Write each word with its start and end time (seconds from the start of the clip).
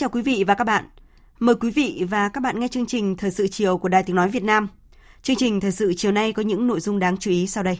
Chào 0.00 0.08
quý 0.08 0.22
vị 0.22 0.44
và 0.46 0.54
các 0.54 0.64
bạn. 0.64 0.84
Mời 1.38 1.54
quý 1.54 1.70
vị 1.70 2.04
và 2.10 2.28
các 2.28 2.40
bạn 2.40 2.60
nghe 2.60 2.68
chương 2.68 2.86
trình 2.86 3.16
Thời 3.16 3.30
sự 3.30 3.48
chiều 3.48 3.78
của 3.78 3.88
Đài 3.88 4.02
Tiếng 4.02 4.16
Nói 4.16 4.28
Việt 4.28 4.42
Nam. 4.42 4.68
Chương 5.22 5.36
trình 5.36 5.60
Thời 5.60 5.72
sự 5.72 5.94
chiều 5.96 6.12
nay 6.12 6.32
có 6.32 6.42
những 6.42 6.66
nội 6.66 6.80
dung 6.80 6.98
đáng 6.98 7.16
chú 7.16 7.30
ý 7.30 7.46
sau 7.46 7.64
đây. 7.64 7.78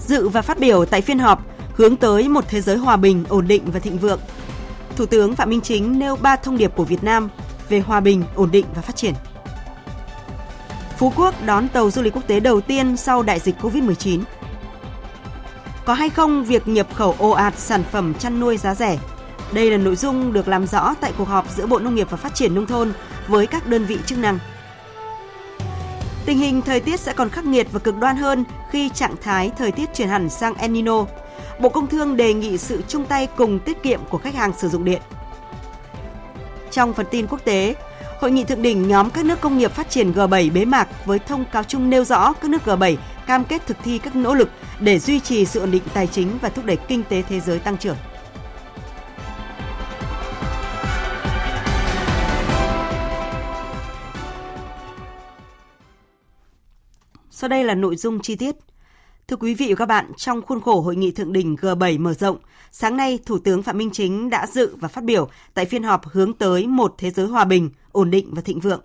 Dự 0.00 0.28
và 0.28 0.42
phát 0.42 0.58
biểu 0.58 0.84
tại 0.84 1.00
phiên 1.00 1.18
họp 1.18 1.46
hướng 1.74 1.96
tới 1.96 2.28
một 2.28 2.44
thế 2.48 2.60
giới 2.60 2.76
hòa 2.76 2.96
bình, 2.96 3.24
ổn 3.28 3.48
định 3.48 3.62
và 3.66 3.80
thịnh 3.80 3.98
vượng. 3.98 4.20
Thủ 4.96 5.06
tướng 5.06 5.36
Phạm 5.36 5.50
Minh 5.50 5.60
Chính 5.60 5.98
nêu 5.98 6.16
ba 6.16 6.36
thông 6.36 6.56
điệp 6.56 6.76
của 6.76 6.84
Việt 6.84 7.04
Nam 7.04 7.28
về 7.68 7.80
hòa 7.80 8.00
bình, 8.00 8.24
ổn 8.34 8.50
định 8.50 8.66
và 8.74 8.82
phát 8.82 8.96
triển. 8.96 9.14
Phú 10.98 11.12
Quốc 11.16 11.34
đón 11.46 11.68
tàu 11.68 11.90
du 11.90 12.02
lịch 12.02 12.12
quốc 12.12 12.26
tế 12.26 12.40
đầu 12.40 12.60
tiên 12.60 12.96
sau 12.96 13.22
đại 13.22 13.40
dịch 13.40 13.54
Covid-19. 13.62 14.22
Có 15.84 15.94
hay 15.94 16.10
không 16.10 16.44
việc 16.44 16.68
nhập 16.68 16.86
khẩu 16.94 17.14
ồ 17.18 17.30
ạt 17.30 17.58
sản 17.58 17.82
phẩm 17.92 18.14
chăn 18.14 18.40
nuôi 18.40 18.56
giá 18.56 18.74
rẻ? 18.74 18.98
Đây 19.52 19.70
là 19.70 19.76
nội 19.76 19.96
dung 19.96 20.32
được 20.32 20.48
làm 20.48 20.66
rõ 20.66 20.94
tại 21.00 21.12
cuộc 21.18 21.28
họp 21.28 21.50
giữa 21.56 21.66
Bộ 21.66 21.78
Nông 21.78 21.94
nghiệp 21.94 22.10
và 22.10 22.16
Phát 22.16 22.34
triển 22.34 22.54
Nông 22.54 22.66
thôn 22.66 22.92
với 23.28 23.46
các 23.46 23.66
đơn 23.66 23.84
vị 23.84 23.98
chức 24.06 24.18
năng. 24.18 24.38
Tình 26.26 26.38
hình 26.38 26.62
thời 26.62 26.80
tiết 26.80 27.00
sẽ 27.00 27.12
còn 27.12 27.28
khắc 27.28 27.44
nghiệt 27.44 27.66
và 27.72 27.78
cực 27.78 27.98
đoan 27.98 28.16
hơn 28.16 28.44
khi 28.70 28.88
trạng 28.88 29.14
thái 29.22 29.50
thời 29.58 29.72
tiết 29.72 29.94
chuyển 29.94 30.08
hẳn 30.08 30.28
sang 30.28 30.54
El 30.54 30.70
Nino. 30.70 31.04
Bộ 31.60 31.68
Công 31.68 31.86
Thương 31.86 32.16
đề 32.16 32.34
nghị 32.34 32.58
sự 32.58 32.82
chung 32.88 33.04
tay 33.04 33.28
cùng 33.36 33.58
tiết 33.58 33.82
kiệm 33.82 34.00
của 34.10 34.18
khách 34.18 34.34
hàng 34.34 34.52
sử 34.58 34.68
dụng 34.68 34.84
điện. 34.84 35.02
Trong 36.78 36.94
phần 36.94 37.06
tin 37.10 37.26
quốc 37.26 37.44
tế, 37.44 37.74
Hội 38.20 38.30
nghị 38.30 38.44
thượng 38.44 38.62
đỉnh 38.62 38.88
nhóm 38.88 39.10
các 39.10 39.24
nước 39.24 39.40
công 39.40 39.58
nghiệp 39.58 39.72
phát 39.72 39.90
triển 39.90 40.12
G7 40.12 40.52
bế 40.52 40.64
mạc 40.64 41.06
với 41.06 41.18
thông 41.18 41.44
cáo 41.44 41.62
chung 41.62 41.90
nêu 41.90 42.04
rõ 42.04 42.32
các 42.32 42.50
nước 42.50 42.62
G7 42.64 42.96
cam 43.26 43.44
kết 43.44 43.66
thực 43.66 43.76
thi 43.84 43.98
các 43.98 44.16
nỗ 44.16 44.34
lực 44.34 44.48
để 44.80 44.98
duy 44.98 45.20
trì 45.20 45.44
sự 45.44 45.60
ổn 45.60 45.70
định 45.70 45.82
tài 45.94 46.06
chính 46.06 46.38
và 46.42 46.48
thúc 46.48 46.64
đẩy 46.64 46.76
kinh 46.76 47.02
tế 47.08 47.22
thế 47.22 47.40
giới 47.40 47.58
tăng 47.58 47.78
trưởng. 47.78 47.96
Sau 57.30 57.48
đây 57.48 57.64
là 57.64 57.74
nội 57.74 57.96
dung 57.96 58.20
chi 58.22 58.36
tiết. 58.36 58.56
Thưa 59.28 59.36
quý 59.36 59.54
vị 59.54 59.66
và 59.68 59.74
các 59.74 59.86
bạn, 59.86 60.12
trong 60.16 60.42
khuôn 60.42 60.60
khổ 60.60 60.80
hội 60.80 60.96
nghị 60.96 61.10
thượng 61.10 61.32
đỉnh 61.32 61.54
G7 61.54 62.00
mở 62.00 62.14
rộng, 62.14 62.36
sáng 62.70 62.96
nay 62.96 63.18
Thủ 63.26 63.38
tướng 63.38 63.62
Phạm 63.62 63.78
Minh 63.78 63.90
Chính 63.92 64.30
đã 64.30 64.46
dự 64.46 64.76
và 64.76 64.88
phát 64.88 65.04
biểu 65.04 65.28
tại 65.54 65.64
phiên 65.64 65.82
họp 65.82 66.06
hướng 66.06 66.32
tới 66.32 66.66
một 66.66 66.94
thế 66.98 67.10
giới 67.10 67.26
hòa 67.26 67.44
bình, 67.44 67.70
ổn 67.92 68.10
định 68.10 68.34
và 68.34 68.42
thịnh 68.42 68.60
vượng. 68.60 68.80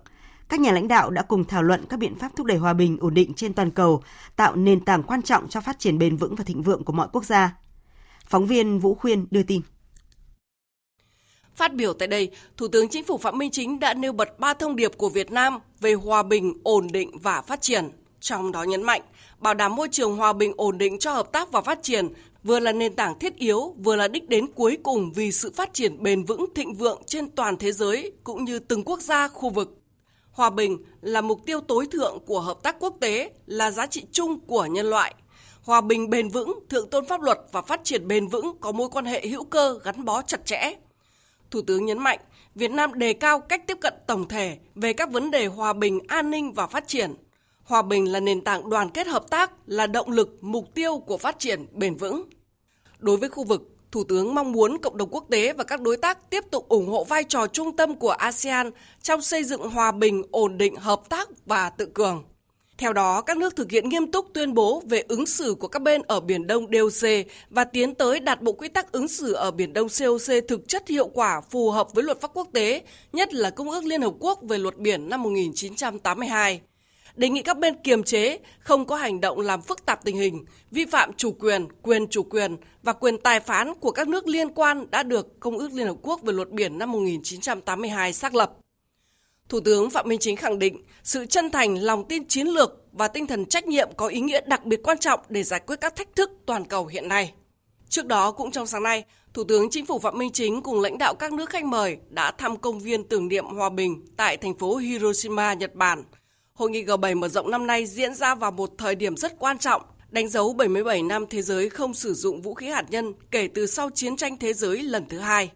Các 0.48 0.60
nhà 0.60 0.72
lãnh 0.72 0.88
đạo 0.88 1.10
đã 1.10 1.22
cùng 1.22 1.44
thảo 1.44 1.62
luận 1.62 1.84
các 1.88 1.98
biện 1.98 2.14
pháp 2.14 2.36
thúc 2.36 2.46
đẩy 2.46 2.56
hòa 2.58 2.72
bình, 2.72 2.98
ổn 3.00 3.14
định 3.14 3.34
trên 3.34 3.52
toàn 3.52 3.70
cầu, 3.70 4.02
tạo 4.36 4.56
nền 4.56 4.84
tảng 4.84 5.02
quan 5.02 5.22
trọng 5.22 5.48
cho 5.48 5.60
phát 5.60 5.78
triển 5.78 5.98
bền 5.98 6.16
vững 6.16 6.34
và 6.34 6.44
thịnh 6.44 6.62
vượng 6.62 6.84
của 6.84 6.92
mọi 6.92 7.08
quốc 7.12 7.24
gia. 7.24 7.56
Phóng 8.26 8.46
viên 8.46 8.78
Vũ 8.78 8.94
Khuyên 8.94 9.26
đưa 9.30 9.42
tin. 9.42 9.60
Phát 11.54 11.74
biểu 11.74 11.92
tại 11.92 12.08
đây, 12.08 12.30
Thủ 12.56 12.68
tướng 12.68 12.88
Chính 12.88 13.04
phủ 13.04 13.18
Phạm 13.18 13.38
Minh 13.38 13.50
Chính 13.50 13.80
đã 13.80 13.94
nêu 13.94 14.12
bật 14.12 14.38
ba 14.38 14.54
thông 14.54 14.76
điệp 14.76 14.92
của 14.96 15.08
Việt 15.08 15.30
Nam 15.32 15.58
về 15.80 15.94
hòa 15.94 16.22
bình, 16.22 16.54
ổn 16.62 16.86
định 16.92 17.18
và 17.18 17.42
phát 17.42 17.62
triển. 17.62 17.90
Trong 18.20 18.52
đó 18.52 18.62
nhấn 18.62 18.82
mạnh, 18.82 19.02
bảo 19.44 19.54
đảm 19.54 19.76
môi 19.76 19.88
trường 19.88 20.16
hòa 20.16 20.32
bình 20.32 20.52
ổn 20.56 20.78
định 20.78 20.98
cho 20.98 21.12
hợp 21.12 21.32
tác 21.32 21.52
và 21.52 21.60
phát 21.60 21.82
triển 21.82 22.08
vừa 22.42 22.60
là 22.60 22.72
nền 22.72 22.96
tảng 22.96 23.18
thiết 23.18 23.36
yếu, 23.36 23.74
vừa 23.78 23.96
là 23.96 24.08
đích 24.08 24.28
đến 24.28 24.46
cuối 24.46 24.78
cùng 24.82 25.12
vì 25.12 25.32
sự 25.32 25.52
phát 25.56 25.74
triển 25.74 26.02
bền 26.02 26.24
vững 26.24 26.46
thịnh 26.54 26.74
vượng 26.74 27.02
trên 27.06 27.30
toàn 27.30 27.56
thế 27.56 27.72
giới 27.72 28.12
cũng 28.24 28.44
như 28.44 28.58
từng 28.58 28.82
quốc 28.84 29.00
gia 29.00 29.28
khu 29.28 29.50
vực. 29.50 29.78
Hòa 30.30 30.50
bình 30.50 30.78
là 31.00 31.20
mục 31.20 31.40
tiêu 31.46 31.60
tối 31.60 31.86
thượng 31.92 32.18
của 32.26 32.40
hợp 32.40 32.62
tác 32.62 32.76
quốc 32.80 32.96
tế, 33.00 33.30
là 33.46 33.70
giá 33.70 33.86
trị 33.86 34.02
chung 34.12 34.40
của 34.40 34.66
nhân 34.66 34.86
loại. 34.86 35.14
Hòa 35.62 35.80
bình 35.80 36.10
bền 36.10 36.28
vững, 36.28 36.58
thượng 36.68 36.90
tôn 36.90 37.06
pháp 37.06 37.22
luật 37.22 37.38
và 37.52 37.62
phát 37.62 37.80
triển 37.84 38.08
bền 38.08 38.28
vững 38.28 38.56
có 38.60 38.72
mối 38.72 38.88
quan 38.88 39.04
hệ 39.04 39.26
hữu 39.26 39.44
cơ 39.44 39.78
gắn 39.84 40.04
bó 40.04 40.22
chặt 40.22 40.46
chẽ. 40.46 40.74
Thủ 41.50 41.62
tướng 41.62 41.84
nhấn 41.84 41.98
mạnh, 41.98 42.18
Việt 42.54 42.70
Nam 42.70 42.98
đề 42.98 43.12
cao 43.12 43.40
cách 43.40 43.66
tiếp 43.66 43.78
cận 43.80 43.94
tổng 44.06 44.28
thể 44.28 44.58
về 44.74 44.92
các 44.92 45.10
vấn 45.10 45.30
đề 45.30 45.46
hòa 45.46 45.72
bình, 45.72 46.00
an 46.08 46.30
ninh 46.30 46.52
và 46.52 46.66
phát 46.66 46.88
triển– 46.88 47.14
Hòa 47.64 47.82
bình 47.82 48.12
là 48.12 48.20
nền 48.20 48.40
tảng 48.40 48.70
đoàn 48.70 48.90
kết 48.90 49.06
hợp 49.06 49.30
tác, 49.30 49.52
là 49.66 49.86
động 49.86 50.10
lực, 50.10 50.38
mục 50.40 50.74
tiêu 50.74 50.98
của 50.98 51.18
phát 51.18 51.38
triển 51.38 51.66
bền 51.72 51.94
vững. 51.94 52.24
Đối 52.98 53.16
với 53.16 53.28
khu 53.28 53.44
vực, 53.44 53.74
Thủ 53.94 54.04
tướng 54.04 54.34
mong 54.34 54.52
muốn 54.52 54.78
cộng 54.78 54.96
đồng 54.96 55.08
quốc 55.10 55.24
tế 55.30 55.52
và 55.52 55.64
các 55.64 55.80
đối 55.80 55.96
tác 55.96 56.30
tiếp 56.30 56.44
tục 56.50 56.68
ủng 56.68 56.88
hộ 56.88 57.04
vai 57.04 57.24
trò 57.24 57.46
trung 57.46 57.76
tâm 57.76 57.94
của 57.94 58.10
ASEAN 58.10 58.70
trong 59.02 59.22
xây 59.22 59.44
dựng 59.44 59.70
hòa 59.70 59.92
bình, 59.92 60.22
ổn 60.30 60.58
định, 60.58 60.76
hợp 60.76 61.08
tác 61.08 61.28
và 61.46 61.70
tự 61.70 61.86
cường. 61.94 62.24
Theo 62.78 62.92
đó, 62.92 63.20
các 63.20 63.36
nước 63.36 63.56
thực 63.56 63.70
hiện 63.70 63.88
nghiêm 63.88 64.12
túc 64.12 64.26
tuyên 64.34 64.54
bố 64.54 64.82
về 64.88 65.02
ứng 65.08 65.26
xử 65.26 65.54
của 65.54 65.68
các 65.68 65.82
bên 65.82 66.02
ở 66.02 66.20
Biển 66.20 66.46
Đông 66.46 66.66
DOC 66.72 67.08
và 67.50 67.64
tiến 67.64 67.94
tới 67.94 68.20
đạt 68.20 68.42
bộ 68.42 68.52
quy 68.52 68.68
tắc 68.68 68.92
ứng 68.92 69.08
xử 69.08 69.32
ở 69.32 69.50
Biển 69.50 69.72
Đông 69.72 69.88
COC 69.98 70.48
thực 70.48 70.68
chất 70.68 70.88
hiệu 70.88 71.08
quả 71.08 71.40
phù 71.40 71.70
hợp 71.70 71.94
với 71.94 72.04
luật 72.04 72.20
pháp 72.20 72.30
quốc 72.34 72.48
tế, 72.52 72.82
nhất 73.12 73.34
là 73.34 73.50
Công 73.50 73.70
ước 73.70 73.84
Liên 73.84 74.02
Hợp 74.02 74.14
Quốc 74.18 74.38
về 74.42 74.58
luật 74.58 74.76
biển 74.76 75.08
năm 75.08 75.22
1982 75.22 76.60
đề 77.16 77.28
nghị 77.28 77.42
các 77.42 77.58
bên 77.58 77.74
kiềm 77.84 78.02
chế, 78.02 78.38
không 78.58 78.86
có 78.86 78.96
hành 78.96 79.20
động 79.20 79.40
làm 79.40 79.62
phức 79.62 79.86
tạp 79.86 80.04
tình 80.04 80.16
hình, 80.16 80.44
vi 80.70 80.84
phạm 80.84 81.12
chủ 81.12 81.32
quyền, 81.32 81.68
quyền 81.82 82.06
chủ 82.08 82.22
quyền 82.22 82.56
và 82.82 82.92
quyền 82.92 83.18
tài 83.18 83.40
phán 83.40 83.74
của 83.74 83.90
các 83.90 84.08
nước 84.08 84.26
liên 84.28 84.48
quan 84.54 84.90
đã 84.90 85.02
được 85.02 85.40
Công 85.40 85.58
ước 85.58 85.72
Liên 85.72 85.86
Hợp 85.86 85.96
Quốc 86.02 86.22
về 86.22 86.32
luật 86.32 86.50
biển 86.50 86.78
năm 86.78 86.92
1982 86.92 88.12
xác 88.12 88.34
lập. 88.34 88.52
Thủ 89.48 89.60
tướng 89.60 89.90
Phạm 89.90 90.08
Minh 90.08 90.18
Chính 90.18 90.36
khẳng 90.36 90.58
định 90.58 90.82
sự 91.02 91.26
chân 91.26 91.50
thành, 91.50 91.74
lòng 91.74 92.08
tin 92.08 92.28
chiến 92.28 92.46
lược 92.46 92.70
và 92.92 93.08
tinh 93.08 93.26
thần 93.26 93.46
trách 93.46 93.66
nhiệm 93.66 93.88
có 93.96 94.06
ý 94.06 94.20
nghĩa 94.20 94.40
đặc 94.46 94.64
biệt 94.64 94.80
quan 94.82 94.98
trọng 94.98 95.20
để 95.28 95.42
giải 95.42 95.60
quyết 95.66 95.80
các 95.80 95.96
thách 95.96 96.16
thức 96.16 96.30
toàn 96.46 96.64
cầu 96.64 96.86
hiện 96.86 97.08
nay. 97.08 97.32
Trước 97.88 98.06
đó, 98.06 98.30
cũng 98.30 98.50
trong 98.50 98.66
sáng 98.66 98.82
nay, 98.82 99.04
Thủ 99.34 99.44
tướng 99.44 99.70
Chính 99.70 99.86
phủ 99.86 99.98
Phạm 99.98 100.18
Minh 100.18 100.32
Chính 100.32 100.62
cùng 100.62 100.80
lãnh 100.80 100.98
đạo 100.98 101.14
các 101.14 101.32
nước 101.32 101.50
khách 101.50 101.64
mời 101.64 101.96
đã 102.08 102.30
thăm 102.30 102.56
công 102.56 102.78
viên 102.78 103.04
tưởng 103.04 103.28
niệm 103.28 103.44
hòa 103.44 103.70
bình 103.70 104.06
tại 104.16 104.36
thành 104.36 104.58
phố 104.58 104.76
Hiroshima, 104.76 105.54
Nhật 105.54 105.74
Bản– 105.74 106.04
Hội 106.58 106.70
nghị 106.70 106.84
G7 106.84 107.18
mở 107.18 107.28
rộng 107.28 107.50
năm 107.50 107.66
nay 107.66 107.86
diễn 107.86 108.14
ra 108.14 108.34
vào 108.34 108.50
một 108.50 108.70
thời 108.78 108.94
điểm 108.94 109.16
rất 109.16 109.38
quan 109.38 109.58
trọng, 109.58 109.82
đánh 110.10 110.28
dấu 110.28 110.52
77 110.52 111.02
năm 111.02 111.24
thế 111.30 111.42
giới 111.42 111.68
không 111.68 111.94
sử 111.94 112.14
dụng 112.14 112.42
vũ 112.42 112.54
khí 112.54 112.68
hạt 112.68 112.84
nhân 112.90 113.12
kể 113.30 113.48
từ 113.54 113.66
sau 113.66 113.90
chiến 113.90 114.16
tranh 114.16 114.36
thế 114.36 114.52
giới 114.52 114.82
lần 114.82 115.08
thứ 115.08 115.18
hai. 115.18 115.50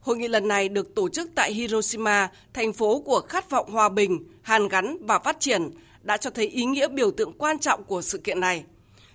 Hội 0.00 0.16
nghị 0.16 0.28
lần 0.28 0.48
này 0.48 0.68
được 0.68 0.94
tổ 0.94 1.08
chức 1.08 1.30
tại 1.34 1.52
Hiroshima, 1.52 2.30
thành 2.54 2.72
phố 2.72 3.00
của 3.00 3.20
khát 3.28 3.50
vọng 3.50 3.70
hòa 3.70 3.88
bình, 3.88 4.24
hàn 4.42 4.68
gắn 4.68 4.96
và 5.00 5.18
phát 5.18 5.40
triển, 5.40 5.70
đã 6.02 6.16
cho 6.16 6.30
thấy 6.30 6.46
ý 6.46 6.64
nghĩa 6.64 6.88
biểu 6.88 7.10
tượng 7.10 7.32
quan 7.32 7.58
trọng 7.58 7.84
của 7.84 8.02
sự 8.02 8.18
kiện 8.18 8.40
này 8.40 8.64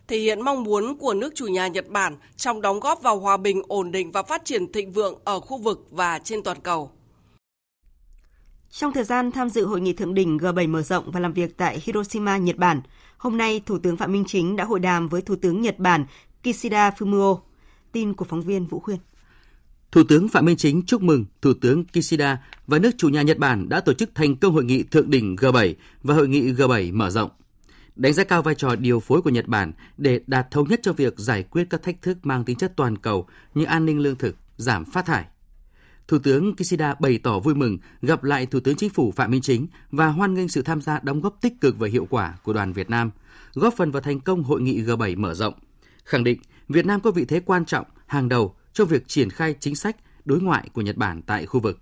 thể 0.07 0.18
hiện 0.18 0.41
mong 0.41 0.63
muốn 0.63 0.97
của 0.97 1.13
nước 1.13 1.35
chủ 1.35 1.45
nhà 1.47 1.68
Nhật 1.68 1.88
Bản 1.88 2.18
trong 2.38 2.62
đóng 2.62 2.80
góp 2.80 3.01
vào 3.01 3.19
hòa 3.19 3.38
bình, 3.38 3.62
ổn 3.68 3.91
định 3.91 4.12
và 4.12 4.23
phát 4.23 4.45
triển 4.45 4.71
thịnh 4.71 4.91
vượng 4.91 5.19
ở 5.23 5.39
khu 5.39 5.57
vực 5.57 5.88
và 5.91 6.19
trên 6.19 6.44
toàn 6.44 6.62
cầu. 6.62 6.91
Trong 8.79 8.94
thời 8.94 9.03
gian 9.03 9.31
tham 9.31 9.50
dự 9.50 9.65
hội 9.65 9.81
nghị 9.81 9.94
thượng 9.94 10.13
đỉnh 10.13 10.38
G7 10.38 10.69
mở 10.69 10.81
rộng 10.81 11.12
và 11.12 11.19
làm 11.19 11.33
việc 11.33 11.57
tại 11.57 11.79
Hiroshima, 11.83 12.38
Nhật 12.38 12.57
Bản, 12.57 12.81
hôm 13.18 13.38
nay 13.38 13.62
Thủ 13.65 13.77
tướng 13.79 13.97
Phạm 13.97 14.12
Minh 14.12 14.24
Chính 14.27 14.56
đã 14.56 14.63
hội 14.63 14.79
đàm 14.79 15.07
với 15.07 15.21
Thủ 15.21 15.35
tướng 15.35 15.62
Nhật 15.62 15.79
Bản 15.79 16.06
Kishida 16.44 16.89
Fumio. 16.89 17.39
Tin 17.91 18.13
của 18.13 18.25
phóng 18.25 18.41
viên 18.41 18.65
Vũ 18.65 18.79
Khuyên. 18.79 18.97
Thủ 19.91 20.03
tướng 20.09 20.29
Phạm 20.29 20.45
Minh 20.45 20.57
Chính 20.57 20.81
chúc 20.85 21.01
mừng 21.01 21.25
Thủ 21.41 21.53
tướng 21.62 21.83
Kishida 21.85 22.38
và 22.68 22.79
nước 22.79 22.91
chủ 22.97 23.09
nhà 23.09 23.21
Nhật 23.21 23.38
Bản 23.38 23.69
đã 23.69 23.79
tổ 23.79 23.94
chức 23.94 24.15
thành 24.15 24.35
công 24.35 24.53
hội 24.53 24.63
nghị 24.63 24.83
thượng 24.83 25.09
đỉnh 25.09 25.35
G7 25.35 25.73
và 26.03 26.15
hội 26.15 26.27
nghị 26.27 26.53
G7 26.53 26.94
mở 26.94 27.09
rộng. 27.09 27.30
Đánh 27.95 28.13
giá 28.13 28.23
cao 28.23 28.41
vai 28.41 28.56
trò 28.56 28.75
điều 28.75 29.00
phối 29.00 29.21
của 29.21 29.30
Nhật 29.30 29.47
Bản 29.47 29.71
để 29.97 30.21
đạt 30.27 30.51
thống 30.51 30.69
nhất 30.69 30.80
cho 30.83 30.94
việc 30.94 31.13
giải 31.18 31.44
quyết 31.44 31.68
các 31.69 31.83
thách 31.83 32.01
thức 32.01 32.18
mang 32.23 32.45
tính 32.45 32.57
chất 32.57 32.73
toàn 32.75 32.97
cầu 32.97 33.27
như 33.53 33.65
an 33.65 33.85
ninh 33.85 34.00
lương 34.00 34.15
thực, 34.15 34.35
giảm 34.57 34.85
phát 34.85 35.06
thải. 35.06 35.25
Thủ 36.07 36.18
tướng 36.19 36.56
Kishida 36.56 36.95
bày 37.00 37.18
tỏ 37.18 37.39
vui 37.39 37.56
mừng 37.56 37.77
gặp 38.01 38.24
lại 38.24 38.45
Thủ 38.45 38.59
tướng 38.59 38.75
Chính 38.75 38.89
phủ 38.89 39.12
Phạm 39.12 39.31
Minh 39.31 39.42
Chính 39.42 39.68
và 39.92 40.07
hoan 40.07 40.33
nghênh 40.33 40.50
sự 40.50 40.62
tham 40.62 40.81
gia 40.81 41.00
đóng 41.00 41.21
góp 41.21 41.42
tích 41.42 41.54
cực 41.62 41.80
và 41.80 41.88
hiệu 41.88 42.07
quả 42.09 42.38
của 42.44 42.54
đoàn 42.54 42.74
Việt 42.74 42.89
Nam, 42.89 43.12
góp 43.54 43.74
phần 43.77 43.92
vào 43.92 44.01
thành 44.01 44.19
công 44.19 44.44
hội 44.44 44.62
nghị 44.62 44.81
G7 44.81 45.19
mở 45.19 45.33
rộng, 45.33 45.54
khẳng 46.04 46.24
định 46.24 46.39
Việt 46.69 46.86
Nam 46.86 47.01
có 47.01 47.12
vị 47.12 47.25
thế 47.25 47.39
quan 47.39 47.65
trọng 47.65 47.86
hàng 48.06 48.30
đầu 48.30 48.56
trong 48.74 48.88
việc 48.88 49.07
triển 49.07 49.30
khai 49.30 49.56
chính 49.59 49.75
sách 49.75 49.95
đối 50.25 50.42
ngoại 50.42 50.69
của 50.74 50.81
Nhật 50.81 50.98
Bản 50.98 51.21
tại 51.21 51.45
khu 51.45 51.59
vực. 51.59 51.80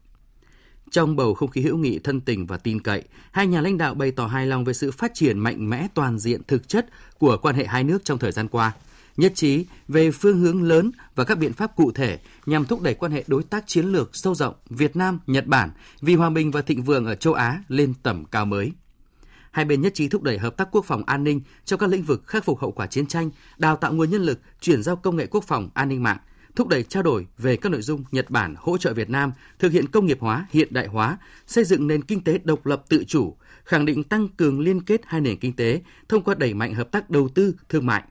Trong 0.91 1.15
bầu 1.15 1.33
không 1.33 1.49
khí 1.49 1.61
hữu 1.61 1.77
nghị 1.77 1.99
thân 1.99 2.21
tình 2.21 2.45
và 2.45 2.57
tin 2.57 2.79
cậy, 2.79 3.03
hai 3.31 3.47
nhà 3.47 3.61
lãnh 3.61 3.77
đạo 3.77 3.93
bày 3.93 4.11
tỏ 4.11 4.27
hài 4.27 4.47
lòng 4.47 4.63
về 4.63 4.73
sự 4.73 4.91
phát 4.91 5.11
triển 5.13 5.39
mạnh 5.39 5.69
mẽ 5.69 5.87
toàn 5.93 6.19
diện 6.19 6.41
thực 6.47 6.67
chất 6.67 6.89
của 7.17 7.37
quan 7.37 7.55
hệ 7.55 7.65
hai 7.65 7.83
nước 7.83 8.05
trong 8.05 8.17
thời 8.17 8.31
gian 8.31 8.47
qua, 8.47 8.73
nhất 9.17 9.31
trí 9.35 9.65
về 9.87 10.11
phương 10.11 10.39
hướng 10.39 10.63
lớn 10.63 10.91
và 11.15 11.23
các 11.23 11.37
biện 11.37 11.53
pháp 11.53 11.75
cụ 11.75 11.91
thể 11.91 12.19
nhằm 12.45 12.65
thúc 12.65 12.81
đẩy 12.81 12.93
quan 12.93 13.11
hệ 13.11 13.23
đối 13.27 13.43
tác 13.43 13.63
chiến 13.67 13.85
lược 13.85 14.15
sâu 14.15 14.35
rộng 14.35 14.55
Việt 14.69 14.95
Nam 14.95 15.19
Nhật 15.27 15.47
Bản 15.47 15.69
vì 16.01 16.15
hòa 16.15 16.29
bình 16.29 16.51
và 16.51 16.61
thịnh 16.61 16.83
vượng 16.83 17.05
ở 17.05 17.15
châu 17.15 17.33
Á 17.33 17.63
lên 17.67 17.93
tầm 18.03 18.25
cao 18.25 18.45
mới. 18.45 18.71
Hai 19.51 19.65
bên 19.65 19.81
nhất 19.81 19.93
trí 19.93 20.07
thúc 20.07 20.23
đẩy 20.23 20.37
hợp 20.37 20.57
tác 20.57 20.67
quốc 20.71 20.85
phòng 20.85 21.03
an 21.05 21.23
ninh 21.23 21.41
trong 21.65 21.79
các 21.79 21.89
lĩnh 21.89 22.03
vực 22.03 22.27
khắc 22.27 22.45
phục 22.45 22.59
hậu 22.59 22.71
quả 22.71 22.87
chiến 22.87 23.07
tranh, 23.07 23.29
đào 23.57 23.75
tạo 23.75 23.93
nguồn 23.93 24.09
nhân 24.09 24.21
lực, 24.21 24.39
chuyển 24.61 24.83
giao 24.83 24.95
công 24.95 25.15
nghệ 25.15 25.27
quốc 25.27 25.43
phòng 25.43 25.69
an 25.73 25.89
ninh 25.89 26.03
mạng, 26.03 26.17
thúc 26.55 26.67
đẩy 26.67 26.83
trao 26.83 27.03
đổi 27.03 27.27
về 27.37 27.55
các 27.55 27.71
nội 27.71 27.81
dung 27.81 28.03
Nhật 28.11 28.29
Bản 28.29 28.55
hỗ 28.57 28.77
trợ 28.77 28.93
Việt 28.93 29.09
Nam 29.09 29.31
thực 29.59 29.71
hiện 29.71 29.87
công 29.87 30.05
nghiệp 30.05 30.17
hóa, 30.21 30.47
hiện 30.51 30.67
đại 30.71 30.87
hóa, 30.87 31.17
xây 31.47 31.63
dựng 31.63 31.87
nền 31.87 32.03
kinh 32.03 32.23
tế 32.23 32.37
độc 32.43 32.65
lập 32.65 32.83
tự 32.89 33.03
chủ, 33.07 33.35
khẳng 33.63 33.85
định 33.85 34.03
tăng 34.03 34.27
cường 34.27 34.59
liên 34.59 34.81
kết 34.81 35.01
hai 35.05 35.21
nền 35.21 35.37
kinh 35.37 35.53
tế 35.53 35.81
thông 36.09 36.23
qua 36.23 36.35
đẩy 36.35 36.53
mạnh 36.53 36.73
hợp 36.73 36.91
tác 36.91 37.09
đầu 37.09 37.29
tư, 37.29 37.55
thương 37.69 37.85
mại. 37.85 38.03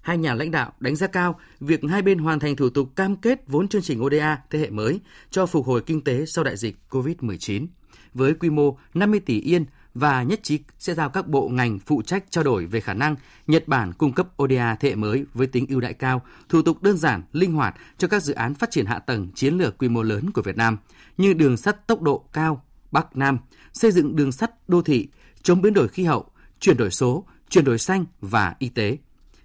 Hai 0.00 0.18
nhà 0.18 0.34
lãnh 0.34 0.50
đạo 0.50 0.72
đánh 0.80 0.96
giá 0.96 1.06
cao 1.06 1.40
việc 1.60 1.80
hai 1.90 2.02
bên 2.02 2.18
hoàn 2.18 2.38
thành 2.38 2.56
thủ 2.56 2.70
tục 2.70 2.96
cam 2.96 3.16
kết 3.16 3.42
vốn 3.46 3.68
chương 3.68 3.82
trình 3.82 4.04
ODA 4.04 4.38
thế 4.50 4.58
hệ 4.58 4.70
mới 4.70 5.00
cho 5.30 5.46
phục 5.46 5.66
hồi 5.66 5.82
kinh 5.86 6.04
tế 6.04 6.26
sau 6.26 6.44
đại 6.44 6.56
dịch 6.56 6.76
COVID-19 6.90 7.66
với 8.14 8.34
quy 8.34 8.50
mô 8.50 8.78
50 8.94 9.20
tỷ 9.20 9.40
yên 9.40 9.64
và 9.94 10.22
nhất 10.22 10.40
trí 10.42 10.58
sẽ 10.78 10.94
giao 10.94 11.10
các 11.10 11.28
bộ 11.28 11.48
ngành 11.48 11.78
phụ 11.78 12.02
trách 12.02 12.24
trao 12.30 12.44
đổi 12.44 12.66
về 12.66 12.80
khả 12.80 12.94
năng 12.94 13.16
Nhật 13.46 13.68
Bản 13.68 13.92
cung 13.92 14.12
cấp 14.12 14.42
ODA 14.42 14.76
thế 14.80 14.88
hệ 14.88 14.94
mới 14.94 15.24
với 15.34 15.46
tính 15.46 15.66
ưu 15.68 15.80
đại 15.80 15.94
cao, 15.94 16.22
thủ 16.48 16.62
tục 16.62 16.82
đơn 16.82 16.96
giản, 16.96 17.22
linh 17.32 17.52
hoạt 17.52 17.74
cho 17.98 18.08
các 18.08 18.22
dự 18.22 18.34
án 18.34 18.54
phát 18.54 18.70
triển 18.70 18.86
hạ 18.86 18.98
tầng 18.98 19.28
chiến 19.34 19.54
lược 19.54 19.78
quy 19.78 19.88
mô 19.88 20.02
lớn 20.02 20.30
của 20.30 20.42
Việt 20.42 20.56
Nam 20.56 20.78
như 21.16 21.32
đường 21.32 21.56
sắt 21.56 21.86
tốc 21.86 22.02
độ 22.02 22.24
cao 22.32 22.62
Bắc 22.90 23.16
Nam, 23.16 23.38
xây 23.72 23.92
dựng 23.92 24.16
đường 24.16 24.32
sắt 24.32 24.68
đô 24.68 24.82
thị, 24.82 25.08
chống 25.42 25.62
biến 25.62 25.74
đổi 25.74 25.88
khí 25.88 26.04
hậu, 26.04 26.30
chuyển 26.60 26.76
đổi 26.76 26.90
số, 26.90 27.24
chuyển 27.48 27.64
đổi 27.64 27.78
xanh 27.78 28.04
và 28.20 28.54
y 28.58 28.68
tế. 28.68 28.96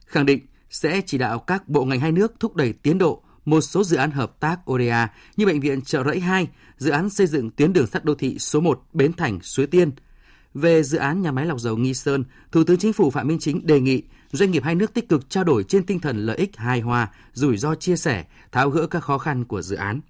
Khẳng 0.06 0.26
định 0.26 0.46
sẽ 0.70 1.02
chỉ 1.06 1.18
đạo 1.18 1.40
các 1.40 1.70
bộ 1.70 1.86
ngành 1.86 2.00
hai 2.00 2.12
nước 2.12 2.34
thúc 2.40 2.56
đẩy 2.56 2.74
tiến 2.74 2.98
độ 2.98 3.24
một 3.46 3.62
số 3.62 3.84
dự 3.84 3.98
án 3.98 4.12
hợp 4.12 4.40
tác 4.40 4.72
ODA 4.72 5.10
như 5.38 5.46
Bệnh 5.46 5.60
viện 5.60 5.82
Chợ 5.82 6.04
Rẫy 6.04 6.20
2, 6.20 6.48
dự 6.78 6.92
án 6.92 7.10
xây 7.10 7.28
dựng 7.28 7.50
tuyến 7.50 7.74
đường 7.74 7.88
sắt 7.88 8.06
đô 8.06 8.16
thị 8.16 8.40
số 8.40 8.62
1 8.62 8.84
Bến 8.94 9.14
Thành, 9.14 9.40
Suối 9.42 9.68
Tiên, 9.68 9.92
về 10.54 10.84
dự 10.84 10.98
án 10.98 11.22
nhà 11.22 11.32
máy 11.32 11.46
lọc 11.46 11.60
dầu 11.60 11.78
Nghi 11.78 11.94
Sơn, 11.94 12.24
Thủ 12.52 12.64
tướng 12.64 12.78
Chính 12.78 12.94
phủ 12.94 13.10
Phạm 13.10 13.28
Minh 13.28 13.40
Chính 13.40 13.66
đề 13.66 13.80
nghị 13.80 14.04
doanh 14.32 14.52
nghiệp 14.52 14.64
hai 14.64 14.76
nước 14.76 14.94
tích 14.94 15.10
cực 15.10 15.30
trao 15.30 15.44
đổi 15.44 15.64
trên 15.64 15.86
tinh 15.86 16.00
thần 16.00 16.26
lợi 16.26 16.38
ích 16.38 16.58
hài 16.58 16.82
hòa, 16.82 17.10
rủi 17.34 17.58
ro 17.58 17.76
chia 17.76 17.96
sẻ, 17.96 18.26
tháo 18.52 18.70
gỡ 18.70 18.88
các 18.88 19.00
khó 19.00 19.18
khăn 19.18 19.46
của 19.46 19.62
dự 19.62 19.76
án. 19.76 20.02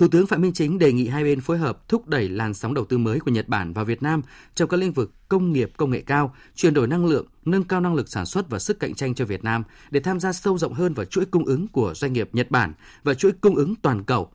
Thủ 0.00 0.08
tướng 0.08 0.26
Phạm 0.26 0.40
Minh 0.40 0.52
Chính 0.52 0.78
đề 0.78 0.92
nghị 0.92 1.08
hai 1.08 1.24
bên 1.24 1.40
phối 1.40 1.58
hợp 1.58 1.88
thúc 1.88 2.08
đẩy 2.08 2.28
làn 2.28 2.54
sóng 2.54 2.74
đầu 2.74 2.84
tư 2.84 2.98
mới 2.98 3.20
của 3.20 3.30
Nhật 3.30 3.48
Bản 3.48 3.72
vào 3.72 3.84
Việt 3.84 4.02
Nam 4.02 4.22
trong 4.54 4.68
các 4.68 4.76
lĩnh 4.76 4.92
vực 4.92 5.12
công 5.28 5.52
nghiệp 5.52 5.72
công 5.76 5.90
nghệ 5.90 6.00
cao, 6.00 6.34
chuyển 6.54 6.74
đổi 6.74 6.86
năng 6.86 7.06
lượng, 7.06 7.26
nâng 7.44 7.64
cao 7.64 7.80
năng 7.80 7.94
lực 7.94 8.08
sản 8.08 8.26
xuất 8.26 8.50
và 8.50 8.58
sức 8.58 8.80
cạnh 8.80 8.94
tranh 8.94 9.14
cho 9.14 9.24
Việt 9.24 9.44
Nam 9.44 9.62
để 9.90 10.00
tham 10.00 10.20
gia 10.20 10.32
sâu 10.32 10.58
rộng 10.58 10.72
hơn 10.72 10.94
vào 10.94 11.06
chuỗi 11.06 11.24
cung 11.24 11.44
ứng 11.44 11.68
của 11.68 11.94
doanh 11.94 12.12
nghiệp 12.12 12.28
Nhật 12.32 12.50
Bản 12.50 12.72
và 13.02 13.14
chuỗi 13.14 13.32
cung 13.32 13.54
ứng 13.54 13.74
toàn 13.82 14.04
cầu. 14.04 14.30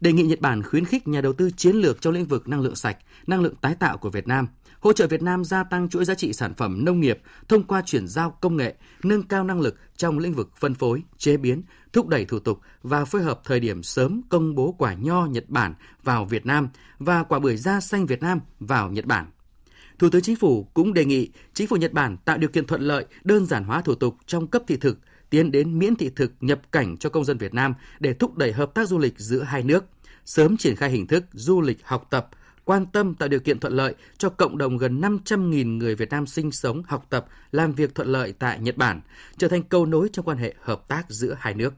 Đề 0.00 0.12
nghị 0.12 0.22
Nhật 0.22 0.40
Bản 0.40 0.62
khuyến 0.62 0.84
khích 0.84 1.08
nhà 1.08 1.20
đầu 1.20 1.32
tư 1.32 1.50
chiến 1.56 1.76
lược 1.76 2.00
trong 2.00 2.14
lĩnh 2.14 2.26
vực 2.26 2.48
năng 2.48 2.60
lượng 2.60 2.76
sạch, 2.76 2.96
năng 3.26 3.40
lượng 3.40 3.54
tái 3.60 3.74
tạo 3.74 3.98
của 3.98 4.10
Việt 4.10 4.28
Nam, 4.28 4.46
hỗ 4.86 4.92
trợ 4.92 5.06
Việt 5.06 5.22
Nam 5.22 5.44
gia 5.44 5.64
tăng 5.64 5.88
chuỗi 5.88 6.04
giá 6.04 6.14
trị 6.14 6.32
sản 6.32 6.54
phẩm 6.54 6.84
nông 6.84 7.00
nghiệp 7.00 7.18
thông 7.48 7.62
qua 7.62 7.82
chuyển 7.86 8.08
giao 8.08 8.30
công 8.40 8.56
nghệ, 8.56 8.74
nâng 9.02 9.22
cao 9.22 9.44
năng 9.44 9.60
lực 9.60 9.76
trong 9.96 10.18
lĩnh 10.18 10.34
vực 10.34 10.50
phân 10.56 10.74
phối, 10.74 11.02
chế 11.18 11.36
biến, 11.36 11.62
thúc 11.92 12.08
đẩy 12.08 12.24
thủ 12.24 12.38
tục 12.38 12.60
và 12.82 13.04
phối 13.04 13.22
hợp 13.22 13.40
thời 13.44 13.60
điểm 13.60 13.82
sớm 13.82 14.22
công 14.28 14.54
bố 14.54 14.74
quả 14.78 14.94
nho 14.94 15.26
Nhật 15.26 15.44
Bản 15.48 15.74
vào 16.02 16.24
Việt 16.24 16.46
Nam 16.46 16.68
và 16.98 17.22
quả 17.22 17.38
bưởi 17.38 17.56
da 17.56 17.80
xanh 17.80 18.06
Việt 18.06 18.22
Nam 18.22 18.40
vào 18.60 18.90
Nhật 18.90 19.04
Bản. 19.04 19.26
Thủ 19.98 20.10
tướng 20.10 20.22
Chính 20.22 20.36
phủ 20.36 20.64
cũng 20.74 20.94
đề 20.94 21.04
nghị 21.04 21.30
Chính 21.54 21.66
phủ 21.66 21.76
Nhật 21.76 21.92
Bản 21.92 22.16
tạo 22.16 22.38
điều 22.38 22.50
kiện 22.50 22.66
thuận 22.66 22.82
lợi, 22.82 23.06
đơn 23.24 23.46
giản 23.46 23.64
hóa 23.64 23.80
thủ 23.80 23.94
tục 23.94 24.16
trong 24.26 24.46
cấp 24.46 24.62
thị 24.66 24.76
thực, 24.76 24.98
tiến 25.30 25.50
đến 25.50 25.78
miễn 25.78 25.96
thị 25.96 26.10
thực 26.16 26.32
nhập 26.40 26.60
cảnh 26.72 26.96
cho 26.96 27.10
công 27.10 27.24
dân 27.24 27.38
Việt 27.38 27.54
Nam 27.54 27.74
để 28.00 28.14
thúc 28.14 28.36
đẩy 28.36 28.52
hợp 28.52 28.74
tác 28.74 28.88
du 28.88 28.98
lịch 28.98 29.14
giữa 29.18 29.42
hai 29.42 29.62
nước, 29.62 29.84
sớm 30.24 30.56
triển 30.56 30.76
khai 30.76 30.90
hình 30.90 31.06
thức 31.06 31.24
du 31.32 31.60
lịch 31.60 31.78
học 31.84 32.06
tập, 32.10 32.28
quan 32.66 32.86
tâm 32.86 33.14
tạo 33.14 33.28
điều 33.28 33.40
kiện 33.40 33.60
thuận 33.60 33.72
lợi 33.72 33.94
cho 34.18 34.28
cộng 34.28 34.58
đồng 34.58 34.78
gần 34.78 35.00
500.000 35.00 35.76
người 35.76 35.94
Việt 35.94 36.10
Nam 36.10 36.26
sinh 36.26 36.52
sống, 36.52 36.82
học 36.86 37.06
tập, 37.10 37.26
làm 37.52 37.72
việc 37.72 37.94
thuận 37.94 38.08
lợi 38.08 38.32
tại 38.32 38.58
Nhật 38.60 38.76
Bản, 38.76 39.00
trở 39.38 39.48
thành 39.48 39.62
cầu 39.62 39.86
nối 39.86 40.08
trong 40.12 40.24
quan 40.24 40.38
hệ 40.38 40.54
hợp 40.60 40.88
tác 40.88 41.10
giữa 41.10 41.36
hai 41.38 41.54
nước. 41.54 41.74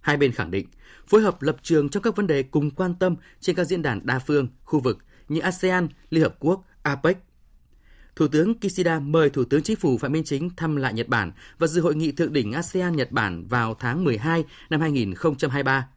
Hai 0.00 0.16
bên 0.16 0.32
khẳng 0.32 0.50
định 0.50 0.66
phối 1.06 1.22
hợp 1.22 1.42
lập 1.42 1.56
trường 1.62 1.88
trong 1.88 2.02
các 2.02 2.16
vấn 2.16 2.26
đề 2.26 2.42
cùng 2.42 2.70
quan 2.70 2.94
tâm 2.94 3.16
trên 3.40 3.56
các 3.56 3.64
diễn 3.64 3.82
đàn 3.82 4.06
đa 4.06 4.18
phương, 4.18 4.48
khu 4.64 4.80
vực 4.80 4.98
như 5.28 5.40
ASEAN, 5.40 5.88
Liên 6.10 6.22
Hợp 6.22 6.36
Quốc, 6.38 6.64
APEC. 6.82 7.18
Thủ 8.16 8.28
tướng 8.28 8.54
Kishida 8.60 9.00
mời 9.00 9.30
Thủ 9.30 9.44
tướng 9.44 9.62
Chính 9.62 9.76
phủ 9.76 9.98
Phạm 9.98 10.12
Minh 10.12 10.24
Chính 10.24 10.50
thăm 10.56 10.76
lại 10.76 10.94
Nhật 10.94 11.08
Bản 11.08 11.32
và 11.58 11.66
dự 11.66 11.80
hội 11.80 11.94
nghị 11.94 12.12
thượng 12.12 12.32
đỉnh 12.32 12.52
ASEAN-Nhật 12.52 13.12
Bản 13.12 13.46
vào 13.48 13.74
tháng 13.74 14.04
12 14.04 14.44
năm 14.70 14.80
2023 14.80 15.88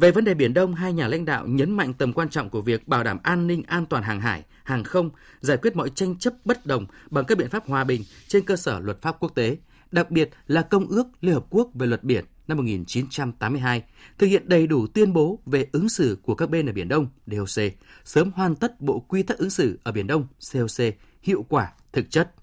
về 0.00 0.10
vấn 0.10 0.24
đề 0.24 0.34
Biển 0.34 0.54
Đông, 0.54 0.74
hai 0.74 0.92
nhà 0.92 1.08
lãnh 1.08 1.24
đạo 1.24 1.46
nhấn 1.46 1.70
mạnh 1.70 1.94
tầm 1.94 2.12
quan 2.12 2.28
trọng 2.28 2.50
của 2.50 2.60
việc 2.60 2.88
bảo 2.88 3.04
đảm 3.04 3.18
an 3.22 3.46
ninh 3.46 3.62
an 3.66 3.86
toàn 3.86 4.02
hàng 4.02 4.20
hải, 4.20 4.44
hàng 4.64 4.84
không, 4.84 5.10
giải 5.40 5.56
quyết 5.56 5.76
mọi 5.76 5.90
tranh 5.90 6.18
chấp 6.18 6.34
bất 6.44 6.66
đồng 6.66 6.86
bằng 7.10 7.24
các 7.24 7.38
biện 7.38 7.48
pháp 7.50 7.66
hòa 7.66 7.84
bình 7.84 8.02
trên 8.28 8.44
cơ 8.44 8.56
sở 8.56 8.80
luật 8.80 9.02
pháp 9.02 9.16
quốc 9.20 9.34
tế, 9.34 9.56
đặc 9.90 10.10
biệt 10.10 10.30
là 10.46 10.62
Công 10.62 10.86
ước 10.86 11.06
Liên 11.20 11.34
Hợp 11.34 11.46
Quốc 11.50 11.70
về 11.74 11.86
luật 11.86 12.04
biển 12.04 12.24
năm 12.48 12.58
1982, 12.58 13.82
thực 14.18 14.26
hiện 14.26 14.48
đầy 14.48 14.66
đủ 14.66 14.86
tuyên 14.86 15.12
bố 15.12 15.38
về 15.46 15.66
ứng 15.72 15.88
xử 15.88 16.18
của 16.22 16.34
các 16.34 16.50
bên 16.50 16.66
ở 16.66 16.72
Biển 16.72 16.88
Đông 16.88 17.08
DOC, 17.26 17.64
sớm 18.04 18.30
hoàn 18.34 18.54
tất 18.54 18.80
bộ 18.80 19.00
quy 19.00 19.22
tắc 19.22 19.38
ứng 19.38 19.50
xử 19.50 19.78
ở 19.82 19.92
Biển 19.92 20.06
Đông 20.06 20.26
COC 20.52 20.94
hiệu 21.22 21.46
quả, 21.48 21.72
thực 21.92 22.10
chất. 22.10 22.34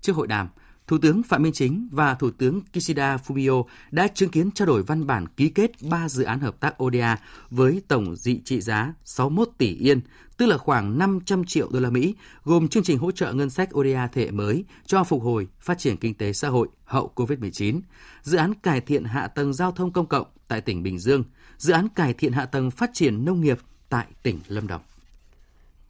Trước 0.00 0.16
hội 0.16 0.26
đàm, 0.26 0.48
Thủ 0.88 0.98
tướng 0.98 1.22
Phạm 1.22 1.42
Minh 1.42 1.52
Chính 1.52 1.88
và 1.92 2.14
Thủ 2.14 2.30
tướng 2.30 2.60
Kishida 2.72 3.16
Fumio 3.16 3.64
đã 3.90 4.08
chứng 4.08 4.30
kiến 4.30 4.50
trao 4.50 4.66
đổi 4.66 4.82
văn 4.82 5.06
bản 5.06 5.26
ký 5.26 5.48
kết 5.48 5.70
3 5.82 6.08
dự 6.08 6.24
án 6.24 6.40
hợp 6.40 6.60
tác 6.60 6.82
ODA 6.82 7.18
với 7.50 7.82
tổng 7.88 8.16
dị 8.16 8.40
trị 8.44 8.60
giá 8.60 8.94
61 9.04 9.48
tỷ 9.58 9.74
yên, 9.74 10.00
tức 10.36 10.46
là 10.46 10.58
khoảng 10.58 10.98
500 10.98 11.44
triệu 11.44 11.68
đô 11.72 11.80
la 11.80 11.90
Mỹ, 11.90 12.14
gồm 12.44 12.68
chương 12.68 12.82
trình 12.82 12.98
hỗ 12.98 13.10
trợ 13.10 13.32
ngân 13.32 13.50
sách 13.50 13.76
ODA 13.78 14.06
thế 14.06 14.22
hệ 14.22 14.30
mới 14.30 14.64
cho 14.86 15.04
phục 15.04 15.22
hồi, 15.22 15.48
phát 15.60 15.78
triển 15.78 15.96
kinh 15.96 16.14
tế 16.14 16.32
xã 16.32 16.48
hội 16.48 16.68
hậu 16.84 17.12
COVID-19, 17.14 17.80
dự 18.22 18.38
án 18.38 18.54
cải 18.54 18.80
thiện 18.80 19.04
hạ 19.04 19.26
tầng 19.26 19.54
giao 19.54 19.72
thông 19.72 19.92
công 19.92 20.06
cộng 20.06 20.26
tại 20.48 20.60
tỉnh 20.60 20.82
Bình 20.82 20.98
Dương, 20.98 21.24
dự 21.58 21.72
án 21.72 21.88
cải 21.88 22.14
thiện 22.14 22.32
hạ 22.32 22.46
tầng 22.46 22.70
phát 22.70 22.90
triển 22.94 23.24
nông 23.24 23.40
nghiệp 23.40 23.58
tại 23.88 24.06
tỉnh 24.22 24.38
Lâm 24.48 24.66
Đồng. 24.66 24.82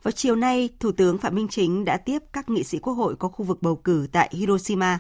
Vào 0.03 0.13
chiều 0.13 0.37
nay, 0.37 0.69
Thủ 0.81 0.93
tướng 0.93 1.19
Phạm 1.19 1.35
Minh 1.35 1.49
Chính 1.49 1.85
đã 1.85 1.97
tiếp 1.97 2.19
các 2.33 2.51
nghị 2.51 2.65
sĩ 2.65 2.79
quốc 2.79 2.93
hội 2.95 3.17
có 3.17 3.29
khu 3.29 3.45
vực 3.45 3.63
bầu 3.63 3.77
cử 3.77 4.07
tại 4.13 4.31
Hiroshima. 4.33 4.99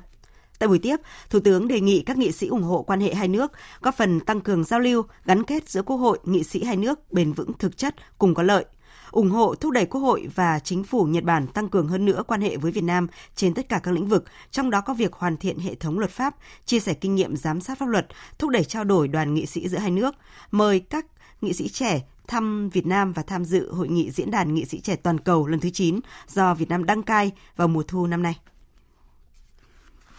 Tại 0.58 0.68
buổi 0.68 0.78
tiếp, 0.78 0.96
Thủ 1.30 1.40
tướng 1.40 1.68
đề 1.68 1.80
nghị 1.80 2.02
các 2.02 2.18
nghị 2.18 2.32
sĩ 2.32 2.46
ủng 2.46 2.62
hộ 2.62 2.82
quan 2.82 3.00
hệ 3.00 3.14
hai 3.14 3.28
nước, 3.28 3.52
góp 3.80 3.94
phần 3.94 4.20
tăng 4.20 4.40
cường 4.40 4.64
giao 4.64 4.80
lưu, 4.80 5.02
gắn 5.24 5.42
kết 5.42 5.68
giữa 5.68 5.82
quốc 5.82 5.96
hội, 5.96 6.18
nghị 6.24 6.44
sĩ 6.44 6.64
hai 6.64 6.76
nước 6.76 7.12
bền 7.12 7.32
vững 7.32 7.52
thực 7.58 7.76
chất, 7.76 7.94
cùng 8.18 8.34
có 8.34 8.42
lợi, 8.42 8.64
ủng 9.10 9.30
hộ 9.30 9.54
thúc 9.54 9.72
đẩy 9.72 9.86
Quốc 9.86 10.00
hội 10.00 10.28
và 10.34 10.58
chính 10.58 10.84
phủ 10.84 11.04
Nhật 11.04 11.24
Bản 11.24 11.46
tăng 11.46 11.68
cường 11.68 11.88
hơn 11.88 12.04
nữa 12.04 12.22
quan 12.26 12.40
hệ 12.40 12.56
với 12.56 12.72
Việt 12.72 12.84
Nam 12.84 13.06
trên 13.36 13.54
tất 13.54 13.68
cả 13.68 13.80
các 13.82 13.90
lĩnh 13.94 14.06
vực, 14.06 14.24
trong 14.50 14.70
đó 14.70 14.80
có 14.80 14.94
việc 14.94 15.12
hoàn 15.12 15.36
thiện 15.36 15.58
hệ 15.58 15.74
thống 15.74 15.98
luật 15.98 16.10
pháp, 16.10 16.34
chia 16.66 16.80
sẻ 16.80 16.94
kinh 16.94 17.14
nghiệm 17.14 17.36
giám 17.36 17.60
sát 17.60 17.78
pháp 17.78 17.88
luật, 17.88 18.06
thúc 18.38 18.50
đẩy 18.50 18.64
trao 18.64 18.84
đổi 18.84 19.08
đoàn 19.08 19.34
nghị 19.34 19.46
sĩ 19.46 19.68
giữa 19.68 19.78
hai 19.78 19.90
nước, 19.90 20.14
mời 20.50 20.80
các 20.80 21.06
nghị 21.40 21.52
sĩ 21.52 21.68
trẻ 21.68 22.02
thăm 22.28 22.68
Việt 22.68 22.86
Nam 22.86 23.12
và 23.12 23.22
tham 23.22 23.44
dự 23.44 23.72
hội 23.72 23.88
nghị 23.88 24.10
diễn 24.10 24.30
đàn 24.30 24.54
nghị 24.54 24.64
sĩ 24.64 24.80
trẻ 24.80 24.96
toàn 24.96 25.20
cầu 25.20 25.46
lần 25.46 25.60
thứ 25.60 25.70
9 25.70 26.00
do 26.28 26.54
Việt 26.54 26.68
Nam 26.68 26.84
đăng 26.84 27.02
cai 27.02 27.32
vào 27.56 27.68
mùa 27.68 27.82
thu 27.82 28.06
năm 28.06 28.22
nay. 28.22 28.38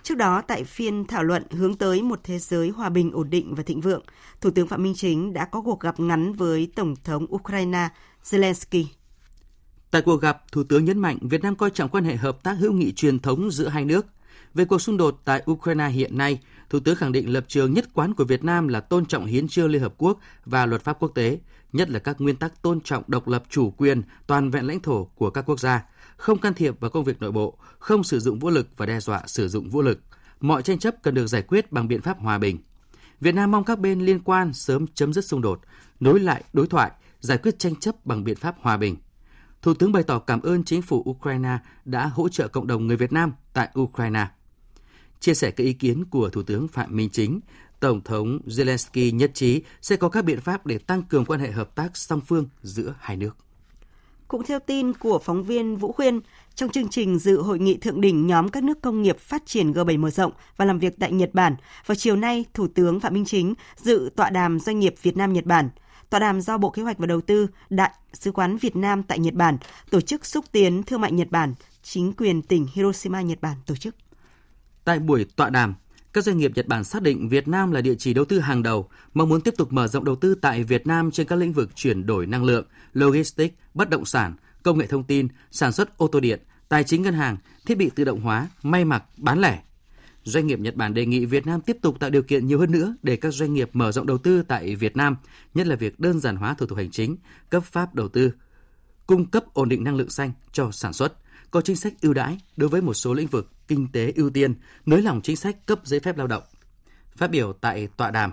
Trước 0.04 0.16
đó, 0.16 0.42
tại 0.48 0.64
phiên 0.64 1.06
thảo 1.06 1.24
luận 1.24 1.44
hướng 1.52 1.76
tới 1.76 2.02
một 2.02 2.20
thế 2.24 2.40
giới 2.40 2.70
hòa 2.70 2.90
bình, 2.90 3.12
ổn 3.12 3.30
định 3.30 3.56
và 3.56 3.64
thịnh 3.64 3.82
vượng, 3.82 4.04
Thủ 4.42 4.50
tướng 4.50 4.68
Phạm 4.68 4.84
Minh 4.84 4.94
Chính 4.96 5.34
đã 5.34 5.46
có 5.46 5.62
cuộc 5.62 5.80
gặp 5.80 6.00
ngắn 6.00 6.34
với 6.34 6.72
Tổng 6.76 6.96
thống 7.04 7.26
Ukraine 7.36 7.90
Zelensky. 8.24 8.86
Tại 9.92 10.02
cuộc 10.02 10.22
gặp, 10.22 10.52
Thủ 10.52 10.64
tướng 10.64 10.86
nhấn 10.86 11.00
mạnh 11.00 11.18
Việt 11.22 11.44
Nam 11.44 11.56
coi 11.56 11.70
trọng 11.70 11.90
quan 11.90 12.04
hệ 12.04 12.16
hợp 12.16 12.44
tác 12.44 12.54
hữu 12.54 12.74
nghị 12.74 12.92
truyền 12.92 13.20
thống 13.20 13.52
giữa 13.52 13.68
hai 13.68 13.86
nước. 13.86 14.06
Về 14.54 14.66
cuộc 14.66 14.80
xung 14.80 14.98
đột 14.98 15.22
tại 15.26 15.44
Ukraine 15.52 15.90
hiện 15.90 16.18
nay, 16.18 16.40
Thủ 16.70 16.80
tướng 16.80 16.96
khẳng 16.96 17.12
định 17.12 17.34
lập 17.34 17.46
trường 17.48 17.74
nhất 17.74 17.90
quán 17.94 18.14
của 18.14 18.24
Việt 18.24 18.44
Nam 18.44 18.68
là 18.68 18.80
tôn 18.80 19.06
trọng 19.06 19.26
hiến 19.26 19.48
trương 19.48 19.70
Liên 19.70 19.82
Hợp 19.82 19.94
Quốc 19.98 20.20
và 20.46 20.66
luật 20.66 20.84
pháp 20.84 20.98
quốc 21.00 21.12
tế, 21.16 21.40
nhất 21.74 21.90
là 21.90 22.00
các 22.00 22.22
nguyên 22.22 22.36
tắc 22.36 22.62
tôn 22.62 22.82
trọng 22.82 23.04
độc 23.08 23.28
lập 23.28 23.44
chủ 23.50 23.72
quyền, 23.72 24.02
toàn 24.28 24.50
vẹn 24.50 24.68
lãnh 24.68 24.80
thổ 24.80 25.06
của 25.06 25.30
các 25.30 25.42
quốc 25.42 25.60
gia, 25.60 25.86
không 26.18 26.38
can 26.38 26.54
thiệp 26.54 26.80
vào 26.80 26.92
công 26.92 27.04
việc 27.04 27.22
nội 27.22 27.32
bộ, 27.32 27.58
không 27.80 28.04
sử 28.04 28.20
dụng 28.20 28.40
vũ 28.40 28.50
lực 28.50 28.68
và 28.78 28.86
đe 28.86 29.00
dọa 29.00 29.22
sử 29.26 29.48
dụng 29.48 29.70
vũ 29.70 29.82
lực. 29.82 30.00
Mọi 30.42 30.64
tranh 30.64 30.80
chấp 30.80 31.04
cần 31.04 31.14
được 31.14 31.28
giải 31.28 31.42
quyết 31.42 31.72
bằng 31.72 31.88
biện 31.88 32.02
pháp 32.02 32.20
hòa 32.20 32.38
bình. 32.38 32.58
Việt 33.20 33.36
Nam 33.36 33.52
mong 33.52 33.64
các 33.64 33.80
bên 33.80 34.00
liên 34.02 34.20
quan 34.20 34.54
sớm 34.54 34.86
chấm 34.88 35.14
dứt 35.14 35.26
xung 35.26 35.42
đột, 35.42 35.62
nối 36.00 36.20
lại 36.20 36.44
đối 36.54 36.68
thoại, 36.68 36.92
giải 37.20 37.38
quyết 37.38 37.60
tranh 37.60 37.76
chấp 37.76 38.06
bằng 38.06 38.24
biện 38.24 38.38
pháp 38.38 38.56
hòa 38.62 38.78
bình. 38.78 38.98
Thủ 39.62 39.74
tướng 39.74 39.92
bày 39.92 40.04
tỏ 40.04 40.20
cảm 40.20 40.42
ơn 40.42 40.64
chính 40.64 40.82
phủ 40.82 41.04
Ukraine 41.10 41.58
đã 41.86 42.06
hỗ 42.06 42.30
trợ 42.30 42.48
cộng 42.48 42.68
đồng 42.68 42.88
người 42.88 42.98
Việt 42.98 43.12
Nam 43.12 43.34
tại 43.54 43.70
Ukraine. 43.80 44.28
Chia 45.20 45.34
sẻ 45.34 45.52
các 45.52 45.64
ý 45.64 45.74
kiến 45.74 46.06
của 46.06 46.30
Thủ 46.30 46.44
tướng 46.44 46.68
Phạm 46.68 46.96
Minh 46.96 47.10
Chính, 47.10 47.40
Tổng 47.80 48.02
thống 48.04 48.40
Zelensky 48.46 49.16
nhất 49.16 49.32
trí 49.34 49.62
sẽ 49.82 49.96
có 49.96 50.10
các 50.10 50.26
biện 50.26 50.42
pháp 50.42 50.66
để 50.66 50.78
tăng 50.78 51.04
cường 51.04 51.26
quan 51.26 51.40
hệ 51.40 51.52
hợp 51.52 51.76
tác 51.76 51.98
song 51.98 52.22
phương 52.28 52.50
giữa 52.62 52.96
hai 53.00 53.18
nước. 53.18 53.38
Cũng 54.28 54.44
theo 54.44 54.60
tin 54.60 54.94
của 54.94 55.20
phóng 55.20 55.44
viên 55.44 55.76
Vũ 55.76 55.92
Khuyên, 55.92 56.20
trong 56.56 56.70
chương 56.70 56.90
trình 56.90 57.20
dự 57.20 57.42
hội 57.42 57.60
nghị 57.60 57.78
thượng 57.78 58.02
đỉnh 58.02 58.28
nhóm 58.28 58.50
các 58.50 58.64
nước 58.64 58.82
công 58.82 59.02
nghiệp 59.02 59.20
phát 59.20 59.46
triển 59.46 59.72
G7 59.72 60.00
mở 60.00 60.10
rộng 60.10 60.32
và 60.58 60.66
làm 60.66 60.80
việc 60.80 60.94
tại 61.00 61.12
Nhật 61.12 61.30
Bản, 61.34 61.56
vào 61.86 61.96
chiều 61.96 62.16
nay, 62.16 62.46
Thủ 62.54 62.68
tướng 62.68 63.00
Phạm 63.00 63.14
Minh 63.14 63.26
Chính 63.26 63.54
dự 63.76 64.10
tọa 64.16 64.30
đàm 64.30 64.60
doanh 64.60 64.80
nghiệp 64.80 64.96
Việt 65.02 65.18
Nam 65.18 65.34
Nhật 65.34 65.46
Bản. 65.46 65.70
Tọa 66.10 66.20
đàm 66.20 66.42
do 66.42 66.58
Bộ 66.58 66.70
Kế 66.70 66.82
hoạch 66.82 66.98
và 66.98 67.06
Đầu 67.06 67.22
tư, 67.22 67.48
Đại 67.70 67.92
sứ 68.14 68.32
quán 68.32 68.58
Việt 68.58 68.76
Nam 68.76 69.04
tại 69.04 69.20
Nhật 69.20 69.34
Bản, 69.34 69.58
tổ 69.90 70.02
chức 70.02 70.26
xúc 70.26 70.46
tiến 70.52 70.84
thương 70.84 71.02
mại 71.02 71.12
Nhật 71.12 71.32
Bản, 71.32 71.54
chính 71.84 72.14
quyền 72.14 72.42
tỉnh 72.42 72.68
Hiroshima 72.74 73.22
Nhật 73.22 73.42
Bản 73.42 73.58
tổ 73.66 73.76
chức. 73.76 73.96
Tại 74.90 75.00
buổi 75.00 75.26
tọa 75.36 75.50
đàm, 75.50 75.76
các 76.14 76.24
doanh 76.24 76.38
nghiệp 76.38 76.52
Nhật 76.56 76.68
Bản 76.68 76.84
xác 76.84 77.02
định 77.02 77.30
Việt 77.30 77.48
Nam 77.48 77.72
là 77.72 77.82
địa 77.82 77.96
chỉ 77.96 78.14
đầu 78.14 78.26
tư 78.26 78.40
hàng 78.40 78.64
đầu, 78.64 78.90
mong 79.14 79.30
muốn 79.30 79.42
tiếp 79.42 79.54
tục 79.58 79.74
mở 79.74 79.88
rộng 79.88 80.06
đầu 80.06 80.16
tư 80.16 80.36
tại 80.36 80.64
Việt 80.64 80.88
Nam 80.88 81.12
trên 81.12 81.28
các 81.28 81.36
lĩnh 81.36 81.54
vực 81.54 81.76
chuyển 81.76 82.06
đổi 82.06 82.26
năng 82.26 82.44
lượng, 82.44 82.66
logistics, 82.94 83.56
bất 83.74 83.90
động 83.90 84.06
sản, 84.06 84.36
công 84.64 84.78
nghệ 84.78 84.88
thông 84.88 85.04
tin, 85.04 85.28
sản 85.52 85.72
xuất 85.72 85.98
ô 85.98 86.08
tô 86.08 86.20
điện, 86.20 86.40
tài 86.70 86.84
chính 86.84 87.02
ngân 87.02 87.14
hàng, 87.14 87.38
thiết 87.66 87.76
bị 87.76 87.90
tự 87.96 88.04
động 88.04 88.22
hóa, 88.22 88.48
may 88.64 88.86
mặc, 88.86 89.04
bán 89.18 89.40
lẻ. 89.42 89.62
Doanh 90.24 90.48
nghiệp 90.48 90.60
Nhật 90.60 90.76
Bản 90.76 90.94
đề 90.94 91.06
nghị 91.06 91.26
Việt 91.26 91.46
Nam 91.48 91.62
tiếp 91.62 91.78
tục 91.82 92.00
tạo 92.00 92.10
điều 92.10 92.24
kiện 92.24 92.48
nhiều 92.48 92.60
hơn 92.60 92.72
nữa 92.72 92.96
để 93.04 93.16
các 93.16 93.34
doanh 93.34 93.54
nghiệp 93.54 93.70
mở 93.74 93.92
rộng 93.92 94.08
đầu 94.08 94.18
tư 94.18 94.44
tại 94.48 94.76
Việt 94.76 94.98
Nam, 94.98 95.16
nhất 95.54 95.68
là 95.68 95.76
việc 95.76 96.00
đơn 96.00 96.20
giản 96.20 96.36
hóa 96.36 96.54
thủ 96.54 96.66
tục 96.66 96.78
hành 96.78 96.92
chính, 96.92 97.18
cấp 97.50 97.64
pháp 97.64 97.96
đầu 97.96 98.08
tư, 98.08 98.32
cung 99.08 99.26
cấp 99.26 99.54
ổn 99.54 99.70
định 99.70 99.84
năng 99.84 99.96
lượng 99.96 100.10
xanh 100.10 100.32
cho 100.52 100.72
sản 100.72 100.94
xuất, 100.94 101.14
có 101.52 101.62
chính 101.62 101.76
sách 101.76 101.94
ưu 102.02 102.14
đãi 102.14 102.38
đối 102.58 102.70
với 102.70 102.82
một 102.82 102.94
số 102.94 103.14
lĩnh 103.14 103.28
vực 103.28 103.52
kinh 103.70 103.88
tế 103.92 104.14
ưu 104.16 104.30
tiên, 104.30 104.56
nới 104.86 105.02
lỏng 105.02 105.22
chính 105.22 105.36
sách 105.36 105.66
cấp 105.66 105.80
giấy 105.84 106.00
phép 106.00 106.18
lao 106.18 106.28
động. 106.28 106.44
Phát 107.16 107.32
biểu 107.32 107.54
tại 107.54 107.88
tọa 107.98 108.12
đàm, 108.12 108.32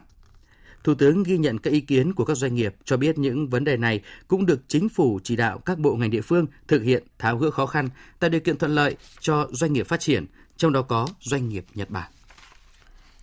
Thủ 0.86 0.94
tướng 0.94 1.22
ghi 1.22 1.38
nhận 1.38 1.58
các 1.58 1.70
ý 1.70 1.80
kiến 1.80 2.14
của 2.14 2.24
các 2.24 2.34
doanh 2.34 2.54
nghiệp 2.54 2.74
cho 2.84 2.96
biết 2.96 3.18
những 3.18 3.48
vấn 3.48 3.64
đề 3.64 3.76
này 3.76 4.00
cũng 4.28 4.46
được 4.46 4.60
chính 4.68 4.88
phủ 4.88 5.20
chỉ 5.24 5.36
đạo 5.36 5.58
các 5.58 5.78
bộ 5.78 5.96
ngành 5.96 6.10
địa 6.10 6.20
phương 6.20 6.46
thực 6.68 6.82
hiện 6.82 7.04
tháo 7.18 7.38
gỡ 7.38 7.50
khó 7.50 7.66
khăn, 7.66 7.88
tạo 8.18 8.30
điều 8.30 8.40
kiện 8.40 8.58
thuận 8.58 8.74
lợi 8.74 8.96
cho 9.20 9.48
doanh 9.52 9.72
nghiệp 9.72 9.86
phát 9.86 10.00
triển, 10.00 10.26
trong 10.56 10.72
đó 10.72 10.82
có 10.82 11.08
doanh 11.20 11.48
nghiệp 11.48 11.64
Nhật 11.74 11.90
Bản. 11.90 12.10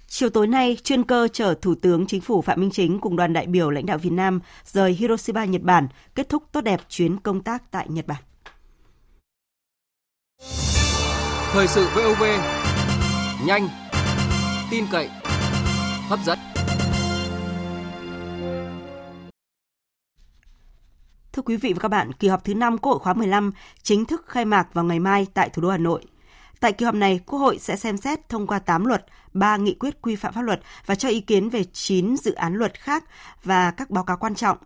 Chiều 0.08 0.30
tối 0.30 0.48
nay, 0.48 0.78
chuyên 0.84 1.04
cơ 1.04 1.28
chở 1.34 1.56
Thủ 1.62 1.76
tướng 1.76 2.06
Chính 2.08 2.22
phủ 2.22 2.42
Phạm 2.42 2.60
Minh 2.60 2.72
Chính 2.72 3.00
cùng 3.00 3.16
đoàn 3.16 3.34
đại 3.34 3.48
biểu 3.48 3.70
lãnh 3.70 3.86
đạo 3.86 3.98
Việt 3.98 4.14
Nam 4.14 4.40
rời 4.66 4.92
Hiroshima, 4.94 5.46
Nhật 5.46 5.62
Bản, 5.62 5.88
kết 6.16 6.30
thúc 6.30 6.44
tốt 6.52 6.62
đẹp 6.62 6.82
chuyến 6.90 7.20
công 7.20 7.44
tác 7.44 7.72
tại 7.72 7.88
Nhật 7.90 8.08
Bản. 8.08 8.24
Thời 11.54 11.68
sự 11.68 11.88
VOV, 11.96 12.24
nhanh, 13.46 13.68
tin 14.72 14.86
cậy, 14.92 15.10
hấp 16.10 16.20
dẫn. 16.26 16.40
Thưa 21.34 21.42
quý 21.46 21.58
vị 21.58 21.74
và 21.74 21.80
các 21.80 21.88
bạn, 21.88 22.14
kỳ 22.14 22.28
họp 22.28 22.44
thứ 22.44 22.54
5 22.54 22.78
Quốc 22.78 22.92
hội 22.92 23.00
khóa 23.00 23.14
15 23.14 23.52
chính 23.84 24.06
thức 24.06 24.26
khai 24.28 24.46
mạc 24.46 24.74
vào 24.74 24.86
ngày 24.86 25.00
mai 25.00 25.28
tại 25.34 25.50
thủ 25.50 25.62
đô 25.62 25.70
Hà 25.70 25.78
Nội. 25.78 26.06
Tại 26.60 26.74
kỳ 26.74 26.86
họp 26.86 26.96
này, 26.96 27.20
Quốc 27.26 27.40
hội 27.40 27.58
sẽ 27.60 27.76
xem 27.76 27.98
xét 27.98 28.30
thông 28.30 28.48
qua 28.48 28.60
8 28.60 28.86
luật, 28.86 29.06
3 29.34 29.58
nghị 29.58 29.74
quyết 29.74 30.02
quy 30.02 30.16
phạm 30.16 30.34
pháp 30.34 30.42
luật 30.42 30.62
và 30.86 30.96
cho 30.96 31.10
ý 31.10 31.22
kiến 31.22 31.50
về 31.50 31.64
9 31.64 32.18
dự 32.18 32.34
án 32.34 32.56
luật 32.56 32.80
khác 32.80 33.04
và 33.44 33.72
các 33.72 33.90
báo 33.90 34.04
cáo 34.04 34.18
quan 34.18 34.36
trọng. 34.36 34.58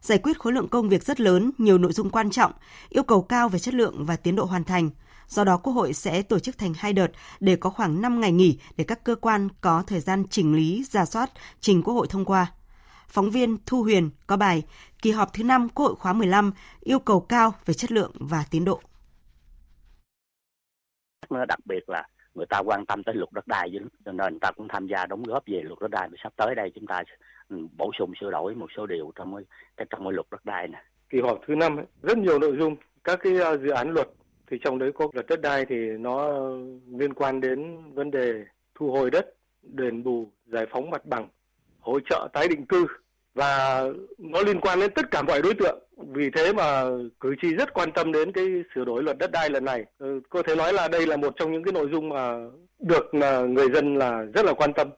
Giải 0.00 0.18
quyết 0.18 0.38
khối 0.38 0.52
lượng 0.52 0.68
công 0.68 0.88
việc 0.88 1.04
rất 1.04 1.20
lớn, 1.20 1.50
nhiều 1.58 1.78
nội 1.78 1.92
dung 1.92 2.10
quan 2.10 2.30
trọng, 2.30 2.52
yêu 2.88 3.02
cầu 3.02 3.22
cao 3.22 3.48
về 3.48 3.58
chất 3.58 3.74
lượng 3.74 4.06
và 4.06 4.16
tiến 4.16 4.36
độ 4.36 4.44
hoàn 4.44 4.64
thành. 4.64 4.90
Do 5.30 5.44
đó, 5.44 5.56
Quốc 5.56 5.72
hội 5.72 5.92
sẽ 5.92 6.22
tổ 6.22 6.38
chức 6.38 6.58
thành 6.58 6.72
hai 6.76 6.92
đợt 6.92 7.10
để 7.40 7.56
có 7.56 7.70
khoảng 7.70 8.02
5 8.02 8.20
ngày 8.20 8.32
nghỉ 8.32 8.58
để 8.76 8.84
các 8.84 9.04
cơ 9.04 9.14
quan 9.14 9.48
có 9.60 9.82
thời 9.86 10.00
gian 10.00 10.24
chỉnh 10.30 10.54
lý, 10.54 10.84
giả 10.84 11.04
soát, 11.04 11.30
trình 11.60 11.82
Quốc 11.82 11.94
hội 11.94 12.06
thông 12.10 12.24
qua. 12.24 12.52
Phóng 13.08 13.30
viên 13.30 13.56
Thu 13.66 13.82
Huyền 13.82 14.10
có 14.26 14.36
bài 14.36 14.62
Kỳ 15.02 15.10
họp 15.10 15.32
thứ 15.32 15.44
5 15.44 15.68
Quốc 15.68 15.86
hội 15.86 15.96
khóa 15.96 16.12
15 16.12 16.52
yêu 16.80 16.98
cầu 16.98 17.20
cao 17.20 17.54
về 17.66 17.74
chất 17.74 17.92
lượng 17.92 18.12
và 18.14 18.44
tiến 18.50 18.64
độ. 18.64 18.80
Đặc 21.48 21.58
biệt 21.64 21.88
là 21.88 22.08
người 22.34 22.46
ta 22.46 22.62
quan 22.64 22.86
tâm 22.86 23.02
tới 23.02 23.14
luật 23.14 23.32
đất 23.32 23.46
đai 23.46 23.70
cho 24.04 24.12
nên 24.12 24.16
người 24.16 24.40
ta 24.40 24.50
cũng 24.50 24.68
tham 24.68 24.86
gia 24.86 25.06
đóng 25.06 25.22
góp 25.22 25.42
về 25.46 25.60
luật 25.64 25.78
đất 25.80 25.90
đai. 25.90 26.08
Sắp 26.22 26.32
tới 26.36 26.54
đây 26.54 26.72
chúng 26.74 26.86
ta 26.86 27.02
bổ 27.76 27.90
sung 27.98 28.12
sửa 28.20 28.30
đổi 28.30 28.54
một 28.54 28.66
số 28.76 28.86
điều 28.86 29.12
trong 29.14 29.34
cái 29.76 29.86
trong 29.90 30.04
cái 30.04 30.12
luật 30.12 30.26
đất 30.30 30.44
đai 30.44 30.68
này. 30.68 30.82
Kỳ 31.08 31.20
họp 31.20 31.40
thứ 31.46 31.54
năm 31.54 31.76
rất 32.02 32.18
nhiều 32.18 32.38
nội 32.38 32.56
dung 32.58 32.76
các 33.04 33.18
cái 33.22 33.36
ờ, 33.36 33.58
dự 33.58 33.70
án 33.70 33.90
luật 33.90 34.08
thì 34.50 34.56
trong 34.64 34.78
đấy 34.78 34.90
có 34.94 35.08
luật 35.12 35.26
đất 35.26 35.40
đai 35.40 35.66
thì 35.68 35.76
nó 35.98 36.30
liên 36.98 37.14
quan 37.14 37.40
đến 37.40 37.76
vấn 37.94 38.10
đề 38.10 38.32
thu 38.74 38.90
hồi 38.90 39.10
đất, 39.10 39.26
đền 39.62 40.02
bù, 40.02 40.30
giải 40.46 40.66
phóng 40.72 40.90
mặt 40.90 41.06
bằng, 41.06 41.28
hỗ 41.80 42.00
trợ 42.10 42.28
tái 42.32 42.48
định 42.48 42.66
cư 42.66 42.86
và 43.34 43.84
nó 44.18 44.42
liên 44.42 44.60
quan 44.60 44.80
đến 44.80 44.90
tất 44.94 45.10
cả 45.10 45.22
mọi 45.22 45.42
đối 45.42 45.54
tượng. 45.54 45.78
Vì 45.96 46.30
thế 46.36 46.52
mà 46.52 46.84
cử 47.20 47.34
tri 47.42 47.48
rất 47.48 47.74
quan 47.74 47.92
tâm 47.92 48.12
đến 48.12 48.32
cái 48.32 48.46
sửa 48.74 48.84
đổi 48.84 49.02
luật 49.02 49.18
đất 49.18 49.30
đai 49.32 49.50
lần 49.50 49.64
này. 49.64 49.84
Ừ, 49.98 50.20
có 50.28 50.42
thể 50.42 50.56
nói 50.56 50.72
là 50.72 50.88
đây 50.88 51.06
là 51.06 51.16
một 51.16 51.34
trong 51.36 51.52
những 51.52 51.64
cái 51.64 51.72
nội 51.72 51.88
dung 51.92 52.08
mà 52.08 52.34
được 52.78 53.14
người 53.48 53.68
dân 53.74 53.96
là 53.96 54.22
rất 54.34 54.44
là 54.44 54.52
quan 54.52 54.72
tâm. 54.72 54.88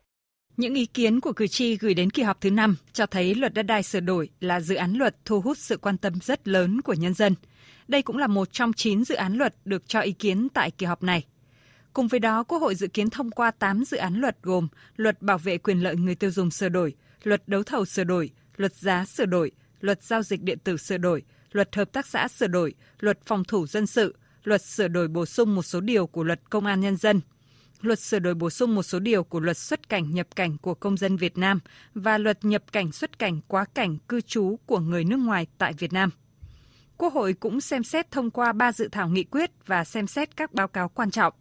Những 0.56 0.74
ý 0.74 0.86
kiến 0.86 1.20
của 1.20 1.32
cử 1.32 1.46
tri 1.46 1.76
gửi 1.76 1.94
đến 1.94 2.10
kỳ 2.10 2.22
họp 2.22 2.40
thứ 2.40 2.50
5 2.50 2.76
cho 2.92 3.06
thấy 3.06 3.34
luật 3.34 3.54
đất 3.54 3.62
đai 3.62 3.82
sửa 3.82 4.00
đổi 4.00 4.28
là 4.40 4.60
dự 4.60 4.74
án 4.74 4.92
luật 4.92 5.16
thu 5.24 5.40
hút 5.40 5.58
sự 5.58 5.76
quan 5.76 5.98
tâm 5.98 6.12
rất 6.22 6.48
lớn 6.48 6.80
của 6.80 6.94
nhân 6.94 7.14
dân. 7.14 7.34
Đây 7.88 8.02
cũng 8.02 8.18
là 8.18 8.26
một 8.26 8.52
trong 8.52 8.72
9 8.72 9.04
dự 9.04 9.14
án 9.14 9.34
luật 9.34 9.54
được 9.64 9.88
cho 9.88 10.00
ý 10.00 10.12
kiến 10.12 10.48
tại 10.54 10.70
kỳ 10.70 10.86
họp 10.86 11.02
này. 11.02 11.24
Cùng 11.92 12.08
với 12.08 12.20
đó, 12.20 12.42
Quốc 12.42 12.58
hội 12.58 12.74
dự 12.74 12.86
kiến 12.88 13.10
thông 13.10 13.30
qua 13.30 13.50
8 13.50 13.84
dự 13.84 13.96
án 13.96 14.14
luật 14.14 14.36
gồm 14.42 14.68
Luật 14.96 15.22
bảo 15.22 15.38
vệ 15.38 15.58
quyền 15.58 15.80
lợi 15.80 15.96
người 15.96 16.14
tiêu 16.14 16.30
dùng 16.30 16.50
sửa 16.50 16.68
đổi, 16.68 16.94
Luật 17.22 17.42
đấu 17.46 17.62
thầu 17.62 17.84
sửa 17.84 18.04
đổi, 18.04 18.30
Luật 18.56 18.74
giá 18.74 19.04
sửa 19.04 19.26
đổi, 19.26 19.50
Luật 19.80 20.02
giao 20.02 20.22
dịch 20.22 20.42
điện 20.42 20.58
tử 20.64 20.76
sửa 20.76 20.98
đổi, 20.98 21.22
Luật 21.52 21.76
hợp 21.76 21.92
tác 21.92 22.06
xã 22.06 22.28
sửa 22.28 22.46
đổi, 22.46 22.74
Luật 23.00 23.18
phòng 23.26 23.44
thủ 23.44 23.66
dân 23.66 23.86
sự, 23.86 24.16
Luật 24.44 24.62
sửa 24.62 24.88
đổi 24.88 25.08
bổ 25.08 25.26
sung 25.26 25.54
một 25.54 25.62
số 25.62 25.80
điều 25.80 26.06
của 26.06 26.24
Luật 26.24 26.40
Công 26.50 26.66
an 26.66 26.80
nhân 26.80 26.96
dân, 26.96 27.20
Luật 27.80 27.98
sửa 27.98 28.18
đổi 28.18 28.34
bổ 28.34 28.50
sung 28.50 28.74
một 28.74 28.82
số 28.82 28.98
điều 28.98 29.24
của 29.24 29.40
Luật 29.40 29.56
xuất 29.56 29.88
cảnh 29.88 30.14
nhập 30.14 30.26
cảnh 30.36 30.58
của 30.58 30.74
công 30.74 30.96
dân 30.96 31.16
Việt 31.16 31.38
Nam 31.38 31.60
và 31.94 32.18
Luật 32.18 32.44
nhập 32.44 32.62
cảnh 32.72 32.92
xuất 32.92 33.18
cảnh 33.18 33.40
quá 33.48 33.64
cảnh 33.74 33.98
cư 34.08 34.20
trú 34.20 34.58
của 34.66 34.78
người 34.78 35.04
nước 35.04 35.16
ngoài 35.16 35.46
tại 35.58 35.72
Việt 35.78 35.92
Nam. 35.92 36.10
Quốc 37.02 37.14
hội 37.14 37.34
cũng 37.34 37.60
xem 37.60 37.84
xét 37.84 38.10
thông 38.10 38.30
qua 38.30 38.52
ba 38.52 38.72
dự 38.72 38.88
thảo 38.92 39.08
nghị 39.08 39.24
quyết 39.24 39.50
và 39.66 39.84
xem 39.84 40.06
xét 40.06 40.36
các 40.36 40.54
báo 40.54 40.68
cáo 40.68 40.88
quan 40.88 41.10
trọng. 41.10 41.34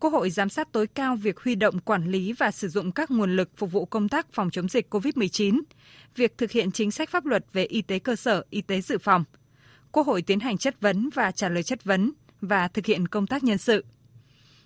Quốc 0.00 0.12
hội 0.12 0.30
giám 0.30 0.48
sát 0.48 0.72
tối 0.72 0.86
cao 0.86 1.16
việc 1.16 1.40
huy 1.40 1.54
động 1.54 1.80
quản 1.80 2.10
lý 2.10 2.32
và 2.32 2.50
sử 2.50 2.68
dụng 2.68 2.92
các 2.92 3.10
nguồn 3.10 3.36
lực 3.36 3.50
phục 3.56 3.72
vụ 3.72 3.84
công 3.84 4.08
tác 4.08 4.32
phòng 4.32 4.50
chống 4.50 4.68
dịch 4.68 4.94
COVID-19, 4.94 5.60
việc 6.16 6.38
thực 6.38 6.50
hiện 6.50 6.72
chính 6.72 6.90
sách 6.90 7.10
pháp 7.10 7.26
luật 7.26 7.44
về 7.52 7.64
y 7.64 7.82
tế 7.82 7.98
cơ 7.98 8.16
sở, 8.16 8.44
y 8.50 8.62
tế 8.62 8.80
dự 8.80 8.98
phòng. 8.98 9.24
Quốc 9.92 10.06
hội 10.06 10.22
tiến 10.22 10.40
hành 10.40 10.58
chất 10.58 10.80
vấn 10.80 11.10
và 11.14 11.30
trả 11.30 11.48
lời 11.48 11.62
chất 11.62 11.84
vấn 11.84 12.12
và 12.40 12.68
thực 12.68 12.86
hiện 12.86 13.08
công 13.08 13.26
tác 13.26 13.44
nhân 13.44 13.58
sự. 13.58 13.84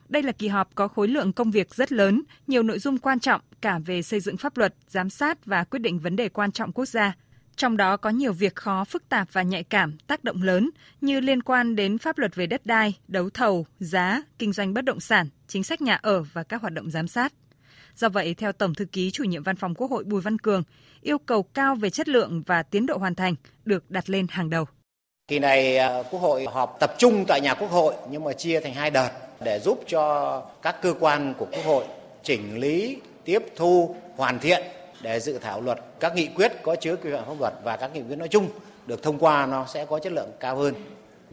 Đây 0.09 0.23
là 0.23 0.33
kỳ 0.33 0.49
họp 0.49 0.75
có 0.75 0.89
khối 0.89 1.09
lượng 1.09 1.33
công 1.33 1.51
việc 1.51 1.75
rất 1.75 1.93
lớn, 1.93 2.23
nhiều 2.47 2.63
nội 2.63 2.79
dung 2.79 2.99
quan 2.99 3.21
trọng 3.21 3.41
cả 3.61 3.79
về 3.79 4.03
xây 4.03 4.21
dựng 4.21 4.37
pháp 4.37 4.57
luật, 4.57 4.75
giám 4.89 5.11
sát 5.11 5.47
và 5.47 5.65
quyết 5.65 5.79
định 5.79 5.99
vấn 5.99 6.17
đề 6.17 6.29
quan 6.29 6.53
trọng 6.53 6.73
quốc 6.73 6.87
gia– 6.87 7.15
trong 7.57 7.77
đó 7.77 7.97
có 7.97 8.11
nhiều 8.11 8.33
việc 8.33 8.55
khó, 8.55 8.85
phức 8.85 9.09
tạp 9.09 9.29
và 9.33 9.43
nhạy 9.43 9.65
cảm, 9.65 9.99
tác 10.07 10.25
động 10.25 10.43
lớn 10.43 10.71
như 11.01 11.21
liên 11.21 11.43
quan 11.43 11.77
đến 11.77 11.99
pháp 11.99 12.19
luật 12.19 12.35
về 12.35 12.47
đất 12.47 12.67
đai, 12.67 12.99
đấu 13.09 13.31
thầu, 13.31 13.67
giá, 13.81 14.23
kinh 14.39 14.53
doanh 14.53 14.75
bất 14.75 14.85
động 14.85 15.01
sản, 15.01 15.29
chính 15.49 15.65
sách 15.65 15.83
nhà 15.83 15.99
ở 16.03 16.23
và 16.33 16.43
các 16.43 16.61
hoạt 16.61 16.73
động 16.73 16.91
giám 16.91 17.09
sát. 17.09 17.33
Do 17.97 18.09
vậy, 18.09 18.35
theo 18.35 18.53
Tổng 18.53 18.75
thư 18.75 18.85
ký 18.85 19.11
chủ 19.11 19.25
nhiệm 19.25 19.43
Văn 19.43 19.57
phòng 19.57 19.75
Quốc 19.75 19.91
hội 19.91 20.05
Bùi 20.05 20.21
Văn 20.21 20.39
Cường, 20.39 20.63
yêu 21.01 21.19
cầu 21.19 21.43
cao 21.43 21.75
về 21.75 21.91
chất 21.91 22.09
lượng 22.09 22.43
và 22.47 22.63
tiến 22.63 22.87
độ 22.87 22.97
hoàn 22.97 23.15
thành 23.15 23.35
được 23.65 23.91
đặt 23.91 24.11
lên 24.11 24.27
hàng 24.31 24.51
đầu. 24.51 24.65
Kỳ 25.29 25.39
này 25.39 25.79
à, 25.79 26.03
Quốc 26.11 26.21
hội 26.21 26.47
họp 26.53 26.77
tập 26.81 26.95
trung 26.99 27.25
tại 27.29 27.41
nhà 27.41 27.55
Quốc 27.55 27.71
hội 27.71 27.95
nhưng 28.11 28.25
mà 28.25 28.33
chia 28.33 28.61
thành 28.61 28.75
hai 28.75 28.91
đợt 28.91 29.11
để 29.45 29.61
giúp 29.65 29.85
cho 29.89 30.41
các 30.63 30.83
cơ 30.83 30.95
quan 31.01 31.35
của 31.39 31.47
Quốc 31.53 31.65
hội 31.65 31.85
chỉnh 32.23 32.59
lý, 32.59 32.97
tiếp 33.25 33.43
thu, 33.57 33.97
hoàn 34.17 34.39
thiện 34.39 34.63
để 35.03 35.21
dự 35.21 35.39
thảo 35.39 35.61
luật 35.61 35.79
các 36.01 36.15
nghị 36.15 36.27
quyết 36.27 36.53
có 36.63 36.77
chứa 36.77 36.97
quy 36.97 37.11
phạm 37.13 37.25
pháp 37.25 37.41
luật 37.41 37.53
và 37.65 37.77
các 37.77 37.95
nghị 37.95 38.03
quyết 38.03 38.17
nói 38.17 38.29
chung 38.29 38.49
được 38.87 39.03
thông 39.03 39.19
qua 39.19 39.47
nó 39.47 39.67
sẽ 39.67 39.85
có 39.85 39.99
chất 39.99 40.13
lượng 40.13 40.31
cao 40.41 40.57
hơn. 40.57 40.75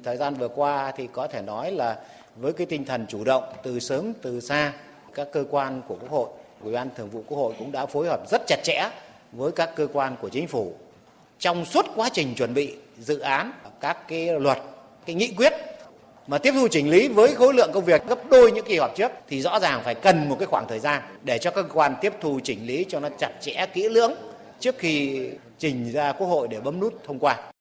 Thời 0.03 0.17
gian 0.17 0.33
vừa 0.35 0.47
qua 0.47 0.91
thì 0.97 1.07
có 1.13 1.27
thể 1.27 1.41
nói 1.41 1.71
là 1.71 1.99
với 2.35 2.53
cái 2.53 2.67
tinh 2.67 2.85
thần 2.85 3.05
chủ 3.09 3.23
động 3.23 3.43
từ 3.63 3.79
sớm 3.79 4.13
từ 4.21 4.39
xa 4.39 4.73
các 5.13 5.27
cơ 5.31 5.43
quan 5.49 5.81
của 5.87 5.95
Quốc 6.01 6.11
hội, 6.11 6.29
Ủy 6.61 6.73
ban 6.73 6.89
Thường 6.95 7.09
vụ 7.09 7.23
Quốc 7.27 7.37
hội 7.37 7.53
cũng 7.59 7.71
đã 7.71 7.85
phối 7.85 8.07
hợp 8.07 8.29
rất 8.29 8.41
chặt 8.47 8.59
chẽ 8.63 8.89
với 9.31 9.51
các 9.51 9.75
cơ 9.75 9.87
quan 9.93 10.15
của 10.21 10.29
chính 10.29 10.47
phủ 10.47 10.73
trong 11.39 11.65
suốt 11.65 11.85
quá 11.95 12.09
trình 12.13 12.35
chuẩn 12.35 12.53
bị 12.53 12.75
dự 12.99 13.19
án 13.19 13.51
các 13.79 14.07
cái 14.07 14.39
luật, 14.39 14.57
cái 15.05 15.15
nghị 15.15 15.33
quyết 15.37 15.53
mà 16.29 16.37
tiếp 16.37 16.51
thu 16.55 16.67
chỉnh 16.71 16.89
lý 16.89 17.07
với 17.07 17.35
khối 17.35 17.53
lượng 17.53 17.71
công 17.73 17.85
việc 17.85 18.07
gấp 18.07 18.29
đôi 18.29 18.51
những 18.51 18.65
kỳ 18.65 18.77
họp 18.77 18.95
trước 18.97 19.11
thì 19.27 19.41
rõ 19.41 19.59
ràng 19.59 19.81
phải 19.83 19.95
cần 19.95 20.29
một 20.29 20.35
cái 20.39 20.45
khoảng 20.45 20.67
thời 20.67 20.79
gian 20.79 21.01
để 21.23 21.37
cho 21.37 21.51
các 21.51 21.61
cơ 21.61 21.69
quan 21.73 21.93
tiếp 22.01 22.13
thu 22.21 22.39
chỉnh 22.43 22.67
lý 22.67 22.85
cho 22.89 22.99
nó 22.99 23.09
chặt 23.19 23.31
chẽ 23.41 23.65
kỹ 23.73 23.89
lưỡng 23.89 24.13
trước 24.59 24.75
khi 24.77 25.27
trình 25.57 25.91
ra 25.91 26.11
Quốc 26.11 26.27
hội 26.27 26.47
để 26.47 26.61
bấm 26.61 26.79
nút 26.79 27.03
thông 27.05 27.19
qua. 27.19 27.51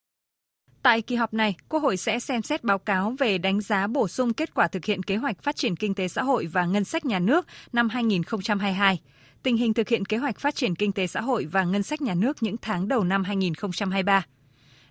Tại 0.83 1.03
kỳ 1.03 1.17
họp 1.17 1.35
này, 1.35 1.55
Quốc 1.69 1.83
hội 1.83 1.97
sẽ 1.97 2.19
xem 2.19 2.43
xét 2.43 2.65
báo 2.65 2.79
cáo 2.79 3.15
về 3.19 3.39
đánh 3.39 3.61
giá 3.61 3.87
bổ 3.87 4.09
sung 4.09 4.33
kết 4.33 4.55
quả 4.55 4.69
thực 4.69 4.85
hiện 4.85 5.03
kế 5.03 5.17
hoạch 5.17 5.43
phát 5.43 5.57
triển 5.57 5.77
kinh 5.77 5.95
tế 5.95 6.09
xã 6.09 6.23
hội 6.23 6.47
và 6.47 6.65
ngân 6.65 6.85
sách 6.85 7.05
nhà 7.05 7.19
nước 7.19 7.47
năm 7.73 7.89
2022, 7.89 9.01
tình 9.43 9.57
hình 9.57 9.75
thực 9.75 9.89
hiện 9.89 10.05
kế 10.05 10.17
hoạch 10.17 10.39
phát 10.39 10.55
triển 10.55 10.75
kinh 10.75 10.93
tế 10.93 11.07
xã 11.07 11.21
hội 11.21 11.45
và 11.45 11.65
ngân 11.65 11.83
sách 11.83 12.03
nhà 12.03 12.15
nước 12.15 12.43
những 12.43 12.57
tháng 12.63 12.89
đầu 12.89 13.05
năm 13.05 13.25
2023. 13.25 14.25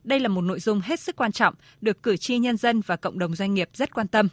Đây 0.07 0.19
là 0.19 0.27
một 0.27 0.41
nội 0.41 0.59
dung 0.59 0.81
hết 0.83 0.99
sức 0.99 1.15
quan 1.15 1.31
trọng, 1.31 1.53
được 1.81 2.03
cử 2.03 2.17
tri 2.17 2.37
nhân 2.37 2.57
dân 2.57 2.81
và 2.81 2.95
cộng 2.95 3.19
đồng 3.19 3.35
doanh 3.35 3.53
nghiệp 3.53 3.69
rất 3.73 3.93
quan 3.93 4.07
tâm. 4.07 4.27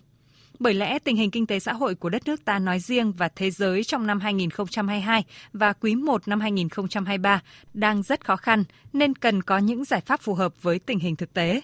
Bởi 0.58 0.74
lẽ 0.74 0.98
tình 0.98 1.16
hình 1.16 1.30
kinh 1.30 1.46
tế 1.46 1.58
xã 1.58 1.72
hội 1.72 1.94
của 1.94 2.08
đất 2.08 2.22
nước 2.26 2.44
ta 2.44 2.58
nói 2.58 2.78
riêng 2.78 3.12
và 3.12 3.28
thế 3.28 3.50
giới 3.50 3.84
trong 3.84 4.06
năm 4.06 4.20
2022 4.20 5.24
và 5.52 5.72
quý 5.72 5.94
1 5.94 6.28
năm 6.28 6.40
2023 6.40 7.42
đang 7.74 8.02
rất 8.02 8.24
khó 8.24 8.36
khăn 8.36 8.64
nên 8.92 9.14
cần 9.14 9.42
có 9.42 9.58
những 9.58 9.84
giải 9.84 10.00
pháp 10.00 10.20
phù 10.20 10.34
hợp 10.34 10.62
với 10.62 10.78
tình 10.78 10.98
hình 10.98 11.16
thực 11.16 11.34
tế. 11.34 11.60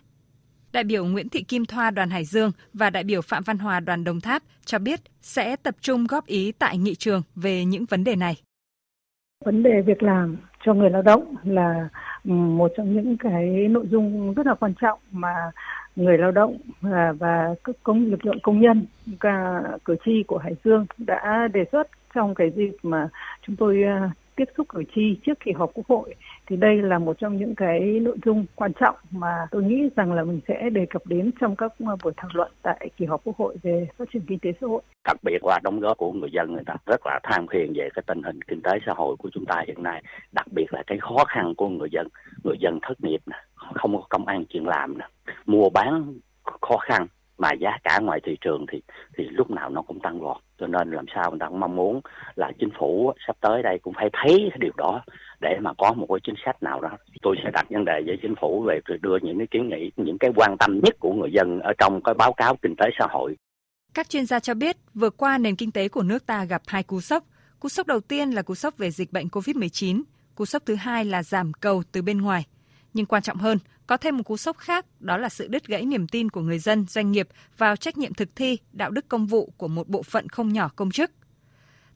Đại 0.73 0.85
biểu 0.85 1.05
Nguyễn 1.05 1.29
Thị 1.29 1.43
Kim 1.43 1.65
Thoa 1.65 1.91
đoàn 1.91 2.11
Hải 2.11 2.25
Dương 2.25 2.53
và 2.75 2.91
đại 2.91 3.05
biểu 3.05 3.23
Phạm 3.23 3.43
Văn 3.43 3.59
Hòa 3.59 3.81
đoàn 3.81 4.05
Đồng 4.05 4.21
Tháp 4.21 4.43
cho 4.65 4.79
biết 4.79 5.01
sẽ 5.23 5.57
tập 5.57 5.77
trung 5.81 6.07
góp 6.07 6.27
ý 6.27 6.53
tại 6.53 6.79
nghị 6.79 6.95
trường 6.95 7.23
về 7.35 7.65
những 7.65 7.85
vấn 7.85 8.05
đề 8.05 8.17
này. 8.17 8.37
Vấn 9.45 9.63
đề 9.63 9.83
việc 9.87 10.03
làm 10.03 10.37
cho 10.65 10.75
người 10.75 10.91
lao 10.91 11.03
động 11.03 11.35
là 11.45 11.89
ừ, 12.25 12.33
một 12.33 12.73
trong 12.77 12.95
những 12.95 13.17
cái 13.17 13.69
nội 13.71 13.87
dung 13.91 14.35
rất 14.35 14.47
là 14.47 14.55
quan 14.55 14.75
trọng 14.81 14.99
mà 15.13 15.51
người 15.97 16.19
lao 16.19 16.31
động 16.31 16.57
à, 16.83 16.89
và, 16.91 17.13
và 17.19 17.55
công 17.83 18.05
lực 18.05 18.27
lượng 18.27 18.41
công 18.43 18.61
nhân 18.61 18.87
cả 19.21 19.63
cử 19.85 19.97
tri 20.05 20.23
của 20.27 20.39
Hải 20.39 20.57
Dương 20.65 20.87
đã 20.99 21.49
đề 21.53 21.65
xuất 21.73 21.89
trong 22.15 22.35
cái 22.35 22.51
dịp 22.51 22.77
mà 22.83 23.09
chúng 23.47 23.57
tôi 23.57 23.83
à, 23.83 24.11
tiếp 24.37 24.45
xúc 24.57 24.69
cử 24.69 24.83
tri 24.95 25.17
trước 25.27 25.41
kỳ 25.41 25.53
họp 25.53 25.71
quốc 25.75 25.87
hội 25.89 26.15
thì 26.51 26.57
đây 26.57 26.77
là 26.77 26.99
một 26.99 27.19
trong 27.19 27.37
những 27.37 27.55
cái 27.55 27.81
nội 27.81 28.17
dung 28.25 28.47
quan 28.55 28.73
trọng 28.81 28.95
mà 29.11 29.47
tôi 29.51 29.63
nghĩ 29.63 29.89
rằng 29.97 30.13
là 30.13 30.25
mình 30.25 30.41
sẽ 30.49 30.71
đề 30.71 30.87
cập 30.91 31.07
đến 31.07 31.31
trong 31.41 31.57
các 31.57 31.73
ờ, 31.87 31.97
buổi 32.03 32.13
thảo 32.17 32.31
luận 32.35 32.53
tại 32.63 32.91
kỳ 32.97 33.07
họp 33.07 33.21
quốc 33.25 33.37
hội 33.37 33.57
về 33.63 33.87
phát 33.99 34.05
triển 34.13 34.23
kinh 34.29 34.39
tế 34.39 34.53
xã 34.61 34.67
hội. 34.67 34.83
Đặc 35.05 35.17
biệt 35.23 35.45
là 35.45 35.61
đóng 35.63 35.81
góp 35.81 35.97
của 35.97 36.13
người 36.13 36.31
dân 36.33 36.53
người 36.53 36.63
ta 36.67 36.75
rất 36.87 37.01
là 37.07 37.21
tham 37.23 37.47
phiền 37.53 37.73
về 37.77 37.89
cái 37.95 38.03
tình 38.07 38.23
hình 38.23 38.43
kinh 38.43 38.63
tế 38.63 38.71
xã 38.87 38.93
hội 38.97 39.17
của 39.19 39.31
chúng 39.33 39.47
ta 39.47 39.63
hiện 39.67 39.83
nay, 39.83 40.03
đặc 40.33 40.47
biệt 40.55 40.67
là 40.73 40.83
cái 40.87 40.99
khó 40.99 41.25
khăn 41.29 41.55
của 41.55 41.69
người 41.69 41.89
dân, 41.93 42.09
người 42.45 42.57
dân 42.61 42.79
thất 42.83 43.05
nghiệp 43.05 43.21
nè, 43.27 43.37
không 43.55 43.97
có 43.97 44.03
công 44.09 44.27
ăn 44.27 44.45
chuyện 44.49 44.67
làm 44.67 44.99
nè, 44.99 45.09
mua 45.47 45.71
bán 45.71 46.15
khó 46.61 46.77
khăn 46.77 47.07
mà 47.41 47.53
giá 47.53 47.71
cả 47.85 47.99
ngoài 48.03 48.21
thị 48.25 48.37
trường 48.41 48.67
thì 48.73 48.83
thì 49.17 49.25
lúc 49.31 49.51
nào 49.51 49.71
nó 49.71 49.83
cũng 49.83 50.01
tăng 50.01 50.21
vọt. 50.21 50.37
Cho 50.59 50.67
nên 50.67 50.91
làm 50.91 51.05
sao 51.15 51.31
người 51.31 51.39
ta 51.41 51.49
cũng 51.49 51.61
mong 51.61 51.77
muốn 51.77 52.01
là 52.35 52.53
chính 52.59 52.71
phủ 52.79 53.13
sắp 53.27 53.37
tới 53.41 53.63
đây 53.63 53.79
cũng 53.83 53.95
phải 53.95 54.11
thấy 54.13 54.49
cái 54.51 54.59
điều 54.61 54.73
đó 54.77 55.03
để 55.41 55.59
mà 55.61 55.73
có 55.79 55.93
một 55.93 56.07
cái 56.09 56.21
chính 56.25 56.35
sách 56.45 56.63
nào 56.63 56.81
đó. 56.81 56.91
Tôi 57.23 57.37
sẽ 57.45 57.51
đặt 57.53 57.67
vấn 57.71 57.85
đề 57.85 58.03
với 58.07 58.19
chính 58.23 58.35
phủ 58.41 58.65
về 58.69 58.81
đưa 59.03 59.17
những 59.23 59.39
cái 59.39 59.47
kiến 59.51 59.69
nghị, 59.69 59.91
những 59.97 60.19
cái 60.19 60.31
quan 60.37 60.57
tâm 60.59 60.81
nhất 60.83 60.95
của 61.01 61.13
người 61.13 61.31
dân 61.33 61.61
ở 61.61 61.73
trong 61.79 62.03
cái 62.03 62.15
báo 62.15 62.33
cáo 62.33 62.57
kinh 62.63 62.75
tế 62.77 62.87
xã 62.99 63.07
hội. 63.11 63.37
Các 63.95 64.09
chuyên 64.09 64.27
gia 64.27 64.41
cho 64.41 64.55
biết, 64.55 64.77
vừa 64.95 65.11
qua 65.11 65.39
nền 65.39 65.57
kinh 65.57 65.73
tế 65.73 65.89
của 65.89 66.03
nước 66.03 66.27
ta 66.27 66.45
gặp 66.45 66.63
hai 66.67 66.83
cú 66.83 67.01
sốc. 67.01 67.25
Cú 67.61 67.69
sốc 67.69 67.87
đầu 67.87 68.01
tiên 68.01 68.31
là 68.31 68.43
cú 68.43 68.55
sốc 68.55 68.79
về 68.79 68.91
dịch 68.91 69.13
bệnh 69.13 69.27
covid-19 69.27 70.03
cú 70.35 70.45
sốc 70.47 70.63
thứ 70.67 70.75
hai 70.75 71.05
là 71.05 71.23
giảm 71.23 71.53
cầu 71.53 71.83
từ 71.93 72.03
bên 72.03 72.21
ngoài 72.21 72.47
nhưng 72.95 73.07
quan 73.07 73.23
trọng 73.23 73.39
hơn, 73.39 73.59
có 73.87 73.97
thêm 73.97 74.17
một 74.17 74.23
cú 74.23 74.37
sốc 74.37 74.59
khác, 74.59 74.87
đó 75.01 75.17
là 75.17 75.29
sự 75.29 75.49
đứt 75.49 75.67
gãy 75.67 75.85
niềm 75.85 76.09
tin 76.09 76.31
của 76.31 76.41
người 76.41 76.59
dân, 76.59 76.87
doanh 76.89 77.13
nghiệp 77.13 77.29
vào 77.59 77.77
trách 77.77 77.99
nhiệm 77.99 78.15
thực 78.15 78.37
thi, 78.37 78.59
đạo 78.73 78.91
đức 78.91 79.09
công 79.09 79.27
vụ 79.27 79.53
của 79.57 79.69
một 79.69 79.89
bộ 79.89 80.03
phận 80.03 80.29
không 80.29 80.53
nhỏ 80.53 80.71
công 80.77 80.91
chức. 80.91 81.11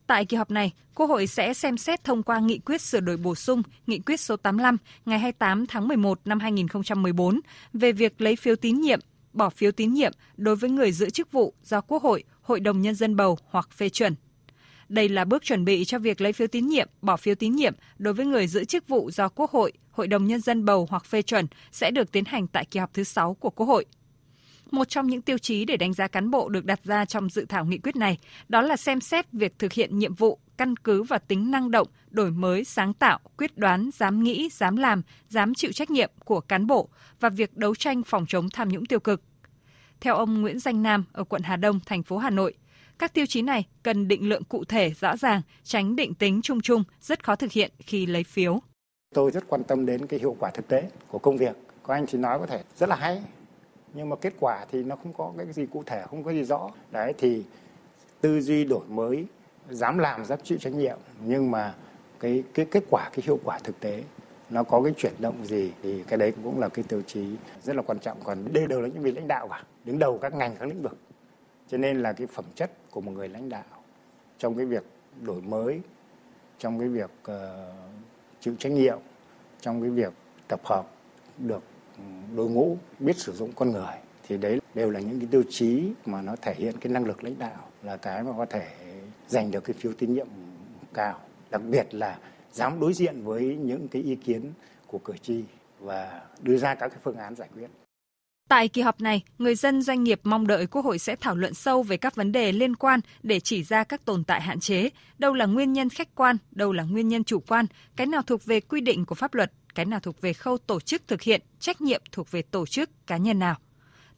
Tại 0.07 0.25
kỳ 0.25 0.37
họp 0.37 0.51
này, 0.51 0.71
Quốc 0.95 1.07
hội 1.07 1.27
sẽ 1.27 1.53
xem 1.53 1.77
xét 1.77 2.03
thông 2.03 2.23
qua 2.23 2.39
nghị 2.39 2.59
quyết 2.59 2.81
sửa 2.81 2.99
đổi 2.99 3.17
bổ 3.17 3.35
sung 3.35 3.63
nghị 3.87 3.99
quyết 3.99 4.19
số 4.19 4.35
85 4.35 4.77
ngày 5.05 5.19
28 5.19 5.65
tháng 5.67 5.87
11 5.87 6.19
năm 6.25 6.39
2014 6.39 7.39
về 7.73 7.91
việc 7.91 8.21
lấy 8.21 8.35
phiếu 8.35 8.55
tín 8.55 8.81
nhiệm, 8.81 8.99
bỏ 9.33 9.49
phiếu 9.49 9.71
tín 9.71 9.93
nhiệm 9.93 10.11
đối 10.37 10.55
với 10.55 10.69
người 10.69 10.91
giữ 10.91 11.09
chức 11.09 11.31
vụ 11.31 11.53
do 11.63 11.81
Quốc 11.81 12.03
hội, 12.03 12.23
Hội 12.41 12.59
đồng 12.59 12.81
Nhân 12.81 12.95
dân 12.95 13.15
bầu 13.15 13.37
hoặc 13.49 13.69
phê 13.71 13.89
chuẩn. 13.89 14.15
Đây 14.89 15.09
là 15.09 15.25
bước 15.25 15.43
chuẩn 15.43 15.65
bị 15.65 15.85
cho 15.85 15.99
việc 15.99 16.21
lấy 16.21 16.33
phiếu 16.33 16.47
tín 16.47 16.67
nhiệm, 16.67 16.89
bỏ 17.01 17.17
phiếu 17.17 17.35
tín 17.35 17.55
nhiệm 17.55 17.73
đối 17.97 18.13
với 18.13 18.25
người 18.25 18.47
giữ 18.47 18.65
chức 18.65 18.87
vụ 18.87 19.11
do 19.11 19.29
Quốc 19.29 19.51
hội, 19.51 19.73
Hội 19.91 20.07
đồng 20.07 20.27
Nhân 20.27 20.41
dân 20.41 20.65
bầu 20.65 20.87
hoặc 20.89 21.05
phê 21.05 21.21
chuẩn 21.21 21.47
sẽ 21.71 21.91
được 21.91 22.11
tiến 22.11 22.25
hành 22.25 22.47
tại 22.47 22.65
kỳ 22.65 22.79
họp 22.79 22.93
thứ 22.93 23.03
6 23.03 23.33
của 23.33 23.49
Quốc 23.49 23.65
hội. 23.65 23.85
Một 24.71 24.89
trong 24.89 25.07
những 25.07 25.21
tiêu 25.21 25.37
chí 25.37 25.65
để 25.65 25.77
đánh 25.77 25.93
giá 25.93 26.07
cán 26.07 26.31
bộ 26.31 26.49
được 26.49 26.65
đặt 26.65 26.79
ra 26.83 27.05
trong 27.05 27.29
dự 27.29 27.45
thảo 27.45 27.65
nghị 27.65 27.77
quyết 27.77 27.95
này 27.95 28.17
đó 28.49 28.61
là 28.61 28.77
xem 28.77 29.01
xét 29.01 29.31
việc 29.31 29.59
thực 29.59 29.73
hiện 29.73 29.99
nhiệm 29.99 30.13
vụ 30.13 30.39
căn 30.57 30.75
cứ 30.75 31.03
vào 31.03 31.19
tính 31.27 31.51
năng 31.51 31.71
động, 31.71 31.87
đổi 32.09 32.31
mới, 32.31 32.63
sáng 32.63 32.93
tạo, 32.93 33.19
quyết 33.37 33.57
đoán, 33.57 33.89
dám 33.93 34.23
nghĩ, 34.23 34.49
dám 34.51 34.75
làm, 34.75 35.01
dám 35.29 35.53
chịu 35.53 35.71
trách 35.71 35.91
nhiệm 35.91 36.11
của 36.25 36.39
cán 36.39 36.67
bộ 36.67 36.89
và 37.19 37.29
việc 37.29 37.57
đấu 37.57 37.75
tranh 37.75 38.03
phòng 38.03 38.25
chống 38.27 38.49
tham 38.49 38.69
nhũng 38.69 38.85
tiêu 38.85 38.99
cực. 38.99 39.21
Theo 40.01 40.15
ông 40.15 40.41
Nguyễn 40.41 40.59
Danh 40.59 40.83
Nam 40.83 41.05
ở 41.11 41.23
quận 41.23 41.41
Hà 41.43 41.55
Đông, 41.55 41.79
thành 41.85 42.03
phố 42.03 42.17
Hà 42.17 42.29
Nội, 42.29 42.53
các 42.99 43.13
tiêu 43.13 43.25
chí 43.25 43.41
này 43.41 43.67
cần 43.83 44.07
định 44.07 44.29
lượng 44.29 44.43
cụ 44.43 44.63
thể 44.65 44.91
rõ 44.99 45.17
ràng, 45.17 45.41
tránh 45.63 45.95
định 45.95 46.13
tính 46.13 46.41
chung 46.43 46.61
chung, 46.61 46.83
rất 47.01 47.23
khó 47.23 47.35
thực 47.35 47.51
hiện 47.51 47.71
khi 47.79 48.05
lấy 48.05 48.23
phiếu. 48.23 48.59
Tôi 49.15 49.31
rất 49.31 49.43
quan 49.47 49.63
tâm 49.63 49.85
đến 49.85 50.07
cái 50.07 50.19
hiệu 50.19 50.35
quả 50.39 50.51
thực 50.53 50.67
tế 50.67 50.89
của 51.07 51.19
công 51.19 51.37
việc. 51.37 51.55
Có 51.83 51.93
anh 51.93 52.07
chỉ 52.07 52.17
nói 52.17 52.39
có 52.39 52.45
thể 52.45 52.63
rất 52.77 52.89
là 52.89 52.95
hay, 52.95 53.21
nhưng 53.93 54.09
mà 54.09 54.15
kết 54.15 54.33
quả 54.39 54.65
thì 54.71 54.83
nó 54.83 54.95
không 54.95 55.13
có 55.13 55.33
cái 55.37 55.53
gì 55.53 55.65
cụ 55.65 55.83
thể, 55.85 56.03
không 56.09 56.23
có 56.23 56.31
gì 56.31 56.43
rõ. 56.43 56.69
Đấy 56.91 57.13
thì 57.17 57.43
tư 58.21 58.41
duy 58.41 58.65
đổi 58.65 58.85
mới, 58.87 59.25
dám 59.69 59.97
làm, 59.97 60.25
dám 60.25 60.39
chịu 60.43 60.57
trách 60.57 60.73
nhiệm, 60.73 60.97
nhưng 61.25 61.51
mà 61.51 61.73
cái 62.19 62.43
cái 62.53 62.65
kết 62.71 62.83
quả, 62.89 63.09
cái 63.13 63.23
hiệu 63.25 63.39
quả 63.43 63.59
thực 63.59 63.79
tế 63.79 64.03
nó 64.49 64.63
có 64.63 64.81
cái 64.81 64.93
chuyển 64.97 65.13
động 65.19 65.45
gì 65.45 65.71
thì 65.83 66.03
cái 66.07 66.17
đấy 66.17 66.33
cũng 66.43 66.59
là 66.59 66.69
cái 66.69 66.85
tiêu 66.87 67.01
chí 67.07 67.25
rất 67.63 67.75
là 67.75 67.81
quan 67.81 67.99
trọng 67.99 68.17
còn 68.23 68.53
đây 68.53 68.67
đều 68.67 68.81
là 68.81 68.87
những 68.87 69.03
vị 69.03 69.11
lãnh 69.11 69.27
đạo 69.27 69.47
cả 69.47 69.63
đứng 69.85 69.99
đầu 69.99 70.17
các 70.17 70.33
ngành 70.33 70.55
các 70.55 70.69
lĩnh 70.69 70.81
vực 70.81 70.97
cho 71.67 71.77
nên 71.77 72.01
là 72.01 72.13
cái 72.13 72.27
phẩm 72.27 72.45
chất 72.55 72.71
của 72.95 73.01
một 73.01 73.11
người 73.11 73.29
lãnh 73.29 73.49
đạo 73.49 73.63
trong 74.37 74.55
cái 74.55 74.65
việc 74.65 74.83
đổi 75.21 75.41
mới 75.41 75.81
trong 76.59 76.79
cái 76.79 76.89
việc 76.89 77.11
uh, 77.31 77.37
chịu 78.39 78.55
trách 78.59 78.71
nhiệm 78.71 78.97
trong 79.61 79.81
cái 79.81 79.89
việc 79.89 80.13
tập 80.47 80.59
hợp 80.63 80.85
được 81.37 81.63
đội 82.35 82.49
ngũ 82.49 82.77
biết 82.99 83.17
sử 83.17 83.33
dụng 83.33 83.51
con 83.55 83.71
người 83.71 83.95
thì 84.27 84.37
đấy 84.37 84.59
đều 84.73 84.91
là 84.91 84.99
những 84.99 85.19
cái 85.19 85.27
tiêu 85.31 85.43
chí 85.49 85.91
mà 86.05 86.21
nó 86.21 86.35
thể 86.41 86.53
hiện 86.53 86.75
cái 86.81 86.93
năng 86.93 87.05
lực 87.05 87.23
lãnh 87.23 87.39
đạo 87.39 87.69
là 87.83 87.97
cái 87.97 88.23
mà 88.23 88.31
có 88.37 88.45
thể 88.45 88.67
giành 89.27 89.51
được 89.51 89.63
cái 89.63 89.73
phiếu 89.73 89.93
tín 89.93 90.13
nhiệm 90.13 90.27
cao. 90.93 91.19
Đặc 91.49 91.61
biệt 91.69 91.93
là 91.93 92.19
dám 92.51 92.79
đối 92.79 92.93
diện 92.93 93.21
với 93.23 93.55
những 93.55 93.87
cái 93.87 94.01
ý 94.01 94.15
kiến 94.15 94.51
của 94.87 94.97
cử 94.97 95.13
tri 95.21 95.43
và 95.79 96.21
đưa 96.41 96.57
ra 96.57 96.75
các 96.75 96.87
cái 96.87 96.99
phương 97.03 97.17
án 97.17 97.35
giải 97.35 97.49
quyết. 97.55 97.67
Tại 98.49 98.67
kỳ 98.67 98.81
họp 98.81 99.01
này, 99.01 99.23
người 99.37 99.55
dân 99.55 99.81
doanh 99.81 100.03
nghiệp 100.03 100.19
mong 100.23 100.47
đợi 100.47 100.67
Quốc 100.67 100.85
hội 100.85 100.99
sẽ 100.99 101.15
thảo 101.15 101.35
luận 101.35 101.53
sâu 101.53 101.83
về 101.83 101.97
các 101.97 102.15
vấn 102.15 102.31
đề 102.31 102.51
liên 102.51 102.75
quan 102.75 102.99
để 103.23 103.39
chỉ 103.39 103.63
ra 103.63 103.83
các 103.83 104.05
tồn 104.05 104.23
tại 104.23 104.41
hạn 104.41 104.59
chế, 104.59 104.89
đâu 105.17 105.33
là 105.33 105.45
nguyên 105.45 105.73
nhân 105.73 105.89
khách 105.89 106.15
quan, 106.15 106.37
đâu 106.51 106.71
là 106.71 106.83
nguyên 106.83 107.07
nhân 107.07 107.23
chủ 107.23 107.39
quan, 107.39 107.65
cái 107.95 108.07
nào 108.07 108.21
thuộc 108.21 108.45
về 108.45 108.59
quy 108.59 108.81
định 108.81 109.05
của 109.05 109.15
pháp 109.15 109.33
luật, 109.33 109.51
cái 109.75 109.85
nào 109.85 109.99
thuộc 109.99 110.21
về 110.21 110.33
khâu 110.33 110.57
tổ 110.57 110.79
chức 110.79 111.07
thực 111.07 111.21
hiện, 111.21 111.41
trách 111.59 111.81
nhiệm 111.81 112.01
thuộc 112.11 112.31
về 112.31 112.41
tổ 112.41 112.65
chức, 112.65 112.89
cá 113.07 113.17
nhân 113.17 113.39
nào. 113.39 113.55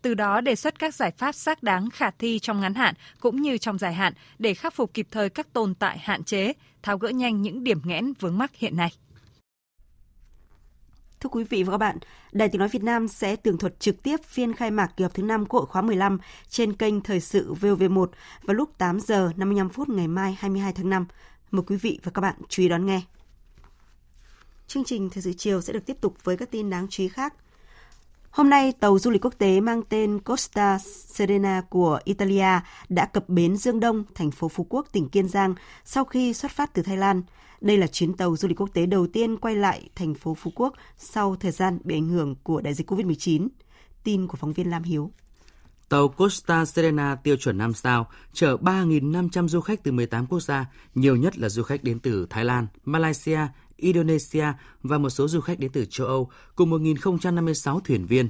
Từ 0.02 0.14
đó 0.14 0.42
đề 0.42 0.56
xuất 0.56 0.80
các 0.80 0.96
giải 0.96 1.12
pháp 1.18 1.32
xác 1.32 1.64
đáng 1.64 1.90
khả 1.90 2.12
thi 2.12 2.40
trong 2.40 2.62
ngắn 2.62 2.74
hạn 2.74 2.94
cũng 3.20 3.42
như 3.42 3.58
trong 3.58 3.78
dài 3.78 3.94
hạn 3.94 4.14
để 4.40 4.54
khắc 4.54 4.74
phục 4.74 4.94
kịp 4.94 5.08
thời 5.12 5.30
các 5.30 5.54
tồn 5.54 5.76
tại 5.76 5.98
hạn 6.00 6.24
chế, 6.24 6.54
tháo 6.84 6.98
gỡ 6.98 7.10
nhanh 7.10 7.42
những 7.42 7.64
điểm 7.64 7.82
nghẽn 7.84 8.14
vướng 8.20 8.38
mắc 8.38 8.56
hiện 8.56 8.78
nay. 8.78 8.92
Thưa 11.20 11.30
quý 11.30 11.44
vị 11.44 11.64
và 11.64 11.72
các 11.72 11.78
bạn, 11.78 11.98
Đài 12.32 12.50
Tiếng 12.50 12.60
Nói 12.60 12.68
Việt 12.68 12.84
Nam 12.84 13.08
sẽ 13.08 13.36
tường 13.36 13.58
thuật 13.58 13.80
trực 13.80 14.04
tiếp 14.04 14.24
phiên 14.24 14.54
khai 14.54 14.72
mạc 14.72 14.88
kỳ 14.98 15.04
họp 15.04 15.14
thứ 15.14 15.24
5 15.24 15.46
Quốc 15.46 15.60
hội 15.60 15.68
khóa 15.68 15.82
15 15.82 16.20
trên 16.50 16.74
kênh 16.74 17.02
Thời 17.02 17.20
sự 17.20 17.54
VOV1 17.54 18.08
vào 18.44 18.54
lúc 18.54 18.78
8 18.78 19.00
giờ 19.00 19.32
55 19.36 19.70
phút 19.70 19.90
ngày 19.90 20.08
mai 20.08 20.38
22 20.40 20.74
tháng 20.74 20.90
5. 20.90 21.06
Mời 21.52 21.64
quý 21.68 21.76
vị 21.76 22.00
và 22.04 22.12
các 22.12 22.22
bạn 22.22 22.36
chú 22.50 22.64
ý 22.64 22.70
đón 22.70 22.86
nghe. 22.86 23.02
Chương 24.68 24.84
trình 24.84 25.10
Thời 25.10 25.24
sự 25.24 25.34
chiều 25.34 25.62
sẽ 25.62 25.74
được 25.74 25.86
tiếp 25.86 25.98
tục 26.02 26.16
với 26.24 26.38
các 26.38 26.52
tin 26.52 26.70
đáng 26.70 26.88
chú 26.90 27.04
ý 27.04 27.10
khác. 27.10 27.34
Hôm 28.30 28.50
nay, 28.50 28.72
tàu 28.80 29.00
du 29.00 29.12
lịch 29.12 29.26
quốc 29.26 29.34
tế 29.38 29.60
mang 29.60 29.82
tên 29.90 30.20
Costa 30.20 30.80
Serena 31.08 31.62
của 31.70 32.00
Italia 32.04 32.60
đã 32.90 33.06
cập 33.06 33.30
bến 33.30 33.58
Dương 33.58 33.80
Đông, 33.80 34.04
thành 34.16 34.32
phố 34.32 34.50
Phú 34.50 34.66
Quốc, 34.70 34.88
tỉnh 34.92 35.10
Kiên 35.10 35.28
Giang 35.30 35.56
sau 35.86 36.06
khi 36.06 36.34
xuất 36.34 36.52
phát 36.52 36.74
từ 36.74 36.82
Thái 36.82 36.98
Lan– 36.98 37.22
đây 37.62 37.78
là 37.78 37.88
chuyến 37.88 38.14
tàu 38.14 38.36
du 38.36 38.48
lịch 38.48 38.62
quốc 38.62 38.70
tế 38.74 38.86
đầu 38.86 39.08
tiên 39.08 39.38
quay 39.38 39.56
lại 39.56 39.90
thành 39.96 40.14
phố 40.14 40.34
Phú 40.34 40.52
Quốc 40.56 40.74
sau 40.98 41.36
thời 41.36 41.52
gian 41.52 41.80
bị 41.84 41.96
ảnh 41.96 42.08
hưởng 42.08 42.36
của 42.44 42.62
đại 42.62 42.74
dịch 42.74 42.92
COVID-19. 42.92 43.48
Tin 44.04 44.28
của 44.28 44.38
phóng 44.38 44.54
viên 44.54 44.70
Lam 44.70 44.84
Hiếu. 44.84 45.12
Tàu 45.90 46.08
Costa 46.08 46.66
Serena 46.66 47.16
tiêu 47.16 47.36
chuẩn 47.38 47.58
5 47.58 47.74
sao 47.74 48.08
chở 48.34 48.58
3.500 48.58 49.48
du 49.48 49.62
khách 49.62 49.84
từ 49.84 49.92
18 49.92 50.28
quốc 50.28 50.40
gia, 50.40 50.66
nhiều 50.96 51.16
nhất 51.16 51.38
là 51.38 51.50
du 51.50 51.64
khách 51.64 51.84
đến 51.84 52.00
từ 52.00 52.28
Thái 52.30 52.46
Lan, 52.46 52.68
Malaysia, 52.86 53.40
Indonesia 53.78 54.46
và 54.84 54.98
một 54.98 55.10
số 55.10 55.28
du 55.28 55.42
khách 55.42 55.60
đến 55.60 55.72
từ 55.72 55.86
châu 55.90 56.08
Âu, 56.08 56.30
cùng 56.56 56.72
1.056 56.72 57.80
thuyền 57.80 58.06
viên. 58.06 58.30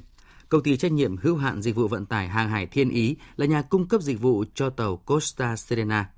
công 0.50 0.64
ty 0.64 0.78
trách 0.78 0.92
nhiệm 0.92 1.18
hữu 1.18 1.36
hạn 1.36 1.62
dịch 1.62 1.76
vụ 1.76 1.88
vận 1.88 2.06
tải 2.06 2.28
hàng 2.28 2.50
hải 2.50 2.66
Thiên 2.68 2.90
Ý 2.90 3.16
là 3.36 3.46
nhà 3.46 3.62
cung 3.62 3.88
cấp 3.88 4.02
dịch 4.02 4.22
vụ 4.22 4.44
cho 4.54 4.70
tàu 4.70 4.98
Costa 4.98 5.56
Serena. 5.56 6.10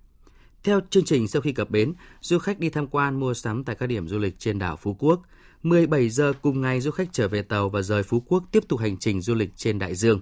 Theo 0.63 0.79
chương 0.89 1.05
trình 1.05 1.27
sau 1.27 1.41
khi 1.41 1.51
cập 1.51 1.69
bến, 1.69 1.93
du 2.21 2.39
khách 2.39 2.59
đi 2.59 2.69
tham 2.69 2.87
quan 2.87 3.19
mua 3.19 3.33
sắm 3.33 3.63
tại 3.63 3.75
các 3.75 3.87
điểm 3.87 4.07
du 4.07 4.19
lịch 4.19 4.39
trên 4.39 4.59
đảo 4.59 4.75
Phú 4.75 4.95
Quốc. 4.99 5.21
17 5.63 6.09
giờ 6.09 6.33
cùng 6.41 6.61
ngày 6.61 6.81
du 6.81 6.91
khách 6.91 7.09
trở 7.11 7.27
về 7.27 7.41
tàu 7.41 7.69
và 7.69 7.81
rời 7.81 8.03
Phú 8.03 8.23
Quốc 8.27 8.43
tiếp 8.51 8.63
tục 8.67 8.79
hành 8.79 8.97
trình 8.97 9.21
du 9.21 9.35
lịch 9.35 9.49
trên 9.55 9.79
đại 9.79 9.95
dương. 9.95 10.19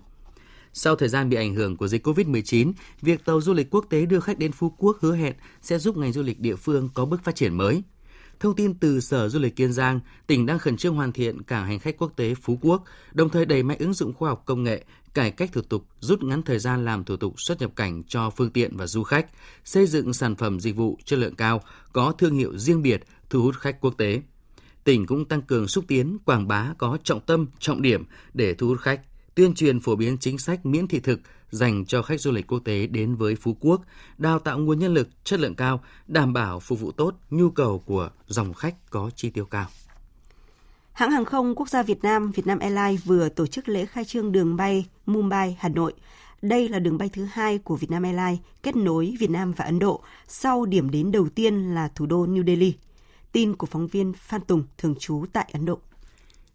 Sau 0.73 0.95
thời 0.95 1.09
gian 1.09 1.29
bị 1.29 1.37
ảnh 1.37 1.55
hưởng 1.55 1.77
của 1.77 1.87
dịch 1.87 2.07
COVID-19, 2.07 2.73
việc 3.01 3.25
tàu 3.25 3.41
du 3.41 3.53
lịch 3.53 3.69
quốc 3.71 3.85
tế 3.89 4.05
đưa 4.05 4.19
khách 4.19 4.39
đến 4.39 4.51
Phú 4.51 4.73
Quốc 4.77 4.97
hứa 4.99 5.15
hẹn 5.15 5.33
sẽ 5.61 5.79
giúp 5.79 5.97
ngành 5.97 6.13
du 6.13 6.23
lịch 6.23 6.39
địa 6.39 6.55
phương 6.55 6.89
có 6.93 7.05
bước 7.05 7.23
phát 7.23 7.35
triển 7.35 7.57
mới. 7.57 7.83
Thông 8.39 8.55
tin 8.55 8.73
từ 8.73 8.99
Sở 8.99 9.29
Du 9.29 9.39
lịch 9.39 9.55
Kiên 9.55 9.73
Giang, 9.73 9.99
tỉnh 10.27 10.45
đang 10.45 10.59
khẩn 10.59 10.77
trương 10.77 10.95
hoàn 10.95 11.11
thiện 11.11 11.41
cảng 11.41 11.67
hành 11.67 11.79
khách 11.79 11.97
quốc 11.97 12.11
tế 12.15 12.33
Phú 12.35 12.59
Quốc, 12.61 12.83
đồng 13.13 13.29
thời 13.29 13.45
đẩy 13.45 13.63
mạnh 13.63 13.77
ứng 13.79 13.93
dụng 13.93 14.13
khoa 14.13 14.29
học 14.29 14.43
công 14.45 14.63
nghệ, 14.63 14.85
cải 15.17 15.31
cách 15.31 15.49
thủ 15.53 15.61
tục, 15.61 15.85
rút 15.99 16.23
ngắn 16.23 16.43
thời 16.43 16.59
gian 16.59 16.85
làm 16.85 17.03
thủ 17.03 17.17
tục 17.17 17.33
xuất 17.37 17.61
nhập 17.61 17.71
cảnh 17.75 18.03
cho 18.07 18.29
phương 18.29 18.49
tiện 18.49 18.77
và 18.77 18.87
du 18.87 19.03
khách, 19.03 19.27
xây 19.65 19.87
dựng 19.87 20.13
sản 20.13 20.35
phẩm 20.35 20.59
dịch 20.59 20.75
vụ 20.75 20.97
chất 21.05 21.19
lượng 21.19 21.35
cao, 21.35 21.61
có 21.93 22.11
thương 22.11 22.35
hiệu 22.35 22.57
riêng 22.57 22.81
biệt, 22.81 23.03
thu 23.29 23.41
hút 23.41 23.55
khách 23.55 23.81
quốc 23.81 23.93
tế. 23.97 24.21
Tỉnh 24.83 25.05
cũng 25.05 25.25
tăng 25.25 25.41
cường 25.41 25.67
xúc 25.67 25.85
tiến, 25.87 26.17
quảng 26.25 26.47
bá 26.47 26.73
có 26.77 26.97
trọng 27.03 27.19
tâm, 27.19 27.47
trọng 27.59 27.81
điểm 27.81 28.05
để 28.33 28.53
thu 28.53 28.67
hút 28.67 28.79
khách, 28.79 29.01
tuyên 29.35 29.53
truyền 29.53 29.79
phổ 29.79 29.95
biến 29.95 30.17
chính 30.17 30.37
sách 30.37 30.65
miễn 30.65 30.87
thị 30.87 30.99
thực 30.99 31.19
dành 31.49 31.85
cho 31.85 32.01
khách 32.01 32.21
du 32.21 32.31
lịch 32.31 32.47
quốc 32.47 32.59
tế 32.59 32.87
đến 32.87 33.15
với 33.15 33.35
Phú 33.35 33.57
Quốc, 33.59 33.81
đào 34.17 34.39
tạo 34.39 34.59
nguồn 34.59 34.79
nhân 34.79 34.93
lực 34.93 35.09
chất 35.23 35.39
lượng 35.39 35.55
cao, 35.55 35.83
đảm 36.07 36.33
bảo 36.33 36.59
phục 36.59 36.79
vụ 36.79 36.91
tốt 36.91 37.15
nhu 37.29 37.49
cầu 37.49 37.83
của 37.85 38.09
dòng 38.27 38.53
khách 38.53 38.89
có 38.89 39.09
chi 39.15 39.29
tiêu 39.29 39.45
cao. 39.45 39.67
Hãng 40.97 41.11
hàng 41.11 41.25
không 41.25 41.55
quốc 41.55 41.69
gia 41.69 41.83
Việt 41.83 42.03
Nam, 42.03 42.31
Vietnam 42.31 42.59
Airlines 42.59 43.05
vừa 43.05 43.29
tổ 43.29 43.47
chức 43.47 43.69
lễ 43.69 43.85
khai 43.85 44.05
trương 44.05 44.31
đường 44.31 44.55
bay 44.55 44.85
Mumbai 45.05 45.57
Hà 45.59 45.69
Nội. 45.69 45.93
Đây 46.41 46.69
là 46.69 46.79
đường 46.79 46.97
bay 46.97 47.09
thứ 47.13 47.25
hai 47.31 47.57
của 47.57 47.75
Vietnam 47.75 48.03
Airlines 48.03 48.39
kết 48.63 48.75
nối 48.75 49.15
Việt 49.19 49.29
Nam 49.29 49.51
và 49.51 49.65
Ấn 49.65 49.79
Độ 49.79 50.03
sau 50.27 50.65
điểm 50.65 50.89
đến 50.91 51.11
đầu 51.11 51.27
tiên 51.35 51.75
là 51.75 51.87
thủ 51.95 52.05
đô 52.05 52.25
New 52.25 52.45
Delhi. 52.45 52.73
Tin 53.31 53.55
của 53.55 53.67
phóng 53.67 53.87
viên 53.87 54.13
Phan 54.13 54.41
Tùng 54.41 54.63
thường 54.77 54.95
trú 54.99 55.25
tại 55.33 55.49
Ấn 55.53 55.65
Độ. 55.65 55.79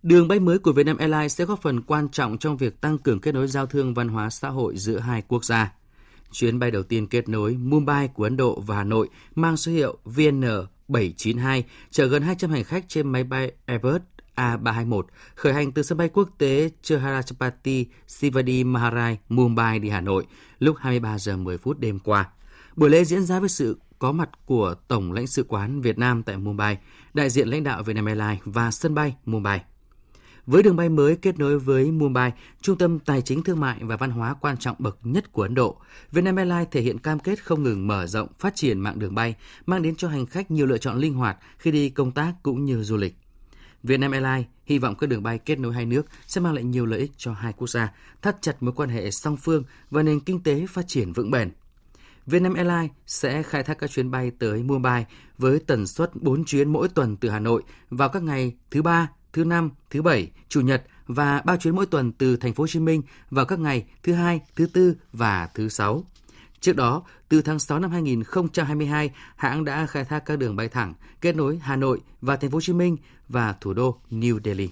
Đường 0.02 0.28
bay 0.28 0.40
mới 0.40 0.58
của 0.58 0.72
Vietnam 0.72 0.96
Airlines 0.96 1.36
sẽ 1.36 1.44
góp 1.44 1.62
phần 1.62 1.82
quan 1.82 2.08
trọng 2.08 2.38
trong 2.38 2.56
việc 2.56 2.80
tăng 2.80 2.98
cường 2.98 3.20
kết 3.20 3.32
nối 3.32 3.48
giao 3.48 3.66
thương 3.66 3.94
văn 3.94 4.08
hóa 4.08 4.30
xã 4.30 4.48
hội 4.48 4.76
giữa 4.76 4.98
hai 4.98 5.22
quốc 5.28 5.44
gia. 5.44 5.72
Chuyến 6.32 6.58
bay 6.58 6.70
đầu 6.70 6.82
tiên 6.82 7.06
kết 7.06 7.28
nối 7.28 7.56
Mumbai 7.56 8.08
của 8.08 8.24
Ấn 8.24 8.36
Độ 8.36 8.60
và 8.66 8.76
Hà 8.76 8.84
Nội 8.84 9.08
mang 9.34 9.56
số 9.56 9.72
hiệu 9.72 9.98
VN792 10.04 11.62
chở 11.90 12.06
gần 12.06 12.22
200 12.22 12.50
hành 12.50 12.64
khách 12.64 12.84
trên 12.88 13.12
máy 13.12 13.24
bay 13.24 13.52
Airbus 13.66 14.02
A321 14.36 15.02
khởi 15.34 15.52
hành 15.52 15.72
từ 15.72 15.82
sân 15.82 15.98
bay 15.98 16.08
quốc 16.08 16.28
tế 16.38 16.70
Chhatrapati 16.82 17.86
Shivaji 18.08 18.72
Maharaj 18.72 19.16
Mumbai 19.28 19.78
đi 19.78 19.88
Hà 19.88 20.00
Nội 20.00 20.26
lúc 20.58 20.76
23 20.78 21.18
giờ 21.18 21.36
10 21.36 21.58
phút 21.58 21.78
đêm 21.78 21.98
qua. 21.98 22.28
Buổi 22.76 22.90
lễ 22.90 23.04
diễn 23.04 23.22
ra 23.22 23.40
với 23.40 23.48
sự 23.48 23.78
có 23.98 24.12
mặt 24.12 24.30
của 24.46 24.74
Tổng 24.88 25.12
lãnh 25.12 25.26
sự 25.26 25.44
quán 25.48 25.80
Việt 25.80 25.98
Nam 25.98 26.22
tại 26.22 26.36
Mumbai, 26.36 26.78
đại 27.14 27.30
diện 27.30 27.48
lãnh 27.48 27.64
đạo 27.64 27.82
Vietnam 27.82 28.06
Airlines 28.06 28.40
và 28.44 28.70
sân 28.70 28.94
bay 28.94 29.16
Mumbai. 29.24 29.62
Với 30.46 30.62
đường 30.62 30.76
bay 30.76 30.88
mới 30.88 31.16
kết 31.16 31.38
nối 31.38 31.58
với 31.58 31.90
Mumbai, 31.90 32.32
trung 32.60 32.78
tâm 32.78 32.98
tài 32.98 33.22
chính 33.22 33.42
thương 33.42 33.60
mại 33.60 33.78
và 33.80 33.96
văn 33.96 34.10
hóa 34.10 34.34
quan 34.40 34.56
trọng 34.56 34.76
bậc 34.78 34.98
nhất 35.02 35.32
của 35.32 35.42
Ấn 35.42 35.54
Độ, 35.54 35.76
Vietnam 36.12 36.36
Airlines 36.36 36.68
thể 36.70 36.80
hiện 36.80 36.98
cam 36.98 37.18
kết 37.18 37.44
không 37.44 37.62
ngừng 37.62 37.86
mở 37.86 38.06
rộng, 38.06 38.28
phát 38.38 38.54
triển 38.54 38.80
mạng 38.80 38.98
đường 38.98 39.14
bay, 39.14 39.34
mang 39.66 39.82
đến 39.82 39.96
cho 39.96 40.08
hành 40.08 40.26
khách 40.26 40.50
nhiều 40.50 40.66
lựa 40.66 40.78
chọn 40.78 40.98
linh 40.98 41.14
hoạt 41.14 41.38
khi 41.58 41.70
đi 41.70 41.88
công 41.88 42.12
tác 42.12 42.32
cũng 42.42 42.64
như 42.64 42.82
du 42.82 42.96
lịch. 42.96 43.16
Vietnam 43.82 44.12
Airlines 44.12 44.46
hy 44.66 44.78
vọng 44.78 44.94
các 44.94 45.06
đường 45.06 45.22
bay 45.22 45.38
kết 45.38 45.58
nối 45.58 45.74
hai 45.74 45.86
nước 45.86 46.06
sẽ 46.26 46.40
mang 46.40 46.54
lại 46.54 46.64
nhiều 46.64 46.86
lợi 46.86 47.00
ích 47.00 47.12
cho 47.16 47.32
hai 47.32 47.52
quốc 47.52 47.66
gia, 47.66 47.92
thắt 48.22 48.36
chặt 48.42 48.62
mối 48.62 48.72
quan 48.76 48.88
hệ 48.88 49.10
song 49.10 49.36
phương 49.36 49.64
và 49.90 50.02
nền 50.02 50.20
kinh 50.20 50.42
tế 50.42 50.66
phát 50.68 50.88
triển 50.88 51.12
vững 51.12 51.30
bền. 51.30 51.50
Vietnam 52.26 52.54
Airlines 52.54 52.90
sẽ 53.06 53.42
khai 53.42 53.62
thác 53.62 53.78
các 53.78 53.90
chuyến 53.90 54.10
bay 54.10 54.30
tới 54.38 54.62
Mumbai 54.62 55.06
với 55.38 55.58
tần 55.58 55.86
suất 55.86 56.10
4 56.14 56.44
chuyến 56.44 56.72
mỗi 56.72 56.88
tuần 56.88 57.16
từ 57.16 57.28
Hà 57.28 57.38
Nội 57.38 57.62
vào 57.90 58.08
các 58.08 58.22
ngày 58.22 58.52
thứ 58.70 58.82
ba, 58.82 59.08
thứ 59.32 59.44
năm, 59.44 59.70
thứ 59.90 60.02
bảy, 60.02 60.30
chủ 60.48 60.60
nhật 60.60 60.84
và 61.06 61.42
3 61.44 61.56
chuyến 61.56 61.76
mỗi 61.76 61.86
tuần 61.86 62.12
từ 62.12 62.36
thành 62.36 62.54
phố 62.54 62.62
Hồ 62.62 62.66
Chí 62.66 62.80
Minh 62.80 63.02
vào 63.30 63.44
các 63.44 63.58
ngày 63.58 63.84
thứ 64.02 64.12
hai, 64.12 64.40
thứ 64.56 64.66
tư 64.66 64.94
và 65.12 65.48
thứ 65.54 65.68
sáu. 65.68 66.04
Trước 66.62 66.76
đó, 66.76 67.02
từ 67.28 67.42
tháng 67.42 67.58
6 67.58 67.78
năm 67.78 67.90
2022, 67.90 69.10
hãng 69.36 69.64
đã 69.64 69.86
khai 69.86 70.04
thác 70.04 70.26
các 70.26 70.38
đường 70.38 70.56
bay 70.56 70.68
thẳng 70.68 70.94
kết 71.20 71.36
nối 71.36 71.58
Hà 71.62 71.76
Nội 71.76 72.00
và 72.20 72.36
thành 72.36 72.50
phố 72.50 72.56
Hồ 72.56 72.60
Chí 72.60 72.72
Minh 72.72 72.96
và 73.28 73.54
thủ 73.60 73.72
đô 73.72 73.98
New 74.10 74.40
Delhi. 74.44 74.70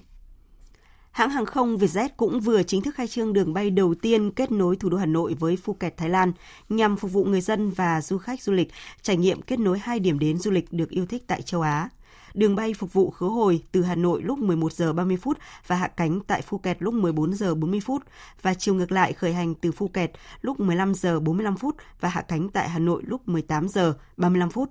Hãng 1.11 1.29
hàng 1.29 1.45
không 1.45 1.77
Vietjet 1.77 2.09
cũng 2.17 2.39
vừa 2.39 2.63
chính 2.63 2.81
thức 2.81 2.95
khai 2.95 3.07
trương 3.07 3.33
đường 3.33 3.53
bay 3.53 3.69
đầu 3.69 3.95
tiên 4.01 4.31
kết 4.31 4.51
nối 4.51 4.75
thủ 4.75 4.89
đô 4.89 4.97
Hà 4.97 5.05
Nội 5.05 5.35
với 5.39 5.55
Phuket, 5.55 5.97
Thái 5.97 6.09
Lan 6.09 6.31
nhằm 6.69 6.97
phục 6.97 7.11
vụ 7.11 7.23
người 7.25 7.41
dân 7.41 7.69
và 7.69 8.01
du 8.01 8.17
khách 8.17 8.41
du 8.41 8.53
lịch 8.53 8.71
trải 9.01 9.17
nghiệm 9.17 9.41
kết 9.41 9.59
nối 9.59 9.79
hai 9.79 9.99
điểm 9.99 10.19
đến 10.19 10.37
du 10.37 10.51
lịch 10.51 10.73
được 10.73 10.89
yêu 10.89 11.05
thích 11.05 11.23
tại 11.27 11.41
châu 11.41 11.61
Á. 11.61 11.89
Đường 12.33 12.55
bay 12.55 12.73
phục 12.73 12.93
vụ 12.93 13.11
khứ 13.11 13.27
hồi 13.27 13.63
từ 13.71 13.83
Hà 13.83 13.95
Nội 13.95 14.21
lúc 14.21 14.39
11 14.39 14.73
giờ 14.73 14.93
30 14.93 15.17
phút 15.17 15.37
và 15.67 15.75
hạ 15.75 15.87
cánh 15.87 16.19
tại 16.27 16.41
Phuket 16.41 16.81
lúc 16.81 16.93
14 16.93 17.33
giờ 17.33 17.55
40 17.55 17.79
phút 17.79 18.03
và 18.41 18.53
chiều 18.53 18.75
ngược 18.75 18.91
lại 18.91 19.13
khởi 19.13 19.33
hành 19.33 19.55
từ 19.55 19.71
Phuket 19.71 20.11
lúc 20.41 20.59
15 20.59 20.93
giờ 20.93 21.19
45 21.19 21.57
phút 21.57 21.75
và 21.99 22.09
hạ 22.09 22.21
cánh 22.21 22.49
tại 22.49 22.69
Hà 22.69 22.79
Nội 22.79 23.03
lúc 23.05 23.27
18 23.27 23.67
giờ 23.67 23.93
35 24.17 24.49
phút. 24.49 24.69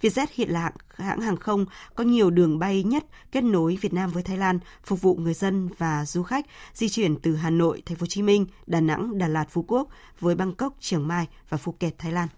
Vietjet 0.00 0.26
hiện 0.34 0.50
là 0.50 0.70
hãng 0.96 1.20
hàng 1.20 1.36
không 1.36 1.66
có 1.94 2.04
nhiều 2.04 2.30
đường 2.30 2.58
bay 2.58 2.82
nhất 2.82 3.04
kết 3.32 3.44
nối 3.44 3.78
Việt 3.80 3.94
Nam 3.94 4.10
với 4.10 4.22
Thái 4.22 4.36
Lan, 4.36 4.58
phục 4.84 5.02
vụ 5.02 5.14
người 5.14 5.34
dân 5.34 5.68
và 5.78 6.04
du 6.06 6.22
khách 6.22 6.46
di 6.74 6.88
chuyển 6.88 7.16
từ 7.16 7.36
Hà 7.36 7.50
Nội, 7.50 7.82
Thành 7.86 7.96
phố 7.96 8.02
Hồ 8.02 8.06
Chí 8.06 8.22
Minh, 8.22 8.46
Đà 8.66 8.80
Nẵng, 8.80 9.18
Đà 9.18 9.28
Lạt, 9.28 9.46
Phú 9.50 9.64
Quốc 9.68 9.88
với 10.20 10.34
Bangkok, 10.34 10.74
Chiang 10.80 11.08
Mai 11.08 11.26
và 11.48 11.56
Phuket, 11.56 11.98
Thái 11.98 12.12
Lan 12.12 12.28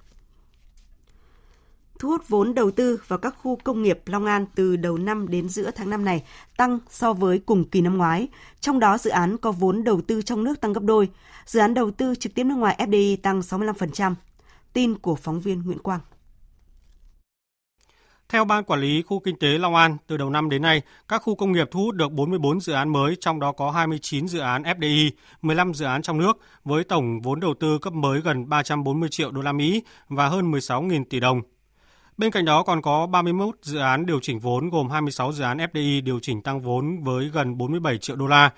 thu 2.01 2.09
hút 2.09 2.29
vốn 2.29 2.55
đầu 2.55 2.71
tư 2.71 3.01
vào 3.09 3.19
các 3.19 3.35
khu 3.39 3.57
công 3.65 3.83
nghiệp 3.83 4.01
Long 4.07 4.27
An 4.27 4.47
từ 4.55 4.77
đầu 4.77 4.99
năm 4.99 5.29
đến 5.29 5.49
giữa 5.49 5.71
tháng 5.71 5.91
năm 5.91 6.05
này 6.05 6.23
tăng 6.57 6.79
so 6.91 7.13
với 7.13 7.39
cùng 7.39 7.65
kỳ 7.65 7.81
năm 7.81 7.97
ngoái. 7.97 8.29
Trong 8.61 8.81
đó 8.81 8.99
dự 8.99 9.11
án 9.11 9.37
có 9.37 9.53
vốn 9.53 9.85
đầu 9.85 10.01
tư 10.01 10.23
trong 10.23 10.45
nước 10.45 10.61
tăng 10.61 10.73
gấp 10.73 10.83
đôi, 10.83 11.09
dự 11.47 11.61
án 11.61 11.75
đầu 11.75 11.91
tư 11.91 12.15
trực 12.15 12.35
tiếp 12.35 12.45
nước 12.45 12.55
ngoài 12.55 12.77
FDI 12.79 13.17
tăng 13.23 13.41
65%. 13.41 14.15
Tin 14.73 14.99
của 14.99 15.15
phóng 15.15 15.41
viên 15.41 15.63
Nguyễn 15.63 15.79
Quang. 15.79 16.01
Theo 18.29 18.45
Ban 18.45 18.65
Quản 18.65 18.81
lý 18.81 19.03
Khu 19.03 19.21
Kinh 19.21 19.39
tế 19.39 19.49
Long 19.49 19.75
An, 19.75 19.97
từ 20.07 20.17
đầu 20.17 20.31
năm 20.31 20.49
đến 20.49 20.63
nay, 20.63 20.83
các 21.09 21.23
khu 21.23 21.35
công 21.35 21.53
nghiệp 21.53 21.69
thu 21.71 21.81
hút 21.81 21.95
được 21.95 22.13
44 22.13 22.61
dự 22.61 22.73
án 22.73 22.89
mới, 22.89 23.17
trong 23.21 23.41
đó 23.41 23.53
có 23.53 23.71
29 23.71 24.29
dự 24.29 24.39
án 24.39 24.63
FDI, 24.63 25.11
15 25.43 25.75
dự 25.75 25.85
án 25.85 26.03
trong 26.03 26.19
nước, 26.19 26.39
với 26.65 26.85
tổng 26.85 27.21
vốn 27.21 27.41
đầu 27.41 27.55
tư 27.61 27.79
cấp 27.79 27.93
mới 27.93 28.21
gần 28.21 28.49
340 28.49 29.09
triệu 29.09 29.31
đô 29.31 29.41
la 29.41 29.53
Mỹ 29.53 29.83
và 30.09 30.29
hơn 30.29 30.53
16.000 30.53 31.05
tỷ 31.11 31.21
đồng. 31.21 31.43
Bên 32.21 32.31
cạnh 32.31 32.45
đó 32.45 32.63
còn 32.63 32.83
có 32.83 33.07
31 33.07 33.55
dự 33.63 33.79
án 33.79 34.07
điều 34.07 34.21
chỉnh 34.23 34.39
vốn 34.39 34.71
gồm 34.71 34.91
26 34.91 35.33
dự 35.33 35.45
án 35.45 35.59
FDI 35.59 36.05
điều 36.05 36.21
chỉnh 36.21 36.43
tăng 36.43 36.61
vốn 36.61 37.03
với 37.03 37.31
gần 37.33 37.59
47 37.59 37.99
triệu 37.99 38.17
đô 38.17 38.27
la, 38.27 38.51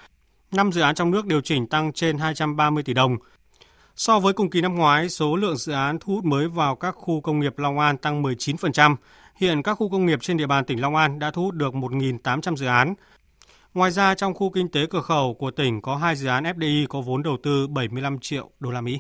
5 0.53 0.73
dự 0.73 0.81
án 0.81 0.95
trong 0.95 1.11
nước 1.11 1.27
điều 1.27 1.41
chỉnh 1.41 1.67
tăng 1.67 1.93
trên 1.93 2.19
230 2.19 2.83
tỷ 2.83 2.95
đồng. 2.95 3.17
So 3.97 4.19
với 4.19 4.33
cùng 4.33 4.51
kỳ 4.51 4.61
năm 4.61 4.75
ngoái, 4.75 5.09
số 5.09 5.37
lượng 5.37 5.57
dự 5.57 5.73
án 5.73 5.99
thu 5.99 6.15
hút 6.15 6.25
mới 6.25 6.49
vào 6.49 6.77
các 6.77 6.95
khu 6.95 7.21
công 7.21 7.41
nghiệp 7.41 7.59
Long 7.59 7.79
An 7.79 7.97
tăng 7.97 8.23
19%. 8.23 8.97
Hiện 9.37 9.63
các 9.63 9.75
khu 9.75 9.91
công 9.91 10.07
nghiệp 10.07 10.19
trên 10.23 10.37
địa 10.37 10.47
bàn 10.47 10.65
tỉnh 10.65 10.81
Long 10.81 10.97
An 10.97 11.19
đã 11.19 11.31
thu 11.31 11.43
hút 11.43 11.55
được 11.55 11.75
1.800 11.75 12.57
dự 12.57 12.67
án. 12.67 12.95
Ngoài 13.75 13.91
ra, 13.91 14.15
trong 14.15 14.35
khu 14.35 14.51
kinh 14.51 14.69
tế 14.69 14.87
cửa 14.87 15.03
khẩu 15.03 15.35
của 15.35 15.51
tỉnh 15.51 15.83
có 15.83 15.97
hai 15.97 16.17
dự 16.17 16.29
án 16.29 16.45
FDI 16.45 16.87
có 16.87 17.01
vốn 17.01 17.23
đầu 17.23 17.37
tư 17.43 17.67
75 17.67 18.19
triệu 18.19 18.51
đô 18.61 18.71
la 18.71 18.81
Mỹ. 18.81 18.99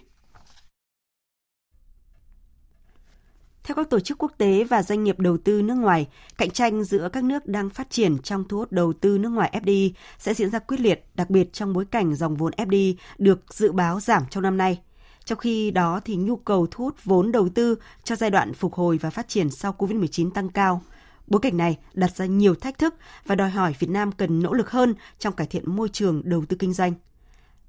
Theo 3.65 3.75
các 3.75 3.91
tổ 3.91 4.01
chức 4.01 4.19
quốc 4.19 4.33
tế 4.39 4.65
và 4.65 4.83
doanh 4.83 5.05
nghiệp 5.05 5.19
đầu 5.19 5.37
tư 5.37 5.63
nước 5.63 5.75
ngoài, 5.75 6.09
cạnh 6.39 6.51
tranh 6.51 6.85
giữa 6.85 7.09
các 7.13 7.25
nước 7.25 7.47
đang 7.47 7.71
phát 7.71 7.91
triển 7.91 8.19
trong 8.19 8.49
thu 8.49 8.59
hút 8.59 8.73
đầu 8.73 8.93
tư 8.93 9.19
nước 9.19 9.29
ngoài 9.29 9.61
FDI 9.63 9.93
sẽ 10.19 10.35
diễn 10.35 10.51
ra 10.51 10.59
quyết 10.59 10.81
liệt, 10.81 11.05
đặc 11.15 11.31
biệt 11.31 11.53
trong 11.53 11.73
bối 11.73 11.85
cảnh 11.85 12.15
dòng 12.15 12.37
vốn 12.37 12.53
FDI 12.57 12.95
được 13.19 13.55
dự 13.55 13.73
báo 13.73 14.01
giảm 14.01 14.23
trong 14.31 14.43
năm 14.43 14.57
nay. 14.57 14.81
Trong 15.25 15.39
khi 15.39 15.71
đó 15.71 16.01
thì 16.05 16.17
nhu 16.17 16.37
cầu 16.37 16.67
thu 16.71 16.85
hút 16.85 17.05
vốn 17.05 17.33
đầu 17.33 17.49
tư 17.49 17.75
cho 18.05 18.17
giai 18.17 18.31
đoạn 18.31 18.55
phục 18.55 18.75
hồi 18.75 18.99
và 18.99 19.11
phát 19.11 19.29
triển 19.29 19.51
sau 19.51 19.75
COVID-19 19.79 20.31
tăng 20.31 20.49
cao. 20.49 20.83
Bối 21.27 21.41
cảnh 21.41 21.57
này 21.57 21.79
đặt 21.95 22.17
ra 22.17 22.27
nhiều 22.27 22.55
thách 22.55 22.79
thức 22.79 22.95
và 23.27 23.35
đòi 23.35 23.51
hỏi 23.51 23.75
Việt 23.79 23.91
Nam 23.91 24.13
cần 24.13 24.43
nỗ 24.43 24.53
lực 24.53 24.71
hơn 24.71 24.95
trong 25.19 25.35
cải 25.35 25.47
thiện 25.47 25.77
môi 25.77 25.89
trường 25.89 26.23
đầu 26.25 26.45
tư 26.49 26.57
kinh 26.57 26.73
doanh. 26.73 26.93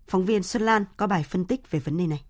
Phóng 0.07 0.25
viên 0.25 0.43
Xuân 0.43 0.63
Lan 0.63 0.85
có 0.97 1.07
bài 1.07 1.25
phân 1.29 1.45
tích 1.45 1.71
về 1.71 1.79
vấn 1.79 1.97
đề 1.97 2.07
này. 2.07 2.23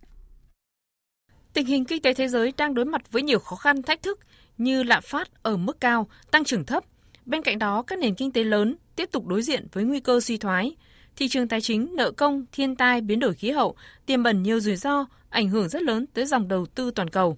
Tình 1.54 1.66
hình 1.66 1.86
kinh 1.86 2.02
tế 2.02 2.14
thế 2.14 2.28
giới 2.28 2.54
đang 2.58 2.74
đối 2.74 2.86
mặt 2.86 3.12
với 3.12 3.24
nhiều 3.24 3.40
khó 3.40 3.56
khăn 3.56 3.82
thách 3.82 4.02
thức 4.04 4.20
như 4.58 4.84
lạm 4.84 5.04
phát 5.04 5.44
ở 5.44 5.58
mức 5.58 5.80
cao, 5.80 6.08
tăng 6.32 6.44
trưởng 6.44 6.66
thấp. 6.66 6.84
Bên 7.26 7.42
cạnh 7.42 7.60
đó, 7.60 7.82
các 7.82 8.00
nền 8.00 8.16
kinh 8.16 8.32
tế 8.32 8.44
lớn 8.44 8.76
tiếp 8.96 9.10
tục 9.12 9.28
đối 9.28 9.42
diện 9.42 9.68
với 9.72 9.84
nguy 9.84 10.00
cơ 10.00 10.20
suy 10.20 10.38
thoái. 10.38 10.76
Thị 11.16 11.28
trường 11.28 11.48
tài 11.48 11.62
chính, 11.62 11.96
nợ 11.96 12.12
công, 12.12 12.46
thiên 12.52 12.76
tai, 12.76 13.02
biến 13.02 13.20
đổi 13.20 13.34
khí 13.34 13.52
hậu 13.52 13.76
tiềm 14.06 14.24
ẩn 14.24 14.44
nhiều 14.44 14.60
rủi 14.60 14.76
ro, 14.76 15.06
ảnh 15.30 15.50
hưởng 15.50 15.70
rất 15.70 15.82
lớn 15.82 16.06
tới 16.14 16.26
dòng 16.26 16.48
đầu 16.48 16.66
tư 16.66 16.92
toàn 16.92 17.10
cầu. 17.10 17.38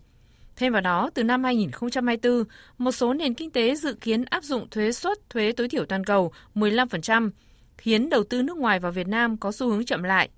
Thêm 0.55 0.73
vào 0.73 0.81
đó, 0.81 1.09
từ 1.13 1.23
năm 1.23 1.43
2024, 1.43 2.43
một 2.77 2.91
số 2.91 3.13
nền 3.13 3.33
kinh 3.33 3.51
tế 3.51 3.75
dự 3.75 3.93
kiến 3.93 4.25
áp 4.25 4.43
dụng 4.43 4.69
thuế 4.69 4.91
suất 4.91 5.29
thuế 5.29 5.51
tối 5.51 5.69
thiểu 5.69 5.85
toàn 5.85 6.03
cầu 6.03 6.31
15%, 6.55 7.29
khiến 7.77 8.09
đầu 8.09 8.23
tư 8.23 8.41
nước 8.41 8.57
ngoài 8.57 8.79
vào 8.79 8.91
Việt 8.91 9.07
Nam 9.07 9.37
có 9.37 9.51
xu 9.51 9.69
hướng 9.69 9.85
chậm 9.85 10.03
lại. 10.03 10.29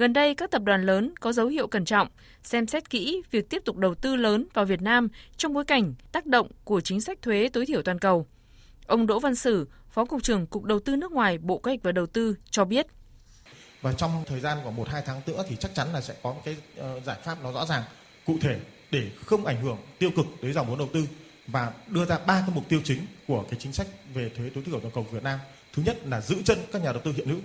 Gần 0.00 0.12
đây, 0.12 0.34
các 0.34 0.50
tập 0.50 0.62
đoàn 0.62 0.82
lớn 0.82 1.12
có 1.20 1.32
dấu 1.32 1.46
hiệu 1.46 1.66
cẩn 1.66 1.84
trọng, 1.84 2.08
xem 2.42 2.66
xét 2.66 2.90
kỹ 2.90 3.22
việc 3.30 3.50
tiếp 3.50 3.62
tục 3.64 3.76
đầu 3.76 3.94
tư 3.94 4.16
lớn 4.16 4.46
vào 4.54 4.64
Việt 4.64 4.82
Nam 4.82 5.08
trong 5.36 5.52
bối 5.52 5.64
cảnh 5.64 5.94
tác 6.12 6.26
động 6.26 6.48
của 6.64 6.80
chính 6.80 7.00
sách 7.00 7.22
thuế 7.22 7.48
tối 7.52 7.66
thiểu 7.66 7.82
toàn 7.82 7.98
cầu. 7.98 8.26
Ông 8.86 9.06
Đỗ 9.06 9.20
Văn 9.20 9.34
Sử, 9.34 9.68
Phó 9.90 10.04
Cục 10.04 10.22
trưởng 10.22 10.46
Cục 10.46 10.64
Đầu 10.64 10.80
tư 10.80 10.96
nước 10.96 11.12
ngoài 11.12 11.38
Bộ 11.38 11.58
Kế 11.58 11.70
hoạch 11.70 11.82
và 11.82 11.92
Đầu 11.92 12.06
tư 12.06 12.36
cho 12.50 12.64
biết. 12.64 12.86
Và 13.82 13.92
trong 13.92 14.24
thời 14.26 14.40
gian 14.40 14.58
của 14.64 14.84
1-2 14.84 15.02
tháng 15.06 15.20
nữa 15.26 15.44
thì 15.48 15.56
chắc 15.56 15.74
chắn 15.74 15.92
là 15.92 16.00
sẽ 16.00 16.14
có 16.22 16.34
cái 16.44 16.56
ờ, 16.76 17.00
giải 17.00 17.16
pháp 17.24 17.42
nó 17.42 17.52
rõ 17.52 17.66
ràng, 17.66 17.82
cụ 18.26 18.36
thể 18.40 18.60
để 18.90 19.10
không 19.24 19.44
ảnh 19.44 19.62
hưởng 19.62 19.78
tiêu 19.98 20.10
cực 20.16 20.26
tới 20.42 20.52
dòng 20.52 20.66
vốn 20.66 20.78
đầu 20.78 20.88
tư 20.92 21.06
và 21.46 21.72
đưa 21.86 22.04
ra 22.04 22.18
ba 22.18 22.40
cái 22.46 22.50
mục 22.54 22.68
tiêu 22.68 22.80
chính 22.84 23.06
của 23.26 23.44
cái 23.50 23.60
chính 23.60 23.72
sách 23.72 23.86
về 24.14 24.30
thuế 24.36 24.50
tối 24.54 24.64
thiểu 24.66 24.80
toàn 24.80 24.94
cầu 24.94 25.04
của 25.04 25.14
Việt 25.14 25.22
Nam. 25.22 25.38
Thứ 25.72 25.82
nhất 25.86 26.06
là 26.06 26.20
giữ 26.20 26.36
chân 26.44 26.58
các 26.72 26.82
nhà 26.82 26.92
đầu 26.92 27.02
tư 27.04 27.12
hiện 27.16 27.28
hữu. 27.28 27.40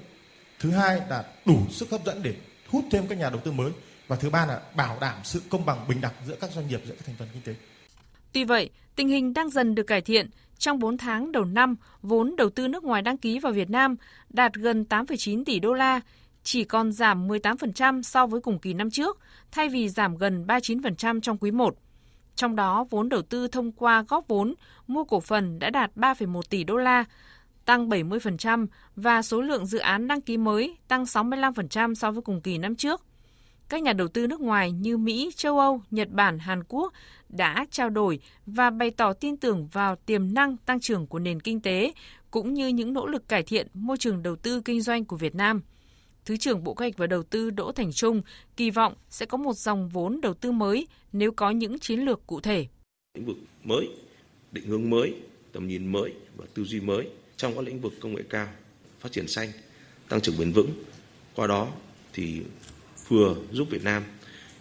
Thứ 0.59 0.71
hai 0.71 1.01
là 1.09 1.25
đủ 1.45 1.59
sức 1.69 1.91
hấp 1.91 2.05
dẫn 2.05 2.23
để 2.23 2.35
hút 2.67 2.85
thêm 2.91 3.07
các 3.07 3.17
nhà 3.17 3.29
đầu 3.29 3.39
tư 3.43 3.51
mới 3.51 3.71
và 4.07 4.15
thứ 4.15 4.29
ba 4.29 4.45
là 4.45 4.61
bảo 4.75 4.97
đảm 5.01 5.15
sự 5.23 5.41
công 5.49 5.65
bằng 5.65 5.87
bình 5.87 6.01
đẳng 6.01 6.13
giữa 6.27 6.35
các 6.41 6.51
doanh 6.51 6.67
nghiệp 6.67 6.81
giữa 6.85 6.93
các 6.93 7.05
thành 7.05 7.15
phần 7.19 7.27
kinh 7.33 7.41
tế. 7.41 7.55
Tuy 8.31 8.43
vậy, 8.43 8.69
tình 8.95 9.07
hình 9.07 9.33
đang 9.33 9.49
dần 9.49 9.75
được 9.75 9.83
cải 9.83 10.01
thiện. 10.01 10.29
Trong 10.57 10.79
4 10.79 10.97
tháng 10.97 11.31
đầu 11.31 11.45
năm, 11.45 11.75
vốn 12.01 12.35
đầu 12.35 12.49
tư 12.49 12.67
nước 12.67 12.83
ngoài 12.83 13.01
đăng 13.01 13.17
ký 13.17 13.39
vào 13.39 13.53
Việt 13.53 13.69
Nam 13.69 13.95
đạt 14.29 14.53
gần 14.53 14.85
8,9 14.89 15.43
tỷ 15.45 15.59
đô 15.59 15.73
la, 15.73 16.01
chỉ 16.43 16.63
còn 16.63 16.91
giảm 16.91 17.27
18% 17.27 18.01
so 18.01 18.27
với 18.27 18.41
cùng 18.41 18.59
kỳ 18.59 18.73
năm 18.73 18.89
trước, 18.91 19.19
thay 19.51 19.69
vì 19.69 19.89
giảm 19.89 20.17
gần 20.17 20.45
39% 20.47 21.21
trong 21.21 21.37
quý 21.37 21.51
1. 21.51 21.75
Trong 22.35 22.55
đó, 22.55 22.85
vốn 22.89 23.09
đầu 23.09 23.21
tư 23.21 23.47
thông 23.47 23.71
qua 23.71 24.03
góp 24.07 24.27
vốn, 24.27 24.53
mua 24.87 25.03
cổ 25.03 25.19
phần 25.19 25.59
đã 25.59 25.69
đạt 25.69 25.91
3,1 25.95 26.41
tỷ 26.49 26.63
đô 26.63 26.75
la, 26.75 27.03
tăng 27.65 27.89
70% 27.89 28.67
và 28.95 29.21
số 29.21 29.41
lượng 29.41 29.65
dự 29.65 29.77
án 29.77 30.07
đăng 30.07 30.21
ký 30.21 30.37
mới 30.37 30.77
tăng 30.87 31.03
65% 31.03 31.93
so 31.93 32.11
với 32.11 32.21
cùng 32.21 32.41
kỳ 32.41 32.57
năm 32.57 32.75
trước. 32.75 33.01
Các 33.69 33.83
nhà 33.83 33.93
đầu 33.93 34.07
tư 34.07 34.27
nước 34.27 34.41
ngoài 34.41 34.71
như 34.71 34.97
Mỹ, 34.97 35.31
châu 35.35 35.59
Âu, 35.59 35.81
Nhật 35.91 36.09
Bản, 36.11 36.39
Hàn 36.39 36.63
Quốc 36.67 36.93
đã 37.29 37.65
trao 37.71 37.89
đổi 37.89 38.19
và 38.45 38.69
bày 38.69 38.91
tỏ 38.91 39.13
tin 39.13 39.37
tưởng 39.37 39.67
vào 39.71 39.95
tiềm 39.95 40.33
năng 40.33 40.57
tăng 40.57 40.79
trưởng 40.79 41.07
của 41.07 41.19
nền 41.19 41.39
kinh 41.39 41.61
tế 41.61 41.93
cũng 42.31 42.53
như 42.53 42.67
những 42.67 42.93
nỗ 42.93 43.07
lực 43.07 43.27
cải 43.27 43.43
thiện 43.43 43.67
môi 43.73 43.97
trường 43.97 44.23
đầu 44.23 44.35
tư 44.35 44.61
kinh 44.65 44.81
doanh 44.81 45.05
của 45.05 45.15
Việt 45.15 45.35
Nam. 45.35 45.61
Thứ 46.25 46.37
trưởng 46.37 46.63
Bộ 46.63 46.73
Kế 46.73 46.83
hoạch 46.83 46.97
và 46.97 47.07
Đầu 47.07 47.23
tư 47.23 47.49
Đỗ 47.49 47.71
Thành 47.71 47.91
Trung 47.91 48.21
kỳ 48.57 48.69
vọng 48.69 48.93
sẽ 49.09 49.25
có 49.25 49.37
một 49.37 49.53
dòng 49.53 49.89
vốn 49.89 50.21
đầu 50.21 50.33
tư 50.33 50.51
mới 50.51 50.87
nếu 51.13 51.31
có 51.31 51.49
những 51.49 51.79
chiến 51.79 51.99
lược 51.99 52.27
cụ 52.27 52.39
thể. 52.39 52.67
Lĩnh 53.17 53.25
vực 53.25 53.37
mới, 53.63 53.89
định 54.51 54.65
hướng 54.65 54.89
mới, 54.89 55.13
tầm 55.51 55.67
nhìn 55.67 55.91
mới 55.91 56.13
và 56.37 56.45
tư 56.53 56.63
duy 56.63 56.79
mới 56.79 57.09
trong 57.37 57.55
các 57.55 57.61
lĩnh 57.61 57.81
vực 57.81 57.93
công 57.99 58.15
nghệ 58.15 58.23
cao, 58.29 58.47
phát 58.99 59.11
triển 59.11 59.27
xanh, 59.27 59.51
tăng 60.09 60.21
trưởng 60.21 60.37
bền 60.37 60.51
vững. 60.51 60.83
Qua 61.35 61.47
đó 61.47 61.71
thì 62.13 62.41
vừa 63.07 63.35
giúp 63.51 63.67
Việt 63.69 63.83
Nam 63.83 64.03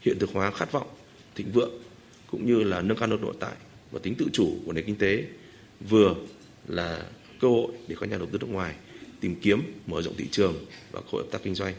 hiện 0.01 0.19
thực 0.19 0.31
hóa 0.33 0.51
khát 0.51 0.73
vọng 0.73 0.89
thịnh 1.35 1.53
vượng 1.53 1.73
cũng 2.31 2.47
như 2.47 2.63
là 2.63 2.83
nâng 2.83 2.99
cao 2.99 3.09
nội 3.09 3.35
tại 3.41 3.55
và 3.91 4.01
tính 4.03 4.15
tự 4.19 4.27
chủ 4.33 4.57
của 4.67 4.73
nền 4.73 4.85
kinh 4.87 4.97
tế, 4.97 5.25
vừa 5.89 6.15
là 6.69 7.07
cơ 7.41 7.49
hội 7.49 7.73
để 7.89 7.97
các 8.01 8.11
nhà 8.11 8.19
đầu 8.19 8.27
tư 8.33 8.39
nước 8.39 8.51
ngoài 8.51 8.75
tìm 9.21 9.37
kiếm 9.41 9.63
mở 9.87 10.03
rộng 10.03 10.15
thị 10.17 10.29
trường 10.31 10.67
và 10.93 11.01
cơ 11.01 11.07
hội 11.13 11.23
hợp 11.23 11.29
tác 11.33 11.43
kinh 11.43 11.55
doanh, 11.55 11.75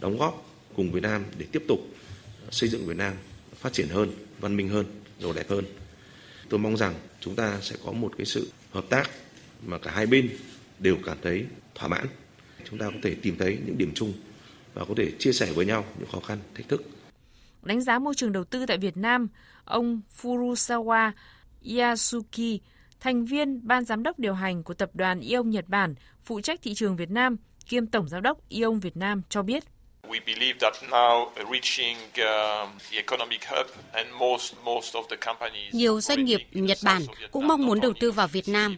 đóng 0.00 0.18
góp 0.18 0.50
cùng 0.76 0.92
Việt 0.92 1.02
Nam 1.02 1.24
để 1.38 1.46
tiếp 1.52 1.62
tục 1.68 1.80
xây 2.50 2.68
dựng 2.68 2.86
Việt 2.86 2.96
Nam 2.96 3.14
phát 3.54 3.72
triển 3.72 3.88
hơn, 3.88 4.10
văn 4.40 4.56
minh 4.56 4.68
hơn, 4.68 4.86
giàu 5.20 5.32
đẹp 5.32 5.50
hơn. 5.50 5.64
Tôi 6.48 6.60
mong 6.60 6.76
rằng 6.76 6.94
chúng 7.20 7.34
ta 7.34 7.58
sẽ 7.62 7.76
có 7.84 7.92
một 7.92 8.12
cái 8.18 8.26
sự 8.26 8.50
hợp 8.70 8.84
tác 8.88 9.10
mà 9.66 9.78
cả 9.78 9.90
hai 9.90 10.06
bên 10.06 10.30
đều 10.78 10.96
cảm 11.04 11.18
thấy 11.22 11.46
thỏa 11.74 11.88
mãn. 11.88 12.06
Chúng 12.70 12.78
ta 12.78 12.86
có 12.90 12.96
thể 13.02 13.14
tìm 13.14 13.36
thấy 13.38 13.58
những 13.66 13.78
điểm 13.78 13.92
chung 13.94 14.12
và 14.74 14.84
có 14.84 14.94
thể 14.96 15.12
chia 15.18 15.32
sẻ 15.32 15.52
với 15.52 15.66
nhau 15.66 15.84
những 15.98 16.08
khó 16.12 16.20
khăn, 16.20 16.38
thách 16.54 16.68
thức. 16.68 16.82
Đánh 17.62 17.80
giá 17.80 17.98
môi 17.98 18.14
trường 18.14 18.32
đầu 18.32 18.44
tư 18.44 18.66
tại 18.66 18.78
Việt 18.78 18.96
Nam, 18.96 19.28
ông 19.64 20.00
Furusawa 20.22 21.12
Yasuki, 21.78 22.60
thành 23.00 23.24
viên 23.24 23.66
ban 23.66 23.84
giám 23.84 24.02
đốc 24.02 24.18
điều 24.18 24.34
hành 24.34 24.62
của 24.62 24.74
tập 24.74 24.90
đoàn 24.94 25.20
Ion 25.20 25.50
Nhật 25.50 25.68
Bản, 25.68 25.94
phụ 26.24 26.40
trách 26.40 26.62
thị 26.62 26.74
trường 26.74 26.96
Việt 26.96 27.10
Nam, 27.10 27.36
kiêm 27.66 27.86
tổng 27.86 28.08
giám 28.08 28.22
đốc 28.22 28.48
Ion 28.48 28.80
Việt 28.80 28.96
Nam 28.96 29.22
cho 29.28 29.42
biết. 29.42 29.64
We 30.08 30.20
believe 30.26 30.58
that 30.60 30.74
now 30.90 31.26
reaching 31.52 31.96
um, 32.16 32.68
the 32.90 32.96
economic 32.96 33.40
hub 33.44 33.66
and 33.92 34.08
most 34.18 34.54
most 34.64 34.94
of 34.94 35.02
the 35.10 35.16
companies 35.16 35.74
Nhiều 35.74 36.00
doanh 36.00 36.24
nghiệp 36.24 36.40
Nhật 36.52 36.78
Bản 36.84 37.02
cũng 37.30 37.46
mong 37.48 37.66
muốn 37.66 37.80
đầu 37.80 37.92
tư 38.00 38.10
vào 38.10 38.28
Việt 38.28 38.48
Nam. 38.48 38.76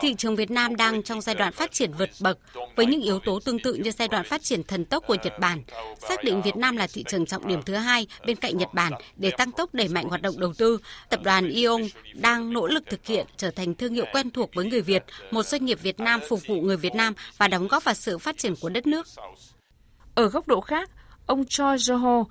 Thị 0.00 0.14
trường 0.18 0.36
Việt 0.36 0.50
Nam 0.50 0.76
đang 0.76 1.02
trong 1.02 1.20
giai 1.20 1.34
đoạn 1.34 1.52
phát 1.52 1.72
triển 1.72 1.92
vượt 1.92 2.10
bậc 2.20 2.38
với 2.76 2.86
những 2.86 3.02
yếu 3.02 3.18
tố 3.18 3.40
tương 3.44 3.58
tự 3.58 3.74
như 3.74 3.90
giai 3.90 4.08
đoạn 4.08 4.24
phát 4.24 4.42
triển 4.42 4.62
thần 4.62 4.84
tốc 4.84 5.04
của 5.06 5.16
Nhật 5.22 5.38
Bản. 5.38 5.62
Xác 6.08 6.24
định 6.24 6.42
Việt 6.42 6.56
Nam 6.56 6.76
là 6.76 6.86
thị 6.92 7.04
trường 7.08 7.26
trọng 7.26 7.48
điểm 7.48 7.62
thứ 7.62 7.74
hai 7.74 8.06
bên 8.26 8.36
cạnh 8.36 8.58
Nhật 8.58 8.74
Bản 8.74 8.92
để 9.16 9.30
tăng 9.30 9.52
tốc 9.52 9.74
đẩy 9.74 9.88
mạnh 9.88 10.04
hoạt 10.08 10.22
động 10.22 10.40
đầu 10.40 10.52
tư, 10.58 10.78
tập 11.08 11.20
đoàn 11.22 11.48
Ion 11.48 11.82
đang 12.14 12.52
nỗ 12.52 12.66
lực 12.66 12.84
thực 12.86 13.06
hiện 13.06 13.26
trở 13.36 13.50
thành 13.50 13.74
thương 13.74 13.94
hiệu 13.94 14.04
quen 14.12 14.30
thuộc 14.30 14.54
với 14.54 14.64
người 14.64 14.80
Việt, 14.80 15.04
một 15.30 15.42
doanh 15.42 15.64
nghiệp 15.64 15.78
Việt 15.82 16.00
Nam 16.00 16.20
phục 16.28 16.40
vụ 16.46 16.54
người 16.54 16.76
Việt 16.76 16.94
Nam 16.94 17.14
và 17.38 17.48
đóng 17.48 17.68
góp 17.68 17.84
vào 17.84 17.94
sự 17.94 18.18
phát 18.18 18.38
triển 18.38 18.54
của 18.56 18.68
đất 18.68 18.86
nước. 18.86 19.06
Ở 20.14 20.28
góc 20.28 20.48
độ 20.48 20.60
khác, 20.60 20.90
ông 21.26 21.44
Choi 21.48 21.76
Joho, 21.76 22.24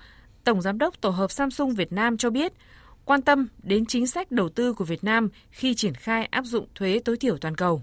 Tổng 0.43 0.61
Giám 0.61 0.77
đốc 0.77 1.01
Tổ 1.01 1.09
hợp 1.09 1.31
Samsung 1.31 1.73
Việt 1.73 1.91
Nam 1.91 2.17
cho 2.17 2.29
biết, 2.29 2.53
quan 3.05 3.21
tâm 3.21 3.47
đến 3.63 3.85
chính 3.85 4.07
sách 4.07 4.31
đầu 4.31 4.49
tư 4.49 4.73
của 4.73 4.85
Việt 4.85 5.03
Nam 5.03 5.29
khi 5.51 5.75
triển 5.75 5.93
khai 5.93 6.27
áp 6.31 6.45
dụng 6.45 6.67
thuế 6.75 6.99
tối 7.05 7.17
thiểu 7.17 7.37
toàn 7.37 7.55
cầu. 7.55 7.81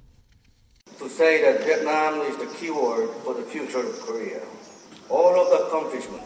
To 1.01 1.07
say 1.09 1.43
that 1.43 1.67
Vietnam 1.67 2.21
is 2.21 2.37
the 2.39 2.47
keyword 2.61 3.07
for 3.25 3.35
the 3.35 3.43
future 3.53 3.83
of 3.83 4.07
Korea. 4.07 4.58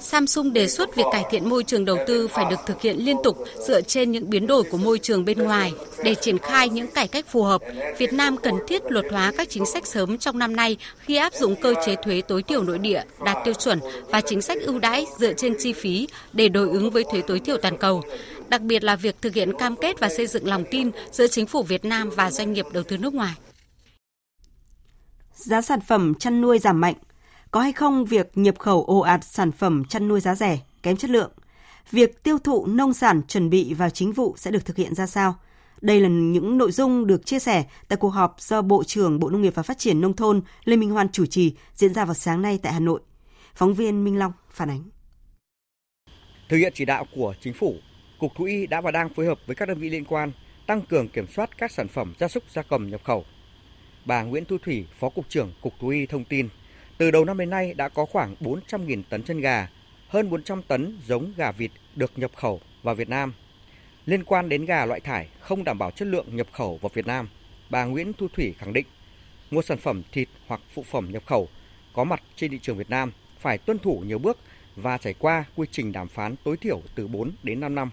Samsung 0.00 0.52
đề 0.52 0.68
xuất 0.68 0.96
việc 0.96 1.04
cải 1.12 1.24
thiện 1.30 1.48
môi 1.48 1.64
trường 1.64 1.84
đầu 1.84 1.98
tư 2.06 2.28
phải 2.28 2.44
được 2.50 2.60
thực 2.66 2.80
hiện 2.82 2.96
liên 2.98 3.16
tục 3.24 3.38
dựa 3.66 3.80
trên 3.80 4.10
những 4.10 4.30
biến 4.30 4.46
đổi 4.46 4.62
của 4.62 4.76
môi 4.76 4.98
trường 4.98 5.24
bên 5.24 5.38
ngoài. 5.38 5.72
Để 6.04 6.14
triển 6.14 6.38
khai 6.38 6.68
những 6.68 6.86
cải 6.86 7.08
cách 7.08 7.26
phù 7.28 7.42
hợp, 7.42 7.60
Việt 7.98 8.12
Nam 8.12 8.36
cần 8.36 8.54
thiết 8.68 8.82
luật 8.88 9.04
hóa 9.10 9.32
các 9.36 9.48
chính 9.50 9.66
sách 9.66 9.86
sớm 9.86 10.18
trong 10.18 10.38
năm 10.38 10.56
nay 10.56 10.76
khi 10.98 11.16
áp 11.16 11.34
dụng 11.34 11.56
cơ 11.56 11.74
chế 11.86 11.96
thuế 12.04 12.22
tối 12.28 12.42
thiểu 12.42 12.62
nội 12.62 12.78
địa 12.78 13.02
đạt 13.24 13.36
tiêu 13.44 13.54
chuẩn 13.54 13.80
và 14.08 14.20
chính 14.20 14.42
sách 14.42 14.58
ưu 14.62 14.78
đãi 14.78 15.06
dựa 15.18 15.32
trên 15.32 15.54
chi 15.58 15.72
phí 15.72 16.08
để 16.32 16.48
đối 16.48 16.68
ứng 16.68 16.90
với 16.90 17.04
thuế 17.12 17.20
tối 17.20 17.40
thiểu 17.40 17.56
toàn 17.56 17.78
cầu. 17.78 18.02
Đặc 18.48 18.60
biệt 18.60 18.84
là 18.84 18.96
việc 18.96 19.16
thực 19.22 19.34
hiện 19.34 19.58
cam 19.58 19.76
kết 19.76 20.00
và 20.00 20.08
xây 20.08 20.26
dựng 20.26 20.48
lòng 20.48 20.64
tin 20.70 20.90
giữa 21.10 21.26
chính 21.26 21.46
phủ 21.46 21.62
Việt 21.62 21.84
Nam 21.84 22.10
và 22.10 22.30
doanh 22.30 22.52
nghiệp 22.52 22.66
đầu 22.72 22.82
tư 22.82 22.96
nước 22.96 23.14
ngoài. 23.14 23.34
Giá 25.34 25.62
sản 25.62 25.80
phẩm 25.88 26.14
chăn 26.14 26.40
nuôi 26.40 26.58
giảm 26.58 26.80
mạnh 26.80 26.94
có 27.52 27.60
hay 27.60 27.72
không 27.72 28.04
việc 28.04 28.30
nhập 28.34 28.58
khẩu 28.58 28.84
ồ 28.84 28.98
ạt 28.98 29.24
sản 29.24 29.52
phẩm 29.52 29.84
chăn 29.84 30.08
nuôi 30.08 30.20
giá 30.20 30.34
rẻ, 30.34 30.58
kém 30.82 30.96
chất 30.96 31.10
lượng? 31.10 31.32
Việc 31.90 32.22
tiêu 32.22 32.38
thụ 32.38 32.66
nông 32.66 32.92
sản 32.92 33.22
chuẩn 33.28 33.50
bị 33.50 33.74
vào 33.74 33.90
chính 33.90 34.12
vụ 34.12 34.34
sẽ 34.36 34.50
được 34.50 34.64
thực 34.64 34.76
hiện 34.76 34.94
ra 34.94 35.06
sao? 35.06 35.34
Đây 35.80 36.00
là 36.00 36.08
những 36.08 36.58
nội 36.58 36.72
dung 36.72 37.06
được 37.06 37.26
chia 37.26 37.38
sẻ 37.38 37.64
tại 37.88 37.96
cuộc 37.96 38.08
họp 38.08 38.36
do 38.40 38.62
Bộ 38.62 38.84
trưởng 38.84 39.18
Bộ 39.18 39.30
Nông 39.30 39.42
nghiệp 39.42 39.54
và 39.54 39.62
Phát 39.62 39.78
triển 39.78 40.00
Nông 40.00 40.16
thôn 40.16 40.40
Lê 40.64 40.76
Minh 40.76 40.90
Hoan 40.90 41.08
chủ 41.08 41.26
trì 41.26 41.54
diễn 41.74 41.94
ra 41.94 42.04
vào 42.04 42.14
sáng 42.14 42.42
nay 42.42 42.58
tại 42.62 42.72
Hà 42.72 42.80
Nội. 42.80 43.00
Phóng 43.54 43.74
viên 43.74 44.04
Minh 44.04 44.18
Long 44.18 44.32
phản 44.50 44.70
ánh. 44.70 44.82
Thực 46.48 46.56
hiện 46.56 46.72
chỉ 46.76 46.84
đạo 46.84 47.06
của 47.14 47.34
Chính 47.40 47.54
phủ, 47.54 47.74
Cục 48.18 48.32
Thú 48.36 48.44
y 48.44 48.66
đã 48.66 48.80
và 48.80 48.90
đang 48.90 49.14
phối 49.14 49.26
hợp 49.26 49.38
với 49.46 49.56
các 49.56 49.68
đơn 49.68 49.78
vị 49.78 49.90
liên 49.90 50.04
quan 50.04 50.32
tăng 50.66 50.82
cường 50.82 51.08
kiểm 51.08 51.26
soát 51.26 51.58
các 51.58 51.72
sản 51.72 51.88
phẩm 51.88 52.14
gia 52.20 52.28
súc 52.28 52.42
gia 52.50 52.62
cầm 52.62 52.90
nhập 52.90 53.00
khẩu. 53.04 53.24
Bà 54.06 54.22
Nguyễn 54.22 54.44
Thu 54.44 54.56
Thủy, 54.64 54.86
Phó 55.00 55.08
Cục 55.08 55.24
trưởng 55.28 55.52
Cục 55.62 55.72
Thú 55.80 55.88
y 55.88 56.06
thông 56.06 56.24
tin 56.24 56.48
từ 56.98 57.10
đầu 57.10 57.24
năm 57.24 57.38
đến 57.38 57.50
nay 57.50 57.74
đã 57.74 57.88
có 57.88 58.04
khoảng 58.04 58.34
400.000 58.40 59.02
tấn 59.10 59.22
chân 59.22 59.40
gà, 59.40 59.68
hơn 60.08 60.30
400 60.30 60.62
tấn 60.62 60.98
giống 61.06 61.32
gà 61.36 61.52
vịt 61.52 61.70
được 61.96 62.12
nhập 62.16 62.30
khẩu 62.36 62.60
vào 62.82 62.94
Việt 62.94 63.08
Nam. 63.08 63.34
Liên 64.06 64.24
quan 64.24 64.48
đến 64.48 64.64
gà 64.64 64.86
loại 64.86 65.00
thải 65.00 65.28
không 65.40 65.64
đảm 65.64 65.78
bảo 65.78 65.90
chất 65.90 66.08
lượng 66.08 66.36
nhập 66.36 66.46
khẩu 66.52 66.78
vào 66.82 66.90
Việt 66.94 67.06
Nam, 67.06 67.28
bà 67.70 67.84
Nguyễn 67.84 68.12
Thu 68.12 68.28
Thủy 68.28 68.54
khẳng 68.58 68.72
định 68.72 68.86
mua 69.50 69.62
sản 69.62 69.78
phẩm 69.78 70.02
thịt 70.12 70.28
hoặc 70.46 70.60
phụ 70.74 70.82
phẩm 70.82 71.08
nhập 71.10 71.22
khẩu 71.26 71.48
có 71.94 72.04
mặt 72.04 72.22
trên 72.36 72.50
thị 72.50 72.58
trường 72.62 72.76
Việt 72.76 72.90
Nam 72.90 73.12
phải 73.38 73.58
tuân 73.58 73.78
thủ 73.78 74.02
nhiều 74.06 74.18
bước 74.18 74.38
và 74.76 74.98
trải 74.98 75.14
qua 75.18 75.44
quy 75.56 75.66
trình 75.70 75.92
đàm 75.92 76.08
phán 76.08 76.34
tối 76.44 76.56
thiểu 76.56 76.80
từ 76.94 77.08
4 77.08 77.32
đến 77.42 77.60
5 77.60 77.74
năm. 77.74 77.90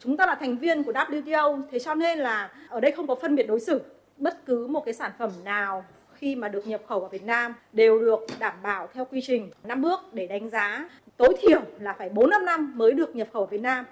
Chúng 0.00 0.16
ta 0.16 0.26
là 0.26 0.34
thành 0.40 0.58
viên 0.58 0.82
của 0.82 0.92
WTO, 0.92 1.62
thế 1.72 1.78
cho 1.78 1.94
nên 1.94 2.18
là 2.18 2.50
ở 2.68 2.80
đây 2.80 2.92
không 2.92 3.06
có 3.06 3.16
phân 3.22 3.36
biệt 3.36 3.46
đối 3.46 3.60
xử. 3.60 3.82
Bất 4.16 4.46
cứ 4.46 4.66
một 4.66 4.84
cái 4.84 4.94
sản 4.94 5.12
phẩm 5.18 5.30
nào 5.44 5.84
khi 6.18 6.34
mà 6.34 6.48
được 6.48 6.66
nhập 6.66 6.80
khẩu 6.88 7.00
vào 7.00 7.08
Việt 7.08 7.24
Nam 7.24 7.54
đều 7.72 7.98
được 7.98 8.20
đảm 8.38 8.54
bảo 8.62 8.88
theo 8.94 9.04
quy 9.04 9.20
trình 9.22 9.50
5 9.64 9.82
bước 9.82 10.00
để 10.12 10.26
đánh 10.26 10.50
giá 10.50 10.88
tối 11.16 11.36
thiểu 11.40 11.60
là 11.80 11.92
phải 11.98 12.08
4 12.08 12.30
5 12.30 12.44
năm 12.44 12.72
mới 12.78 12.92
được 12.92 13.16
nhập 13.16 13.28
khẩu 13.32 13.42
vào 13.42 13.50
Việt 13.50 13.60
Nam 13.60 13.84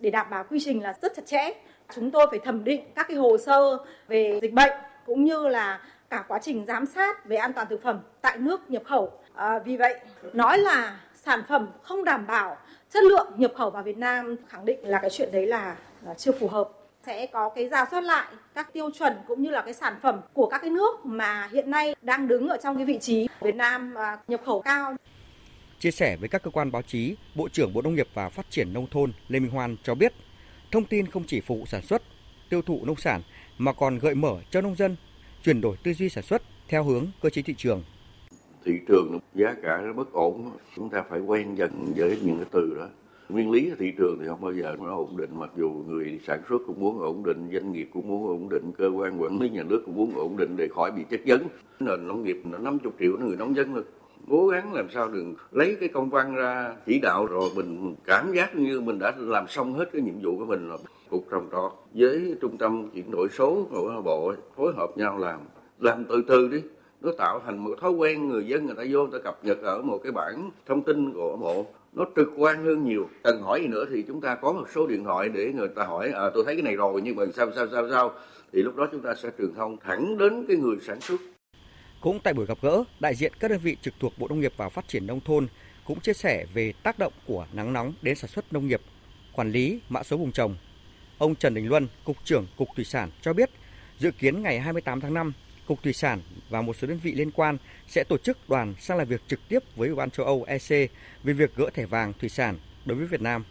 để 0.00 0.10
đảm 0.10 0.26
bảo 0.30 0.44
quy 0.50 0.58
trình 0.64 0.82
là 0.82 0.94
rất 1.02 1.12
chặt 1.16 1.26
chẽ. 1.26 1.52
Chúng 1.94 2.10
tôi 2.10 2.26
phải 2.30 2.38
thẩm 2.38 2.64
định 2.64 2.84
các 2.94 3.08
cái 3.08 3.16
hồ 3.16 3.38
sơ 3.38 3.78
về 4.08 4.38
dịch 4.42 4.52
bệnh 4.52 4.72
cũng 5.06 5.24
như 5.24 5.48
là 5.48 5.80
cả 6.10 6.24
quá 6.28 6.38
trình 6.42 6.64
giám 6.66 6.86
sát 6.86 7.24
về 7.26 7.36
an 7.36 7.52
toàn 7.52 7.66
thực 7.70 7.82
phẩm 7.82 8.00
tại 8.20 8.36
nước 8.36 8.70
nhập 8.70 8.82
khẩu. 8.86 9.12
À, 9.34 9.58
vì 9.58 9.76
vậy, 9.76 10.00
nói 10.32 10.58
là 10.58 11.00
sản 11.14 11.42
phẩm 11.48 11.68
không 11.82 12.04
đảm 12.04 12.26
bảo 12.26 12.56
chất 12.90 13.04
lượng 13.04 13.32
nhập 13.36 13.52
khẩu 13.56 13.70
vào 13.70 13.82
Việt 13.82 13.98
Nam 13.98 14.36
khẳng 14.48 14.64
định 14.64 14.78
là 14.82 14.98
cái 14.98 15.10
chuyện 15.10 15.28
đấy 15.32 15.46
là, 15.46 15.76
là 16.06 16.14
chưa 16.14 16.32
phù 16.32 16.48
hợp 16.48 16.68
sẽ 17.06 17.26
có 17.26 17.48
cái 17.48 17.68
ra 17.68 17.84
soát 17.90 18.00
lại 18.00 18.32
các 18.54 18.72
tiêu 18.72 18.90
chuẩn 18.98 19.12
cũng 19.28 19.42
như 19.42 19.50
là 19.50 19.62
cái 19.62 19.74
sản 19.74 19.94
phẩm 20.02 20.20
của 20.32 20.46
các 20.46 20.58
cái 20.58 20.70
nước 20.70 21.06
mà 21.06 21.48
hiện 21.52 21.70
nay 21.70 21.94
đang 22.02 22.28
đứng 22.28 22.48
ở 22.48 22.56
trong 22.62 22.76
cái 22.76 22.84
vị 22.84 22.98
trí 22.98 23.28
Việt 23.40 23.54
Nam 23.54 23.94
à, 23.94 24.18
nhập 24.28 24.40
khẩu 24.44 24.62
cao. 24.62 24.96
Chia 25.78 25.90
sẻ 25.90 26.16
với 26.16 26.28
các 26.28 26.42
cơ 26.42 26.50
quan 26.50 26.72
báo 26.72 26.82
chí, 26.82 27.16
Bộ 27.34 27.48
trưởng 27.48 27.72
Bộ 27.72 27.82
Nông 27.82 27.94
nghiệp 27.94 28.08
và 28.14 28.28
Phát 28.28 28.50
triển 28.50 28.72
Nông 28.72 28.86
thôn 28.90 29.12
Lê 29.28 29.40
Minh 29.40 29.50
Hoan 29.50 29.76
cho 29.82 29.94
biết, 29.94 30.12
thông 30.70 30.84
tin 30.84 31.06
không 31.06 31.24
chỉ 31.26 31.40
phục 31.40 31.58
vụ 31.58 31.66
sản 31.66 31.82
xuất, 31.82 32.02
tiêu 32.50 32.62
thụ 32.62 32.80
nông 32.84 32.96
sản 32.96 33.22
mà 33.58 33.72
còn 33.72 33.98
gợi 33.98 34.14
mở 34.14 34.36
cho 34.50 34.60
nông 34.60 34.76
dân 34.76 34.96
chuyển 35.44 35.60
đổi 35.60 35.76
tư 35.84 35.92
duy 35.94 36.08
sản 36.08 36.24
xuất 36.24 36.42
theo 36.68 36.84
hướng 36.84 37.06
cơ 37.22 37.30
chế 37.30 37.42
thị 37.42 37.54
trường. 37.58 37.82
Thị 38.64 38.72
trường 38.88 39.18
giá 39.34 39.54
cả 39.62 39.80
nó 39.82 39.92
bất 39.92 40.12
ổn, 40.12 40.50
chúng 40.76 40.88
ta 40.90 41.04
phải 41.10 41.20
quen 41.20 41.54
dần 41.54 41.92
với 41.96 42.18
những 42.22 42.36
cái 42.36 42.46
từ 42.50 42.74
đó 42.78 42.88
nguyên 43.32 43.50
lý 43.50 43.70
thị 43.78 43.92
trường 43.98 44.18
thì 44.20 44.26
không 44.26 44.40
bao 44.40 44.52
giờ 44.52 44.76
nó 44.80 44.96
ổn 44.96 45.16
định, 45.16 45.30
mặc 45.38 45.50
dù 45.56 45.70
người 45.86 46.20
sản 46.26 46.40
xuất 46.48 46.62
cũng 46.66 46.80
muốn 46.80 46.98
ổn 46.98 47.22
định, 47.24 47.48
doanh 47.52 47.72
nghiệp 47.72 47.88
cũng 47.92 48.08
muốn 48.08 48.26
ổn 48.26 48.48
định, 48.48 48.72
cơ 48.78 48.88
quan 48.88 49.22
quản 49.22 49.40
lý 49.40 49.50
nhà 49.50 49.62
nước 49.62 49.82
cũng 49.86 49.96
muốn 49.96 50.14
ổn 50.14 50.36
định 50.36 50.56
để 50.56 50.68
khỏi 50.68 50.90
bị 50.90 51.04
chất 51.10 51.20
vấn. 51.26 51.40
Nền 51.80 52.08
nông 52.08 52.22
nghiệp 52.22 52.42
nó 52.44 52.58
50 52.58 52.92
triệu 53.00 53.18
người 53.18 53.36
nông 53.36 53.56
dân 53.56 53.74
được 53.74 53.86
cố 54.28 54.46
gắng 54.46 54.74
làm 54.74 54.90
sao 54.90 55.08
đừng 55.08 55.34
lấy 55.50 55.76
cái 55.80 55.88
công 55.88 56.10
văn 56.10 56.34
ra 56.34 56.74
chỉ 56.86 57.00
đạo 57.02 57.26
rồi 57.26 57.50
mình 57.56 57.94
cảm 58.04 58.32
giác 58.32 58.56
như 58.56 58.80
mình 58.80 58.98
đã 58.98 59.12
làm 59.18 59.48
xong 59.48 59.74
hết 59.74 59.92
cái 59.92 60.02
nhiệm 60.02 60.14
vụ 60.22 60.38
của 60.38 60.46
mình 60.46 60.68
rồi. 60.68 60.78
Cục 61.10 61.26
trồng 61.30 61.48
trọt 61.52 61.72
với 61.94 62.36
trung 62.40 62.58
tâm 62.58 62.90
chuyển 62.94 63.10
đổi 63.10 63.28
số 63.28 63.66
của 63.70 64.02
bộ 64.04 64.34
phối 64.56 64.72
hợp 64.76 64.90
nhau 64.96 65.18
làm. 65.18 65.40
Làm 65.78 66.04
từ 66.04 66.22
từ 66.28 66.48
đi, 66.48 66.62
nó 67.00 67.12
tạo 67.18 67.40
thành 67.46 67.64
một 67.64 67.74
thói 67.80 67.90
quen 67.90 68.28
người 68.28 68.46
dân 68.46 68.66
người 68.66 68.74
ta 68.74 68.82
vô 68.90 69.06
người 69.06 69.20
ta 69.20 69.24
cập 69.24 69.44
nhật 69.44 69.58
ở 69.62 69.82
một 69.82 69.98
cái 70.02 70.12
bản 70.12 70.50
thông 70.66 70.82
tin 70.82 71.12
của 71.12 71.36
bộ 71.36 71.66
nó 71.92 72.04
trực 72.16 72.28
quan 72.36 72.64
hơn 72.64 72.84
nhiều. 72.84 73.08
Cần 73.22 73.42
hỏi 73.42 73.60
gì 73.60 73.66
nữa 73.66 73.84
thì 73.90 74.04
chúng 74.08 74.20
ta 74.20 74.34
có 74.34 74.52
một 74.52 74.64
số 74.74 74.86
điện 74.86 75.04
thoại 75.04 75.28
để 75.28 75.52
người 75.52 75.68
ta 75.68 75.84
hỏi 75.84 76.12
à, 76.12 76.30
tôi 76.34 76.44
thấy 76.46 76.54
cái 76.54 76.62
này 76.62 76.76
rồi 76.76 77.00
nhưng 77.04 77.16
mà 77.16 77.24
sao 77.36 77.52
sao 77.56 77.66
sao 77.72 77.90
sao? 77.90 78.12
Thì 78.52 78.62
lúc 78.62 78.76
đó 78.76 78.88
chúng 78.92 79.02
ta 79.02 79.14
sẽ 79.14 79.30
truyền 79.38 79.54
thông 79.54 79.76
thẳng 79.80 80.18
đến 80.18 80.44
cái 80.48 80.56
người 80.56 80.76
sản 80.86 81.00
xuất. 81.00 81.20
Cũng 82.00 82.20
tại 82.24 82.34
buổi 82.34 82.46
gặp 82.46 82.58
gỡ, 82.62 82.84
đại 83.00 83.14
diện 83.14 83.32
các 83.40 83.50
đơn 83.50 83.60
vị 83.62 83.76
trực 83.82 83.94
thuộc 84.00 84.12
Bộ 84.18 84.28
Nông 84.28 84.40
nghiệp 84.40 84.52
và 84.56 84.68
Phát 84.68 84.88
triển 84.88 85.06
Nông 85.06 85.20
thôn 85.20 85.46
cũng 85.84 86.00
chia 86.00 86.12
sẻ 86.12 86.46
về 86.54 86.72
tác 86.82 86.98
động 86.98 87.12
của 87.26 87.46
nắng 87.52 87.72
nóng 87.72 87.92
đến 88.02 88.16
sản 88.16 88.30
xuất 88.30 88.52
nông 88.52 88.66
nghiệp, 88.66 88.80
quản 89.32 89.52
lý 89.52 89.80
mã 89.88 90.02
số 90.02 90.16
vùng 90.16 90.32
trồng. 90.32 90.56
Ông 91.18 91.34
Trần 91.34 91.54
Đình 91.54 91.68
Luân, 91.68 91.88
Cục 92.04 92.16
trưởng 92.24 92.46
Cục 92.56 92.68
Thủy 92.76 92.84
sản 92.84 93.10
cho 93.20 93.32
biết, 93.32 93.50
dự 93.98 94.10
kiến 94.10 94.42
ngày 94.42 94.60
28 94.60 95.00
tháng 95.00 95.14
5, 95.14 95.32
Cục 95.66 95.82
Thủy 95.82 95.92
sản 95.92 96.22
và 96.50 96.62
một 96.62 96.76
số 96.76 96.88
đơn 96.88 96.98
vị 97.02 97.12
liên 97.12 97.30
quan 97.30 97.58
sẽ 97.88 98.04
tổ 98.04 98.18
chức 98.18 98.48
đoàn 98.48 98.74
sang 98.78 98.98
làm 98.98 99.08
việc 99.08 99.20
trực 99.28 99.40
tiếp 99.48 99.58
với 99.76 99.88
Ủy 99.88 99.96
ban 99.96 100.10
châu 100.10 100.26
Âu 100.26 100.44
EC 100.44 100.90
về 101.22 101.32
việc 101.32 101.56
gỡ 101.56 101.70
thẻ 101.74 101.86
vàng 101.86 102.12
thủy 102.20 102.28
sản 102.28 102.58
đối 102.84 102.98
với 102.98 103.06
Việt 103.06 103.20
Nam. 103.20 103.44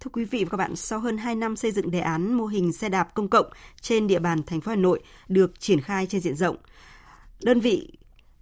Thưa 0.00 0.10
quý 0.12 0.24
vị 0.24 0.44
và 0.44 0.50
các 0.50 0.56
bạn, 0.56 0.76
sau 0.76 0.98
hơn 0.98 1.18
2 1.18 1.34
năm 1.34 1.56
xây 1.56 1.72
dựng 1.72 1.90
đề 1.90 2.00
án 2.00 2.32
mô 2.32 2.46
hình 2.46 2.72
xe 2.72 2.88
đạp 2.88 3.14
công 3.14 3.28
cộng 3.28 3.46
trên 3.80 4.06
địa 4.06 4.18
bàn 4.18 4.42
thành 4.42 4.60
phố 4.60 4.70
Hà 4.70 4.76
Nội 4.76 5.02
được 5.28 5.60
triển 5.60 5.80
khai 5.80 6.06
trên 6.06 6.20
diện 6.20 6.36
rộng, 6.36 6.56
đơn 7.42 7.60
vị 7.60 7.92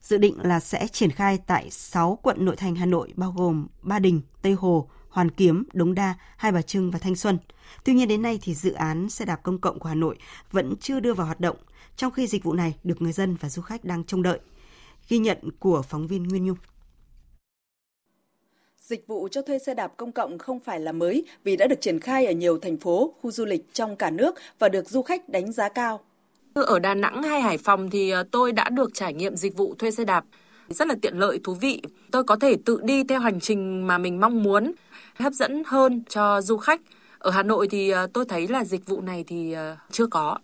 dự 0.01 0.19
định 0.19 0.39
là 0.43 0.61
sẽ 0.61 0.87
triển 0.93 1.11
khai 1.11 1.39
tại 1.47 1.71
6 1.71 2.19
quận 2.23 2.45
nội 2.45 2.57
thành 2.57 2.75
Hà 2.75 2.87
Nội 2.87 3.13
bao 3.17 3.33
gồm 3.37 3.67
Ba 3.83 3.99
Đình, 3.99 4.21
Tây 4.43 4.53
Hồ, 4.53 4.91
Hoàn 5.13 5.31
Kiếm, 5.31 5.65
Đống 5.73 5.95
Đa, 5.95 6.15
Hai 6.37 6.53
Bà 6.53 6.63
Trưng 6.63 6.91
và 6.91 6.99
Thanh 6.99 7.17
Xuân. 7.17 7.39
Tuy 7.85 7.95
nhiên 7.95 8.09
đến 8.09 8.23
nay 8.23 8.39
thì 8.43 8.55
dự 8.55 8.73
án 8.73 9.09
xe 9.11 9.25
đạp 9.25 9.43
công 9.43 9.59
cộng 9.59 9.79
của 9.79 9.89
Hà 9.89 9.95
Nội 9.95 10.17
vẫn 10.53 10.75
chưa 10.81 11.01
đưa 11.01 11.15
vào 11.15 11.27
hoạt 11.27 11.41
động, 11.41 11.57
trong 11.97 12.13
khi 12.13 12.27
dịch 12.27 12.45
vụ 12.45 12.53
này 12.53 12.75
được 12.85 13.03
người 13.03 13.13
dân 13.13 13.37
và 13.41 13.49
du 13.49 13.63
khách 13.63 13.85
đang 13.85 14.05
trông 14.05 14.23
đợi. 14.23 14.39
Ghi 15.09 15.19
nhận 15.19 15.39
của 15.59 15.83
phóng 15.83 16.07
viên 16.07 16.23
Nguyên 16.23 16.45
Nhung. 16.45 16.57
Dịch 18.79 19.07
vụ 19.07 19.29
cho 19.29 19.43
thuê 19.43 19.59
xe 19.59 19.75
đạp 19.75 19.93
công 19.97 20.13
cộng 20.13 20.39
không 20.39 20.61
phải 20.61 20.81
là 20.81 20.93
mới 20.93 21.25
vì 21.45 21.57
đã 21.57 21.67
được 21.67 21.81
triển 21.81 22.01
khai 22.01 22.27
ở 22.27 22.33
nhiều 22.33 22.59
thành 22.59 22.77
phố, 22.77 23.15
khu 23.21 23.31
du 23.31 23.45
lịch 23.45 23.67
trong 23.73 23.97
cả 23.97 24.11
nước 24.11 24.35
và 24.59 24.69
được 24.69 24.91
du 24.91 25.03
khách 25.03 25.29
đánh 25.29 25.53
giá 25.53 25.69
cao. 25.69 26.01
Ở 26.55 26.79
Đà 26.79 26.95
Nẵng 26.95 27.23
hay 27.23 27.41
Hải 27.41 27.59
Phòng 27.59 27.91
thì 27.91 28.11
ờ, 28.11 28.25
tôi 28.31 28.53
đã 28.53 28.69
được 28.69 28.91
trải 28.95 29.15
nghiệm 29.15 29.37
dịch 29.37 29.57
vụ 29.57 29.75
thuê 29.79 29.91
xe 29.91 30.05
đạp 30.05 30.25
rất 30.69 30.89
là 30.89 30.95
tiện 31.03 31.19
lợi 31.19 31.41
thú 31.45 31.55
vị. 31.55 31.83
Tôi 32.11 32.25
có 32.25 32.37
thể 32.37 32.57
tự 32.65 32.81
đi 32.83 33.05
theo 33.05 33.21
hành 33.21 33.41
trình 33.41 33.87
mà 33.87 33.99
mình 33.99 34.21
mong 34.21 34.43
muốn, 34.43 34.73
hấp 35.15 35.33
dẫn 35.33 35.63
hơn 35.67 36.03
cho 36.09 36.41
du 36.41 36.57
khách. 36.57 36.81
Ở 37.19 37.31
Hà 37.31 37.43
Nội 37.43 37.69
thì 37.71 37.91
ờ, 37.91 38.07
tôi 38.13 38.25
thấy 38.25 38.49
là 38.49 38.65
dịch 38.65 38.87
vụ 38.87 39.01
này 39.01 39.25
thì 39.27 39.53
ờ, 39.53 39.77
chưa 39.91 40.07
có. 40.07 40.39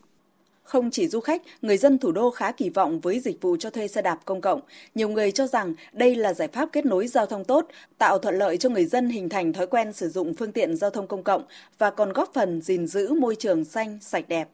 Không 0.62 0.90
chỉ 0.90 1.08
du 1.08 1.20
khách, 1.20 1.42
người 1.62 1.76
dân 1.76 1.98
thủ 1.98 2.12
đô 2.12 2.30
khá 2.30 2.52
kỳ 2.52 2.70
vọng 2.70 3.00
với 3.00 3.20
dịch 3.20 3.42
vụ 3.42 3.56
cho 3.56 3.70
thuê 3.70 3.88
xe 3.88 4.02
đạp 4.02 4.18
công 4.24 4.40
cộng. 4.40 4.60
Nhiều 4.94 5.08
người 5.08 5.32
cho 5.32 5.46
rằng 5.46 5.74
đây 5.92 6.14
là 6.14 6.34
giải 6.34 6.48
pháp 6.48 6.68
kết 6.72 6.86
nối 6.86 7.06
giao 7.06 7.26
thông 7.26 7.44
tốt, 7.44 7.66
tạo 7.98 8.18
thuận 8.18 8.38
lợi 8.38 8.56
cho 8.56 8.68
người 8.68 8.84
dân 8.84 9.10
hình 9.10 9.28
thành 9.28 9.52
thói 9.52 9.66
quen 9.66 9.92
sử 9.92 10.08
dụng 10.08 10.34
phương 10.34 10.52
tiện 10.52 10.76
giao 10.76 10.90
thông 10.90 11.06
công 11.06 11.22
cộng 11.22 11.42
và 11.78 11.90
còn 11.90 12.12
góp 12.12 12.30
phần 12.34 12.60
gìn 12.60 12.86
giữ 12.86 13.12
môi 13.12 13.36
trường 13.36 13.64
xanh, 13.64 13.98
sạch 14.02 14.28
đẹp 14.28 14.48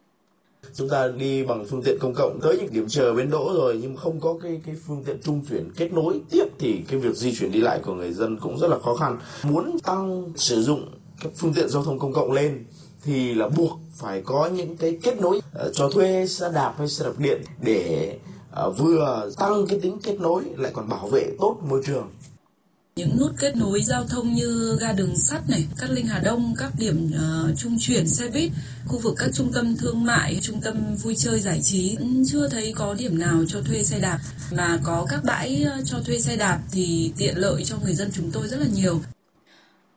chúng 0.75 0.89
ta 0.89 1.09
đi 1.09 1.45
bằng 1.45 1.65
phương 1.71 1.83
tiện 1.83 1.99
công 2.01 2.15
cộng 2.17 2.39
tới 2.43 2.57
những 2.59 2.73
điểm 2.73 2.89
chờ 2.89 3.15
bến 3.15 3.31
đỗ 3.31 3.53
rồi 3.55 3.79
nhưng 3.83 3.97
không 3.97 4.21
có 4.21 4.35
cái 4.43 4.61
cái 4.67 4.75
phương 4.87 5.03
tiện 5.05 5.21
trung 5.23 5.41
chuyển 5.49 5.71
kết 5.77 5.93
nối 5.93 6.21
tiếp 6.31 6.45
thì 6.59 6.81
cái 6.89 7.01
việc 7.01 7.17
di 7.17 7.35
chuyển 7.35 7.53
đi 7.53 7.61
lại 7.61 7.81
của 7.85 7.95
người 7.95 8.13
dân 8.13 8.39
cũng 8.41 8.59
rất 8.59 8.69
là 8.69 8.79
khó 8.79 8.95
khăn. 8.95 9.19
Muốn 9.43 9.79
tăng 9.79 10.33
sử 10.37 10.63
dụng 10.63 10.89
các 11.21 11.33
phương 11.37 11.55
tiện 11.55 11.69
giao 11.69 11.85
thông 11.85 11.99
công 11.99 12.13
cộng 12.13 12.33
lên 12.33 12.65
thì 13.05 13.35
là 13.35 13.49
buộc 13.49 13.79
phải 13.95 14.23
có 14.23 14.47
những 14.47 14.77
cái 14.77 14.99
kết 15.03 15.21
nối 15.21 15.37
uh, 15.37 15.73
cho 15.73 15.91
thuê 15.91 16.27
xe 16.27 16.51
đạp 16.55 16.75
hay 16.79 16.89
xe 16.89 17.05
đạp 17.05 17.19
điện 17.19 17.43
để 17.61 18.19
uh, 18.67 18.79
vừa 18.79 19.31
tăng 19.39 19.67
cái 19.67 19.81
tính 19.81 19.99
kết 20.03 20.21
nối 20.21 20.43
lại 20.57 20.73
còn 20.75 20.89
bảo 20.89 21.09
vệ 21.09 21.37
tốt 21.41 21.57
môi 21.69 21.83
trường 21.87 22.09
những 22.97 23.17
nút 23.21 23.33
kết 23.39 23.57
nối 23.57 23.81
giao 23.81 24.05
thông 24.05 24.35
như 24.35 24.79
ga 24.81 24.93
đường 24.93 25.17
sắt 25.17 25.51
này, 25.51 25.67
Cát 25.81 25.91
Linh 25.91 26.07
Hà 26.07 26.19
Đông, 26.25 26.55
các 26.59 26.73
điểm 26.79 27.11
uh, 27.15 27.59
trung 27.59 27.77
chuyển 27.81 28.09
xe 28.09 28.29
buýt, 28.29 28.51
khu 28.87 28.99
vực 28.99 29.15
các 29.19 29.31
trung 29.35 29.51
tâm 29.55 29.77
thương 29.77 30.05
mại, 30.05 30.39
trung 30.43 30.61
tâm 30.61 30.95
vui 31.03 31.15
chơi 31.17 31.41
giải 31.41 31.61
trí 31.63 31.97
ừ, 31.99 32.07
chưa 32.27 32.49
thấy 32.49 32.73
có 32.77 32.95
điểm 32.99 33.19
nào 33.19 33.45
cho 33.49 33.61
thuê 33.61 33.83
xe 33.83 33.99
đạp 34.01 34.19
mà 34.53 34.79
có 34.85 35.07
các 35.11 35.21
bãi 35.25 35.65
ờ, 35.71 35.83
cho 35.85 35.99
thuê 36.07 36.19
xe 36.19 36.37
đạp 36.37 36.59
thì 36.73 37.13
tiện 37.19 37.39
lợi 37.39 37.63
cho 37.65 37.77
người 37.85 37.95
dân 37.95 38.11
chúng 38.13 38.31
tôi 38.33 38.49
rất 38.49 38.57
là 38.61 38.67
nhiều. 38.75 39.01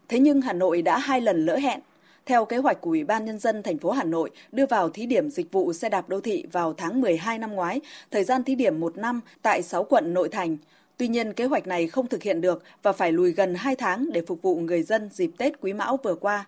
Thế 0.10 0.20
nhưng 0.20 0.42
Hà 0.42 0.54
Nội 0.54 0.82
đã 0.82 0.98
hai 0.98 1.22
lần 1.22 1.46
lỡ 1.46 1.58
hẹn 1.58 1.80
theo 2.26 2.46
kế 2.46 2.58
hoạch 2.58 2.82
của 2.82 2.90
Ủy 2.90 3.04
ban 3.04 3.26
Nhân 3.26 3.40
dân 3.40 3.64
thành 3.64 3.78
phố 3.78 3.92
Hà 3.92 4.04
Nội 4.04 4.30
đưa 4.52 4.66
vào 4.66 4.90
thí 4.90 5.06
điểm 5.06 5.30
dịch 5.30 5.52
vụ 5.52 5.74
xe 5.74 5.90
đạp 5.90 6.10
đô 6.10 6.20
thị 6.20 6.46
vào 6.52 6.74
tháng 6.74 7.02
12 7.02 7.40
năm 7.40 7.52
ngoái, 7.52 7.82
thời 8.12 8.24
gian 8.24 8.44
thí 8.44 8.56
điểm 8.56 8.80
một 8.80 8.98
năm 8.98 9.22
tại 9.42 9.64
6 9.64 9.84
quận 9.84 10.14
nội 10.14 10.30
thành. 10.32 10.58
Tuy 10.98 11.08
nhiên, 11.08 11.34
kế 11.34 11.46
hoạch 11.46 11.68
này 11.68 11.88
không 11.88 12.08
thực 12.08 12.24
hiện 12.24 12.42
được 12.42 12.64
và 12.84 12.92
phải 12.92 13.12
lùi 13.12 13.32
gần 13.32 13.56
2 13.56 13.76
tháng 13.76 14.10
để 14.12 14.22
phục 14.28 14.42
vụ 14.42 14.56
người 14.56 14.84
dân 14.84 15.10
dịp 15.14 15.32
Tết 15.38 15.62
Quý 15.62 15.74
Mão 15.74 15.98
vừa 16.04 16.16
qua. 16.16 16.46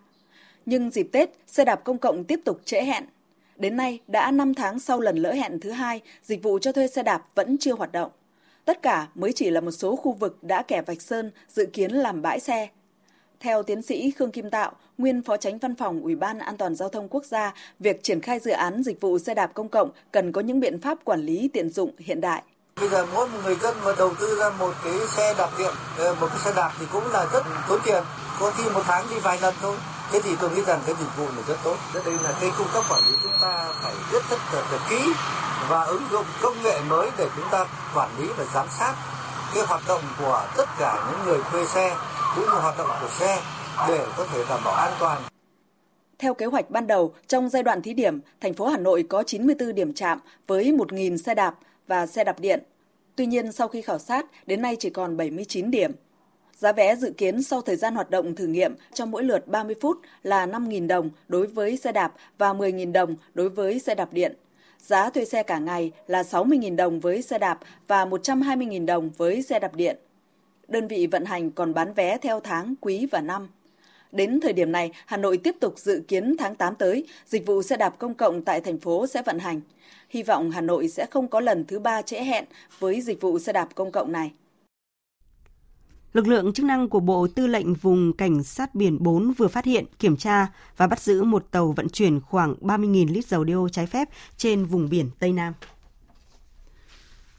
Nhưng 0.66 0.90
dịp 0.90 1.08
Tết, 1.12 1.30
xe 1.46 1.64
đạp 1.64 1.84
công 1.84 1.98
cộng 1.98 2.24
tiếp 2.24 2.40
tục 2.44 2.60
trễ 2.64 2.82
hẹn. 2.82 3.04
Đến 3.56 3.76
nay, 3.76 3.98
đã 4.08 4.30
5 4.30 4.54
tháng 4.54 4.78
sau 4.78 5.00
lần 5.00 5.16
lỡ 5.16 5.32
hẹn 5.32 5.60
thứ 5.60 5.70
hai, 5.70 6.00
dịch 6.22 6.42
vụ 6.42 6.58
cho 6.58 6.72
thuê 6.72 6.86
xe 6.86 7.02
đạp 7.02 7.26
vẫn 7.34 7.58
chưa 7.58 7.74
hoạt 7.74 7.92
động. 7.92 8.10
Tất 8.64 8.82
cả 8.82 9.08
mới 9.14 9.32
chỉ 9.32 9.50
là 9.50 9.60
một 9.60 9.70
số 9.70 9.96
khu 9.96 10.12
vực 10.12 10.38
đã 10.42 10.62
kẻ 10.62 10.82
vạch 10.82 11.02
sơn 11.02 11.30
dự 11.48 11.66
kiến 11.66 11.90
làm 11.90 12.22
bãi 12.22 12.40
xe. 12.40 12.68
Theo 13.40 13.62
tiến 13.62 13.82
sĩ 13.82 14.10
Khương 14.10 14.32
Kim 14.32 14.50
Tạo, 14.50 14.72
nguyên 14.98 15.22
phó 15.22 15.36
tránh 15.36 15.58
văn 15.58 15.74
phòng 15.74 16.02
Ủy 16.02 16.14
ban 16.14 16.38
An 16.38 16.56
toàn 16.56 16.74
giao 16.74 16.88
thông 16.88 17.08
quốc 17.08 17.24
gia, 17.24 17.54
việc 17.78 18.02
triển 18.02 18.20
khai 18.20 18.38
dự 18.38 18.50
án 18.50 18.82
dịch 18.82 19.00
vụ 19.00 19.18
xe 19.18 19.34
đạp 19.34 19.54
công 19.54 19.68
cộng 19.68 19.90
cần 20.12 20.32
có 20.32 20.40
những 20.40 20.60
biện 20.60 20.80
pháp 20.80 21.04
quản 21.04 21.20
lý 21.20 21.48
tiện 21.52 21.70
dụng 21.70 21.90
hiện 21.98 22.20
đại. 22.20 22.42
Bây 22.76 22.88
giờ 22.88 23.06
mỗi 23.14 23.28
một 23.28 23.38
người 23.44 23.54
dân 23.54 23.74
mà 23.84 23.92
đầu 23.98 24.14
tư 24.20 24.36
ra 24.40 24.50
một 24.58 24.72
cái 24.84 24.92
xe 25.06 25.34
đạp 25.38 25.50
điện, 25.58 25.74
ờ, 25.98 26.14
một 26.20 26.26
cái 26.30 26.38
xe 26.38 26.52
đạp 26.56 26.72
thì 26.78 26.86
cũng 26.92 27.12
là 27.12 27.26
rất 27.32 27.44
tốn 27.68 27.80
tiền. 27.84 28.02
Có 28.40 28.50
khi 28.50 28.70
một 28.70 28.82
tháng 28.84 29.06
đi 29.10 29.16
vài 29.18 29.38
lần 29.40 29.54
thôi. 29.62 29.76
Thế 30.12 30.20
thì 30.24 30.36
tôi 30.40 30.50
nghĩ 30.50 30.62
rằng 30.62 30.80
cái 30.86 30.94
dịch 30.98 31.16
vụ 31.16 31.24
này 31.24 31.44
rất 31.48 31.56
tốt. 31.64 31.76
Đây 31.94 32.14
là 32.24 32.32
cái 32.40 32.50
cung 32.58 32.66
cấp 32.72 32.84
quản 32.88 33.02
lý 33.08 33.16
chúng 33.22 33.32
ta 33.40 33.72
phải 33.82 33.92
rất 34.12 34.22
rất 34.30 34.38
là, 34.52 34.60
là 34.72 34.78
kỹ 34.90 35.12
và 35.68 35.84
ứng 35.84 36.02
dụng 36.10 36.26
công 36.42 36.62
nghệ 36.62 36.80
mới 36.88 37.10
để 37.18 37.28
chúng 37.36 37.44
ta 37.50 37.66
quản 37.94 38.10
lý 38.18 38.28
và 38.36 38.44
giám 38.54 38.66
sát 38.78 38.94
cái 39.54 39.64
hoạt 39.66 39.82
động 39.88 40.02
của 40.18 40.46
tất 40.56 40.64
cả 40.78 41.10
những 41.10 41.26
người 41.26 41.38
thuê 41.50 41.66
xe 41.66 41.96
cũng 42.36 42.44
như 42.44 42.50
hoạt 42.50 42.78
động 42.78 42.88
của 43.00 43.08
xe 43.18 43.42
để 43.88 44.06
có 44.16 44.26
thể 44.32 44.44
đảm 44.48 44.60
bảo 44.64 44.74
an 44.74 44.92
toàn. 45.00 45.22
Theo 46.18 46.34
kế 46.34 46.46
hoạch 46.46 46.70
ban 46.70 46.86
đầu, 46.86 47.14
trong 47.26 47.48
giai 47.48 47.62
đoạn 47.62 47.82
thí 47.82 47.94
điểm, 47.94 48.20
thành 48.40 48.54
phố 48.54 48.66
Hà 48.66 48.78
Nội 48.78 49.04
có 49.08 49.22
94 49.22 49.74
điểm 49.74 49.94
chạm 49.94 50.18
với 50.46 50.72
1.000 50.72 51.16
xe 51.16 51.34
đạp 51.34 51.54
và 51.90 52.06
xe 52.06 52.24
đạp 52.24 52.40
điện. 52.40 52.62
Tuy 53.16 53.26
nhiên, 53.26 53.52
sau 53.52 53.68
khi 53.68 53.82
khảo 53.82 53.98
sát, 53.98 54.26
đến 54.46 54.62
nay 54.62 54.76
chỉ 54.76 54.90
còn 54.90 55.16
79 55.16 55.70
điểm. 55.70 55.92
Giá 56.56 56.72
vé 56.72 56.96
dự 56.96 57.12
kiến 57.16 57.42
sau 57.42 57.62
thời 57.62 57.76
gian 57.76 57.94
hoạt 57.94 58.10
động 58.10 58.34
thử 58.34 58.46
nghiệm 58.46 58.74
trong 58.94 59.10
mỗi 59.10 59.24
lượt 59.24 59.48
30 59.48 59.74
phút 59.80 59.98
là 60.22 60.46
5.000 60.46 60.86
đồng 60.86 61.10
đối 61.28 61.46
với 61.46 61.76
xe 61.76 61.92
đạp 61.92 62.12
và 62.38 62.52
10.000 62.52 62.92
đồng 62.92 63.16
đối 63.34 63.48
với 63.48 63.78
xe 63.78 63.94
đạp 63.94 64.12
điện. 64.12 64.36
Giá 64.78 65.10
thuê 65.10 65.24
xe 65.24 65.42
cả 65.42 65.58
ngày 65.58 65.92
là 66.06 66.22
60.000 66.22 66.76
đồng 66.76 67.00
với 67.00 67.22
xe 67.22 67.38
đạp 67.38 67.58
và 67.86 68.04
120.000 68.04 68.86
đồng 68.86 69.10
với 69.16 69.42
xe 69.42 69.58
đạp 69.58 69.74
điện. 69.74 69.96
Đơn 70.68 70.88
vị 70.88 71.06
vận 71.06 71.24
hành 71.24 71.50
còn 71.50 71.74
bán 71.74 71.94
vé 71.94 72.18
theo 72.18 72.40
tháng, 72.40 72.74
quý 72.80 73.06
và 73.10 73.20
năm. 73.20 73.48
Đến 74.12 74.40
thời 74.42 74.52
điểm 74.52 74.72
này, 74.72 74.90
Hà 75.06 75.16
Nội 75.16 75.36
tiếp 75.36 75.56
tục 75.60 75.74
dự 75.78 76.02
kiến 76.08 76.36
tháng 76.38 76.54
8 76.54 76.74
tới, 76.74 77.06
dịch 77.26 77.46
vụ 77.46 77.62
xe 77.62 77.76
đạp 77.76 77.98
công 77.98 78.14
cộng 78.14 78.44
tại 78.44 78.60
thành 78.60 78.78
phố 78.78 79.06
sẽ 79.06 79.22
vận 79.22 79.38
hành. 79.38 79.60
Hy 80.08 80.22
vọng 80.22 80.50
Hà 80.50 80.60
Nội 80.60 80.88
sẽ 80.88 81.06
không 81.10 81.28
có 81.28 81.40
lần 81.40 81.64
thứ 81.64 81.78
ba 81.78 82.02
trễ 82.02 82.24
hẹn 82.24 82.44
với 82.78 83.00
dịch 83.00 83.20
vụ 83.20 83.38
xe 83.38 83.52
đạp 83.52 83.68
công 83.74 83.92
cộng 83.92 84.12
này. 84.12 84.32
Lực 86.12 86.26
lượng 86.26 86.52
chức 86.52 86.66
năng 86.66 86.88
của 86.88 87.00
Bộ 87.00 87.26
Tư 87.34 87.46
lệnh 87.46 87.74
Vùng 87.74 88.12
Cảnh 88.12 88.42
sát 88.42 88.74
Biển 88.74 88.96
4 89.00 89.32
vừa 89.32 89.48
phát 89.48 89.64
hiện, 89.64 89.84
kiểm 89.98 90.16
tra 90.16 90.46
và 90.76 90.86
bắt 90.86 91.00
giữ 91.00 91.22
một 91.22 91.46
tàu 91.50 91.72
vận 91.72 91.88
chuyển 91.88 92.20
khoảng 92.20 92.54
30.000 92.60 93.12
lít 93.12 93.26
dầu 93.26 93.44
đeo 93.44 93.68
trái 93.72 93.86
phép 93.86 94.08
trên 94.36 94.64
vùng 94.64 94.88
biển 94.88 95.10
Tây 95.18 95.32
Nam. 95.32 95.52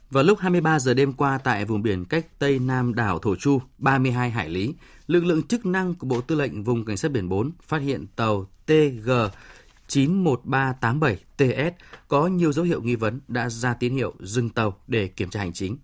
Vào 0.09 0.23
lúc 0.23 0.39
23 0.39 0.79
giờ 0.79 0.93
đêm 0.93 1.13
qua 1.13 1.37
tại 1.37 1.65
vùng 1.65 1.81
biển 1.81 2.05
cách 2.05 2.25
Tây 2.39 2.59
Nam 2.59 2.95
đảo 2.95 3.19
Thổ 3.19 3.35
Chu, 3.35 3.61
32 3.77 4.29
hải 4.29 4.49
lý, 4.49 4.73
lực 5.11 5.25
lượng 5.25 5.43
chức 5.43 5.65
năng 5.65 5.93
của 5.93 6.07
Bộ 6.07 6.21
Tư 6.21 6.35
lệnh 6.35 6.63
Vùng 6.63 6.85
Cảnh 6.85 6.97
sát 6.97 7.11
biển 7.11 7.29
4 7.29 7.51
phát 7.61 7.81
hiện 7.81 8.05
tàu 8.15 8.47
TG 8.65 9.11
91387TS 9.87 11.71
có 12.07 12.27
nhiều 12.27 12.53
dấu 12.53 12.65
hiệu 12.65 12.81
nghi 12.81 12.95
vấn 12.95 13.19
đã 13.27 13.49
ra 13.49 13.73
tín 13.73 13.93
hiệu 13.93 14.13
dừng 14.19 14.49
tàu 14.49 14.77
để 14.87 15.07
kiểm 15.07 15.29
tra 15.29 15.39
hành 15.39 15.53
chính. 15.53 15.77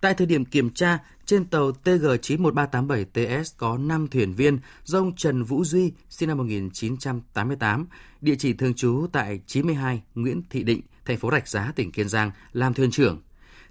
Tại 0.00 0.14
thời 0.14 0.26
điểm 0.26 0.44
kiểm 0.44 0.70
tra, 0.70 0.98
trên 1.26 1.44
tàu 1.44 1.72
TG91387TS 1.84 3.44
có 3.56 3.78
5 3.78 4.08
thuyền 4.08 4.32
viên 4.32 4.58
do 4.84 4.98
ông 4.98 5.16
Trần 5.16 5.44
Vũ 5.44 5.64
Duy, 5.64 5.92
sinh 6.10 6.28
năm 6.28 6.38
1988, 6.38 7.86
địa 8.20 8.36
chỉ 8.38 8.52
thường 8.52 8.74
trú 8.74 9.06
tại 9.12 9.40
92 9.46 10.02
Nguyễn 10.14 10.42
Thị 10.50 10.62
Định, 10.62 10.80
thành 11.04 11.18
phố 11.18 11.30
Rạch 11.30 11.48
Giá, 11.48 11.72
tỉnh 11.76 11.92
Kiên 11.92 12.08
Giang, 12.08 12.30
làm 12.52 12.74
thuyền 12.74 12.90
trưởng. 12.90 13.22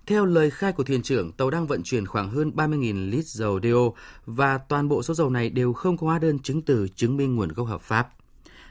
Theo 0.07 0.25
lời 0.25 0.49
khai 0.49 0.71
của 0.71 0.83
thuyền 0.83 1.01
trưởng, 1.01 1.31
tàu 1.31 1.49
đang 1.49 1.67
vận 1.67 1.83
chuyển 1.83 2.05
khoảng 2.05 2.29
hơn 2.29 2.51
30.000 2.55 3.09
lít 3.09 3.25
dầu 3.25 3.59
DO 3.63 4.01
và 4.25 4.57
toàn 4.57 4.89
bộ 4.89 5.03
số 5.03 5.13
dầu 5.13 5.29
này 5.29 5.49
đều 5.49 5.73
không 5.73 5.97
có 5.97 6.07
hóa 6.07 6.19
đơn 6.19 6.39
chứng 6.39 6.61
từ 6.61 6.87
chứng 6.95 7.17
minh 7.17 7.35
nguồn 7.35 7.49
gốc 7.49 7.67
hợp 7.67 7.81
pháp. 7.81 8.09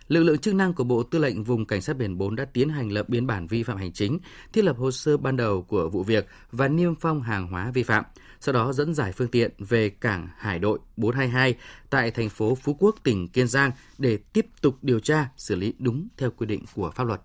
Lực 0.09 0.22
lượng 0.22 0.39
chức 0.39 0.55
năng 0.55 0.74
của 0.74 0.85
Bộ 0.85 1.03
Tư 1.03 1.18
lệnh 1.18 1.45
Vùng 1.45 1.64
Cảnh 1.64 1.80
sát 1.83 1.97
biển 1.97 2.18
4 2.18 2.37
đã 2.37 2.45
tiến 2.45 2.68
hành 2.68 2.93
lập 2.93 3.09
biên 3.09 3.26
bản 3.26 3.47
vi 3.47 3.62
phạm 3.62 3.76
hành 3.76 3.93
chính, 3.93 4.18
thiết 4.53 4.64
lập 4.64 4.76
hồ 4.78 4.91
sơ 4.91 5.16
ban 5.16 5.37
đầu 5.37 5.62
của 5.62 5.89
vụ 5.89 6.03
việc 6.03 6.26
và 6.53 6.68
niêm 6.68 6.95
phong 6.95 7.22
hàng 7.22 7.47
hóa 7.47 7.70
vi 7.70 7.83
phạm. 7.83 8.05
Sau 8.41 8.53
đó 8.53 8.72
dẫn 8.72 8.95
giải 8.95 9.12
phương 9.12 9.28
tiện 9.28 9.51
về 9.59 9.89
cảng 9.89 10.28
Hải 10.37 10.59
đội 10.59 10.78
422 10.97 11.55
tại 11.91 12.11
thành 12.11 12.28
phố 12.28 12.55
Phú 12.55 12.76
Quốc, 12.78 12.97
tỉnh 13.03 13.28
Kiên 13.28 13.49
Giang 13.49 13.70
để 13.99 14.16
tiếp 14.16 14.47
tục 14.61 14.76
điều 14.83 15.01
tra, 15.01 15.28
xử 15.37 15.57
lý 15.57 15.74
đúng 15.78 16.09
theo 16.16 16.30
quy 16.30 16.47
định 16.47 16.64
của 16.74 16.91
pháp 16.91 17.05
luật. 17.05 17.20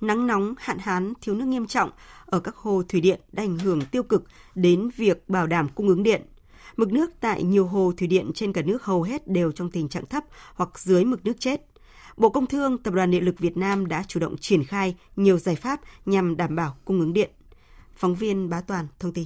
Nắng 0.00 0.26
nóng, 0.26 0.54
hạn 0.58 0.78
hán, 0.78 1.12
thiếu 1.20 1.34
nước 1.34 1.44
nghiêm 1.44 1.66
trọng 1.66 1.90
ở 2.26 2.40
các 2.40 2.56
hồ 2.56 2.82
thủy 2.88 3.00
điện 3.00 3.20
đã 3.32 3.42
ảnh 3.42 3.58
hưởng 3.58 3.80
tiêu 3.90 4.02
cực 4.02 4.24
đến 4.54 4.90
việc 4.96 5.28
bảo 5.28 5.46
đảm 5.46 5.68
cung 5.74 5.88
ứng 5.88 6.02
điện. 6.02 6.22
Mực 6.76 6.92
nước 6.92 7.10
tại 7.20 7.42
nhiều 7.42 7.66
hồ 7.66 7.92
thủy 7.96 8.08
điện 8.08 8.30
trên 8.34 8.52
cả 8.52 8.62
nước 8.62 8.84
hầu 8.84 9.02
hết 9.02 9.28
đều 9.28 9.52
trong 9.52 9.70
tình 9.70 9.88
trạng 9.88 10.06
thấp 10.06 10.24
hoặc 10.54 10.78
dưới 10.78 11.04
mực 11.04 11.24
nước 11.24 11.40
chết. 11.40 11.60
Bộ 12.16 12.28
Công 12.28 12.46
Thương, 12.46 12.78
Tập 12.78 12.94
đoàn 12.94 13.10
Điện 13.10 13.24
lực 13.24 13.38
Việt 13.38 13.56
Nam 13.56 13.88
đã 13.88 14.04
chủ 14.08 14.20
động 14.20 14.36
triển 14.38 14.64
khai 14.64 14.96
nhiều 15.16 15.38
giải 15.38 15.54
pháp 15.54 15.80
nhằm 16.06 16.36
đảm 16.36 16.56
bảo 16.56 16.76
cung 16.84 17.00
ứng 17.00 17.12
điện. 17.12 17.30
Phóng 17.96 18.14
viên 18.14 18.48
Bá 18.48 18.60
Toàn 18.60 18.86
thông 18.98 19.12
tin. 19.12 19.24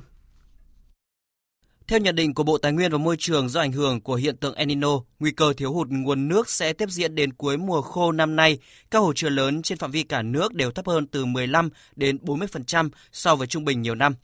Theo 1.90 1.98
nhận 1.98 2.14
định 2.14 2.34
của 2.34 2.42
Bộ 2.42 2.58
Tài 2.58 2.72
nguyên 2.72 2.92
và 2.92 2.98
Môi 2.98 3.16
trường 3.18 3.48
do 3.48 3.60
ảnh 3.60 3.72
hưởng 3.72 4.00
của 4.00 4.14
hiện 4.14 4.36
tượng 4.36 4.54
El 4.54 4.66
Nino, 4.66 4.88
nguy 5.20 5.30
cơ 5.30 5.52
thiếu 5.56 5.72
hụt 5.72 5.88
nguồn 5.90 6.28
nước 6.28 6.50
sẽ 6.50 6.72
tiếp 6.72 6.88
diễn 6.90 7.14
đến 7.14 7.32
cuối 7.32 7.56
mùa 7.56 7.82
khô 7.82 8.12
năm 8.12 8.36
nay. 8.36 8.58
Các 8.90 8.98
hồ 8.98 9.12
chứa 9.16 9.28
lớn 9.28 9.62
trên 9.62 9.78
phạm 9.78 9.90
vi 9.90 10.02
cả 10.02 10.22
nước 10.22 10.54
đều 10.54 10.70
thấp 10.70 10.86
hơn 10.86 11.06
từ 11.06 11.24
15 11.24 11.68
đến 11.96 12.18
40% 12.22 12.90
so 13.12 13.36
với 13.36 13.46
trung 13.46 13.64
bình 13.64 13.82
nhiều 13.82 13.94
năm. 13.94 14.14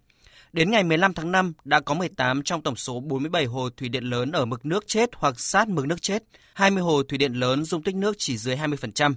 Đến 0.53 0.71
ngày 0.71 0.85
15 0.85 1.15
tháng 1.15 1.33
5, 1.33 1.53
đã 1.65 1.81
có 1.81 1.95
18 1.95 2.43
trong 2.43 2.63
tổng 2.63 2.77
số 2.77 3.01
47 3.01 3.45
hồ 3.45 3.69
thủy 3.77 3.89
điện 3.89 4.05
lớn 4.05 4.33
ở 4.33 4.45
mực 4.45 4.67
nước 4.67 4.87
chết 4.87 5.11
hoặc 5.15 5.41
sát 5.41 5.69
mực 5.69 5.87
nước 5.87 6.03
chết. 6.03 6.23
20 6.55 6.83
hồ 6.83 7.03
thủy 7.03 7.19
điện 7.19 7.33
lớn 7.33 7.65
dung 7.65 7.83
tích 7.83 7.95
nước 7.95 8.15
chỉ 8.19 8.37
dưới 8.37 8.57
20%. 8.57 9.15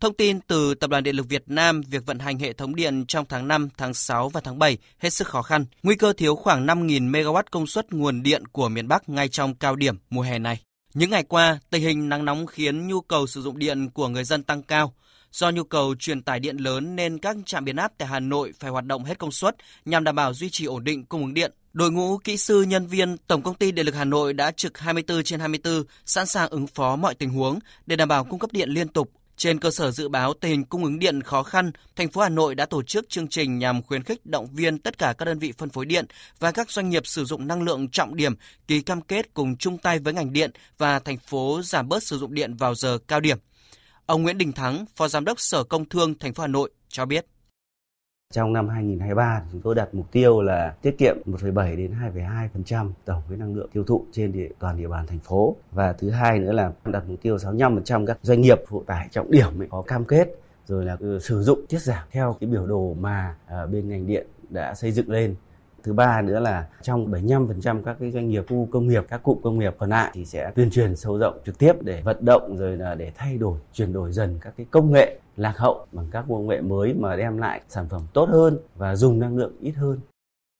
Thông 0.00 0.14
tin 0.14 0.40
từ 0.40 0.74
Tập 0.74 0.90
đoàn 0.90 1.04
Điện 1.04 1.16
lực 1.16 1.28
Việt 1.28 1.42
Nam, 1.46 1.80
việc 1.80 2.06
vận 2.06 2.18
hành 2.18 2.38
hệ 2.38 2.52
thống 2.52 2.74
điện 2.74 3.04
trong 3.06 3.24
tháng 3.28 3.48
5, 3.48 3.68
tháng 3.76 3.94
6 3.94 4.28
và 4.28 4.40
tháng 4.40 4.58
7 4.58 4.78
hết 4.98 5.10
sức 5.10 5.28
khó 5.28 5.42
khăn. 5.42 5.64
Nguy 5.82 5.96
cơ 5.96 6.12
thiếu 6.12 6.36
khoảng 6.36 6.66
5.000 6.66 7.10
MW 7.10 7.42
công 7.50 7.66
suất 7.66 7.92
nguồn 7.92 8.22
điện 8.22 8.46
của 8.46 8.68
miền 8.68 8.88
Bắc 8.88 9.08
ngay 9.08 9.28
trong 9.28 9.54
cao 9.54 9.76
điểm 9.76 9.96
mùa 10.10 10.22
hè 10.22 10.38
này. 10.38 10.60
Những 10.94 11.10
ngày 11.10 11.22
qua, 11.22 11.58
tình 11.70 11.82
hình 11.82 12.08
nắng 12.08 12.24
nóng 12.24 12.46
khiến 12.46 12.88
nhu 12.88 13.00
cầu 13.00 13.26
sử 13.26 13.42
dụng 13.42 13.58
điện 13.58 13.90
của 13.90 14.08
người 14.08 14.24
dân 14.24 14.42
tăng 14.42 14.62
cao. 14.62 14.94
Do 15.32 15.50
nhu 15.50 15.64
cầu 15.64 15.94
truyền 15.98 16.22
tải 16.22 16.40
điện 16.40 16.56
lớn 16.56 16.96
nên 16.96 17.18
các 17.18 17.36
trạm 17.46 17.64
biến 17.64 17.76
áp 17.76 17.92
tại 17.98 18.08
Hà 18.08 18.20
Nội 18.20 18.52
phải 18.60 18.70
hoạt 18.70 18.84
động 18.84 19.04
hết 19.04 19.18
công 19.18 19.32
suất 19.32 19.56
nhằm 19.84 20.04
đảm 20.04 20.16
bảo 20.16 20.34
duy 20.34 20.50
trì 20.50 20.64
ổn 20.64 20.84
định 20.84 21.04
cung 21.04 21.22
ứng 21.22 21.34
điện. 21.34 21.52
Đội 21.72 21.90
ngũ 21.90 22.18
kỹ 22.18 22.36
sư 22.36 22.62
nhân 22.62 22.86
viên 22.86 23.16
Tổng 23.16 23.42
công 23.42 23.54
ty 23.54 23.72
Điện 23.72 23.86
lực 23.86 23.94
Hà 23.94 24.04
Nội 24.04 24.32
đã 24.32 24.50
trực 24.50 24.78
24 24.78 25.22
trên 25.22 25.40
24, 25.40 25.84
sẵn 26.04 26.26
sàng 26.26 26.50
ứng 26.50 26.66
phó 26.66 26.96
mọi 26.96 27.14
tình 27.14 27.30
huống 27.30 27.58
để 27.86 27.96
đảm 27.96 28.08
bảo 28.08 28.24
cung 28.24 28.38
cấp 28.38 28.52
điện 28.52 28.68
liên 28.68 28.88
tục. 28.88 29.10
Trên 29.38 29.60
cơ 29.60 29.70
sở 29.70 29.90
dự 29.90 30.08
báo 30.08 30.34
tình 30.34 30.50
hình 30.50 30.64
cung 30.64 30.84
ứng 30.84 30.98
điện 30.98 31.22
khó 31.22 31.42
khăn, 31.42 31.72
thành 31.96 32.10
phố 32.10 32.20
Hà 32.20 32.28
Nội 32.28 32.54
đã 32.54 32.66
tổ 32.66 32.82
chức 32.82 33.08
chương 33.08 33.28
trình 33.28 33.58
nhằm 33.58 33.82
khuyến 33.82 34.02
khích 34.02 34.26
động 34.26 34.48
viên 34.52 34.78
tất 34.78 34.98
cả 34.98 35.14
các 35.18 35.24
đơn 35.24 35.38
vị 35.38 35.52
phân 35.58 35.70
phối 35.70 35.86
điện 35.86 36.06
và 36.38 36.52
các 36.52 36.70
doanh 36.70 36.90
nghiệp 36.90 37.06
sử 37.06 37.24
dụng 37.24 37.46
năng 37.46 37.62
lượng 37.62 37.88
trọng 37.88 38.16
điểm 38.16 38.34
ký 38.68 38.80
cam 38.80 39.00
kết 39.00 39.34
cùng 39.34 39.56
chung 39.56 39.78
tay 39.78 39.98
với 39.98 40.12
ngành 40.12 40.32
điện 40.32 40.50
và 40.78 40.98
thành 40.98 41.18
phố 41.18 41.60
giảm 41.62 41.88
bớt 41.88 42.02
sử 42.02 42.18
dụng 42.18 42.34
điện 42.34 42.54
vào 42.54 42.74
giờ 42.74 42.98
cao 43.08 43.20
điểm. 43.20 43.38
Ông 44.06 44.22
Nguyễn 44.22 44.38
Đình 44.38 44.52
Thắng, 44.52 44.84
Phó 44.96 45.08
Giám 45.08 45.24
đốc 45.24 45.40
Sở 45.40 45.64
Công 45.64 45.88
Thương 45.88 46.18
thành 46.18 46.34
phố 46.34 46.40
Hà 46.40 46.46
Nội 46.46 46.70
cho 46.88 47.06
biết. 47.06 47.26
Trong 48.34 48.52
năm 48.52 48.68
2023, 48.68 49.42
chúng 49.52 49.60
tôi 49.60 49.74
đặt 49.74 49.88
mục 49.94 50.12
tiêu 50.12 50.42
là 50.42 50.74
tiết 50.82 50.98
kiệm 50.98 51.16
1,7 51.26 51.76
đến 51.76 51.94
2,2% 52.14 52.90
tổng 53.04 53.22
cái 53.28 53.38
năng 53.38 53.54
lượng 53.54 53.68
tiêu 53.72 53.84
thụ 53.84 54.04
trên 54.12 54.32
địa, 54.32 54.48
toàn 54.58 54.76
địa 54.76 54.88
bàn 54.88 55.06
thành 55.06 55.18
phố. 55.18 55.56
Và 55.72 55.92
thứ 55.92 56.10
hai 56.10 56.38
nữa 56.38 56.52
là 56.52 56.72
đặt 56.84 57.04
mục 57.08 57.22
tiêu 57.22 57.36
65% 57.36 58.06
các 58.06 58.18
doanh 58.22 58.40
nghiệp 58.40 58.58
phụ 58.68 58.82
tải 58.86 59.08
trọng 59.10 59.30
điểm 59.30 59.62
ấy 59.62 59.68
có 59.70 59.82
cam 59.82 60.04
kết 60.04 60.28
rồi 60.66 60.84
là 60.84 60.96
ừ, 61.00 61.18
sử 61.22 61.42
dụng 61.42 61.66
tiết 61.68 61.78
giảm 61.78 62.08
theo 62.10 62.36
cái 62.40 62.50
biểu 62.50 62.66
đồ 62.66 62.94
mà 63.00 63.36
ờ, 63.46 63.66
bên 63.66 63.88
ngành 63.88 64.06
điện 64.06 64.26
đã 64.48 64.74
xây 64.74 64.92
dựng 64.92 65.10
lên 65.10 65.34
Thứ 65.88 65.94
ba 65.94 66.22
nữa 66.22 66.40
là 66.40 66.66
trong 66.82 67.06
75% 67.10 67.82
các 67.82 67.96
cái 68.00 68.10
doanh 68.10 68.28
nghiệp 68.28 68.44
khu 68.48 68.68
công 68.72 68.88
nghiệp, 68.88 69.04
các 69.08 69.22
cụm 69.22 69.38
công 69.42 69.58
nghiệp 69.58 69.74
còn 69.78 69.90
lại 69.90 70.10
thì 70.14 70.24
sẽ 70.24 70.50
tuyên 70.54 70.70
truyền 70.70 70.96
sâu 70.96 71.18
rộng 71.18 71.38
trực 71.46 71.58
tiếp 71.58 71.72
để 71.82 72.02
vận 72.02 72.24
động 72.24 72.56
rồi 72.56 72.76
là 72.76 72.94
để 72.94 73.12
thay 73.16 73.36
đổi, 73.36 73.58
chuyển 73.72 73.92
đổi 73.92 74.12
dần 74.12 74.38
các 74.40 74.54
cái 74.56 74.66
công 74.70 74.92
nghệ 74.92 75.18
lạc 75.36 75.58
hậu 75.58 75.86
bằng 75.92 76.08
các 76.10 76.24
công 76.28 76.46
nghệ 76.46 76.60
mới 76.60 76.94
mà 76.94 77.16
đem 77.16 77.38
lại 77.38 77.60
sản 77.68 77.88
phẩm 77.90 78.02
tốt 78.12 78.28
hơn 78.32 78.58
và 78.76 78.96
dùng 78.96 79.18
năng 79.18 79.36
lượng 79.36 79.52
ít 79.60 79.72
hơn. 79.72 80.00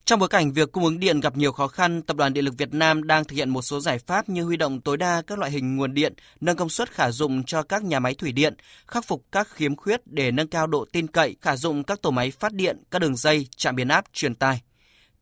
Trong 0.04 0.20
bối 0.20 0.28
cảnh 0.28 0.52
việc 0.52 0.72
cung 0.72 0.84
ứng 0.84 1.00
điện 1.00 1.20
gặp 1.20 1.36
nhiều 1.36 1.52
khó 1.52 1.68
khăn, 1.68 2.02
Tập 2.02 2.16
đoàn 2.16 2.32
Điện 2.32 2.44
lực 2.44 2.54
Việt 2.58 2.74
Nam 2.74 3.06
đang 3.06 3.24
thực 3.24 3.36
hiện 3.36 3.50
một 3.50 3.62
số 3.62 3.80
giải 3.80 3.98
pháp 3.98 4.28
như 4.28 4.44
huy 4.44 4.56
động 4.56 4.80
tối 4.80 4.96
đa 4.96 5.22
các 5.26 5.38
loại 5.38 5.50
hình 5.50 5.76
nguồn 5.76 5.94
điện, 5.94 6.14
nâng 6.40 6.56
công 6.56 6.68
suất 6.68 6.90
khả 6.90 7.10
dụng 7.10 7.44
cho 7.44 7.62
các 7.62 7.84
nhà 7.84 8.00
máy 8.00 8.14
thủy 8.14 8.32
điện, 8.32 8.54
khắc 8.86 9.04
phục 9.04 9.22
các 9.32 9.48
khiếm 9.50 9.76
khuyết 9.76 10.00
để 10.06 10.30
nâng 10.30 10.48
cao 10.48 10.66
độ 10.66 10.86
tin 10.92 11.06
cậy, 11.06 11.36
khả 11.40 11.56
dụng 11.56 11.84
các 11.84 12.02
tổ 12.02 12.10
máy 12.10 12.30
phát 12.30 12.52
điện, 12.52 12.82
các 12.90 12.98
đường 12.98 13.16
dây, 13.16 13.46
trạm 13.56 13.76
biến 13.76 13.88
áp 13.88 14.04
truyền 14.12 14.34
tải. 14.34 14.60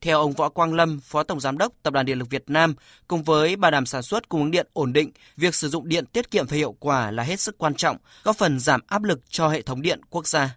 Theo 0.01 0.21
ông 0.21 0.33
Võ 0.33 0.49
Quang 0.49 0.75
Lâm, 0.75 1.01
Phó 1.01 1.23
Tổng 1.23 1.41
Giám 1.41 1.59
đốc 1.59 1.73
Tập 1.83 1.93
đoàn 1.93 2.07
Điện 2.07 2.19
lực 2.19 2.31
Việt 2.31 2.45
Nam, 2.47 2.75
cùng 3.09 3.23
với 3.23 3.57
bảo 3.57 3.71
đảm 3.71 3.87
sản 3.87 4.03
xuất 4.03 4.29
cung 4.29 4.41
ứng 4.41 4.51
điện 4.51 4.67
ổn 4.73 4.93
định, 4.93 5.11
việc 5.37 5.55
sử 5.55 5.69
dụng 5.69 5.89
điện 5.89 6.07
tiết 6.07 6.31
kiệm 6.31 6.47
và 6.47 6.57
hiệu 6.57 6.77
quả 6.81 7.11
là 7.11 7.23
hết 7.23 7.41
sức 7.41 7.59
quan 7.59 7.75
trọng, 7.75 7.97
góp 8.23 8.37
phần 8.37 8.59
giảm 8.59 8.81
áp 8.87 9.03
lực 9.03 9.21
cho 9.29 9.49
hệ 9.49 9.63
thống 9.63 9.83
điện 9.83 10.01
quốc 10.11 10.27
gia. 10.27 10.57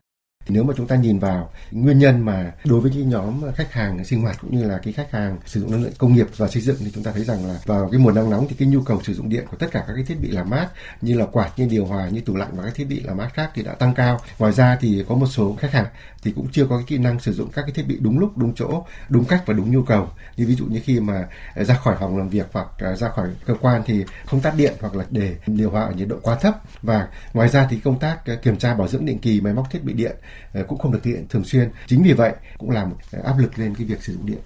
Nếu 0.50 0.64
mà 0.64 0.74
chúng 0.78 0.88
ta 0.88 0.96
nhìn 0.96 1.20
vào 1.20 1.52
nguyên 1.72 2.00
nhân 2.00 2.26
mà 2.26 2.52
đối 2.64 2.82
với 2.82 2.92
cái 2.96 3.04
nhóm 3.04 3.42
khách 3.56 3.74
hàng 3.74 4.06
sinh 4.06 4.22
hoạt 4.22 4.38
cũng 4.42 4.58
như 4.58 4.70
là 4.70 4.80
cái 4.84 4.94
khách 4.94 5.12
hàng 5.12 5.38
sử 5.46 5.62
dụng 5.62 5.72
năng 5.72 5.84
lượng 5.84 5.94
công 5.98 6.16
nghiệp 6.16 6.28
và 6.38 6.48
xây 6.48 6.62
dựng 6.62 6.76
thì 6.80 6.92
chúng 6.96 7.04
ta 7.04 7.12
thấy 7.12 7.24
rằng 7.24 7.46
là 7.46 7.60
vào 7.66 7.90
cái 7.92 8.00
mùa 8.00 8.12
nắng 8.12 8.30
nóng 8.30 8.48
thì 8.50 8.56
cái 8.60 8.68
nhu 8.68 8.82
cầu 8.82 9.02
sử 9.04 9.14
dụng 9.14 9.30
điện 9.30 9.46
của 9.52 9.58
tất 9.58 9.68
cả 9.72 9.84
các 9.88 9.94
cái 9.96 10.04
thiết 10.04 10.20
bị 10.22 10.32
làm 10.32 10.50
mát 10.50 10.68
như 11.02 11.20
là 11.20 11.26
quạt, 11.26 11.52
như 11.58 11.68
điều 11.70 11.86
hòa, 11.86 12.10
như 12.10 12.22
tủ 12.22 12.36
lạnh 12.36 12.50
và 12.54 12.64
các 12.64 12.76
thiết 12.76 12.86
bị 12.86 13.00
làm 13.00 13.18
mát 13.18 13.30
khác 13.34 13.52
thì 13.54 13.64
đã 13.64 13.74
tăng 13.74 13.94
cao. 13.94 14.20
Ngoài 14.40 14.52
ra 14.52 14.78
thì 14.82 15.06
có 15.10 15.16
một 15.16 15.28
số 15.28 15.56
khách 15.60 15.72
hàng 15.72 15.86
thì 16.24 16.32
cũng 16.36 16.48
chưa 16.52 16.66
có 16.66 16.78
cái 16.78 16.86
kỹ 16.88 16.98
năng 16.98 17.20
sử 17.20 17.34
dụng 17.34 17.50
các 17.52 17.62
cái 17.62 17.72
thiết 17.72 17.88
bị 17.88 17.98
đúng 18.02 18.20
lúc, 18.20 18.38
đúng 18.38 18.54
chỗ, 18.56 18.86
đúng 19.10 19.26
cách 19.26 19.44
và 19.46 19.54
đúng 19.54 19.72
nhu 19.72 19.84
cầu. 19.84 20.10
Như 20.38 20.48
ví 20.48 20.56
dụ 20.56 20.66
như 20.66 20.80
khi 20.84 21.00
mà 21.00 21.28
à, 21.56 21.64
ra 21.64 21.76
khỏi 21.76 21.96
phòng 22.00 22.18
làm 22.18 22.30
việc 22.30 22.48
hoặc 22.52 22.68
à, 22.78 22.96
ra 22.96 23.10
khỏi 23.10 23.28
cơ 23.46 23.56
quan 23.62 23.82
thì 23.86 24.06
không 24.26 24.42
tắt 24.42 24.54
điện 24.58 24.74
hoặc 24.82 24.96
là 24.96 25.06
để 25.10 25.36
điều 25.48 25.70
hòa 25.70 25.84
ở 25.84 25.92
nhiệt 25.92 26.08
độ 26.08 26.18
quá 26.22 26.36
thấp 26.36 26.54
và 26.82 27.08
ngoài 27.34 27.50
ra 27.50 27.68
thì 27.70 27.80
công 27.80 28.00
tác 28.00 28.26
à, 28.26 28.36
kiểm 28.36 28.58
tra 28.58 28.74
bảo 28.74 28.88
dưỡng 28.88 29.06
định 29.06 29.20
kỳ 29.20 29.42
máy 29.42 29.54
móc 29.54 29.72
thiết 29.72 29.84
bị 29.84 29.94
điện 29.94 30.16
Ờ, 30.54 30.64
cũng 30.68 30.80
không 30.80 30.92
được 30.92 31.00
thực 31.04 31.12
hiện 31.12 31.28
thường 31.30 31.44
xuyên. 31.44 31.70
Chính 31.88 32.04
vì 32.04 32.14
vậy 32.14 32.34
cũng 32.58 32.70
là 32.70 32.86
một 32.86 32.98
ờ, 33.12 33.22
áp 33.26 33.38
lực 33.40 33.60
lên 33.60 33.76
cái 33.78 33.88
việc 33.88 34.04
sử 34.04 34.14
dụng 34.14 34.26
điện. 34.26 34.40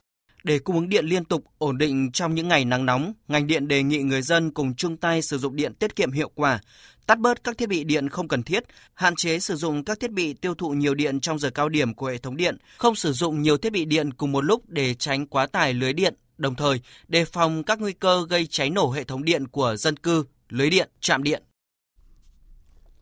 Để 0.44 0.60
cung 0.60 0.76
ứng 0.76 0.90
điện 0.90 1.06
liên 1.06 1.26
tục, 1.26 1.44
ổn 1.58 1.78
định 1.78 2.12
trong 2.12 2.36
những 2.36 2.48
ngày 2.48 2.66
nắng 2.66 2.86
nóng, 2.86 3.14
ngành 3.28 3.48
điện 3.48 3.68
đề 3.68 3.84
nghị 3.84 3.98
người 3.98 4.22
dân 4.22 4.52
cùng 4.52 4.76
chung 4.76 4.98
tay 4.98 5.22
sử 5.22 5.38
dụng 5.38 5.56
điện 5.56 5.74
tiết 5.74 5.96
kiệm 5.96 6.12
hiệu 6.12 6.32
quả, 6.36 6.60
tắt 7.06 7.20
bớt 7.20 7.44
các 7.44 7.58
thiết 7.58 7.70
bị 7.70 7.84
điện 7.84 8.10
không 8.10 8.28
cần 8.28 8.44
thiết, 8.44 8.64
hạn 8.94 9.16
chế 9.16 9.40
sử 9.40 9.56
dụng 9.56 9.84
các 9.84 10.00
thiết 10.00 10.12
bị 10.12 10.34
tiêu 10.34 10.56
thụ 10.56 10.70
nhiều 10.70 10.94
điện 10.96 11.20
trong 11.20 11.40
giờ 11.40 11.50
cao 11.50 11.70
điểm 11.70 11.94
của 11.94 12.08
hệ 12.08 12.18
thống 12.18 12.38
điện, 12.38 12.58
không 12.78 12.96
sử 12.96 13.14
dụng 13.14 13.42
nhiều 13.42 13.58
thiết 13.58 13.72
bị 13.72 13.86
điện 13.86 14.14
cùng 14.14 14.32
một 14.32 14.44
lúc 14.44 14.70
để 14.70 14.94
tránh 14.94 15.28
quá 15.28 15.48
tải 15.48 15.74
lưới 15.74 15.94
điện, 15.94 16.16
đồng 16.38 16.56
thời 16.56 16.82
đề 17.08 17.26
phòng 17.26 17.64
các 17.64 17.80
nguy 17.80 17.94
cơ 17.94 18.26
gây 18.30 18.48
cháy 18.48 18.70
nổ 18.70 18.92
hệ 18.92 19.04
thống 19.04 19.24
điện 19.24 19.48
của 19.48 19.76
dân 19.76 19.98
cư, 19.98 20.26
lưới 20.50 20.70
điện, 20.70 20.90
trạm 21.00 21.24
điện. 21.24 21.44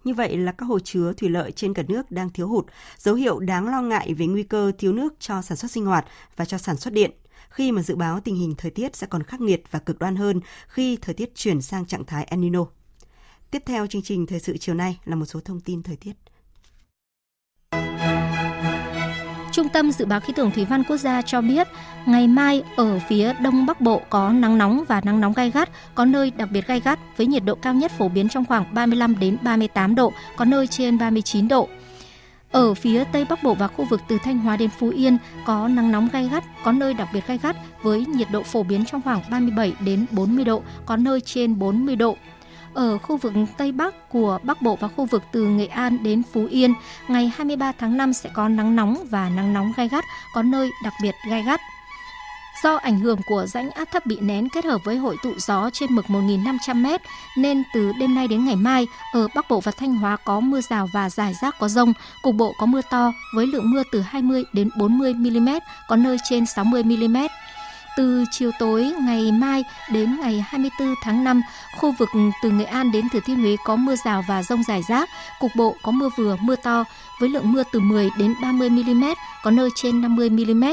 Như 0.03 0.13
vậy 0.13 0.37
là 0.37 0.51
các 0.51 0.65
hồ 0.65 0.79
chứa 0.79 1.13
thủy 1.17 1.29
lợi 1.29 1.51
trên 1.51 1.73
cả 1.73 1.83
nước 1.87 2.11
đang 2.11 2.29
thiếu 2.29 2.47
hụt, 2.47 2.65
dấu 2.97 3.15
hiệu 3.15 3.39
đáng 3.39 3.67
lo 3.67 3.81
ngại 3.81 4.13
về 4.13 4.27
nguy 4.27 4.43
cơ 4.43 4.71
thiếu 4.77 4.93
nước 4.93 5.13
cho 5.19 5.41
sản 5.41 5.57
xuất 5.57 5.71
sinh 5.71 5.85
hoạt 5.85 6.05
và 6.35 6.45
cho 6.45 6.57
sản 6.57 6.77
xuất 6.77 6.93
điện 6.93 7.11
khi 7.49 7.71
mà 7.71 7.81
dự 7.81 7.95
báo 7.95 8.19
tình 8.19 8.35
hình 8.35 8.55
thời 8.57 8.71
tiết 8.71 8.95
sẽ 8.95 9.07
còn 9.07 9.23
khắc 9.23 9.41
nghiệt 9.41 9.63
và 9.71 9.79
cực 9.79 9.99
đoan 9.99 10.15
hơn 10.15 10.39
khi 10.67 10.97
thời 10.97 11.15
tiết 11.15 11.35
chuyển 11.35 11.61
sang 11.61 11.85
trạng 11.85 12.05
thái 12.05 12.23
El 12.23 12.39
Nino. 12.39 12.65
Tiếp 13.51 13.63
theo 13.65 13.87
chương 13.87 14.01
trình 14.01 14.25
thời 14.25 14.39
sự 14.39 14.57
chiều 14.57 14.75
nay 14.75 14.99
là 15.05 15.15
một 15.15 15.25
số 15.25 15.39
thông 15.39 15.59
tin 15.59 15.83
thời 15.83 15.95
tiết. 15.95 16.13
Trung 19.51 19.69
tâm 19.69 19.91
Dự 19.91 20.05
báo 20.05 20.19
Khí 20.19 20.33
tượng 20.33 20.51
Thủy 20.51 20.65
văn 20.65 20.83
Quốc 20.83 20.97
gia 20.97 21.21
cho 21.21 21.41
biết, 21.41 21.67
ngày 22.05 22.27
mai 22.27 22.63
ở 22.75 22.99
phía 23.09 23.33
Đông 23.33 23.65
Bắc 23.65 23.81
Bộ 23.81 24.01
có 24.09 24.29
nắng 24.29 24.57
nóng 24.57 24.83
và 24.87 25.01
nắng 25.01 25.21
nóng 25.21 25.33
gai 25.33 25.51
gắt, 25.51 25.69
có 25.95 26.05
nơi 26.05 26.31
đặc 26.37 26.49
biệt 26.51 26.67
gai 26.67 26.79
gắt 26.79 26.99
với 27.17 27.27
nhiệt 27.27 27.43
độ 27.45 27.55
cao 27.55 27.73
nhất 27.73 27.91
phổ 27.91 28.09
biến 28.09 28.29
trong 28.29 28.45
khoảng 28.45 28.73
35 28.73 29.19
đến 29.19 29.37
38 29.41 29.95
độ, 29.95 30.13
có 30.35 30.45
nơi 30.45 30.67
trên 30.67 30.97
39 30.97 31.47
độ. 31.47 31.67
Ở 32.51 32.73
phía 32.73 33.03
Tây 33.03 33.25
Bắc 33.29 33.43
Bộ 33.43 33.53
và 33.53 33.67
khu 33.67 33.85
vực 33.85 34.01
từ 34.07 34.17
Thanh 34.23 34.39
Hóa 34.39 34.57
đến 34.57 34.69
Phú 34.79 34.89
Yên 34.89 35.17
có 35.45 35.67
nắng 35.67 35.91
nóng 35.91 36.09
gai 36.13 36.29
gắt, 36.31 36.43
có 36.63 36.71
nơi 36.71 36.93
đặc 36.93 37.07
biệt 37.13 37.27
gai 37.27 37.39
gắt 37.43 37.55
với 37.83 38.05
nhiệt 38.05 38.27
độ 38.31 38.43
phổ 38.43 38.63
biến 38.63 38.85
trong 38.85 39.01
khoảng 39.01 39.21
37 39.29 39.73
đến 39.85 40.05
40 40.11 40.45
độ, 40.45 40.61
có 40.85 40.97
nơi 40.97 41.21
trên 41.21 41.59
40 41.59 41.95
độ. 41.95 42.17
Ở 42.73 42.97
khu 42.97 43.17
vực 43.17 43.33
Tây 43.57 43.71
Bắc 43.71 44.09
của 44.09 44.39
Bắc 44.43 44.61
Bộ 44.61 44.75
và 44.75 44.87
khu 44.87 45.05
vực 45.05 45.23
từ 45.31 45.47
Nghệ 45.47 45.65
An 45.65 46.03
đến 46.03 46.23
Phú 46.33 46.45
Yên, 46.45 46.73
ngày 47.07 47.31
23 47.35 47.71
tháng 47.71 47.97
5 47.97 48.13
sẽ 48.13 48.29
có 48.33 48.47
nắng 48.47 48.75
nóng 48.75 49.05
và 49.09 49.29
nắng 49.29 49.53
nóng 49.53 49.71
gai 49.77 49.87
gắt, 49.87 50.03
có 50.33 50.43
nơi 50.43 50.71
đặc 50.83 50.93
biệt 51.01 51.15
gai 51.29 51.43
gắt. 51.43 51.61
Do 52.63 52.75
ảnh 52.75 52.99
hưởng 52.99 53.19
của 53.27 53.45
rãnh 53.45 53.71
áp 53.71 53.85
thấp 53.91 54.05
bị 54.05 54.17
nén 54.21 54.49
kết 54.49 54.65
hợp 54.65 54.81
với 54.83 54.97
hội 54.97 55.17
tụ 55.23 55.33
gió 55.37 55.69
trên 55.73 55.95
mực 55.95 56.05
1.500m 56.05 56.99
nên 57.37 57.63
từ 57.73 57.91
đêm 57.99 58.15
nay 58.15 58.27
đến 58.27 58.45
ngày 58.45 58.55
mai 58.55 58.87
ở 59.13 59.27
Bắc 59.35 59.49
Bộ 59.49 59.59
và 59.59 59.71
Thanh 59.71 59.95
Hóa 59.95 60.17
có 60.25 60.39
mưa 60.39 60.61
rào 60.61 60.87
và 60.93 61.09
rải 61.09 61.33
rác 61.41 61.55
có 61.59 61.67
rông, 61.67 61.93
cục 62.21 62.35
bộ 62.35 62.53
có 62.59 62.65
mưa 62.65 62.81
to 62.91 63.13
với 63.35 63.47
lượng 63.47 63.71
mưa 63.71 63.83
từ 63.91 64.01
20 64.01 64.43
đến 64.53 64.69
40 64.77 65.13
mm, 65.13 65.49
có 65.87 65.95
nơi 65.95 66.17
trên 66.29 66.45
60 66.45 66.83
mm. 66.83 67.17
Từ 67.97 68.25
chiều 68.31 68.51
tối 68.59 68.93
ngày 69.01 69.31
mai 69.31 69.63
đến 69.91 70.19
ngày 70.19 70.45
24 70.47 70.95
tháng 71.03 71.23
5, 71.23 71.41
khu 71.77 71.91
vực 71.99 72.09
từ 72.43 72.49
Nghệ 72.49 72.65
An 72.65 72.91
đến 72.91 73.09
Thừa 73.09 73.19
Thiên 73.25 73.39
Huế 73.39 73.55
có 73.65 73.75
mưa 73.75 73.95
rào 74.05 74.23
và 74.27 74.43
rông 74.43 74.63
rải 74.63 74.81
rác, 74.89 75.09
cục 75.39 75.51
bộ 75.55 75.75
có 75.83 75.91
mưa 75.91 76.09
vừa, 76.17 76.35
mưa 76.41 76.55
to 76.55 76.83
với 77.19 77.29
lượng 77.29 77.51
mưa 77.51 77.63
từ 77.71 77.79
10 77.79 78.09
đến 78.17 78.33
30 78.41 78.69
mm, 78.69 79.03
có 79.43 79.51
nơi 79.51 79.69
trên 79.75 80.01
50 80.01 80.29
mm. 80.29 80.63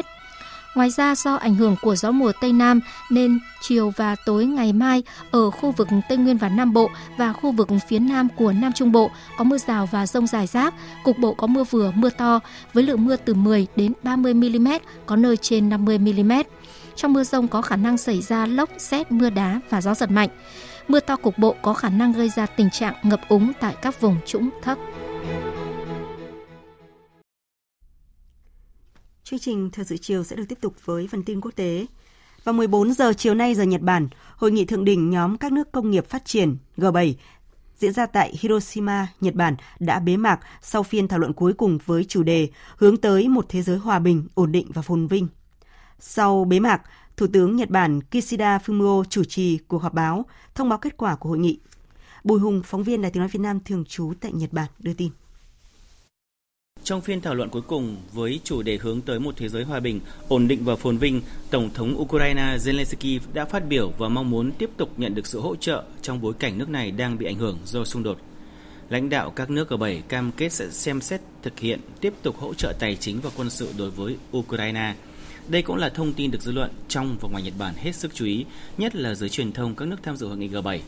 Ngoài 0.74 0.90
ra 0.90 1.14
do 1.14 1.34
ảnh 1.34 1.54
hưởng 1.54 1.76
của 1.82 1.96
gió 1.96 2.10
mùa 2.10 2.32
Tây 2.40 2.52
Nam 2.52 2.80
nên 3.10 3.38
chiều 3.60 3.92
và 3.96 4.16
tối 4.26 4.46
ngày 4.46 4.72
mai 4.72 5.02
ở 5.30 5.50
khu 5.50 5.70
vực 5.70 5.88
Tây 6.08 6.18
Nguyên 6.18 6.36
và 6.38 6.48
Nam 6.48 6.72
Bộ 6.72 6.90
và 7.16 7.32
khu 7.32 7.52
vực 7.52 7.68
phía 7.88 7.98
Nam 7.98 8.28
của 8.36 8.52
Nam 8.52 8.72
Trung 8.72 8.92
Bộ 8.92 9.10
có 9.38 9.44
mưa 9.44 9.58
rào 9.58 9.88
và 9.92 10.06
rông 10.06 10.26
rải 10.26 10.46
rác, 10.46 10.74
cục 11.04 11.18
bộ 11.18 11.34
có 11.34 11.46
mưa 11.46 11.64
vừa, 11.64 11.92
mưa 11.94 12.10
to 12.10 12.40
với 12.72 12.84
lượng 12.84 13.04
mưa 13.04 13.16
từ 13.16 13.34
10 13.34 13.66
đến 13.76 13.92
30 14.02 14.34
mm, 14.34 14.68
có 15.06 15.16
nơi 15.16 15.36
trên 15.36 15.68
50 15.68 15.98
mm. 15.98 16.32
Trong 16.98 17.12
mưa 17.12 17.24
rông 17.24 17.48
có 17.48 17.62
khả 17.62 17.76
năng 17.76 17.98
xảy 17.98 18.22
ra 18.22 18.46
lốc, 18.46 18.70
xét, 18.78 19.12
mưa 19.12 19.30
đá 19.30 19.60
và 19.70 19.80
gió 19.80 19.94
giật 19.94 20.10
mạnh. 20.10 20.28
Mưa 20.88 21.00
to 21.00 21.16
cục 21.16 21.38
bộ 21.38 21.54
có 21.62 21.74
khả 21.74 21.88
năng 21.88 22.12
gây 22.12 22.28
ra 22.28 22.46
tình 22.46 22.70
trạng 22.70 22.94
ngập 23.02 23.20
úng 23.28 23.52
tại 23.60 23.76
các 23.82 24.00
vùng 24.00 24.16
trũng 24.26 24.50
thấp. 24.62 24.78
Chương 29.24 29.38
trình 29.38 29.70
Thời 29.70 29.84
sự 29.84 29.96
chiều 29.96 30.24
sẽ 30.24 30.36
được 30.36 30.44
tiếp 30.48 30.58
tục 30.60 30.74
với 30.84 31.08
phần 31.10 31.22
tin 31.24 31.40
quốc 31.40 31.50
tế. 31.56 31.86
Vào 32.44 32.52
14 32.52 32.92
giờ 32.92 33.12
chiều 33.12 33.34
nay 33.34 33.54
giờ 33.54 33.62
Nhật 33.62 33.80
Bản, 33.80 34.08
hội 34.36 34.50
nghị 34.50 34.64
thượng 34.64 34.84
đỉnh 34.84 35.10
nhóm 35.10 35.36
các 35.36 35.52
nước 35.52 35.72
công 35.72 35.90
nghiệp 35.90 36.06
phát 36.06 36.24
triển 36.24 36.56
G7 36.76 37.14
diễn 37.76 37.92
ra 37.92 38.06
tại 38.06 38.34
Hiroshima, 38.40 39.06
Nhật 39.20 39.34
Bản 39.34 39.56
đã 39.78 40.00
bế 40.00 40.16
mạc 40.16 40.40
sau 40.62 40.82
phiên 40.82 41.08
thảo 41.08 41.18
luận 41.18 41.32
cuối 41.32 41.52
cùng 41.52 41.78
với 41.86 42.04
chủ 42.04 42.22
đề 42.22 42.48
hướng 42.76 42.96
tới 42.96 43.28
một 43.28 43.46
thế 43.48 43.62
giới 43.62 43.76
hòa 43.76 43.98
bình, 43.98 44.28
ổn 44.34 44.52
định 44.52 44.66
và 44.74 44.82
phồn 44.82 45.06
vinh. 45.06 45.28
Sau 45.98 46.44
bế 46.44 46.60
mạc, 46.60 46.82
Thủ 47.16 47.26
tướng 47.32 47.56
Nhật 47.56 47.70
Bản 47.70 48.00
Kishida 48.00 48.58
Fumio 48.58 49.04
chủ 49.04 49.24
trì 49.24 49.58
cuộc 49.68 49.82
họp 49.82 49.94
báo 49.94 50.26
thông 50.54 50.68
báo 50.68 50.78
kết 50.78 50.96
quả 50.96 51.16
của 51.16 51.28
hội 51.28 51.38
nghị. 51.38 51.58
Bùi 52.24 52.40
Hùng, 52.40 52.62
phóng 52.64 52.82
viên 52.82 53.02
Đài 53.02 53.10
tiếng 53.10 53.20
nói 53.20 53.28
Việt 53.28 53.40
Nam 53.40 53.60
thường 53.64 53.84
trú 53.84 54.12
tại 54.20 54.32
Nhật 54.32 54.52
Bản 54.52 54.68
đưa 54.78 54.92
tin. 54.92 55.10
Trong 56.82 57.00
phiên 57.00 57.20
thảo 57.20 57.34
luận 57.34 57.50
cuối 57.50 57.62
cùng 57.62 57.96
với 58.12 58.40
chủ 58.44 58.62
đề 58.62 58.76
hướng 58.76 59.00
tới 59.00 59.20
một 59.20 59.34
thế 59.36 59.48
giới 59.48 59.64
hòa 59.64 59.80
bình, 59.80 60.00
ổn 60.28 60.48
định 60.48 60.64
và 60.64 60.76
phồn 60.76 60.96
vinh, 60.96 61.22
Tổng 61.50 61.70
thống 61.74 62.00
Ukraine 62.00 62.56
Zelensky 62.56 63.18
đã 63.32 63.44
phát 63.44 63.68
biểu 63.68 63.92
và 63.98 64.08
mong 64.08 64.30
muốn 64.30 64.52
tiếp 64.52 64.70
tục 64.76 64.90
nhận 64.96 65.14
được 65.14 65.26
sự 65.26 65.40
hỗ 65.40 65.56
trợ 65.56 65.84
trong 66.02 66.20
bối 66.20 66.34
cảnh 66.38 66.58
nước 66.58 66.68
này 66.68 66.90
đang 66.90 67.18
bị 67.18 67.26
ảnh 67.26 67.36
hưởng 67.36 67.58
do 67.64 67.84
xung 67.84 68.02
đột. 68.02 68.18
Lãnh 68.88 69.08
đạo 69.08 69.30
các 69.30 69.50
nước 69.50 69.72
G7 69.72 70.00
cam 70.08 70.32
kết 70.32 70.52
sẽ 70.52 70.70
xem 70.70 71.00
xét 71.00 71.20
thực 71.42 71.58
hiện 71.58 71.80
tiếp 72.00 72.14
tục 72.22 72.36
hỗ 72.38 72.54
trợ 72.54 72.72
tài 72.78 72.96
chính 72.96 73.20
và 73.20 73.30
quân 73.36 73.50
sự 73.50 73.72
đối 73.78 73.90
với 73.90 74.16
Ukraine. 74.36 74.94
Đây 75.48 75.62
cũng 75.62 75.76
là 75.76 75.88
thông 75.88 76.12
tin 76.12 76.30
được 76.30 76.42
dư 76.42 76.52
luận 76.52 76.70
trong 76.88 77.16
và 77.20 77.28
ngoài 77.28 77.42
Nhật 77.42 77.54
Bản 77.58 77.74
hết 77.76 77.94
sức 77.94 78.14
chú 78.14 78.24
ý, 78.24 78.44
nhất 78.78 78.96
là 78.96 79.14
giới 79.14 79.28
truyền 79.28 79.52
thông 79.52 79.74
các 79.74 79.88
nước 79.88 79.96
tham 80.02 80.16
dự 80.16 80.26
hội 80.28 80.36
nghị 80.36 80.48
G7. 80.48 80.78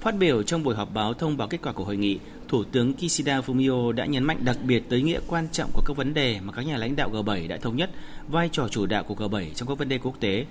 Phát 0.00 0.18
biểu 0.18 0.42
trong 0.42 0.62
buổi 0.62 0.74
họp 0.74 0.94
báo 0.94 1.14
thông 1.14 1.36
báo 1.36 1.48
kết 1.48 1.58
quả 1.62 1.72
của 1.72 1.84
hội 1.84 1.96
nghị, 1.96 2.18
Thủ 2.48 2.64
tướng 2.64 2.92
Kishida 2.94 3.40
Fumio 3.40 3.92
đã 3.92 4.06
nhấn 4.06 4.24
mạnh 4.24 4.38
đặc 4.44 4.56
biệt 4.62 4.82
tới 4.88 5.02
nghĩa 5.02 5.20
quan 5.26 5.48
trọng 5.52 5.70
của 5.72 5.82
các 5.86 5.96
vấn 5.96 6.14
đề 6.14 6.40
mà 6.40 6.52
các 6.52 6.62
nhà 6.62 6.76
lãnh 6.76 6.96
đạo 6.96 7.10
G7 7.12 7.48
đã 7.48 7.56
thống 7.56 7.76
nhất, 7.76 7.90
vai 8.28 8.48
trò 8.52 8.68
chủ 8.68 8.86
đạo 8.86 9.04
của 9.04 9.14
G7 9.14 9.44
trong 9.54 9.68
các 9.68 9.78
vấn 9.78 9.88
đề 9.88 9.98
quốc 9.98 10.20
tế. 10.20 10.46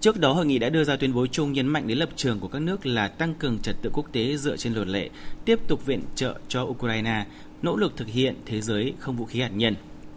Trước 0.00 0.20
đó, 0.20 0.32
hội 0.32 0.46
nghị 0.46 0.58
đã 0.58 0.68
đưa 0.68 0.84
ra 0.84 0.96
tuyên 0.96 1.14
bố 1.14 1.26
chung 1.26 1.52
nhấn 1.52 1.66
mạnh 1.66 1.86
đến 1.86 1.98
lập 1.98 2.08
trường 2.16 2.40
của 2.40 2.48
các 2.48 2.62
nước 2.62 2.86
là 2.86 3.08
tăng 3.08 3.34
cường 3.34 3.58
trật 3.58 3.76
tự 3.82 3.90
quốc 3.92 4.12
tế 4.12 4.36
dựa 4.36 4.56
trên 4.56 4.74
luật 4.74 4.88
lệ, 4.88 5.10
tiếp 5.44 5.58
tục 5.68 5.86
viện 5.86 6.02
trợ 6.14 6.38
cho 6.48 6.62
Ukraine, 6.62 7.26
nỗ 7.62 7.76
lực 7.76 7.96
thực 7.96 8.08
hiện 8.08 8.34
thế 8.46 8.60
giới 8.60 8.94
không 8.98 9.16
vũ 9.16 9.24
khí 9.24 9.40
hạt 9.40 9.50
nhân. 9.54 9.74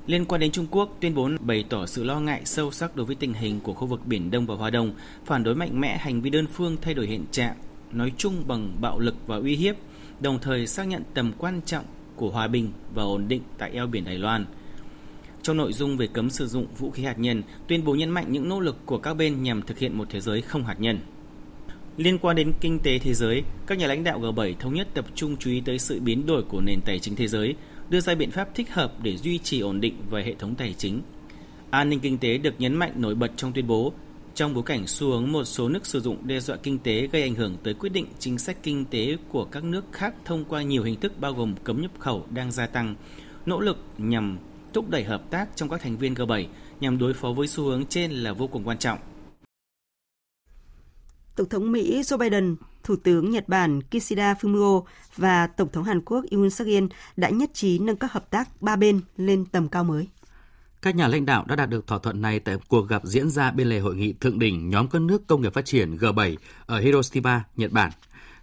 Liên 0.07 0.25
quan 0.25 0.41
đến 0.41 0.51
Trung 0.51 0.67
Quốc, 0.71 0.97
tuyên 0.99 1.15
bố 1.15 1.29
bày 1.39 1.65
tỏ 1.69 1.85
sự 1.85 2.03
lo 2.03 2.19
ngại 2.19 2.41
sâu 2.45 2.71
sắc 2.71 2.95
đối 2.95 3.05
với 3.05 3.15
tình 3.15 3.33
hình 3.33 3.59
của 3.59 3.73
khu 3.73 3.87
vực 3.87 4.01
Biển 4.05 4.31
Đông 4.31 4.45
và 4.45 4.55
Hoa 4.55 4.69
Đông, 4.69 4.93
phản 5.25 5.43
đối 5.43 5.55
mạnh 5.55 5.81
mẽ 5.81 5.97
hành 5.97 6.21
vi 6.21 6.29
đơn 6.29 6.47
phương 6.47 6.77
thay 6.81 6.93
đổi 6.93 7.07
hiện 7.07 7.25
trạng, 7.31 7.55
nói 7.91 8.11
chung 8.17 8.43
bằng 8.47 8.75
bạo 8.81 8.99
lực 8.99 9.15
và 9.27 9.37
uy 9.37 9.55
hiếp, 9.55 9.75
đồng 10.19 10.39
thời 10.39 10.67
xác 10.67 10.83
nhận 10.83 11.03
tầm 11.13 11.31
quan 11.37 11.61
trọng 11.65 11.85
của 12.15 12.29
hòa 12.29 12.47
bình 12.47 12.71
và 12.93 13.03
ổn 13.03 13.27
định 13.27 13.41
tại 13.57 13.71
eo 13.73 13.87
biển 13.87 14.03
Đài 14.05 14.17
Loan. 14.17 14.45
Trong 15.41 15.57
nội 15.57 15.73
dung 15.73 15.97
về 15.97 16.07
cấm 16.07 16.29
sử 16.29 16.47
dụng 16.47 16.65
vũ 16.77 16.91
khí 16.91 17.03
hạt 17.03 17.19
nhân, 17.19 17.43
tuyên 17.67 17.83
bố 17.83 17.95
nhấn 17.95 18.09
mạnh 18.09 18.25
những 18.29 18.49
nỗ 18.49 18.59
lực 18.59 18.85
của 18.85 18.97
các 18.97 19.13
bên 19.13 19.43
nhằm 19.43 19.61
thực 19.61 19.79
hiện 19.79 19.97
một 19.97 20.07
thế 20.09 20.21
giới 20.21 20.41
không 20.41 20.63
hạt 20.63 20.79
nhân. 20.79 20.99
Liên 21.97 22.17
quan 22.17 22.35
đến 22.35 22.53
kinh 22.61 22.79
tế 22.79 22.99
thế 22.99 23.13
giới, 23.13 23.43
các 23.67 23.77
nhà 23.77 23.87
lãnh 23.87 24.03
đạo 24.03 24.19
G7 24.19 24.53
thống 24.59 24.73
nhất 24.73 24.87
tập 24.93 25.05
trung 25.15 25.37
chú 25.37 25.49
ý 25.49 25.61
tới 25.65 25.79
sự 25.79 25.99
biến 25.99 26.25
đổi 26.25 26.43
của 26.43 26.61
nền 26.61 26.79
tài 26.85 26.99
chính 26.99 27.15
thế 27.15 27.27
giới, 27.27 27.55
đưa 27.89 27.99
ra 27.99 28.15
biện 28.15 28.31
pháp 28.31 28.55
thích 28.55 28.73
hợp 28.73 28.93
để 29.03 29.17
duy 29.17 29.37
trì 29.37 29.59
ổn 29.59 29.81
định 29.81 29.95
về 30.09 30.23
hệ 30.23 30.35
thống 30.39 30.55
tài 30.55 30.73
chính. 30.77 31.01
An 31.69 31.89
ninh 31.89 31.99
kinh 31.99 32.17
tế 32.17 32.37
được 32.37 32.53
nhấn 32.59 32.75
mạnh 32.75 32.91
nổi 32.95 33.15
bật 33.15 33.31
trong 33.37 33.53
tuyên 33.53 33.67
bố, 33.67 33.93
trong 34.35 34.53
bối 34.53 34.63
cảnh 34.63 34.87
xu 34.87 35.07
hướng 35.07 35.31
một 35.31 35.43
số 35.43 35.69
nước 35.69 35.85
sử 35.85 36.01
dụng 36.01 36.27
đe 36.27 36.39
dọa 36.39 36.57
kinh 36.57 36.79
tế 36.79 37.07
gây 37.07 37.21
ảnh 37.21 37.35
hưởng 37.35 37.57
tới 37.63 37.73
quyết 37.73 37.89
định 37.89 38.05
chính 38.19 38.37
sách 38.37 38.57
kinh 38.63 38.85
tế 38.85 39.17
của 39.29 39.45
các 39.45 39.63
nước 39.63 39.85
khác 39.91 40.15
thông 40.25 40.45
qua 40.45 40.61
nhiều 40.61 40.83
hình 40.83 40.99
thức 40.99 41.19
bao 41.19 41.33
gồm 41.33 41.55
cấm 41.63 41.81
nhập 41.81 41.91
khẩu 41.99 42.25
đang 42.29 42.51
gia 42.51 42.67
tăng, 42.67 42.95
nỗ 43.45 43.59
lực 43.59 43.77
nhằm 43.97 44.37
thúc 44.73 44.89
đẩy 44.89 45.03
hợp 45.03 45.31
tác 45.31 45.49
trong 45.55 45.69
các 45.69 45.81
thành 45.81 45.97
viên 45.97 46.13
G7 46.13 46.45
nhằm 46.79 46.97
đối 46.97 47.13
phó 47.13 47.31
với 47.31 47.47
xu 47.47 47.63
hướng 47.63 47.85
trên 47.85 48.11
là 48.11 48.33
vô 48.33 48.47
cùng 48.47 48.67
quan 48.67 48.77
trọng. 48.77 48.99
Tổng 51.35 51.49
thống 51.49 51.71
Mỹ 51.71 52.01
Joe 52.01 52.17
Biden, 52.17 52.55
Thủ 52.85 52.95
tướng 52.95 53.31
Nhật 53.31 53.47
Bản 53.47 53.81
Kishida 53.81 54.33
Fumio 54.33 54.83
và 55.17 55.47
Tổng 55.47 55.69
thống 55.71 55.83
Hàn 55.83 56.01
Quốc 56.01 56.25
Yoon 56.31 56.49
suk 56.49 56.67
yeol 56.67 56.83
đã 57.17 57.29
nhất 57.29 57.49
trí 57.53 57.79
nâng 57.79 57.95
các 57.95 58.11
hợp 58.11 58.29
tác 58.29 58.61
ba 58.61 58.75
bên 58.75 59.01
lên 59.17 59.45
tầm 59.45 59.67
cao 59.67 59.83
mới. 59.83 60.07
Các 60.81 60.95
nhà 60.95 61.07
lãnh 61.07 61.25
đạo 61.25 61.45
đã 61.47 61.55
đạt 61.55 61.69
được 61.69 61.87
thỏa 61.87 61.99
thuận 61.99 62.21
này 62.21 62.39
tại 62.39 62.57
cuộc 62.67 62.81
gặp 62.81 63.01
diễn 63.05 63.29
ra 63.29 63.51
bên 63.51 63.67
lề 63.67 63.79
hội 63.79 63.95
nghị 63.95 64.13
thượng 64.13 64.39
đỉnh 64.39 64.69
nhóm 64.69 64.87
các 64.87 65.01
nước 65.01 65.27
công 65.27 65.41
nghiệp 65.41 65.53
phát 65.53 65.65
triển 65.65 65.95
G7 65.95 66.35
ở 66.65 66.79
Hiroshima, 66.79 67.43
Nhật 67.55 67.71
Bản. 67.71 67.91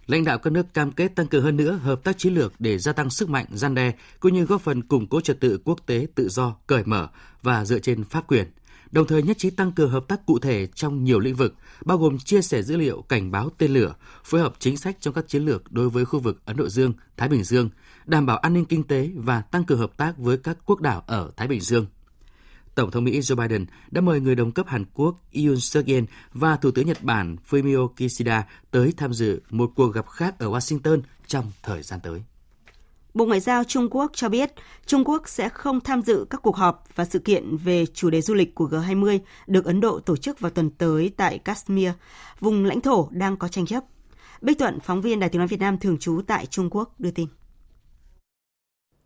Lãnh 0.07 0.23
đạo 0.23 0.37
các 0.37 0.53
nước 0.53 0.73
cam 0.73 0.91
kết 0.91 1.15
tăng 1.15 1.27
cường 1.27 1.43
hơn 1.43 1.57
nữa 1.57 1.79
hợp 1.83 2.03
tác 2.03 2.17
chiến 2.17 2.33
lược 2.33 2.53
để 2.59 2.77
gia 2.77 2.93
tăng 2.93 3.09
sức 3.09 3.29
mạnh 3.29 3.45
gian 3.51 3.75
đe 3.75 3.93
cũng 4.19 4.33
như 4.33 4.45
góp 4.45 4.61
phần 4.61 4.81
củng 4.81 5.07
cố 5.07 5.21
trật 5.21 5.39
tự 5.39 5.59
quốc 5.65 5.79
tế 5.85 6.07
tự 6.15 6.29
do, 6.29 6.55
cởi 6.67 6.83
mở 6.85 7.07
và 7.41 7.65
dựa 7.65 7.79
trên 7.79 8.03
pháp 8.03 8.27
quyền– 8.27 8.47
đồng 8.93 9.07
thời 9.07 9.23
nhất 9.23 9.37
trí 9.37 9.49
tăng 9.49 9.71
cường 9.71 9.91
hợp 9.91 10.07
tác 10.07 10.25
cụ 10.25 10.39
thể 10.39 10.67
trong 10.75 11.03
nhiều 11.03 11.19
lĩnh 11.19 11.35
vực, 11.35 11.55
bao 11.85 11.97
gồm 11.97 12.17
chia 12.17 12.41
sẻ 12.41 12.61
dữ 12.61 12.77
liệu 12.77 13.01
cảnh 13.01 13.31
báo 13.31 13.49
tên 13.57 13.73
lửa, 13.73 13.95
phối 14.23 14.41
hợp 14.41 14.53
chính 14.59 14.77
sách 14.77 14.97
trong 14.99 15.13
các 15.13 15.27
chiến 15.27 15.45
lược 15.45 15.71
đối 15.71 15.89
với 15.89 16.05
khu 16.05 16.19
vực 16.19 16.41
Ấn 16.45 16.57
Độ 16.57 16.69
Dương, 16.69 16.93
Thái 17.17 17.29
Bình 17.29 17.43
Dương, 17.43 17.69
đảm 18.05 18.25
bảo 18.25 18.37
an 18.37 18.53
ninh 18.53 18.65
kinh 18.65 18.83
tế 18.83 19.09
và 19.15 19.41
tăng 19.41 19.63
cường 19.63 19.79
hợp 19.79 19.97
tác 19.97 20.17
với 20.17 20.37
các 20.37 20.57
quốc 20.65 20.81
đảo 20.81 21.03
ở 21.07 21.31
Thái 21.37 21.47
Bình 21.47 21.61
Dương. 21.61 21.85
Tổng 22.75 22.91
thống 22.91 23.03
Mỹ 23.03 23.19
Joe 23.19 23.35
Biden 23.35 23.65
đã 23.91 24.01
mời 24.01 24.19
người 24.19 24.35
đồng 24.35 24.51
cấp 24.51 24.67
Hàn 24.67 24.85
Quốc 24.93 25.15
Yoon 25.33 25.59
suk 25.59 25.85
yeol 25.85 26.03
và 26.33 26.55
Thủ 26.55 26.71
tướng 26.71 26.87
Nhật 26.87 27.03
Bản 27.03 27.35
Fumio 27.49 27.87
Kishida 27.87 28.47
tới 28.71 28.93
tham 28.97 29.13
dự 29.13 29.41
một 29.49 29.71
cuộc 29.75 29.87
gặp 29.87 30.07
khác 30.07 30.39
ở 30.39 30.51
Washington 30.51 31.01
trong 31.27 31.51
thời 31.63 31.83
gian 31.83 31.99
tới. 32.03 32.23
Bộ 33.13 33.25
Ngoại 33.25 33.39
giao 33.39 33.63
Trung 33.63 33.87
Quốc 33.91 34.11
cho 34.13 34.29
biết 34.29 34.51
Trung 34.85 35.03
Quốc 35.05 35.29
sẽ 35.29 35.49
không 35.49 35.79
tham 35.79 36.01
dự 36.01 36.25
các 36.29 36.41
cuộc 36.41 36.55
họp 36.55 36.83
và 36.95 37.05
sự 37.05 37.19
kiện 37.19 37.57
về 37.57 37.85
chủ 37.85 38.09
đề 38.09 38.21
du 38.21 38.33
lịch 38.33 38.55
của 38.55 38.67
G20 38.67 39.19
được 39.47 39.65
Ấn 39.65 39.81
Độ 39.81 39.99
tổ 39.99 40.17
chức 40.17 40.39
vào 40.39 40.51
tuần 40.51 40.69
tới 40.69 41.11
tại 41.17 41.37
Kashmir, 41.37 41.89
vùng 42.39 42.65
lãnh 42.65 42.81
thổ 42.81 43.07
đang 43.11 43.37
có 43.37 43.47
tranh 43.47 43.65
chấp. 43.65 43.83
Bích 44.41 44.59
Thuận, 44.59 44.79
phóng 44.79 45.01
viên 45.01 45.19
Đài 45.19 45.29
tiếng 45.29 45.39
nói 45.39 45.47
Việt 45.47 45.59
Nam 45.59 45.77
thường 45.77 45.97
trú 45.97 46.21
tại 46.27 46.45
Trung 46.45 46.69
Quốc 46.69 46.99
đưa 46.99 47.11
tin. 47.11 47.27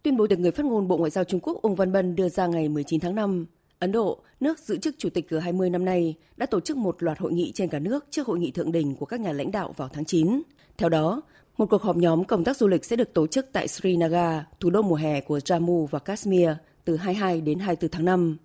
Tuyên 0.03 0.17
bố 0.17 0.27
được 0.27 0.39
người 0.39 0.51
phát 0.51 0.65
ngôn 0.65 0.87
Bộ 0.87 0.97
Ngoại 0.97 1.11
giao 1.11 1.23
Trung 1.23 1.39
Quốc 1.39 1.61
Ung 1.61 1.75
Văn 1.75 1.91
Bân 1.91 2.15
đưa 2.15 2.29
ra 2.29 2.47
ngày 2.47 2.69
19 2.69 2.99
tháng 2.99 3.15
5, 3.15 3.45
Ấn 3.79 3.91
Độ, 3.91 4.23
nước 4.39 4.59
giữ 4.59 4.77
chức 4.77 4.95
chủ 4.97 5.09
tịch 5.09 5.25
G20 5.29 5.71
năm 5.71 5.85
nay, 5.85 6.15
đã 6.37 6.45
tổ 6.45 6.59
chức 6.59 6.77
một 6.77 7.03
loạt 7.03 7.19
hội 7.19 7.33
nghị 7.33 7.51
trên 7.51 7.69
cả 7.69 7.79
nước 7.79 8.05
trước 8.09 8.27
hội 8.27 8.39
nghị 8.39 8.51
thượng 8.51 8.71
đỉnh 8.71 8.95
của 8.95 9.05
các 9.05 9.19
nhà 9.19 9.31
lãnh 9.31 9.51
đạo 9.51 9.73
vào 9.77 9.89
tháng 9.93 10.05
9. 10.05 10.41
Theo 10.77 10.89
đó, 10.89 11.21
một 11.57 11.65
cuộc 11.69 11.81
họp 11.81 11.97
nhóm 11.97 12.23
công 12.23 12.43
tác 12.43 12.57
du 12.57 12.67
lịch 12.67 12.85
sẽ 12.85 12.95
được 12.95 13.13
tổ 13.13 13.27
chức 13.27 13.47
tại 13.53 13.67
Srinagar, 13.67 14.41
thủ 14.59 14.69
đô 14.69 14.81
mùa 14.81 14.95
hè 14.95 15.21
của 15.21 15.37
Jammu 15.37 15.85
và 15.85 15.99
Kashmir, 15.99 16.49
từ 16.85 16.95
22 16.95 17.41
đến 17.41 17.59
24 17.59 17.91
tháng 17.91 18.05
5. 18.05 18.37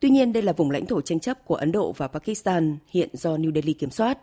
Tuy 0.00 0.10
nhiên, 0.10 0.32
đây 0.32 0.42
là 0.42 0.52
vùng 0.52 0.70
lãnh 0.70 0.86
thổ 0.86 1.00
tranh 1.00 1.20
chấp 1.20 1.44
của 1.44 1.54
Ấn 1.54 1.72
Độ 1.72 1.92
và 1.92 2.08
Pakistan 2.08 2.76
hiện 2.88 3.08
do 3.12 3.36
New 3.36 3.54
Delhi 3.54 3.72
kiểm 3.72 3.90
soát. 3.90 4.18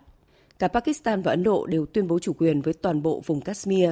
Cả 0.60 0.68
Pakistan 0.68 1.22
và 1.22 1.32
Ấn 1.32 1.44
Độ 1.44 1.66
đều 1.66 1.86
tuyên 1.86 2.08
bố 2.08 2.20
chủ 2.20 2.34
quyền 2.34 2.62
với 2.62 2.74
toàn 2.74 3.02
bộ 3.02 3.22
vùng 3.26 3.42
Kashmir, 3.42 3.90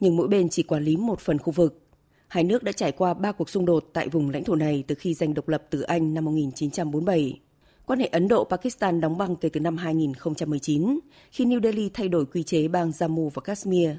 nhưng 0.00 0.16
mỗi 0.16 0.28
bên 0.28 0.48
chỉ 0.48 0.62
quản 0.62 0.82
lý 0.82 0.96
một 0.96 1.20
phần 1.20 1.38
khu 1.38 1.52
vực. 1.52 1.82
Hai 2.28 2.44
nước 2.44 2.62
đã 2.62 2.72
trải 2.72 2.92
qua 2.92 3.14
ba 3.14 3.32
cuộc 3.32 3.50
xung 3.50 3.66
đột 3.66 3.84
tại 3.92 4.08
vùng 4.08 4.30
lãnh 4.30 4.44
thổ 4.44 4.54
này 4.54 4.84
từ 4.86 4.94
khi 4.94 5.14
giành 5.14 5.34
độc 5.34 5.48
lập 5.48 5.62
từ 5.70 5.80
Anh 5.80 6.14
năm 6.14 6.24
1947. 6.24 7.40
Quan 7.88 8.00
hệ 8.00 8.06
Ấn 8.06 8.28
Độ-Pakistan 8.28 9.00
đóng 9.00 9.18
băng 9.18 9.36
kể 9.36 9.48
từ 9.48 9.60
năm 9.60 9.76
2019, 9.76 10.98
khi 11.30 11.44
New 11.44 11.62
Delhi 11.62 11.90
thay 11.94 12.08
đổi 12.08 12.26
quy 12.26 12.42
chế 12.42 12.68
bang 12.68 12.90
Jammu 12.90 13.28
và 13.28 13.42
Kashmir, 13.44 13.90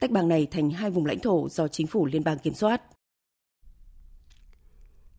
tách 0.00 0.10
bang 0.10 0.28
này 0.28 0.46
thành 0.50 0.70
hai 0.70 0.90
vùng 0.90 1.06
lãnh 1.06 1.18
thổ 1.18 1.48
do 1.48 1.68
chính 1.68 1.86
phủ 1.86 2.06
liên 2.06 2.24
bang 2.24 2.38
kiểm 2.38 2.54
soát. 2.54 2.82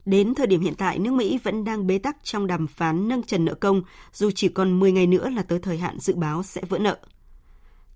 Đến 0.06 0.36
thời 0.36 0.48
điểm 0.48 0.62
hiện 0.62 0.74
tại, 0.78 1.00
nước 1.00 1.14
Mỹ 1.14 1.40
vẫn 1.44 1.64
đang 1.64 1.88
bế 1.88 1.98
tắc 1.98 2.18
trong 2.24 2.48
đàm 2.48 2.68
phán 2.68 3.08
nâng 3.08 3.24
trần 3.24 3.46
nợ 3.46 3.54
công, 3.54 3.82
dù 4.14 4.32
chỉ 4.36 4.50
còn 4.50 4.80
10 4.80 4.92
ngày 4.92 5.08
nữa 5.08 5.30
là 5.30 5.44
tới 5.44 5.60
thời 5.60 5.78
hạn 5.78 6.00
dự 6.00 6.16
báo 6.16 6.44
sẽ 6.44 6.62
vỡ 6.70 6.78
nợ. 6.80 6.98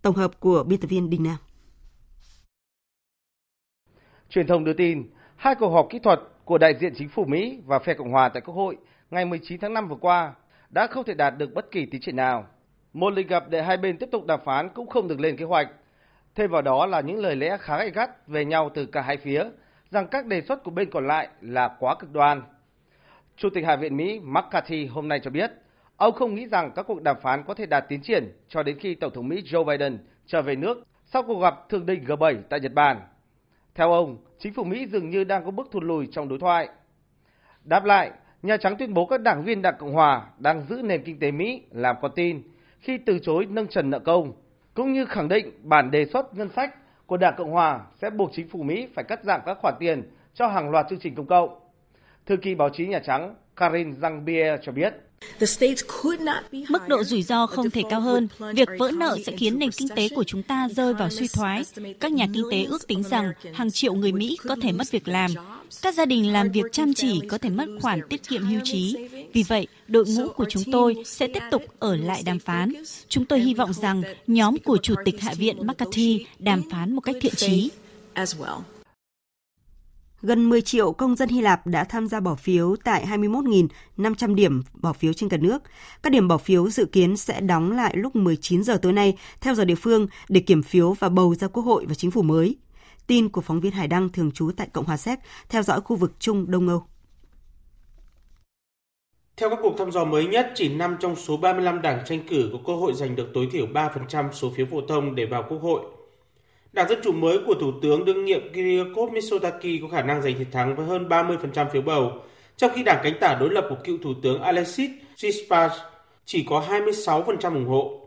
Tổng 0.02 0.16
hợp 0.16 0.40
của 0.40 0.64
biên 0.64 0.80
tập 0.80 0.88
viên 0.88 1.10
Đình 1.10 1.24
Nam. 1.24 1.38
Truyền 4.30 4.48
thông 4.48 4.64
đưa 4.64 4.74
tin, 4.74 5.10
hai 5.36 5.56
cuộc 5.60 5.70
họp 5.70 5.88
kỹ 5.90 6.00
thuật 6.00 6.20
của 6.46 6.58
đại 6.58 6.74
diện 6.82 6.94
chính 6.98 7.10
phủ 7.10 7.26
Mỹ 7.26 7.60
và 7.66 7.80
phe 7.80 7.94
Cộng 7.94 8.12
hòa 8.12 8.30
tại 8.34 8.42
Quốc 8.46 8.56
hội 8.56 8.78
ngày 9.12 9.26
19 9.26 9.60
tháng 9.60 9.74
5 9.74 9.88
vừa 9.88 9.96
qua 9.96 10.34
đã 10.70 10.88
không 10.88 11.04
thể 11.04 11.14
đạt 11.14 11.38
được 11.38 11.54
bất 11.54 11.72
kỳ 11.72 11.86
tiến 11.86 12.02
triển 12.02 12.16
nào. 12.16 12.46
Một 12.94 13.14
lịch 13.14 13.28
gặp 13.28 13.50
để 13.50 13.64
hai 13.64 13.78
bên 13.78 13.98
tiếp 13.98 14.10
tục 14.12 14.26
đàm 14.26 14.40
phán 14.46 14.70
cũng 14.70 14.88
không 14.88 15.08
được 15.08 15.20
lên 15.20 15.38
kế 15.38 15.46
hoạch. 15.46 15.68
Thêm 16.36 16.52
vào 16.52 16.62
đó 16.62 16.86
là 16.86 17.02
những 17.02 17.20
lời 17.20 17.36
lẽ 17.36 17.58
khá 17.58 17.78
gay 17.78 17.90
gắt 17.90 18.28
về 18.28 18.46
nhau 18.46 18.70
từ 18.74 18.86
cả 18.86 19.02
hai 19.02 19.18
phía, 19.18 19.44
rằng 19.90 20.08
các 20.08 20.26
đề 20.26 20.42
xuất 20.42 20.64
của 20.64 20.72
bên 20.72 20.90
còn 20.90 21.08
lại 21.08 21.28
là 21.42 21.76
quá 21.80 21.96
cực 21.96 22.12
đoan. 22.14 22.42
Chủ 23.38 23.50
tịch 23.50 23.66
Hạ 23.66 23.76
viện 23.76 23.98
Mỹ 23.98 24.20
McCarthy 24.20 24.86
hôm 24.86 25.08
nay 25.08 25.20
cho 25.24 25.32
biết, 25.32 25.52
ông 25.98 26.14
không 26.14 26.36
nghĩ 26.36 26.48
rằng 26.48 26.72
các 26.76 26.84
cuộc 26.88 27.02
đàm 27.02 27.18
phán 27.22 27.44
có 27.44 27.54
thể 27.54 27.66
đạt 27.66 27.86
tiến 27.90 28.02
triển 28.02 28.32
cho 28.48 28.64
đến 28.64 28.80
khi 28.80 28.96
Tổng 28.96 29.14
thống 29.14 29.28
Mỹ 29.28 29.44
Joe 29.46 29.64
Biden 29.64 30.06
trở 30.26 30.42
về 30.42 30.56
nước 30.56 30.84
sau 31.06 31.24
cuộc 31.24 31.42
gặp 31.42 31.70
thượng 31.70 31.86
đỉnh 31.86 32.04
G7 32.04 32.42
tại 32.50 32.60
Nhật 32.60 32.74
Bản. 32.74 33.02
Theo 33.76 33.92
ông, 33.92 34.18
chính 34.40 34.54
phủ 34.54 34.64
Mỹ 34.64 34.88
dường 34.88 35.10
như 35.10 35.24
đang 35.24 35.46
có 35.46 35.52
bước 35.52 35.68
thụt 35.72 35.84
lùi 35.84 36.08
trong 36.12 36.30
đối 36.30 36.40
thoại. 36.40 36.70
Đáp 37.64 37.86
lại, 37.86 38.12
Nhà 38.44 38.58
Trắng 38.58 38.76
tuyên 38.80 38.94
bố 38.94 39.06
các 39.06 39.22
đảng 39.22 39.44
viên 39.44 39.62
Đảng 39.62 39.76
Cộng 39.80 39.94
Hòa 39.94 40.26
đang 40.40 40.66
giữ 40.70 40.82
nền 40.84 41.04
kinh 41.04 41.20
tế 41.20 41.32
Mỹ 41.32 41.62
làm 41.72 41.96
con 42.02 42.12
tin 42.16 42.42
khi 42.80 42.98
từ 42.98 43.20
chối 43.20 43.48
nâng 43.50 43.68
trần 43.68 43.90
nợ 43.90 44.00
công, 44.00 44.34
cũng 44.74 44.94
như 44.94 45.06
khẳng 45.06 45.28
định 45.28 45.52
bản 45.64 45.92
đề 45.92 46.06
xuất 46.06 46.36
ngân 46.36 46.50
sách 46.50 46.76
của 47.06 47.18
Đảng 47.18 47.34
Cộng 47.38 47.52
Hòa 47.52 47.82
sẽ 48.02 48.10
buộc 48.10 48.30
chính 48.34 48.48
phủ 48.48 48.64
Mỹ 48.64 48.88
phải 48.96 49.04
cắt 49.04 49.24
giảm 49.24 49.42
các 49.46 49.58
khoản 49.62 49.74
tiền 49.80 50.04
cho 50.34 50.48
hàng 50.48 50.70
loạt 50.70 50.86
chương 50.90 51.00
trình 51.00 51.16
công 51.16 51.26
cộng. 51.26 51.60
Thư 52.32 52.38
ký 52.38 52.56
báo 52.56 52.70
chí 52.70 52.86
Nhà 52.86 53.00
Trắng 53.06 53.36
Karin 53.56 53.92
Jean-Pierre 53.92 54.58
cho 54.66 54.72
biết. 54.72 54.94
Mức 56.70 56.88
độ 56.88 57.04
rủi 57.04 57.24
ro 57.24 57.46
không 57.46 57.70
thể 57.70 57.82
cao 57.90 58.02
hơn. 58.02 58.28
Việc 58.54 58.70
vỡ 58.80 58.92
nợ 58.92 59.18
sẽ 59.26 59.32
khiến 59.38 59.60
nền 59.60 59.72
kinh 59.72 59.88
tế 59.96 60.10
của 60.16 60.24
chúng 60.24 60.44
ta 60.44 60.68
rơi 60.70 60.94
vào 60.94 61.10
suy 61.10 61.28
thoái. 61.28 61.64
Các 62.00 62.12
nhà 62.12 62.28
kinh 62.34 62.44
tế 62.52 62.64
ước 62.64 62.88
tính 62.88 63.04
rằng 63.04 63.32
hàng 63.54 63.72
triệu 63.72 63.94
người 63.94 64.12
Mỹ 64.12 64.38
có 64.48 64.56
thể 64.62 64.72
mất 64.72 64.92
việc 64.92 65.08
làm. 65.08 65.32
Các 65.82 65.96
gia 65.96 66.06
đình 66.06 66.34
làm 66.34 66.52
việc 66.52 66.66
chăm 66.72 66.94
chỉ 66.94 67.22
có 67.30 67.38
thể 67.38 67.50
mất 67.50 67.66
khoản 67.82 68.00
tiết 68.10 68.28
kiệm 68.28 68.46
hưu 68.46 68.60
trí. 68.64 68.96
Vì 69.34 69.44
vậy, 69.48 69.68
đội 69.88 70.06
ngũ 70.08 70.30
của 70.30 70.46
chúng 70.50 70.64
tôi 70.72 70.96
sẽ 71.06 71.28
tiếp 71.28 71.44
tục 71.52 71.64
ở 71.80 71.96
lại 71.96 72.22
đàm 72.26 72.40
phán. 72.40 72.74
Chúng 73.08 73.26
tôi 73.26 73.40
hy 73.40 73.54
vọng 73.54 73.74
rằng 73.74 74.04
nhóm 74.28 74.58
của 74.58 74.78
Chủ 74.78 74.96
tịch 75.06 75.22
Hạ 75.22 75.34
viện 75.38 75.68
McCarthy 75.68 76.26
đàm 76.40 76.62
phán 76.72 76.96
một 76.96 77.02
cách 77.02 77.16
thiện 77.22 77.36
trí. 77.36 77.70
Gần 80.24 80.50
10 80.50 80.62
triệu 80.62 80.92
công 80.92 81.16
dân 81.16 81.30
Hy 81.30 81.42
Lạp 81.42 81.68
đã 81.68 81.84
tham 81.84 82.08
gia 82.08 82.20
bỏ 82.20 82.36
phiếu 82.36 82.76
tại 82.84 83.06
21.500 83.06 84.36
điểm 84.36 84.62
bỏ 84.74 84.94
phiếu 84.94 85.14
trên 85.14 85.30
cả 85.30 85.38
nước. 85.38 85.64
Các 86.04 86.10
điểm 86.14 86.28
bỏ 86.28 86.38
phiếu 86.38 86.70
dự 86.70 86.86
kiến 86.86 87.18
sẽ 87.18 87.42
đóng 87.42 87.72
lại 87.72 87.98
lúc 87.98 88.16
19 88.16 88.64
giờ 88.64 88.78
tối 88.82 88.94
nay 88.94 89.18
theo 89.42 89.56
giờ 89.56 89.66
địa 89.66 89.76
phương 89.76 90.08
để 90.30 90.42
kiểm 90.42 90.64
phiếu 90.64 90.94
và 90.94 91.10
bầu 91.10 91.36
ra 91.36 91.48
quốc 91.48 91.64
hội 91.64 91.86
và 91.86 91.94
chính 91.94 92.12
phủ 92.12 92.22
mới. 92.22 92.58
Tin 93.08 93.30
của 93.30 93.42
phóng 93.42 93.60
viên 93.60 93.72
Hải 93.72 93.88
Đăng 93.88 94.10
thường 94.10 94.32
trú 94.32 94.52
tại 94.58 94.68
Cộng 94.74 94.86
hòa 94.86 94.98
Séc 94.98 95.20
theo 95.50 95.64
dõi 95.64 95.82
khu 95.82 95.96
vực 95.96 96.12
Trung 96.20 96.52
Đông 96.52 96.68
Âu. 96.68 96.84
Theo 99.38 99.50
các 99.50 99.60
cuộc 99.62 99.76
thăm 99.78 99.92
dò 99.92 100.06
mới 100.06 100.28
nhất, 100.28 100.52
chỉ 100.56 100.70
5 100.70 100.98
trong 101.00 101.16
số 101.16 101.38
35 101.38 101.82
đảng 101.82 102.04
tranh 102.06 102.20
cử 102.28 102.50
có 102.54 102.60
cơ 102.68 102.76
hội 102.76 102.94
giành 102.94 103.16
được 103.16 103.28
tối 103.34 103.48
thiểu 103.52 103.68
3% 103.68 104.32
số 104.32 104.50
phiếu 104.56 104.66
phổ 104.66 104.82
thông 104.88 105.16
để 105.16 105.26
vào 105.26 105.46
quốc 105.50 105.58
hội. 105.62 105.82
Đảng 106.74 106.90
Dân 106.90 107.00
Chủ 107.04 107.12
mới 107.12 107.40
của 107.46 107.54
Thủ 107.54 107.72
tướng 107.82 108.06
đương 108.06 108.26
nhiệm 108.26 108.54
Kyriakos 108.54 109.12
Mitsotakis 109.12 109.82
có 109.82 109.88
khả 109.88 110.02
năng 110.02 110.22
giành 110.22 110.36
chiến 110.36 110.52
thắng 110.52 110.76
với 110.76 110.86
hơn 110.86 111.08
30% 111.10 111.70
phiếu 111.70 111.82
bầu, 111.82 112.12
trong 112.58 112.72
khi 112.76 112.84
đảng 112.84 113.00
cánh 113.04 113.14
tả 113.20 113.38
đối 113.40 113.50
lập 113.50 113.66
của 113.70 113.76
cựu 113.84 113.98
Thủ 114.04 114.14
tướng 114.24 114.42
Alexis 114.42 114.90
Tsipras 115.16 115.72
chỉ 116.26 116.46
có 116.50 116.66
26% 116.70 117.54
ủng 117.54 117.68
hộ. 117.68 118.02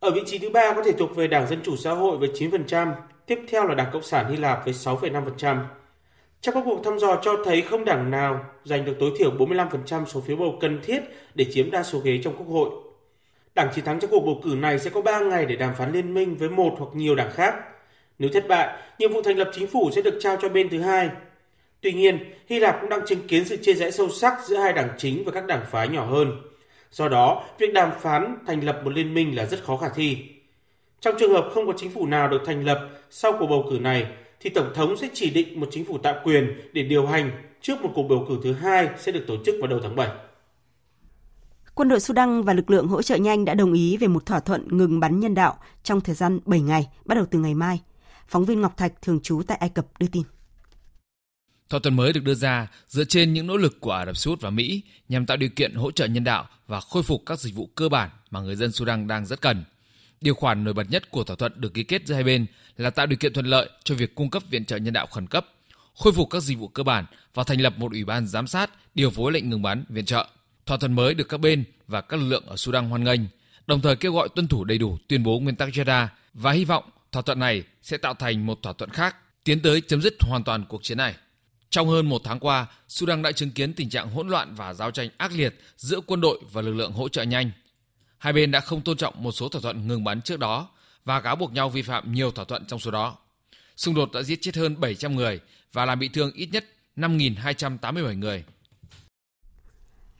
Ở 0.00 0.10
vị 0.10 0.22
trí 0.26 0.38
thứ 0.38 0.50
ba 0.50 0.72
có 0.74 0.82
thể 0.82 0.92
thuộc 0.92 1.16
về 1.16 1.26
Đảng 1.26 1.46
Dân 1.46 1.60
Chủ 1.64 1.76
Xã 1.76 1.92
hội 1.92 2.16
với 2.16 2.28
9%, 2.28 2.92
tiếp 3.26 3.38
theo 3.48 3.66
là 3.66 3.74
Đảng 3.74 3.90
Cộng 3.92 4.02
sản 4.02 4.30
Hy 4.30 4.36
Lạp 4.36 4.64
với 4.64 4.74
6,5%. 4.74 5.58
Trong 6.40 6.54
các 6.54 6.62
cuộc 6.64 6.84
thăm 6.84 6.98
dò 6.98 7.18
cho 7.22 7.36
thấy 7.44 7.62
không 7.62 7.84
đảng 7.84 8.10
nào 8.10 8.44
giành 8.64 8.84
được 8.84 8.96
tối 9.00 9.10
thiểu 9.18 9.30
45% 9.30 10.04
số 10.06 10.20
phiếu 10.20 10.36
bầu 10.36 10.58
cần 10.60 10.80
thiết 10.82 11.02
để 11.34 11.46
chiếm 11.52 11.70
đa 11.70 11.82
số 11.82 11.98
ghế 11.98 12.20
trong 12.24 12.34
Quốc 12.36 12.46
hội. 12.46 12.70
Đảng 13.54 13.68
chiến 13.74 13.84
thắng 13.84 14.00
trong 14.00 14.10
cuộc 14.10 14.20
bầu 14.20 14.40
cử 14.44 14.54
này 14.54 14.78
sẽ 14.78 14.90
có 14.90 15.00
3 15.00 15.20
ngày 15.20 15.46
để 15.46 15.56
đàm 15.56 15.74
phán 15.74 15.92
liên 15.92 16.14
minh 16.14 16.36
với 16.36 16.48
một 16.48 16.74
hoặc 16.78 16.88
nhiều 16.94 17.14
đảng 17.14 17.30
khác– 17.32 17.54
nếu 18.18 18.30
thất 18.32 18.48
bại, 18.48 18.78
nhiệm 18.98 19.12
vụ 19.12 19.22
thành 19.22 19.38
lập 19.38 19.50
chính 19.54 19.66
phủ 19.66 19.90
sẽ 19.94 20.02
được 20.02 20.18
trao 20.20 20.36
cho 20.42 20.48
bên 20.48 20.68
thứ 20.68 20.80
hai. 20.80 21.10
Tuy 21.80 21.92
nhiên, 21.92 22.18
Hy 22.46 22.58
Lạp 22.58 22.78
cũng 22.80 22.90
đang 22.90 23.06
chứng 23.06 23.26
kiến 23.28 23.44
sự 23.44 23.56
chia 23.56 23.74
rẽ 23.74 23.90
sâu 23.90 24.08
sắc 24.08 24.34
giữa 24.46 24.56
hai 24.56 24.72
đảng 24.72 24.88
chính 24.98 25.24
và 25.24 25.32
các 25.32 25.46
đảng 25.46 25.64
phái 25.70 25.88
nhỏ 25.88 26.06
hơn. 26.06 26.32
Do 26.90 27.08
đó, 27.08 27.44
việc 27.58 27.72
đàm 27.72 27.90
phán 28.00 28.36
thành 28.46 28.64
lập 28.64 28.80
một 28.84 28.92
liên 28.92 29.14
minh 29.14 29.36
là 29.36 29.46
rất 29.46 29.64
khó 29.64 29.76
khả 29.76 29.88
thi. 29.88 30.18
Trong 31.00 31.14
trường 31.20 31.32
hợp 31.32 31.50
không 31.54 31.66
có 31.66 31.72
chính 31.76 31.90
phủ 31.90 32.06
nào 32.06 32.28
được 32.28 32.42
thành 32.46 32.64
lập 32.64 32.88
sau 33.10 33.32
cuộc 33.38 33.46
bầu 33.46 33.66
cử 33.70 33.78
này, 33.78 34.06
thì 34.40 34.50
Tổng 34.50 34.72
thống 34.74 34.96
sẽ 34.96 35.08
chỉ 35.14 35.30
định 35.30 35.60
một 35.60 35.68
chính 35.70 35.84
phủ 35.84 35.98
tạm 35.98 36.14
quyền 36.24 36.60
để 36.72 36.82
điều 36.82 37.06
hành 37.06 37.30
trước 37.60 37.82
một 37.82 37.90
cuộc 37.94 38.02
bầu 38.02 38.26
cử 38.28 38.38
thứ 38.44 38.52
hai 38.52 38.88
sẽ 38.98 39.12
được 39.12 39.24
tổ 39.26 39.34
chức 39.44 39.54
vào 39.60 39.68
đầu 39.68 39.80
tháng 39.82 39.96
7. 39.96 40.08
Quân 41.74 41.88
đội 41.88 42.00
Sudan 42.00 42.42
và 42.42 42.52
lực 42.52 42.70
lượng 42.70 42.88
hỗ 42.88 43.02
trợ 43.02 43.16
nhanh 43.16 43.44
đã 43.44 43.54
đồng 43.54 43.72
ý 43.72 43.96
về 43.96 44.08
một 44.08 44.26
thỏa 44.26 44.40
thuận 44.40 44.68
ngừng 44.70 45.00
bắn 45.00 45.20
nhân 45.20 45.34
đạo 45.34 45.56
trong 45.82 46.00
thời 46.00 46.14
gian 46.14 46.40
7 46.44 46.60
ngày, 46.60 46.88
bắt 47.04 47.14
đầu 47.14 47.24
từ 47.30 47.38
ngày 47.38 47.54
mai. 47.54 47.80
Phóng 48.28 48.44
viên 48.44 48.60
Ngọc 48.60 48.76
Thạch 48.76 49.02
thường 49.02 49.20
trú 49.22 49.42
tại 49.46 49.58
Ai 49.58 49.68
Cập 49.68 49.86
đưa 49.98 50.06
tin. 50.06 50.22
Thỏa 51.68 51.80
thuận 51.80 51.96
mới 51.96 52.12
được 52.12 52.24
đưa 52.24 52.34
ra 52.34 52.66
dựa 52.88 53.04
trên 53.04 53.32
những 53.32 53.46
nỗ 53.46 53.56
lực 53.56 53.80
của 53.80 53.92
Ả 53.92 54.06
Rập 54.06 54.16
Xê 54.16 54.30
Út 54.30 54.40
và 54.40 54.50
Mỹ 54.50 54.82
nhằm 55.08 55.26
tạo 55.26 55.36
điều 55.36 55.48
kiện 55.48 55.74
hỗ 55.74 55.90
trợ 55.90 56.06
nhân 56.06 56.24
đạo 56.24 56.48
và 56.66 56.80
khôi 56.80 57.02
phục 57.02 57.22
các 57.26 57.40
dịch 57.40 57.54
vụ 57.54 57.66
cơ 57.66 57.88
bản 57.88 58.10
mà 58.30 58.40
người 58.40 58.56
dân 58.56 58.72
Sudan 58.72 59.06
đang 59.06 59.26
rất 59.26 59.40
cần. 59.40 59.64
Điều 60.20 60.34
khoản 60.34 60.64
nổi 60.64 60.74
bật 60.74 60.90
nhất 60.90 61.10
của 61.10 61.24
thỏa 61.24 61.36
thuận 61.36 61.60
được 61.60 61.74
ký 61.74 61.84
kết 61.84 62.06
giữa 62.06 62.14
hai 62.14 62.24
bên 62.24 62.46
là 62.76 62.90
tạo 62.90 63.06
điều 63.06 63.16
kiện 63.16 63.32
thuận 63.32 63.46
lợi 63.46 63.70
cho 63.84 63.94
việc 63.94 64.14
cung 64.14 64.30
cấp 64.30 64.42
viện 64.50 64.64
trợ 64.64 64.76
nhân 64.76 64.94
đạo 64.94 65.06
khẩn 65.06 65.26
cấp, 65.26 65.46
khôi 65.94 66.12
phục 66.12 66.30
các 66.30 66.42
dịch 66.42 66.58
vụ 66.58 66.68
cơ 66.68 66.82
bản 66.82 67.04
và 67.34 67.44
thành 67.44 67.60
lập 67.60 67.78
một 67.78 67.92
ủy 67.92 68.04
ban 68.04 68.26
giám 68.26 68.46
sát 68.46 68.70
điều 68.94 69.10
phối 69.10 69.32
lệnh 69.32 69.50
ngừng 69.50 69.62
bắn 69.62 69.84
viện 69.88 70.04
trợ. 70.04 70.26
Thỏa 70.66 70.76
thuận 70.76 70.92
mới 70.92 71.14
được 71.14 71.28
các 71.28 71.40
bên 71.40 71.64
và 71.86 72.00
các 72.00 72.16
lực 72.16 72.26
lượng 72.28 72.46
ở 72.46 72.56
Sudan 72.56 72.88
hoan 72.88 73.04
nghênh, 73.04 73.20
đồng 73.66 73.80
thời 73.80 73.96
kêu 73.96 74.12
gọi 74.12 74.28
tuân 74.34 74.48
thủ 74.48 74.64
đầy 74.64 74.78
đủ 74.78 74.98
tuyên 75.08 75.22
bố 75.22 75.40
nguyên 75.40 75.56
tắc 75.56 75.68
Jeddah 75.68 76.06
và 76.34 76.52
hy 76.52 76.64
vọng 76.64 76.84
thỏa 77.12 77.22
thuận 77.22 77.38
này 77.38 77.62
sẽ 77.82 77.96
tạo 77.96 78.14
thành 78.14 78.46
một 78.46 78.58
thỏa 78.62 78.72
thuận 78.72 78.90
khác 78.90 79.16
tiến 79.44 79.62
tới 79.62 79.80
chấm 79.80 80.02
dứt 80.02 80.14
hoàn 80.20 80.44
toàn 80.44 80.64
cuộc 80.68 80.82
chiến 80.82 80.98
này. 80.98 81.14
Trong 81.70 81.88
hơn 81.88 82.08
một 82.08 82.20
tháng 82.24 82.40
qua, 82.40 82.66
Sudan 82.88 83.22
đã 83.22 83.32
chứng 83.32 83.50
kiến 83.50 83.74
tình 83.74 83.90
trạng 83.90 84.10
hỗn 84.10 84.28
loạn 84.28 84.54
và 84.54 84.74
giao 84.74 84.90
tranh 84.90 85.08
ác 85.16 85.32
liệt 85.32 85.60
giữa 85.76 86.00
quân 86.06 86.20
đội 86.20 86.40
và 86.52 86.62
lực 86.62 86.74
lượng 86.74 86.92
hỗ 86.92 87.08
trợ 87.08 87.22
nhanh. 87.22 87.50
Hai 88.18 88.32
bên 88.32 88.50
đã 88.50 88.60
không 88.60 88.80
tôn 88.80 88.96
trọng 88.96 89.22
một 89.22 89.32
số 89.32 89.48
thỏa 89.48 89.60
thuận 89.60 89.88
ngừng 89.88 90.04
bắn 90.04 90.22
trước 90.22 90.38
đó 90.38 90.68
và 91.04 91.20
cáo 91.20 91.36
buộc 91.36 91.52
nhau 91.52 91.68
vi 91.68 91.82
phạm 91.82 92.12
nhiều 92.12 92.30
thỏa 92.30 92.44
thuận 92.44 92.64
trong 92.66 92.78
số 92.78 92.90
đó. 92.90 93.16
Xung 93.76 93.94
đột 93.94 94.12
đã 94.12 94.22
giết 94.22 94.38
chết 94.42 94.56
hơn 94.56 94.80
700 94.80 95.16
người 95.16 95.40
và 95.72 95.86
làm 95.86 95.98
bị 95.98 96.08
thương 96.08 96.32
ít 96.32 96.48
nhất 96.52 96.64
5.287 96.96 98.18
người. 98.18 98.44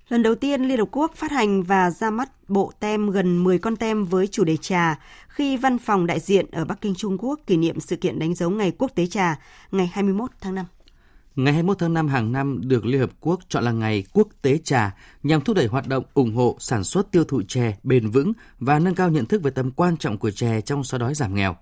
Lần 0.09 0.23
đầu 0.23 0.35
tiên, 0.35 0.63
Liên 0.63 0.79
Hợp 0.79 0.89
Quốc 0.91 1.15
phát 1.15 1.31
hành 1.31 1.63
và 1.63 1.91
ra 1.91 2.11
mắt 2.11 2.31
bộ 2.49 2.73
tem 2.81 3.11
gần 3.11 3.45
10 3.45 3.59
con 3.59 3.77
tem 3.77 4.05
với 4.05 4.27
chủ 4.27 4.45
đề 4.45 4.57
trà 4.57 4.99
khi 5.29 5.57
văn 5.57 5.79
phòng 5.79 6.07
đại 6.07 6.21
diện 6.21 6.47
ở 6.53 6.65
Bắc 6.65 6.81
Kinh 6.81 6.95
Trung 6.95 7.17
Quốc 7.19 7.41
kỷ 7.47 7.57
niệm 7.57 7.81
sự 7.81 7.97
kiện 7.97 8.19
đánh 8.19 8.35
dấu 8.35 8.51
Ngày 8.51 8.73
Quốc 8.79 8.91
tế 8.95 9.07
trà 9.07 9.39
ngày 9.71 9.91
21 9.93 10.31
tháng 10.41 10.55
5. 10.55 10.67
Ngày 11.37 11.53
21 11.53 11.79
tháng 11.79 11.95
5 11.95 12.09
hàng 12.09 12.33
năm 12.33 12.61
được 12.65 12.87
Liên 12.87 13.01
Hợp 13.01 13.11
Quốc 13.21 13.41
chọn 13.49 13.65
là 13.65 13.73
Ngày 13.73 14.05
Quốc 14.13 14.29
tế 14.43 14.59
trà 14.65 14.97
nhằm 15.23 15.41
thúc 15.41 15.57
đẩy 15.57 15.67
hoạt 15.67 15.87
động 15.87 16.05
ủng 16.15 16.35
hộ 16.35 16.57
sản 16.59 16.85
xuất 16.85 17.11
tiêu 17.11 17.25
thụ 17.25 17.43
chè 17.49 17.77
bền 17.83 18.11
vững 18.11 18.33
và 18.59 18.79
nâng 18.79 18.95
cao 18.95 19.11
nhận 19.11 19.27
thức 19.27 19.43
về 19.43 19.51
tầm 19.51 19.71
quan 19.71 19.97
trọng 19.97 20.19
của 20.19 20.31
chè 20.31 20.61
trong 20.61 20.85
xóa 20.85 20.99
đói 20.99 21.15
giảm 21.15 21.35
nghèo. 21.35 21.57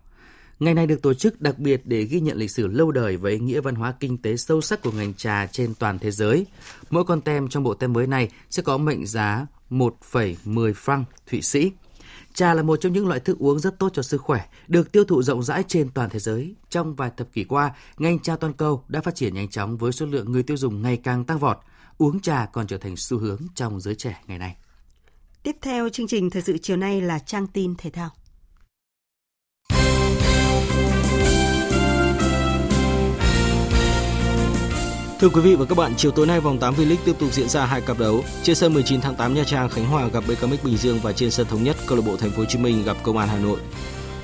Ngày 0.61 0.74
này 0.74 0.86
được 0.86 1.02
tổ 1.02 1.14
chức 1.14 1.40
đặc 1.40 1.59
biệt 1.59 1.80
để 1.84 2.05
ghi 2.05 2.20
nhận 2.20 2.36
lịch 2.36 2.50
sử 2.50 2.66
lâu 2.66 2.90
đời 2.92 3.16
và 3.16 3.30
ý 3.30 3.38
nghĩa 3.38 3.61
văn 3.61 3.74
hóa 3.74 3.94
kinh 4.00 4.18
tế 4.18 4.36
sâu 4.36 4.61
sắc 4.61 4.82
của 4.82 4.92
ngành 4.92 5.14
trà 5.14 5.46
trên 5.46 5.74
toàn 5.74 5.98
thế 5.98 6.11
giới. 6.11 6.46
Mỗi 6.90 7.05
con 7.05 7.20
tem 7.20 7.48
trong 7.48 7.62
bộ 7.62 7.74
tem 7.74 7.92
mới 7.92 8.07
này 8.07 8.28
sẽ 8.50 8.62
có 8.62 8.78
mệnh 8.78 9.07
giá 9.07 9.46
1,10 9.70 10.72
franc 10.72 11.05
Thụy 11.30 11.42
Sĩ. 11.42 11.72
Trà 12.34 12.55
là 12.55 12.62
một 12.62 12.76
trong 12.76 12.92
những 12.92 13.09
loại 13.09 13.20
thức 13.20 13.38
uống 13.38 13.59
rất 13.59 13.78
tốt 13.78 13.88
cho 13.92 14.02
sức 14.02 14.20
khỏe, 14.22 14.44
được 14.68 14.92
tiêu 14.92 15.05
thụ 15.05 15.22
rộng 15.22 15.42
rãi 15.42 15.64
trên 15.68 15.88
toàn 15.90 16.11
thế 16.11 16.18
giới. 16.18 16.55
Trong 16.70 16.94
vài 16.94 17.11
thập 17.16 17.32
kỷ 17.32 17.44
qua, 17.44 17.74
ngành 17.98 18.18
trà 18.18 18.36
toàn 18.36 18.52
cầu 18.52 18.84
đã 18.88 19.00
phát 19.00 19.14
triển 19.14 19.34
nhanh 19.34 19.48
chóng 19.48 19.76
với 19.76 19.92
số 19.92 20.07
lượng 20.07 20.32
người 20.32 20.42
tiêu 20.42 20.57
dùng 20.57 20.82
ngày 20.82 20.96
càng 20.96 21.24
tăng 21.24 21.38
vọt. 21.38 21.59
uống 21.98 22.20
trà 22.20 22.46
còn 22.46 22.66
trở 22.66 22.78
thành 22.78 22.96
xu 22.96 23.18
hướng 23.18 23.40
trong 23.55 23.80
giới 23.80 23.94
trẻ 23.94 24.20
ngày 24.26 24.38
nay. 24.38 24.57
Tiếp 25.42 25.57
theo 25.62 25.88
chương 25.88 26.07
trình 26.07 26.30
thời 26.30 26.42
sự 26.42 26.59
chiều 26.59 26.76
nay 26.76 27.00
là 27.00 27.18
trang 27.18 27.46
tin 27.46 27.74
thể 27.78 27.90
thao. 27.90 28.11
Thưa 35.20 35.28
quý 35.28 35.40
vị 35.40 35.54
và 35.54 35.64
các 35.64 35.78
bạn, 35.78 35.92
chiều 35.96 36.10
tối 36.10 36.26
nay 36.26 36.40
vòng 36.40 36.58
8 36.58 36.74
V-League 36.74 36.96
tiếp 37.04 37.16
tục 37.18 37.32
diễn 37.32 37.48
ra 37.48 37.64
hai 37.66 37.80
cặp 37.80 37.98
đấu. 37.98 38.24
Trên 38.42 38.56
sân 38.56 38.74
19 38.74 39.00
tháng 39.00 39.14
8 39.14 39.34
Nha 39.34 39.44
Trang 39.44 39.68
Khánh 39.68 39.86
Hòa 39.86 40.08
gặp 40.08 40.24
BKMX 40.28 40.64
Bình 40.64 40.76
Dương 40.76 40.98
và 41.02 41.12
trên 41.12 41.30
sân 41.30 41.46
thống 41.46 41.64
nhất 41.64 41.76
câu 41.86 41.98
lạc 41.98 42.04
bộ 42.06 42.16
Thành 42.16 42.30
phố 42.30 42.38
Hồ 42.38 42.44
Chí 42.44 42.58
Minh 42.58 42.84
gặp 42.84 42.96
Công 43.02 43.18
an 43.18 43.28
Hà 43.28 43.38
Nội. 43.38 43.58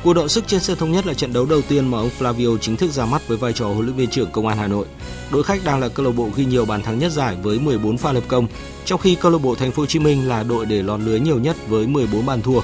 Cuộc 0.05 0.13
đọ 0.13 0.29
sức 0.29 0.45
trên 0.47 0.61
sân 0.61 0.77
thống 0.77 0.93
nhất 0.93 1.07
là 1.07 1.15
trận 1.15 1.33
đấu 1.33 1.47
đầu 1.47 1.63
tiên 1.69 1.89
mà 1.89 1.99
ông 1.99 2.11
Flavio 2.19 2.59
chính 2.59 2.77
thức 2.77 2.91
ra 2.91 3.05
mắt 3.05 3.29
với 3.29 3.37
vai 3.37 3.53
trò 3.53 3.67
huấn 3.67 3.87
luyện 3.87 3.97
viên 3.97 4.11
trưởng 4.11 4.31
Công 4.31 4.47
an 4.47 4.59
Hà 4.59 4.67
Nội. 4.67 4.87
Đội 5.33 5.43
khách 5.43 5.65
đang 5.65 5.81
là 5.81 5.89
câu 5.89 6.07
lạc 6.07 6.13
bộ 6.13 6.29
ghi 6.37 6.45
nhiều 6.45 6.65
bàn 6.65 6.83
thắng 6.83 6.99
nhất 6.99 7.13
giải 7.13 7.37
với 7.43 7.59
14 7.59 7.99
pha 7.99 8.13
lập 8.13 8.25
công, 8.29 8.47
trong 8.85 9.01
khi 9.01 9.15
câu 9.15 9.33
lạc 9.33 9.39
bộ 9.39 9.55
Thành 9.55 9.73
phố 9.73 9.83
Hồ 9.83 9.87
Chí 9.87 9.99
Minh 9.99 10.29
là 10.29 10.43
đội 10.43 10.67
để 10.67 10.83
lọt 10.83 11.01
lưới 11.01 11.21
nhiều 11.21 11.39
nhất 11.39 11.57
với 11.69 11.87
14 11.87 12.27
bàn 12.27 12.43
thua. 12.43 12.61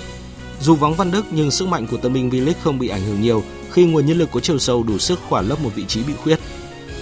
Dù 0.61 0.75
vắng 0.75 0.95
Văn 0.95 1.11
Đức 1.11 1.25
nhưng 1.31 1.51
sức 1.51 1.69
mạnh 1.69 1.87
của 1.87 1.97
tân 1.97 2.13
binh 2.13 2.31
V-League 2.31 2.53
không 2.65 2.79
bị 2.79 2.89
ảnh 2.89 3.03
hưởng 3.03 3.21
nhiều 3.21 3.43
khi 3.71 3.85
nguồn 3.85 4.07
nhân 4.07 4.19
lực 4.19 4.29
có 4.33 4.41
chiều 4.41 4.59
sâu 4.59 4.83
đủ 4.83 4.99
sức 4.99 5.21
khỏa 5.29 5.43
lấp 5.43 5.61
một 5.63 5.71
vị 5.75 5.85
trí 5.89 6.03
bị 6.03 6.13
khuyết. 6.23 6.39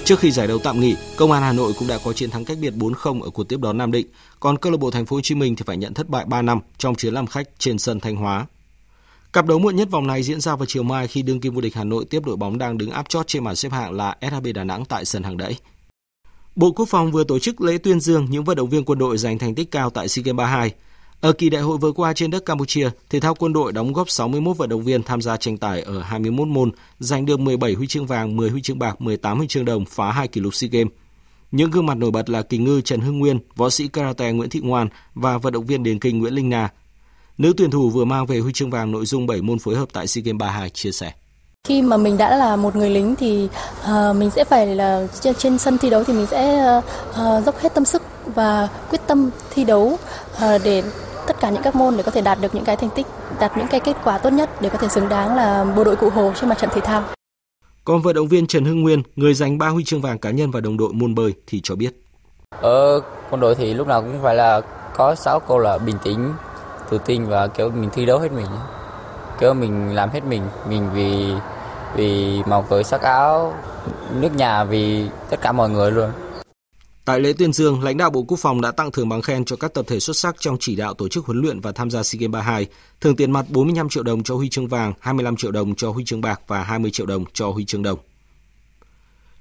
Trước 0.04 0.18
khi 0.18 0.30
giải 0.30 0.46
đấu 0.46 0.58
tạm 0.58 0.80
nghỉ, 0.80 0.96
Công 1.16 1.32
an 1.32 1.42
Hà 1.42 1.52
Nội 1.52 1.72
cũng 1.78 1.88
đã 1.88 1.98
có 2.04 2.12
chiến 2.12 2.30
thắng 2.30 2.44
cách 2.44 2.58
biệt 2.60 2.74
4-0 2.74 3.22
ở 3.22 3.30
cuộc 3.30 3.48
tiếp 3.48 3.60
đón 3.60 3.78
Nam 3.78 3.92
Định, 3.92 4.06
còn 4.40 4.58
câu 4.58 4.72
lạc 4.72 4.78
bộ 4.78 4.90
Thành 4.90 5.06
phố 5.06 5.16
Hồ 5.16 5.20
Chí 5.20 5.34
Minh 5.34 5.56
thì 5.56 5.62
phải 5.66 5.76
nhận 5.76 5.94
thất 5.94 6.08
bại 6.08 6.24
3 6.24 6.42
năm 6.42 6.60
trong 6.78 6.94
chuyến 6.94 7.14
làm 7.14 7.26
khách 7.26 7.48
trên 7.58 7.78
sân 7.78 8.00
Thanh 8.00 8.16
Hóa. 8.16 8.46
Cặp 9.32 9.46
đấu 9.46 9.58
muộn 9.58 9.76
nhất 9.76 9.90
vòng 9.90 10.06
này 10.06 10.22
diễn 10.22 10.40
ra 10.40 10.56
vào 10.56 10.66
chiều 10.66 10.82
mai 10.82 11.08
khi 11.08 11.22
đương 11.22 11.40
kim 11.40 11.54
vô 11.54 11.60
địch 11.60 11.74
Hà 11.74 11.84
Nội 11.84 12.04
tiếp 12.10 12.22
đội 12.26 12.36
bóng 12.36 12.58
đang 12.58 12.78
đứng 12.78 12.90
áp 12.90 13.08
chót 13.08 13.26
trên 13.26 13.44
bảng 13.44 13.56
xếp 13.56 13.72
hạng 13.72 13.92
là 13.92 14.16
SHB 14.20 14.46
Đà 14.54 14.64
Nẵng 14.64 14.84
tại 14.84 15.04
sân 15.04 15.22
hàng 15.22 15.36
đẫy. 15.36 15.56
Bộ 16.56 16.72
Quốc 16.72 16.88
phòng 16.88 17.12
vừa 17.12 17.24
tổ 17.24 17.38
chức 17.38 17.60
lễ 17.60 17.78
tuyên 17.78 18.00
dương 18.00 18.26
những 18.30 18.44
vận 18.44 18.56
động 18.56 18.68
viên 18.68 18.84
quân 18.84 18.98
đội 18.98 19.18
giành 19.18 19.38
thành 19.38 19.54
tích 19.54 19.70
cao 19.70 19.90
tại 19.90 20.08
SEA 20.08 20.22
Games 20.22 20.36
32. 20.36 20.72
Ở 21.24 21.32
kỳ 21.32 21.50
đại 21.50 21.62
hội 21.62 21.78
vừa 21.78 21.92
qua 21.92 22.12
trên 22.12 22.30
đất 22.30 22.46
Campuchia, 22.46 22.90
thể 23.10 23.20
thao 23.20 23.34
quân 23.34 23.52
đội 23.52 23.72
đóng 23.72 23.92
góp 23.92 24.10
61 24.10 24.56
vận 24.56 24.68
động 24.68 24.82
viên 24.82 25.02
tham 25.02 25.22
gia 25.22 25.36
tranh 25.36 25.56
tài 25.56 25.82
ở 25.82 26.00
21 26.02 26.48
môn, 26.48 26.70
giành 26.98 27.26
được 27.26 27.40
17 27.40 27.72
huy 27.72 27.86
chương 27.86 28.06
vàng, 28.06 28.36
10 28.36 28.50
huy 28.50 28.62
chương 28.62 28.78
bạc, 28.78 29.00
18 29.00 29.38
huy 29.38 29.46
chương 29.46 29.64
đồng, 29.64 29.84
phá 29.84 30.10
hai 30.10 30.28
kỷ 30.28 30.40
lục 30.40 30.54
SEA 30.54 30.68
Games. 30.72 30.92
Những 31.50 31.70
gương 31.70 31.86
mặt 31.86 31.94
nổi 31.94 32.10
bật 32.10 32.30
là 32.30 32.42
kỳ 32.42 32.58
ngư 32.58 32.80
Trần 32.80 33.00
Hưng 33.00 33.18
Nguyên, 33.18 33.38
võ 33.56 33.70
sĩ 33.70 33.88
karate 33.88 34.32
Nguyễn 34.32 34.50
Thị 34.50 34.60
Ngoan 34.62 34.88
và 35.14 35.38
vận 35.38 35.52
động 35.52 35.66
viên 35.66 35.82
điền 35.82 35.98
kinh 35.98 36.18
Nguyễn 36.18 36.34
Linh 36.34 36.50
Na. 36.50 36.68
Nữ 37.38 37.52
tuyển 37.56 37.70
thủ 37.70 37.90
vừa 37.90 38.04
mang 38.04 38.26
về 38.26 38.38
huy 38.38 38.52
chương 38.52 38.70
vàng 38.70 38.92
nội 38.92 39.06
dung 39.06 39.26
7 39.26 39.42
môn 39.42 39.58
phối 39.58 39.76
hợp 39.76 39.88
tại 39.92 40.06
SEA 40.06 40.22
Games 40.22 40.40
32 40.40 40.70
chia 40.70 40.92
sẻ. 40.92 41.12
Khi 41.68 41.82
mà 41.82 41.96
mình 41.96 42.18
đã 42.18 42.36
là 42.36 42.56
một 42.56 42.76
người 42.76 42.90
lính 42.90 43.16
thì 43.16 43.48
uh, 43.82 44.16
mình 44.16 44.30
sẽ 44.30 44.44
phải 44.44 44.66
là 44.66 45.06
trên 45.38 45.58
sân 45.58 45.78
thi 45.78 45.90
đấu 45.90 46.04
thì 46.04 46.12
mình 46.12 46.26
sẽ 46.26 46.70
uh, 46.78 47.44
dốc 47.44 47.58
hết 47.60 47.74
tâm 47.74 47.84
sức 47.84 48.02
và 48.34 48.68
quyết 48.90 49.00
tâm 49.06 49.30
thi 49.54 49.64
đấu 49.64 49.98
uh, 50.36 50.60
để 50.64 50.82
tất 51.26 51.40
cả 51.40 51.50
những 51.50 51.62
các 51.62 51.74
môn 51.74 51.96
để 51.96 52.02
có 52.02 52.10
thể 52.10 52.20
đạt 52.20 52.38
được 52.40 52.54
những 52.54 52.64
cái 52.64 52.76
thành 52.76 52.90
tích, 52.90 53.06
đạt 53.40 53.56
những 53.56 53.66
cái 53.66 53.80
kết 53.80 53.96
quả 54.04 54.18
tốt 54.18 54.30
nhất 54.30 54.50
để 54.60 54.68
có 54.68 54.78
thể 54.78 54.88
xứng 54.88 55.08
đáng 55.08 55.36
là 55.36 55.64
bộ 55.76 55.84
đội 55.84 55.96
cụ 55.96 56.10
Hồ 56.10 56.32
trên 56.40 56.48
mặt 56.48 56.58
trận 56.58 56.70
thể 56.74 56.80
thao. 56.80 57.02
Còn 57.84 58.02
vận 58.02 58.14
động 58.14 58.28
viên 58.28 58.46
Trần 58.46 58.64
Hưng 58.64 58.82
Nguyên, 58.82 59.02
người 59.16 59.34
giành 59.34 59.58
3 59.58 59.68
huy 59.68 59.84
chương 59.84 60.00
vàng 60.00 60.18
cá 60.18 60.30
nhân 60.30 60.50
và 60.50 60.60
đồng 60.60 60.76
đội 60.76 60.92
môn 60.92 61.14
bơi 61.14 61.34
thì 61.46 61.60
cho 61.64 61.74
biết. 61.74 62.04
Ở 62.60 63.00
quân 63.30 63.40
đội 63.40 63.54
thì 63.54 63.74
lúc 63.74 63.86
nào 63.86 64.02
cũng 64.02 64.22
phải 64.22 64.34
là 64.34 64.60
có 64.96 65.14
6 65.14 65.40
câu 65.40 65.58
là 65.58 65.78
bình 65.78 65.96
tĩnh, 66.04 66.32
tự 66.90 66.98
tin 66.98 67.24
và 67.24 67.46
kiểu 67.46 67.70
mình 67.70 67.90
thi 67.92 68.06
đấu 68.06 68.18
hết 68.18 68.32
mình. 68.32 68.46
Kiểu 69.40 69.54
mình 69.54 69.94
làm 69.94 70.10
hết 70.10 70.24
mình, 70.24 70.42
mình 70.68 70.90
vì 70.94 71.32
vì 71.96 72.42
màu 72.46 72.62
cờ 72.62 72.82
sắc 72.82 73.02
áo, 73.02 73.54
nước 74.12 74.36
nhà 74.36 74.64
vì 74.64 75.08
tất 75.30 75.40
cả 75.40 75.52
mọi 75.52 75.70
người 75.70 75.90
luôn. 75.90 76.10
Tại 77.04 77.20
lễ 77.20 77.32
tuyên 77.32 77.52
dương, 77.52 77.82
lãnh 77.82 77.96
đạo 77.96 78.10
Bộ 78.10 78.22
Quốc 78.22 78.36
phòng 78.40 78.60
đã 78.60 78.70
tặng 78.70 78.90
thưởng 78.90 79.08
bằng 79.08 79.22
khen 79.22 79.44
cho 79.44 79.56
các 79.56 79.74
tập 79.74 79.84
thể 79.88 80.00
xuất 80.00 80.16
sắc 80.16 80.36
trong 80.40 80.56
chỉ 80.60 80.76
đạo 80.76 80.94
tổ 80.94 81.08
chức 81.08 81.26
huấn 81.26 81.40
luyện 81.40 81.60
và 81.60 81.72
tham 81.72 81.90
gia 81.90 82.02
SEA 82.02 82.18
Games 82.18 82.32
32, 82.32 82.66
thưởng 83.00 83.16
tiền 83.16 83.30
mặt 83.30 83.46
45 83.48 83.88
triệu 83.88 84.02
đồng 84.02 84.22
cho 84.22 84.34
huy 84.34 84.48
chương 84.48 84.68
vàng, 84.68 84.92
25 85.00 85.36
triệu 85.36 85.50
đồng 85.50 85.74
cho 85.74 85.90
huy 85.90 86.04
chương 86.04 86.20
bạc 86.20 86.40
và 86.46 86.62
20 86.62 86.90
triệu 86.90 87.06
đồng 87.06 87.24
cho 87.32 87.50
huy 87.50 87.64
chương 87.64 87.82
đồng. 87.82 87.98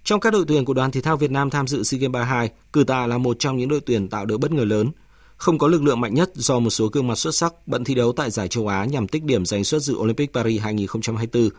Trong 0.03 0.19
các 0.19 0.33
đội 0.33 0.45
tuyển 0.47 0.65
của 0.65 0.73
đoàn 0.73 0.91
thể 0.91 1.01
thao 1.01 1.17
Việt 1.17 1.31
Nam 1.31 1.49
tham 1.49 1.67
dự 1.67 1.83
SEA 1.83 1.99
Games 1.99 2.13
32, 2.13 2.49
cử 2.73 2.83
tạ 2.83 3.07
là 3.07 3.17
một 3.17 3.35
trong 3.39 3.57
những 3.57 3.69
đội 3.69 3.79
tuyển 3.79 4.07
tạo 4.07 4.25
được 4.25 4.37
bất 4.37 4.51
ngờ 4.51 4.63
lớn. 4.63 4.91
Không 5.37 5.57
có 5.57 5.67
lực 5.67 5.83
lượng 5.83 6.01
mạnh 6.01 6.13
nhất 6.13 6.31
do 6.35 6.59
một 6.59 6.69
số 6.69 6.87
gương 6.87 7.07
mặt 7.07 7.15
xuất 7.15 7.35
sắc 7.35 7.53
bận 7.65 7.83
thi 7.83 7.95
đấu 7.95 8.13
tại 8.13 8.31
giải 8.31 8.47
châu 8.47 8.67
Á 8.67 8.85
nhằm 8.85 9.07
tích 9.07 9.23
điểm 9.23 9.45
giành 9.45 9.63
suất 9.63 9.81
dự 9.81 9.95
Olympic 9.95 10.33
Paris 10.33 10.61
2024. 10.61 11.49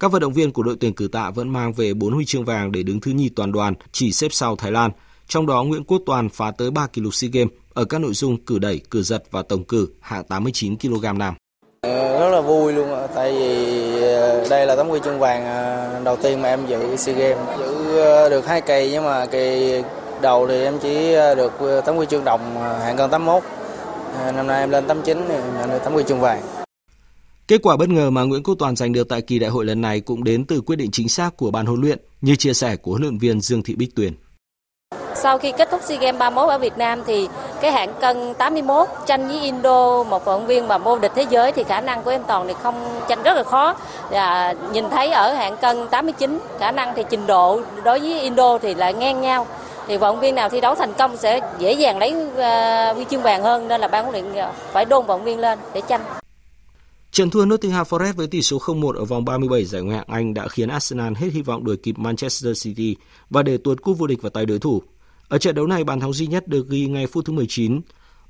Các 0.00 0.12
vận 0.12 0.22
động 0.22 0.32
viên 0.32 0.52
của 0.52 0.62
đội 0.62 0.76
tuyển 0.80 0.92
cử 0.92 1.08
tạ 1.08 1.30
vẫn 1.30 1.48
mang 1.48 1.72
về 1.72 1.94
4 1.94 2.12
huy 2.12 2.24
chương 2.24 2.44
vàng 2.44 2.72
để 2.72 2.82
đứng 2.82 3.00
thứ 3.00 3.10
nhì 3.10 3.28
toàn 3.28 3.52
đoàn, 3.52 3.74
chỉ 3.92 4.12
xếp 4.12 4.28
sau 4.30 4.56
Thái 4.56 4.72
Lan– 4.72 4.90
trong 5.30 5.46
đó 5.46 5.62
Nguyễn 5.64 5.84
Quốc 5.84 6.02
Toàn 6.06 6.28
phá 6.28 6.50
tới 6.50 6.70
3 6.70 6.86
kỷ 6.86 7.02
lục 7.02 7.14
SEA 7.14 7.30
Games 7.32 7.52
ở 7.74 7.84
các 7.84 8.00
nội 8.00 8.14
dung 8.14 8.44
cử 8.44 8.58
đẩy, 8.58 8.80
cử 8.90 9.02
giật 9.02 9.22
và 9.30 9.42
tổng 9.42 9.64
cử 9.64 9.88
hạng 10.00 10.24
89 10.24 10.78
kg 10.78 11.18
nam. 11.18 11.34
Ờ, 11.80 12.20
rất 12.20 12.30
là 12.30 12.40
vui 12.40 12.72
luôn 12.72 12.88
tại 13.14 13.32
vì 13.32 14.02
ờ, 14.02 14.48
đây 14.50 14.66
là 14.66 14.76
tấm 14.76 14.88
huy 14.88 15.00
chương 15.04 15.18
vàng 15.18 15.44
ờ, 15.44 16.00
đầu 16.04 16.16
tiên 16.16 16.42
mà 16.42 16.48
em 16.48 16.66
dự 16.66 16.96
SEA 16.96 17.14
Games. 17.14 17.58
Giữ 17.58 18.30
được 18.30 18.46
hai 18.46 18.60
kỳ 18.60 18.88
nhưng 18.92 19.04
mà 19.04 19.26
kỳ 19.26 19.72
đầu 20.22 20.46
thì 20.48 20.62
em 20.62 20.78
chỉ 20.82 21.12
được 21.36 21.52
tấm 21.86 21.96
huy 21.96 22.06
chương 22.10 22.24
đồng 22.24 22.54
hạng 22.60 22.96
cân 22.96 23.10
81. 23.10 23.42
Năm 24.34 24.46
nay 24.46 24.60
em 24.60 24.70
lên 24.70 24.84
89 24.86 25.18
thì 25.28 25.34
nhận 25.34 25.70
được 25.70 25.78
tấm 25.84 25.92
huy 25.92 26.02
chương 26.08 26.20
vàng. 26.20 26.42
Kết 27.48 27.62
quả 27.62 27.76
bất 27.76 27.88
ngờ 27.88 28.10
mà 28.10 28.22
Nguyễn 28.22 28.42
Quốc 28.42 28.54
Toàn 28.58 28.76
giành 28.76 28.92
được 28.92 29.08
tại 29.08 29.22
kỳ 29.22 29.38
đại 29.38 29.50
hội 29.50 29.64
lần 29.64 29.80
này 29.80 30.00
cũng 30.00 30.24
đến 30.24 30.44
từ 30.44 30.60
quyết 30.60 30.76
định 30.76 30.90
chính 30.90 31.08
xác 31.08 31.36
của 31.36 31.50
ban 31.50 31.66
huấn 31.66 31.80
luyện, 31.80 31.98
như 32.20 32.36
chia 32.36 32.52
sẻ 32.52 32.76
của 32.76 32.90
huấn 32.90 33.02
luyện 33.02 33.18
viên 33.18 33.40
Dương 33.40 33.62
Thị 33.62 33.74
Bích 33.74 33.94
Tuyền. 33.94 34.12
Sau 35.22 35.38
khi 35.38 35.52
kết 35.58 35.70
thúc 35.70 35.80
SEA 35.84 35.98
Games 35.98 36.18
31 36.18 36.48
ở 36.48 36.58
Việt 36.58 36.78
Nam 36.78 37.02
thì 37.06 37.28
cái 37.60 37.72
hạng 37.72 37.94
cân 38.00 38.34
81 38.34 38.88
tranh 39.06 39.28
với 39.28 39.40
Indo 39.40 40.02
một 40.02 40.24
vận 40.24 40.46
viên 40.46 40.68
mà 40.68 40.78
vô 40.78 40.98
địch 40.98 41.12
thế 41.14 41.26
giới 41.30 41.52
thì 41.52 41.64
khả 41.64 41.80
năng 41.80 42.02
của 42.02 42.10
em 42.10 42.22
Toàn 42.26 42.48
thì 42.48 42.54
không 42.62 42.74
tranh 43.08 43.22
rất 43.22 43.36
là 43.36 43.42
khó. 43.42 43.74
Và 44.10 44.54
nhìn 44.72 44.90
thấy 44.90 45.10
ở 45.10 45.32
hạng 45.32 45.56
cân 45.56 45.88
89 45.88 46.38
khả 46.58 46.72
năng 46.72 46.94
thì 46.96 47.02
trình 47.10 47.26
độ 47.26 47.60
đối 47.84 47.98
với 47.98 48.20
Indo 48.20 48.58
thì 48.58 48.74
lại 48.74 48.94
ngang 48.94 49.20
nhau. 49.20 49.46
Thì 49.88 49.96
vận 49.96 50.14
động 50.14 50.20
viên 50.20 50.34
nào 50.34 50.48
thi 50.48 50.60
đấu 50.60 50.74
thành 50.74 50.92
công 50.98 51.16
sẽ 51.16 51.40
dễ 51.58 51.72
dàng 51.72 51.98
lấy 51.98 52.14
uh, 52.14 52.96
huy 52.96 53.04
chương 53.10 53.22
vàng 53.22 53.42
hơn 53.42 53.68
nên 53.68 53.80
là 53.80 53.88
ban 53.88 54.04
huấn 54.04 54.32
luyện 54.32 54.44
phải 54.72 54.84
đôn 54.84 55.06
vận 55.06 55.18
động 55.18 55.24
viên 55.24 55.38
lên 55.38 55.58
để 55.74 55.82
tranh. 55.88 56.00
Trận 57.12 57.30
thua 57.30 57.44
Nottingham 57.44 57.86
Forest 57.86 58.12
với 58.12 58.26
tỷ 58.26 58.42
số 58.42 58.58
0-1 58.58 58.92
ở 58.92 59.04
vòng 59.04 59.24
37 59.24 59.64
giải 59.64 59.82
Ngoại 59.82 59.96
hạng 59.96 60.06
Anh 60.08 60.34
đã 60.34 60.48
khiến 60.48 60.68
Arsenal 60.68 61.12
hết 61.16 61.28
hy 61.32 61.42
vọng 61.42 61.64
đuổi 61.64 61.76
kịp 61.76 61.98
Manchester 61.98 62.64
City 62.64 62.96
và 63.30 63.42
để 63.42 63.58
tuột 63.64 63.82
cúp 63.82 63.98
vô 63.98 64.06
địch 64.06 64.22
vào 64.22 64.30
tay 64.30 64.46
đối 64.46 64.58
thủ. 64.58 64.82
Ở 65.30 65.38
trận 65.38 65.54
đấu 65.54 65.66
này, 65.66 65.84
bàn 65.84 66.00
thắng 66.00 66.12
duy 66.12 66.26
nhất 66.26 66.48
được 66.48 66.68
ghi 66.68 66.86
ngay 66.86 67.06
phút 67.06 67.24
thứ 67.24 67.32
19. 67.32 67.80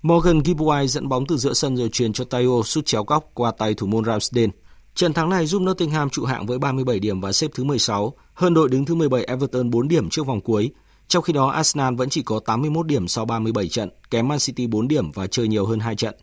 Morgan 0.03 0.45
Gibbs 0.45 0.93
dẫn 0.93 1.09
bóng 1.09 1.27
từ 1.27 1.37
giữa 1.37 1.53
sân 1.53 1.77
rồi 1.77 1.89
truyền 1.89 2.13
cho 2.13 2.25
Tayo 2.25 2.63
sút 2.65 2.87
chéo 2.87 3.05
góc 3.05 3.31
qua 3.35 3.53
tay 3.59 3.75
thủ 3.75 3.87
môn 3.87 4.05
Ramsdale. 4.05 4.49
Trận 4.95 5.13
thắng 5.13 5.31
này 5.31 5.47
giúp 5.47 5.63
Nottingham 5.63 6.11
trụ 6.11 6.25
hạng 6.25 6.47
với 6.47 6.59
37 6.59 6.99
điểm 6.99 7.21
và 7.21 7.33
xếp 7.33 7.51
thứ 7.55 7.65
16, 7.65 8.15
hơn 8.35 8.55
đội 8.55 8.69
đứng 8.69 8.85
thứ 8.85 8.95
17 8.95 9.25
Everton 9.25 9.71
4 9.71 9.89
điểm 9.89 10.11
trước 10.11 10.27
vòng 10.27 10.41
cuối. 10.41 10.71
Trong 11.09 11.23
khi 11.23 11.33
đó, 11.33 11.47
Arsenal 11.47 11.95
vẫn 11.95 12.09
chỉ 12.09 12.23
có 12.23 12.41
81 12.41 12.87
điểm 12.87 13.09
sau 13.09 13.25
37 13.25 13.69
trận, 13.69 13.91
kém 14.11 14.29
Man 14.29 14.39
City 14.39 14.67
4 14.67 14.89
điểm 14.89 15.11
và 15.11 15.27
chơi 15.27 15.49
nhiều 15.49 15.67
hơn 15.67 15.81
2 15.81 15.97
trận. 15.97 16.15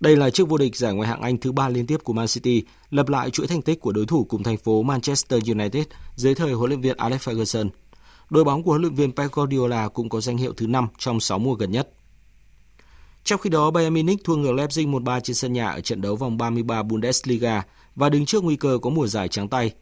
Đây 0.00 0.16
là 0.16 0.30
chức 0.30 0.48
vô 0.48 0.58
địch 0.58 0.76
giải 0.76 0.92
ngoại 0.92 1.08
hạng 1.08 1.22
Anh 1.22 1.38
thứ 1.38 1.52
ba 1.52 1.68
liên 1.68 1.86
tiếp 1.86 2.00
của 2.04 2.12
Man 2.12 2.26
City, 2.26 2.62
lập 2.90 3.08
lại 3.08 3.30
chuỗi 3.30 3.46
thành 3.46 3.62
tích 3.62 3.80
của 3.80 3.92
đối 3.92 4.06
thủ 4.06 4.24
cùng 4.24 4.42
thành 4.42 4.56
phố 4.56 4.82
Manchester 4.82 5.50
United 5.50 5.84
dưới 6.16 6.34
thời 6.34 6.52
huấn 6.52 6.70
luyện 6.70 6.80
viên 6.80 6.96
Alex 6.96 7.28
Ferguson. 7.28 7.68
Đội 8.32 8.44
bóng 8.44 8.62
của 8.62 8.70
huấn 8.70 8.82
luyện 8.82 8.94
viên 8.94 9.12
Pep 9.12 9.32
Guardiola 9.32 9.88
cũng 9.88 10.08
có 10.08 10.20
danh 10.20 10.36
hiệu 10.36 10.52
thứ 10.56 10.66
5 10.66 10.88
trong 10.98 11.20
6 11.20 11.38
mùa 11.38 11.54
gần 11.54 11.70
nhất. 11.70 11.88
Trong 13.24 13.40
khi 13.40 13.50
đó, 13.50 13.70
Bayern 13.70 13.94
Munich 13.94 14.24
thua 14.24 14.36
ngược 14.36 14.52
Leipzig 14.52 14.90
1-3 14.90 15.20
trên 15.20 15.36
sân 15.36 15.52
nhà 15.52 15.68
ở 15.68 15.80
trận 15.80 16.00
đấu 16.00 16.16
vòng 16.16 16.38
33 16.38 16.82
Bundesliga 16.82 17.62
và 17.96 18.08
đứng 18.08 18.26
trước 18.26 18.44
nguy 18.44 18.56
cơ 18.56 18.78
có 18.82 18.90
mùa 18.90 19.06
giải 19.06 19.28
trắng 19.28 19.48
tay. 19.48 19.72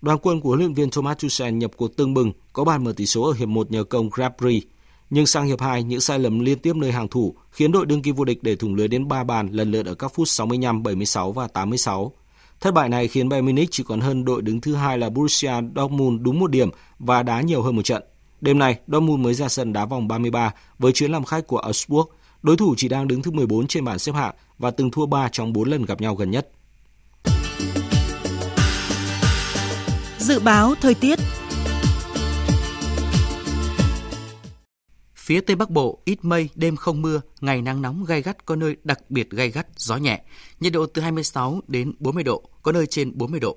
Đoàn 0.00 0.18
quân 0.22 0.40
của 0.40 0.48
huấn 0.48 0.58
luyện 0.58 0.74
viên 0.74 0.90
Thomas 0.90 1.18
Tuchel 1.18 1.54
nhập 1.54 1.70
cuộc 1.76 1.96
tương 1.96 2.14
bừng, 2.14 2.32
có 2.52 2.64
bàn 2.64 2.84
mở 2.84 2.92
tỷ 2.92 3.06
số 3.06 3.22
ở 3.22 3.32
hiệp 3.32 3.48
1 3.48 3.70
nhờ 3.70 3.84
công 3.84 4.10
Grabry. 4.10 4.62
Nhưng 5.10 5.26
sang 5.26 5.46
hiệp 5.46 5.60
2, 5.60 5.82
những 5.82 6.00
sai 6.00 6.18
lầm 6.18 6.40
liên 6.40 6.58
tiếp 6.58 6.76
nơi 6.76 6.92
hàng 6.92 7.08
thủ 7.08 7.34
khiến 7.50 7.72
đội 7.72 7.86
đương 7.86 8.02
kim 8.02 8.14
vô 8.14 8.24
địch 8.24 8.42
để 8.42 8.56
thủng 8.56 8.74
lưới 8.74 8.88
đến 8.88 9.08
3 9.08 9.24
bàn 9.24 9.48
lần 9.52 9.70
lượt 9.70 9.86
ở 9.86 9.94
các 9.94 10.14
phút 10.14 10.28
65, 10.28 10.82
76 10.82 11.32
và 11.32 11.48
86. 11.48 12.12
Thất 12.60 12.74
bại 12.74 12.88
này 12.88 13.08
khiến 13.08 13.28
Bayern 13.28 13.46
Munich 13.46 13.68
chỉ 13.70 13.82
còn 13.82 14.00
hơn 14.00 14.24
đội 14.24 14.42
đứng 14.42 14.60
thứ 14.60 14.74
hai 14.74 14.98
là 14.98 15.10
Borussia 15.10 15.52
Dortmund 15.76 16.22
đúng 16.22 16.40
một 16.40 16.50
điểm 16.50 16.70
và 16.98 17.22
đá 17.22 17.40
nhiều 17.40 17.62
hơn 17.62 17.76
một 17.76 17.82
trận. 17.82 18.02
Đêm 18.40 18.58
nay, 18.58 18.78
Dortmund 18.86 19.24
mới 19.24 19.34
ra 19.34 19.48
sân 19.48 19.72
đá 19.72 19.84
vòng 19.84 20.08
33 20.08 20.54
với 20.78 20.92
chuyến 20.92 21.12
làm 21.12 21.24
khách 21.24 21.46
của 21.46 21.58
Augsburg. 21.58 22.08
Đối 22.42 22.56
thủ 22.56 22.74
chỉ 22.76 22.88
đang 22.88 23.08
đứng 23.08 23.22
thứ 23.22 23.30
14 23.30 23.66
trên 23.66 23.84
bảng 23.84 23.98
xếp 23.98 24.12
hạng 24.14 24.34
và 24.58 24.70
từng 24.70 24.90
thua 24.90 25.06
3 25.06 25.28
trong 25.32 25.52
4 25.52 25.68
lần 25.68 25.84
gặp 25.84 26.00
nhau 26.00 26.14
gần 26.14 26.30
nhất. 26.30 26.48
Dự 30.18 30.40
báo 30.40 30.74
thời 30.80 30.94
tiết 30.94 31.18
Phía 35.30 35.40
Tây 35.40 35.56
Bắc 35.56 35.70
Bộ 35.70 35.98
ít 36.04 36.18
mây, 36.22 36.48
đêm 36.54 36.76
không 36.76 37.02
mưa, 37.02 37.20
ngày 37.40 37.62
nắng 37.62 37.82
nóng 37.82 38.04
gai 38.04 38.22
gắt 38.22 38.46
có 38.46 38.56
nơi 38.56 38.76
đặc 38.84 39.10
biệt 39.10 39.30
gai 39.30 39.50
gắt, 39.50 39.66
gió 39.76 39.96
nhẹ. 39.96 40.22
Nhiệt 40.60 40.72
độ 40.72 40.86
từ 40.86 41.02
26 41.02 41.60
đến 41.68 41.92
40 41.98 42.24
độ, 42.24 42.42
có 42.62 42.72
nơi 42.72 42.86
trên 42.86 43.18
40 43.18 43.40
độ. 43.40 43.56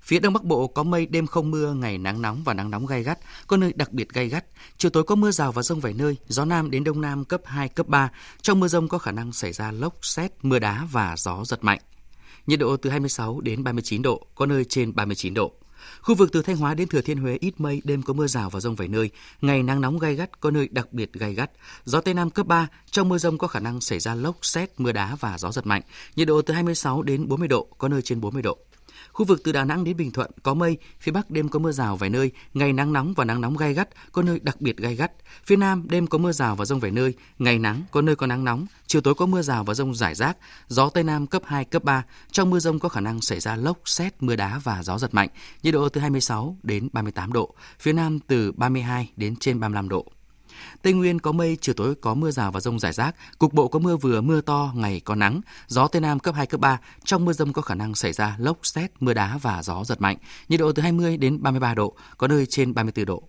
Phía 0.00 0.18
Đông 0.18 0.32
Bắc 0.32 0.44
Bộ 0.44 0.66
có 0.66 0.82
mây, 0.82 1.06
đêm 1.06 1.26
không 1.26 1.50
mưa, 1.50 1.72
ngày 1.74 1.98
nắng 1.98 2.22
nóng 2.22 2.42
và 2.44 2.54
nắng 2.54 2.70
nóng 2.70 2.86
gai 2.86 3.02
gắt, 3.02 3.18
có 3.46 3.56
nơi 3.56 3.72
đặc 3.76 3.92
biệt 3.92 4.08
gai 4.08 4.28
gắt. 4.28 4.44
Chiều 4.76 4.90
tối 4.90 5.04
có 5.04 5.14
mưa 5.14 5.30
rào 5.30 5.52
và 5.52 5.62
rông 5.62 5.80
vài 5.80 5.92
nơi, 5.92 6.16
gió 6.28 6.44
Nam 6.44 6.70
đến 6.70 6.84
Đông 6.84 7.00
Nam 7.00 7.24
cấp 7.24 7.40
2, 7.44 7.68
cấp 7.68 7.88
3. 7.88 8.10
Trong 8.42 8.60
mưa 8.60 8.68
rông 8.68 8.88
có 8.88 8.98
khả 8.98 9.12
năng 9.12 9.32
xảy 9.32 9.52
ra 9.52 9.72
lốc, 9.72 9.94
xét, 10.02 10.32
mưa 10.42 10.58
đá 10.58 10.86
và 10.92 11.14
gió 11.18 11.44
giật 11.44 11.64
mạnh. 11.64 11.80
Nhiệt 12.46 12.58
độ 12.58 12.76
từ 12.76 12.90
26 12.90 13.40
đến 13.40 13.64
39 13.64 14.02
độ, 14.02 14.26
có 14.34 14.46
nơi 14.46 14.64
trên 14.64 14.94
39 14.94 15.34
độ. 15.34 15.52
Khu 16.02 16.14
vực 16.14 16.32
từ 16.32 16.42
Thanh 16.42 16.56
Hóa 16.56 16.74
đến 16.74 16.88
Thừa 16.88 17.00
Thiên 17.00 17.18
Huế 17.18 17.36
ít 17.40 17.60
mây, 17.60 17.80
đêm 17.84 18.02
có 18.02 18.12
mưa 18.12 18.26
rào 18.26 18.50
và 18.50 18.60
rông 18.60 18.74
vài 18.74 18.88
nơi, 18.88 19.10
ngày 19.40 19.62
nắng 19.62 19.80
nóng 19.80 19.98
gai 19.98 20.14
gắt, 20.14 20.40
có 20.40 20.50
nơi 20.50 20.68
đặc 20.70 20.92
biệt 20.92 21.12
gai 21.12 21.34
gắt. 21.34 21.50
Gió 21.84 22.00
Tây 22.00 22.14
Nam 22.14 22.30
cấp 22.30 22.46
3, 22.46 22.68
trong 22.90 23.08
mưa 23.08 23.18
rông 23.18 23.38
có 23.38 23.46
khả 23.46 23.60
năng 23.60 23.80
xảy 23.80 24.00
ra 24.00 24.14
lốc, 24.14 24.36
xét, 24.42 24.70
mưa 24.78 24.92
đá 24.92 25.16
và 25.20 25.38
gió 25.38 25.52
giật 25.52 25.66
mạnh. 25.66 25.82
Nhiệt 26.16 26.28
độ 26.28 26.42
từ 26.42 26.54
26 26.54 27.02
đến 27.02 27.28
40 27.28 27.48
độ, 27.48 27.68
có 27.78 27.88
nơi 27.88 28.02
trên 28.02 28.20
40 28.20 28.42
độ. 28.42 28.58
Khu 29.12 29.24
vực 29.26 29.40
từ 29.44 29.52
Đà 29.52 29.64
Nẵng 29.64 29.84
đến 29.84 29.96
Bình 29.96 30.10
Thuận 30.10 30.30
có 30.42 30.54
mây, 30.54 30.78
phía 31.00 31.12
Bắc 31.12 31.30
đêm 31.30 31.48
có 31.48 31.58
mưa 31.58 31.72
rào 31.72 31.96
vài 31.96 32.10
nơi, 32.10 32.30
ngày 32.54 32.72
nắng 32.72 32.92
nóng 32.92 33.14
và 33.16 33.24
nắng 33.24 33.40
nóng 33.40 33.56
gai 33.56 33.74
gắt, 33.74 33.88
có 34.12 34.22
nơi 34.22 34.40
đặc 34.42 34.60
biệt 34.60 34.76
gai 34.76 34.94
gắt. 34.94 35.12
Phía 35.44 35.56
Nam 35.56 35.86
đêm 35.88 36.06
có 36.06 36.18
mưa 36.18 36.32
rào 36.32 36.56
và 36.56 36.64
rông 36.64 36.80
vài 36.80 36.90
nơi, 36.90 37.14
ngày 37.38 37.58
nắng, 37.58 37.82
có 37.90 38.02
nơi 38.02 38.16
có 38.16 38.26
nắng 38.26 38.44
nóng, 38.44 38.66
chiều 38.86 39.02
tối 39.02 39.14
có 39.14 39.26
mưa 39.26 39.42
rào 39.42 39.64
và 39.64 39.74
rông 39.74 39.94
rải 39.94 40.14
rác, 40.14 40.36
gió 40.68 40.88
Tây 40.88 41.04
Nam 41.04 41.26
cấp 41.26 41.42
2, 41.46 41.64
cấp 41.64 41.84
3. 41.84 42.04
Trong 42.32 42.50
mưa 42.50 42.58
rông 42.58 42.78
có 42.78 42.88
khả 42.88 43.00
năng 43.00 43.20
xảy 43.20 43.40
ra 43.40 43.56
lốc, 43.56 43.78
xét, 43.84 44.22
mưa 44.22 44.36
đá 44.36 44.60
và 44.64 44.82
gió 44.82 44.98
giật 44.98 45.14
mạnh, 45.14 45.28
nhiệt 45.62 45.74
độ 45.74 45.88
từ 45.88 46.00
26 46.00 46.56
đến 46.62 46.88
38 46.92 47.32
độ, 47.32 47.54
phía 47.78 47.92
Nam 47.92 48.18
từ 48.26 48.52
32 48.52 49.10
đến 49.16 49.36
trên 49.36 49.60
35 49.60 49.88
độ. 49.88 50.06
Tây 50.82 50.92
Nguyên 50.92 51.18
có 51.18 51.32
mây, 51.32 51.58
chiều 51.60 51.74
tối 51.74 51.94
có 51.94 52.14
mưa 52.14 52.30
rào 52.30 52.52
và 52.52 52.60
rông 52.60 52.78
rải 52.78 52.92
rác, 52.92 53.14
cục 53.38 53.52
bộ 53.52 53.68
có 53.68 53.78
mưa 53.78 53.96
vừa 53.96 54.20
mưa 54.20 54.40
to, 54.40 54.72
ngày 54.74 55.00
có 55.00 55.14
nắng, 55.14 55.40
gió 55.66 55.86
Tây 55.86 56.00
Nam 56.00 56.18
cấp 56.18 56.34
2, 56.34 56.46
cấp 56.46 56.60
3. 56.60 56.80
Trong 57.04 57.24
mưa 57.24 57.32
rông 57.32 57.52
có 57.52 57.62
khả 57.62 57.74
năng 57.74 57.94
xảy 57.94 58.12
ra 58.12 58.36
lốc, 58.38 58.58
xét, 58.62 58.90
mưa 59.00 59.14
đá 59.14 59.38
và 59.42 59.62
gió 59.62 59.84
giật 59.84 60.00
mạnh, 60.00 60.16
nhiệt 60.48 60.60
độ 60.60 60.72
từ 60.72 60.82
20 60.82 61.16
đến 61.16 61.42
33 61.42 61.74
độ, 61.74 61.94
có 62.18 62.28
nơi 62.28 62.46
trên 62.46 62.74
34 62.74 63.04
độ. 63.04 63.22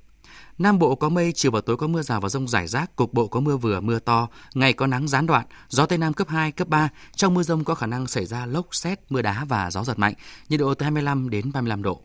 Nam 0.57 0.79
Bộ 0.79 0.95
có 0.95 1.09
mây, 1.09 1.31
chiều 1.35 1.51
và 1.51 1.61
tối 1.61 1.77
có 1.77 1.87
mưa 1.87 2.01
rào 2.01 2.21
và 2.21 2.29
rông 2.29 2.47
rải 2.47 2.67
rác, 2.67 2.95
cục 2.95 3.13
bộ 3.13 3.27
có 3.27 3.39
mưa 3.39 3.57
vừa 3.57 3.81
mưa 3.81 3.99
to, 3.99 4.27
ngày 4.53 4.73
có 4.73 4.87
nắng 4.87 5.07
gián 5.07 5.27
đoạn, 5.27 5.45
gió 5.69 5.85
Tây 5.85 5.97
Nam 5.97 6.13
cấp 6.13 6.29
2, 6.29 6.51
cấp 6.51 6.67
3. 6.67 6.89
Trong 7.15 7.33
mưa 7.33 7.43
rông 7.43 7.63
có 7.63 7.75
khả 7.75 7.87
năng 7.87 8.07
xảy 8.07 8.25
ra 8.25 8.45
lốc, 8.45 8.75
xét, 8.75 8.99
mưa 9.09 9.21
đá 9.21 9.45
và 9.45 9.71
gió 9.71 9.83
giật 9.83 9.99
mạnh, 9.99 10.13
nhiệt 10.49 10.59
độ 10.59 10.73
từ 10.73 10.83
25 10.83 11.29
đến 11.29 11.51
35 11.53 11.83
độ. 11.83 12.01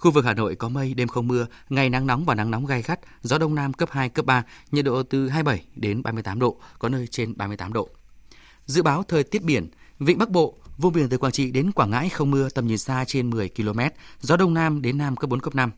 Khu 0.00 0.10
vực 0.10 0.24
Hà 0.24 0.34
Nội 0.34 0.54
có 0.54 0.68
mây, 0.68 0.94
đêm 0.94 1.08
không 1.08 1.28
mưa, 1.28 1.46
ngày 1.68 1.90
nắng 1.90 2.06
nóng 2.06 2.24
và 2.24 2.34
nắng 2.34 2.50
nóng 2.50 2.66
gai 2.66 2.82
gắt, 2.82 3.00
gió 3.22 3.38
đông 3.38 3.54
nam 3.54 3.72
cấp 3.72 3.88
2, 3.92 4.08
cấp 4.08 4.26
3, 4.26 4.44
nhiệt 4.70 4.84
độ 4.84 5.02
từ 5.02 5.28
27 5.28 5.64
đến 5.76 6.02
38 6.02 6.38
độ, 6.38 6.60
có 6.78 6.88
nơi 6.88 7.06
trên 7.06 7.36
38 7.36 7.72
độ. 7.72 7.88
Dự 8.66 8.82
báo 8.82 9.02
thời 9.02 9.24
tiết 9.24 9.42
biển, 9.42 9.70
vịnh 9.98 10.18
Bắc 10.18 10.30
Bộ, 10.30 10.58
vùng 10.78 10.92
biển 10.92 11.08
từ 11.08 11.18
Quảng 11.18 11.32
Trị 11.32 11.50
đến 11.50 11.72
Quảng 11.72 11.90
Ngãi 11.90 12.08
không 12.08 12.30
mưa, 12.30 12.48
tầm 12.48 12.66
nhìn 12.66 12.78
xa 12.78 13.04
trên 13.04 13.30
10 13.30 13.48
km, 13.48 13.80
gió 14.20 14.36
đông 14.36 14.54
nam 14.54 14.82
đến 14.82 14.98
nam 14.98 15.16
cấp 15.16 15.30
4, 15.30 15.40
cấp 15.40 15.54
5. 15.54 15.70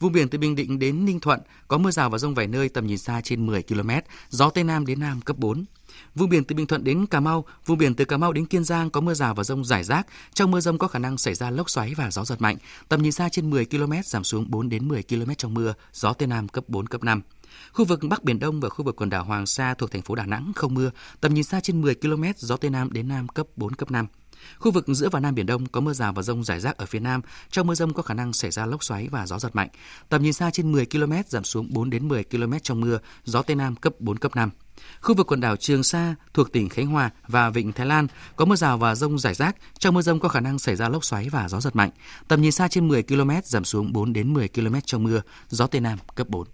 Vùng 0.00 0.12
biển 0.12 0.28
từ 0.28 0.38
Bình 0.38 0.56
Định 0.56 0.78
đến 0.78 1.04
Ninh 1.04 1.20
Thuận 1.20 1.40
có 1.68 1.78
mưa 1.78 1.90
rào 1.90 2.10
và 2.10 2.18
rông 2.18 2.34
vài 2.34 2.46
nơi 2.46 2.68
tầm 2.68 2.86
nhìn 2.86 2.98
xa 2.98 3.20
trên 3.20 3.46
10 3.46 3.62
km, 3.62 3.90
gió 4.28 4.50
Tây 4.50 4.64
Nam 4.64 4.86
đến 4.86 5.00
Nam 5.00 5.20
cấp 5.20 5.38
4. 5.38 5.64
Vùng 6.16 6.28
biển 6.28 6.44
từ 6.44 6.56
Bình 6.56 6.66
Thuận 6.66 6.84
đến 6.84 7.06
Cà 7.06 7.20
Mau, 7.20 7.44
vùng 7.66 7.78
biển 7.78 7.94
từ 7.94 8.04
Cà 8.04 8.16
Mau 8.16 8.32
đến 8.32 8.46
Kiên 8.46 8.64
Giang 8.64 8.90
có 8.90 9.00
mưa 9.00 9.14
rào 9.14 9.34
và 9.34 9.44
rông 9.44 9.64
rải 9.64 9.84
rác. 9.84 10.06
Trong 10.34 10.50
mưa 10.50 10.60
rông 10.60 10.78
có 10.78 10.88
khả 10.88 10.98
năng 10.98 11.18
xảy 11.18 11.34
ra 11.34 11.50
lốc 11.50 11.70
xoáy 11.70 11.94
và 11.96 12.10
gió 12.10 12.24
giật 12.24 12.40
mạnh. 12.40 12.56
Tầm 12.88 13.02
nhìn 13.02 13.12
xa 13.12 13.28
trên 13.28 13.50
10 13.50 13.64
km 13.64 13.92
giảm 14.04 14.24
xuống 14.24 14.46
4 14.48 14.68
đến 14.68 14.88
10 14.88 15.02
km 15.02 15.30
trong 15.38 15.54
mưa, 15.54 15.74
gió 15.92 16.12
Tây 16.12 16.28
Nam 16.28 16.48
cấp 16.48 16.64
4, 16.68 16.86
cấp 16.86 17.04
5. 17.04 17.22
Khu 17.72 17.84
vực 17.84 18.00
Bắc 18.08 18.24
Biển 18.24 18.38
Đông 18.38 18.60
và 18.60 18.68
khu 18.68 18.84
vực 18.84 18.96
quần 18.96 19.10
đảo 19.10 19.24
Hoàng 19.24 19.46
Sa 19.46 19.74
thuộc 19.74 19.90
thành 19.90 20.02
phố 20.02 20.14
Đà 20.14 20.26
Nẵng 20.26 20.52
không 20.56 20.74
mưa, 20.74 20.90
tầm 21.20 21.34
nhìn 21.34 21.44
xa 21.44 21.60
trên 21.60 21.80
10 21.80 21.94
km, 21.94 22.24
gió 22.36 22.56
Tây 22.56 22.70
Nam 22.70 22.92
đến 22.92 23.08
Nam 23.08 23.28
cấp 23.28 23.46
4, 23.56 23.74
cấp 23.74 23.90
5. 23.90 24.06
Khu 24.58 24.70
vực 24.70 24.84
giữa 24.88 25.08
và 25.08 25.20
Nam 25.20 25.34
Biển 25.34 25.46
Đông 25.46 25.66
có 25.66 25.80
mưa 25.80 25.92
rào 25.92 26.12
và 26.12 26.22
rông 26.22 26.44
rải 26.44 26.60
rác 26.60 26.76
ở 26.76 26.86
phía 26.86 27.00
Nam. 27.00 27.20
Trong 27.50 27.66
mưa 27.66 27.74
rông 27.74 27.92
có 27.92 28.02
khả 28.02 28.14
năng 28.14 28.32
xảy 28.32 28.50
ra 28.50 28.66
lốc 28.66 28.84
xoáy 28.84 29.08
và 29.10 29.26
gió 29.26 29.38
giật 29.38 29.56
mạnh. 29.56 29.68
Tầm 30.08 30.22
nhìn 30.22 30.32
xa 30.32 30.50
trên 30.50 30.72
10 30.72 30.86
km 30.86 31.12
giảm 31.26 31.44
xuống 31.44 31.68
4 31.70 31.90
đến 31.90 32.08
10 32.08 32.24
km 32.24 32.52
trong 32.62 32.80
mưa, 32.80 32.98
gió 33.24 33.42
Tây 33.42 33.56
Nam 33.56 33.76
cấp 33.76 33.92
4, 33.98 34.18
cấp 34.18 34.36
5. 34.36 34.50
Khu 35.00 35.14
vực 35.14 35.26
quần 35.26 35.40
đảo 35.40 35.56
Trường 35.56 35.82
Sa 35.82 36.14
thuộc 36.34 36.52
tỉnh 36.52 36.68
Khánh 36.68 36.86
Hòa 36.86 37.10
và 37.28 37.50
Vịnh 37.50 37.72
Thái 37.72 37.86
Lan 37.86 38.06
có 38.36 38.44
mưa 38.44 38.56
rào 38.56 38.78
và 38.78 38.94
rông 38.94 39.18
rải 39.18 39.34
rác. 39.34 39.56
Trong 39.78 39.94
mưa 39.94 40.02
rông 40.02 40.20
có 40.20 40.28
khả 40.28 40.40
năng 40.40 40.58
xảy 40.58 40.76
ra 40.76 40.88
lốc 40.88 41.04
xoáy 41.04 41.28
và 41.28 41.48
gió 41.48 41.60
giật 41.60 41.76
mạnh. 41.76 41.90
Tầm 42.28 42.42
nhìn 42.42 42.52
xa 42.52 42.68
trên 42.68 42.88
10 42.88 43.02
km 43.02 43.30
giảm 43.44 43.64
xuống 43.64 43.92
4 43.92 44.12
đến 44.12 44.34
10 44.34 44.48
km 44.48 44.74
trong 44.84 45.04
mưa, 45.04 45.22
gió 45.48 45.66
Tây 45.66 45.80
Nam 45.80 45.98
cấp 46.14 46.28
4. 46.28 46.46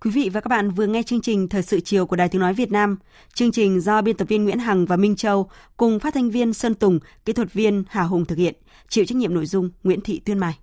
Quý 0.00 0.10
vị 0.10 0.28
và 0.32 0.40
các 0.40 0.48
bạn 0.48 0.70
vừa 0.70 0.86
nghe 0.86 1.02
chương 1.02 1.20
trình 1.20 1.48
Thời 1.48 1.62
sự 1.62 1.80
chiều 1.80 2.06
của 2.06 2.16
Đài 2.16 2.28
Tiếng 2.28 2.40
Nói 2.40 2.54
Việt 2.54 2.72
Nam. 2.72 2.96
Chương 3.34 3.52
trình 3.52 3.80
do 3.80 4.02
biên 4.02 4.16
tập 4.16 4.28
viên 4.28 4.44
Nguyễn 4.44 4.58
Hằng 4.58 4.86
và 4.86 4.96
Minh 4.96 5.16
Châu 5.16 5.50
cùng 5.76 5.98
phát 5.98 6.14
thanh 6.14 6.30
viên 6.30 6.52
Sơn 6.52 6.74
Tùng, 6.74 6.98
kỹ 7.24 7.32
thuật 7.32 7.52
viên 7.52 7.84
Hà 7.88 8.02
Hùng 8.02 8.24
thực 8.24 8.38
hiện. 8.38 8.54
Chịu 8.88 9.04
trách 9.04 9.16
nhiệm 9.16 9.34
nội 9.34 9.46
dung 9.46 9.70
Nguyễn 9.84 10.00
Thị 10.00 10.20
Tuyên 10.24 10.38
Mai. 10.38 10.58